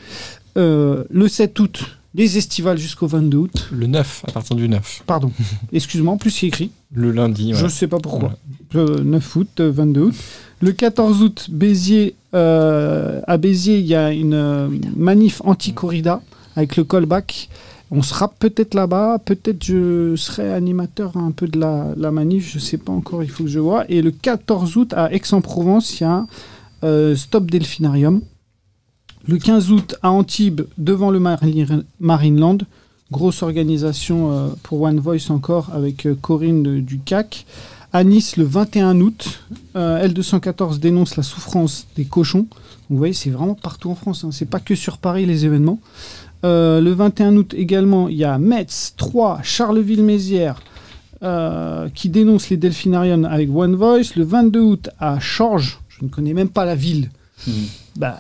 Euh, 0.57 1.05
le 1.11 1.29
7 1.29 1.59
août, 1.61 1.85
les 2.15 2.39
estivales 2.39 2.79
jusqu'au 2.79 3.07
22 3.07 3.39
août. 3.39 3.69
Le 3.71 3.87
9, 3.87 4.25
à 4.27 4.33
partir 4.33 4.57
du 4.57 4.69
9. 4.69 5.05
Pardon. 5.07 5.31
Excuse-moi, 5.73 6.13
en 6.13 6.17
plus, 6.17 6.31
c'est 6.31 6.47
écrit. 6.47 6.71
Le 6.93 7.13
lundi. 7.13 7.53
Je 7.55 7.65
ne 7.65 7.71
sais 7.71 7.87
pas 7.87 7.99
pourquoi. 7.99 8.37
Euh, 8.75 9.03
9 9.05 9.37
août, 9.37 9.49
euh, 9.61 9.71
22 9.71 10.01
août. 10.01 10.15
Le 10.61 10.73
14 10.73 11.23
août, 11.23 11.47
Béziers, 11.51 12.17
euh, 12.35 13.21
à 13.27 13.37
Béziers, 13.37 13.79
il 13.79 13.87
y 13.87 13.95
a 13.95 14.13
une 14.13 14.35
euh, 14.35 14.69
manif 14.97 15.41
anti-corrida 15.45 16.21
avec 16.57 16.77
le 16.77 16.85
callback. 16.85 17.49
On 17.93 18.03
sera 18.03 18.29
peut-être 18.29 18.75
là-bas, 18.75 19.19
peut-être 19.25 19.65
je 19.65 20.15
serai 20.15 20.53
animateur 20.53 21.17
un 21.17 21.33
peu 21.33 21.49
de 21.49 21.59
la, 21.59 22.11
manif, 22.13 22.49
je 22.53 22.61
sais 22.61 22.79
pas 22.79 22.93
encore, 22.93 23.25
il 23.25 23.31
faut 23.31 23.45
que 23.45 23.51
je 23.51 23.59
vois. 23.59 23.85
Et 23.91 24.01
le 24.01 24.13
14 24.13 24.77
août 24.77 24.93
à 24.95 25.13
Aix-en-Provence, 25.13 25.99
il 25.99 26.05
y 26.05 26.07
a 26.07 26.27
euh, 26.85 27.17
Stop 27.17 27.51
Delphinarium. 27.51 28.21
Le 29.27 29.39
15 29.39 29.71
août 29.73 29.97
à 30.03 30.11
Antibes, 30.11 30.63
devant 30.79 31.11
le 31.11 31.19
Mari- 31.19 31.67
Marineland, 31.99 32.59
grosse 33.11 33.43
organisation 33.43 34.33
euh, 34.33 34.49
pour 34.63 34.81
One 34.83 35.01
Voice 35.01 35.31
encore 35.31 35.71
avec 35.75 36.07
euh, 36.07 36.15
Corinne 36.15 36.81
du 36.81 37.01
CAC. 37.01 37.45
À 37.93 38.05
Nice, 38.05 38.37
le 38.37 38.45
21 38.45 39.01
août, 39.01 39.41
euh, 39.75 40.07
L214 40.07 40.79
dénonce 40.79 41.17
la 41.17 41.25
souffrance 41.25 41.89
des 41.97 42.05
cochons. 42.05 42.47
Vous 42.89 42.97
voyez, 42.97 43.15
c'est 43.15 43.31
vraiment 43.31 43.55
partout 43.55 43.91
en 43.91 43.97
France. 43.97 44.23
Hein. 44.25 44.31
C'est 44.33 44.49
pas 44.49 44.61
que 44.61 44.77
sur 44.77 44.99
Paris 44.99 45.27
les 45.27 45.45
événements. 45.45 45.81
Euh, 46.45 46.81
le 46.81 46.93
21 46.93 47.37
août 47.37 47.55
également, 47.57 48.09
il 48.09 48.17
y 48.17 48.25
a 48.25 48.39
Metz, 48.39 48.95
Troyes, 48.97 49.41
Charleville-Mézières 49.43 50.61
euh, 51.23 51.89
qui 51.95 52.09
dénoncent 52.09 52.49
les 52.49 52.57
delphinariums 52.57 53.27
avec 53.27 53.51
One 53.55 53.77
Voice. 53.77 54.15
Le 54.17 54.25
22 54.25 54.61
août 54.61 54.91
à 54.99 55.19
Chorges, 55.19 55.81
je 55.89 56.05
ne 56.05 56.11
connais 56.11 56.33
même 56.33 56.49
pas 56.49 56.65
la 56.65 56.75
ville. 56.75 57.11
Bah 57.97 58.17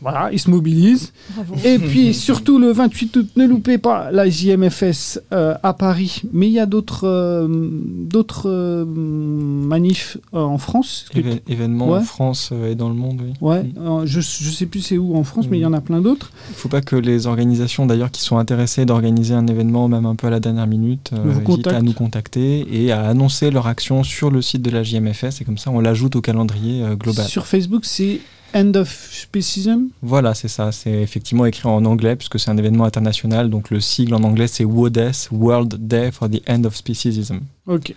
voilà, 0.00 0.30
ils 0.32 0.38
se 0.38 0.50
mobilisent. 0.50 1.12
Bravo. 1.34 1.54
Et 1.64 1.78
puis 1.78 2.14
surtout 2.28 2.58
le 2.58 2.72
28 2.72 3.16
août, 3.16 3.28
ne 3.36 3.46
loupez 3.46 3.78
pas 3.78 4.10
la 4.10 4.28
JMFS 4.28 5.20
euh, 5.32 5.54
à 5.62 5.72
Paris. 5.74 6.22
Mais 6.32 6.46
il 6.48 6.52
y 6.52 6.58
a 6.58 6.66
d'autres 6.66 7.06
euh, 7.06 7.46
d'autres 7.50 8.48
euh, 8.48 8.84
manifs 8.86 10.16
euh, 10.34 10.38
en 10.40 10.58
France. 10.58 11.06
Éve- 11.14 11.40
événements 11.48 11.88
Ouais. 11.90 11.98
en 11.98 12.02
France 12.02 12.50
euh, 12.52 12.70
et 12.72 12.74
dans 12.74 12.88
le 12.88 12.94
monde, 12.94 13.20
oui. 13.24 13.32
Ouais, 13.40 13.64
euh, 13.78 14.02
je, 14.04 14.20
je 14.20 14.50
sais 14.50 14.66
plus 14.66 14.80
c'est 14.80 14.98
où 14.98 15.16
en 15.16 15.24
France, 15.24 15.46
mais 15.50 15.58
il 15.58 15.62
y 15.62 15.66
en 15.66 15.72
a 15.72 15.80
plein 15.80 16.00
d'autres. 16.00 16.30
Il 16.48 16.52
ne 16.52 16.56
faut 16.56 16.68
pas 16.68 16.80
que 16.80 16.96
les 16.96 17.26
organisations 17.26 17.86
d'ailleurs 17.86 18.10
qui 18.10 18.22
sont 18.22 18.38
intéressées 18.38 18.84
d'organiser 18.86 19.34
un 19.34 19.46
événement, 19.46 19.88
même 19.88 20.06
un 20.06 20.14
peu 20.14 20.26
à 20.26 20.30
la 20.30 20.40
dernière 20.40 20.66
minute, 20.66 21.10
euh, 21.12 21.18
Vous 21.24 21.52
hésitent 21.52 21.66
à 21.68 21.82
nous 21.82 21.92
contacter 21.92 22.66
et 22.84 22.92
à 22.92 23.02
annoncer 23.08 23.50
leur 23.50 23.66
action 23.66 24.02
sur 24.02 24.30
le 24.30 24.42
site 24.42 24.62
de 24.62 24.70
la 24.70 24.82
JMFS 24.82 25.40
et 25.40 25.44
comme 25.44 25.58
ça 25.58 25.70
on 25.70 25.80
l'ajoute 25.80 26.16
au 26.16 26.20
calendrier 26.20 26.82
euh, 26.82 26.96
global. 26.96 27.26
Sur 27.26 27.46
Facebook, 27.46 27.84
c'est 27.84 28.20
End 28.54 28.72
of 28.74 28.88
Specism. 29.12 29.88
Voilà, 30.02 30.34
c'est 30.34 30.48
ça. 30.48 30.72
C'est 30.72 31.02
effectivement 31.02 31.46
écrit 31.46 31.68
en 31.68 31.84
anglais 31.84 32.16
puisque 32.16 32.38
c'est 32.38 32.50
un 32.50 32.56
événement 32.56 32.84
international. 32.84 33.50
Donc 33.50 33.70
le 33.70 33.80
sigle 33.80 34.14
en 34.14 34.22
anglais 34.22 34.46
c'est 34.46 34.64
WODES, 34.64 35.28
World 35.30 35.86
Day 35.86 36.10
for 36.10 36.28
the 36.28 36.42
End 36.48 36.64
of 36.64 36.74
Speciesism. 36.74 37.40
Ok. 37.66 37.94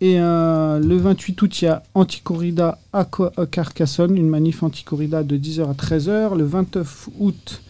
Et 0.00 0.20
euh, 0.20 0.78
le 0.78 0.96
28 0.96 1.42
août, 1.42 1.62
il 1.62 1.64
y 1.64 1.68
a 1.68 1.82
Anticorrida 1.94 2.78
à, 2.92 3.06
Carcassonne, 3.50 4.16
une 4.16 4.28
manif 4.28 4.62
anticorrida 4.62 5.22
de 5.22 5.38
10h 5.38 5.70
à 5.70 5.72
13h. 5.72 6.36
Le 6.36 6.44
29 6.44 7.08
août, 7.18 7.62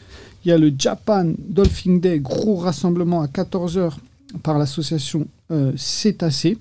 il 0.44 0.48
y 0.48 0.52
a 0.52 0.58
le 0.58 0.72
Japan 0.76 1.32
Dolphin 1.38 1.98
Day, 1.98 2.18
gros 2.18 2.56
rassemblement 2.56 3.22
à 3.22 3.26
14h 3.26 3.92
par 4.42 4.58
l'association 4.58 5.26
euh, 5.50 5.72
Cétacé. 5.76 6.58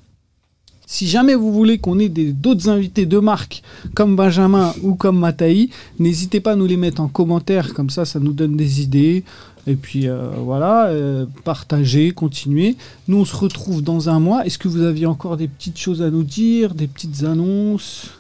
Si 0.90 1.06
jamais 1.06 1.36
vous 1.36 1.52
voulez 1.52 1.80
qu'on 1.80 2.00
ait 2.00 2.08
d'autres 2.08 2.70
invités 2.70 3.06
de 3.06 3.20
marque 3.20 3.62
comme 3.94 4.16
Benjamin 4.16 4.74
ou 4.84 4.96
comme 4.96 5.20
Mataï, 5.20 5.70
n'hésitez 6.00 6.40
pas 6.40 6.54
à 6.54 6.56
nous 6.56 6.66
les 6.66 6.78
mettre 6.78 7.02
en 7.02 7.10
commentaire, 7.10 7.74
comme 7.74 7.90
ça 7.90 8.06
ça 8.06 8.22
nous 8.22 8.32
donne 8.32 8.56
des 8.56 8.82
idées. 8.82 9.26
Et 9.68 9.76
puis 9.76 10.08
euh, 10.08 10.30
voilà, 10.38 10.86
euh, 10.86 11.26
partagez, 11.44 12.12
continuez. 12.12 12.78
Nous 13.10 13.18
on 13.18 13.26
se 13.26 13.36
retrouve 13.36 13.84
dans 13.84 14.08
un 14.08 14.22
mois. 14.22 14.46
Est-ce 14.46 14.58
que 14.58 14.70
vous 14.70 14.82
aviez 14.82 15.08
encore 15.08 15.36
des 15.36 15.50
petites 15.50 15.78
choses 15.78 16.02
à 16.02 16.10
nous 16.10 16.24
dire, 16.24 16.74
des 16.74 16.88
petites 16.88 17.26
annonces? 17.26 18.12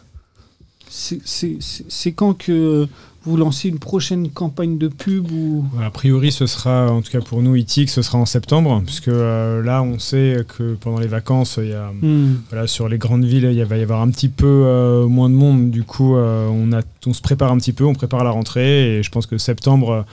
C'est 0.89 2.11
quand 2.11 2.33
que 2.33 2.85
vous 3.27 3.37
lancez 3.37 3.67
une 3.69 3.79
prochaine 3.79 4.29
campagne 4.29 4.77
de 4.77 4.87
pub 4.87 5.31
ou 5.31 5.65
A 5.83 5.89
priori, 5.91 6.31
ce 6.31 6.47
sera, 6.47 6.89
en 6.91 7.01
tout 7.01 7.11
cas 7.11 7.19
pour 7.19 7.41
nous, 7.41 7.55
ITIC, 7.55 7.89
ce 7.89 8.01
sera 8.01 8.17
en 8.17 8.25
septembre, 8.25 8.81
puisque 8.85 9.09
euh, 9.09 9.61
là, 9.61 9.83
on 9.83 9.99
sait 9.99 10.45
que 10.57 10.75
pendant 10.75 10.99
les 10.99 11.07
vacances, 11.07 11.59
il 11.61 11.69
y 11.69 11.73
a, 11.73 11.91
Hmm. 12.01 12.35
voilà, 12.49 12.67
sur 12.67 12.87
les 12.89 12.97
grandes 12.97 13.25
villes, 13.25 13.49
il 13.51 13.63
va 13.65 13.77
y 13.77 13.81
avoir 13.81 14.01
un 14.01 14.09
petit 14.09 14.29
peu 14.29 14.45
euh, 14.65 15.07
moins 15.07 15.29
de 15.29 15.35
monde. 15.35 15.71
Du 15.71 15.83
coup, 15.83 16.15
euh, 16.15 16.47
on, 16.47 16.71
a, 16.71 16.81
on 17.05 17.13
se 17.13 17.21
prépare 17.21 17.51
un 17.51 17.57
petit 17.57 17.73
peu, 17.73 17.83
on 17.85 17.93
prépare 17.93 18.23
la 18.23 18.31
rentrée, 18.31 18.97
et 18.97 19.03
je 19.03 19.11
pense 19.11 19.25
que 19.25 19.37
septembre, 19.37 20.05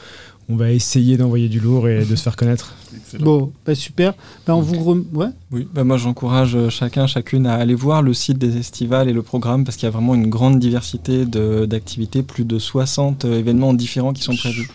on 0.49 0.57
va 0.57 0.73
essayer 0.73 1.17
d'envoyer 1.17 1.49
du 1.49 1.61
lourd 1.61 1.89
et 1.89 2.05
de 2.05 2.17
se 2.17 2.23
faire 2.23 2.37
connaître. 2.37 2.75
Bon, 3.21 3.53
bah 3.67 3.75
super. 3.75 4.15
Bah, 4.47 4.55
on 4.57 4.61
vous 4.61 4.83
rem- 4.83 5.05
ouais. 5.15 5.29
Oui, 5.53 5.69
bah 5.73 5.85
moi 5.85 5.97
j'encourage 5.97 6.57
euh, 6.57 6.69
chacun, 6.69 7.07
chacune 7.07 7.47
à 7.47 7.55
aller 7.55 7.75
voir 7.75 8.03
le 8.03 8.13
site 8.15 8.39
des 8.39 8.57
estivales 8.57 9.09
et 9.09 9.13
le 9.13 9.23
programme 9.23 9.65
parce 9.65 9.77
qu'il 9.77 9.87
y 9.87 9.89
a 9.89 9.91
vraiment 9.93 10.15
une 10.15 10.29
grande 10.29 10.59
diversité 10.59 11.25
d'activités, 11.27 12.23
plus 12.23 12.45
de 12.45 12.59
60 12.59 13.25
euh, 13.25 13.39
événements 13.39 13.73
différents 13.75 14.13
qui 14.13 14.23
sont 14.23 14.35
prévus. 14.37 14.69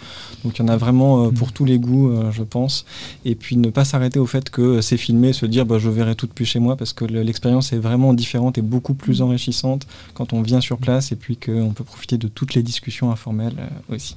Donc 0.45 0.57
il 0.57 0.61
y 0.61 0.65
en 0.65 0.69
a 0.69 0.77
vraiment 0.77 1.25
euh, 1.25 1.31
pour 1.31 1.51
tous 1.51 1.65
les 1.65 1.79
goûts, 1.79 2.13
je 2.31 2.43
pense. 2.43 2.85
Et 3.25 3.35
puis 3.35 3.57
ne 3.57 3.69
pas 3.69 3.83
s'arrêter 3.83 4.19
au 4.19 4.25
fait 4.25 4.49
que 4.49 4.79
c'est 4.79 4.95
filmé, 4.97 5.33
se 5.33 5.45
dire 5.45 5.65
bah, 5.65 5.79
je 5.79 5.89
verrai 5.89 6.15
tout 6.15 6.27
depuis 6.27 6.45
chez 6.45 6.59
moi 6.59 6.77
parce 6.77 6.93
que 6.93 7.03
le- 7.03 7.23
l'expérience 7.23 7.73
est 7.73 7.77
vraiment 7.77 8.13
différente 8.13 8.57
et 8.57 8.61
beaucoup 8.61 8.93
plus 8.93 9.21
enrichissante 9.21 9.85
quand 10.13 10.31
on 10.31 10.41
vient 10.41 10.61
sur 10.61 10.77
place 10.77 11.11
et 11.11 11.15
puis 11.17 11.35
qu'on 11.35 11.71
peut 11.75 11.83
profiter 11.83 12.17
de 12.17 12.27
toutes 12.29 12.53
les 12.53 12.63
discussions 12.63 13.11
informelles 13.11 13.55
aussi. 13.93 14.15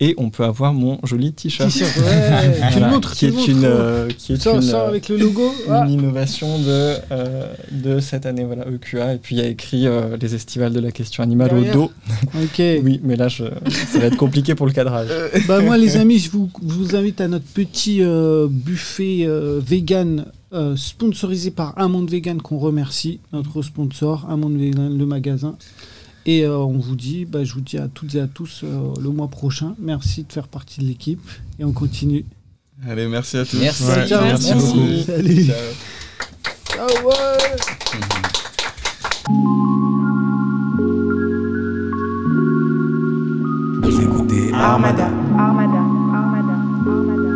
Et 0.00 0.14
on 0.18 0.28
peut 0.28 0.44
avoir 0.44 0.74
mon 0.74 0.98
joli 1.04 1.32
t-shirt. 1.32 1.70
Ouais, 1.74 2.68
tu 2.72 2.80
le 2.80 2.90
montres, 2.90 3.12
qui 3.14 3.26
tu 3.41 3.41
est 3.50 3.54
une, 3.54 3.64
euh, 3.64 4.08
qui 4.16 4.32
est 4.32 4.44
une, 4.46 4.62
sors 4.62 4.82
euh, 4.82 4.88
avec 4.88 5.08
le 5.08 5.16
logo, 5.16 5.52
une 5.66 5.72
ah. 5.72 5.86
innovation 5.88 6.58
de, 6.58 6.94
euh, 7.10 7.46
de 7.70 8.00
cette 8.00 8.26
année, 8.26 8.44
voilà, 8.44 8.66
EQA. 8.68 9.14
Et 9.14 9.18
puis 9.18 9.36
il 9.36 9.38
y 9.38 9.42
a 9.44 9.48
écrit 9.48 9.86
euh, 9.86 10.16
les 10.20 10.34
estivales 10.34 10.72
de 10.72 10.80
la 10.80 10.92
question 10.92 11.22
animale 11.22 11.50
Derrière. 11.50 11.76
au 11.76 11.78
dos. 11.86 11.92
Ok. 12.42 12.62
Oui, 12.84 13.00
mais 13.02 13.16
là, 13.16 13.28
je- 13.28 13.44
ça 13.90 13.98
va 13.98 14.06
être 14.06 14.16
compliqué 14.16 14.54
pour 14.54 14.66
le 14.66 14.72
cadrage. 14.72 15.08
Bah 15.48 15.60
moi 15.60 15.76
les 15.76 15.96
amis, 15.96 16.18
je 16.18 16.30
vous, 16.30 16.50
je 16.66 16.72
vous 16.74 16.96
invite 16.96 17.20
à 17.20 17.28
notre 17.28 17.44
petit 17.46 18.02
euh, 18.02 18.46
buffet 18.50 19.20
euh, 19.22 19.60
vegan 19.64 20.26
euh, 20.52 20.76
sponsorisé 20.76 21.50
par 21.50 21.78
Un 21.78 21.88
Monde 21.88 22.10
Vegan 22.10 22.40
qu'on 22.42 22.58
remercie, 22.58 23.20
notre 23.32 23.62
sponsor, 23.62 24.26
Un 24.28 24.36
Monde 24.36 24.56
Vegan, 24.58 24.96
le 24.96 25.06
magasin. 25.06 25.56
Et 26.26 26.44
euh, 26.44 26.56
on 26.58 26.78
vous 26.78 26.94
dit, 26.94 27.24
bah, 27.24 27.42
je 27.42 27.52
vous 27.54 27.60
dis 27.60 27.78
à 27.78 27.88
toutes 27.88 28.14
et 28.14 28.20
à 28.20 28.26
tous 28.28 28.60
euh, 28.62 28.92
le 29.00 29.08
mois 29.10 29.28
prochain. 29.28 29.74
Merci 29.80 30.22
de 30.24 30.32
faire 30.32 30.46
partie 30.48 30.80
de 30.80 30.86
l'équipe 30.86 31.20
et 31.58 31.64
on 31.64 31.72
continue. 31.72 32.24
Allez, 32.88 33.06
merci 33.06 33.38
à 33.38 33.44
tous. 33.44 33.58
Merci. 33.58 33.84
Ouais, 33.84 34.06
Ciao, 34.08 34.22
merci 34.22 34.54
merci. 34.54 34.66
beaucoup. 34.74 35.02
Salut. 35.06 35.46
Ciao. 35.46 35.56
Ah 36.78 37.04
ouais 37.04 38.62
Vous 43.82 44.00
écoutez 44.00 44.52
Armada. 44.54 45.08
Armada, 45.38 45.78
Armada, 46.14 46.54
Armada, 46.86 47.32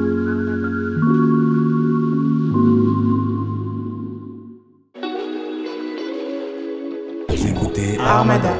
Vous 7.28 7.46
écoutez 7.46 7.98
Armada. 7.98 8.50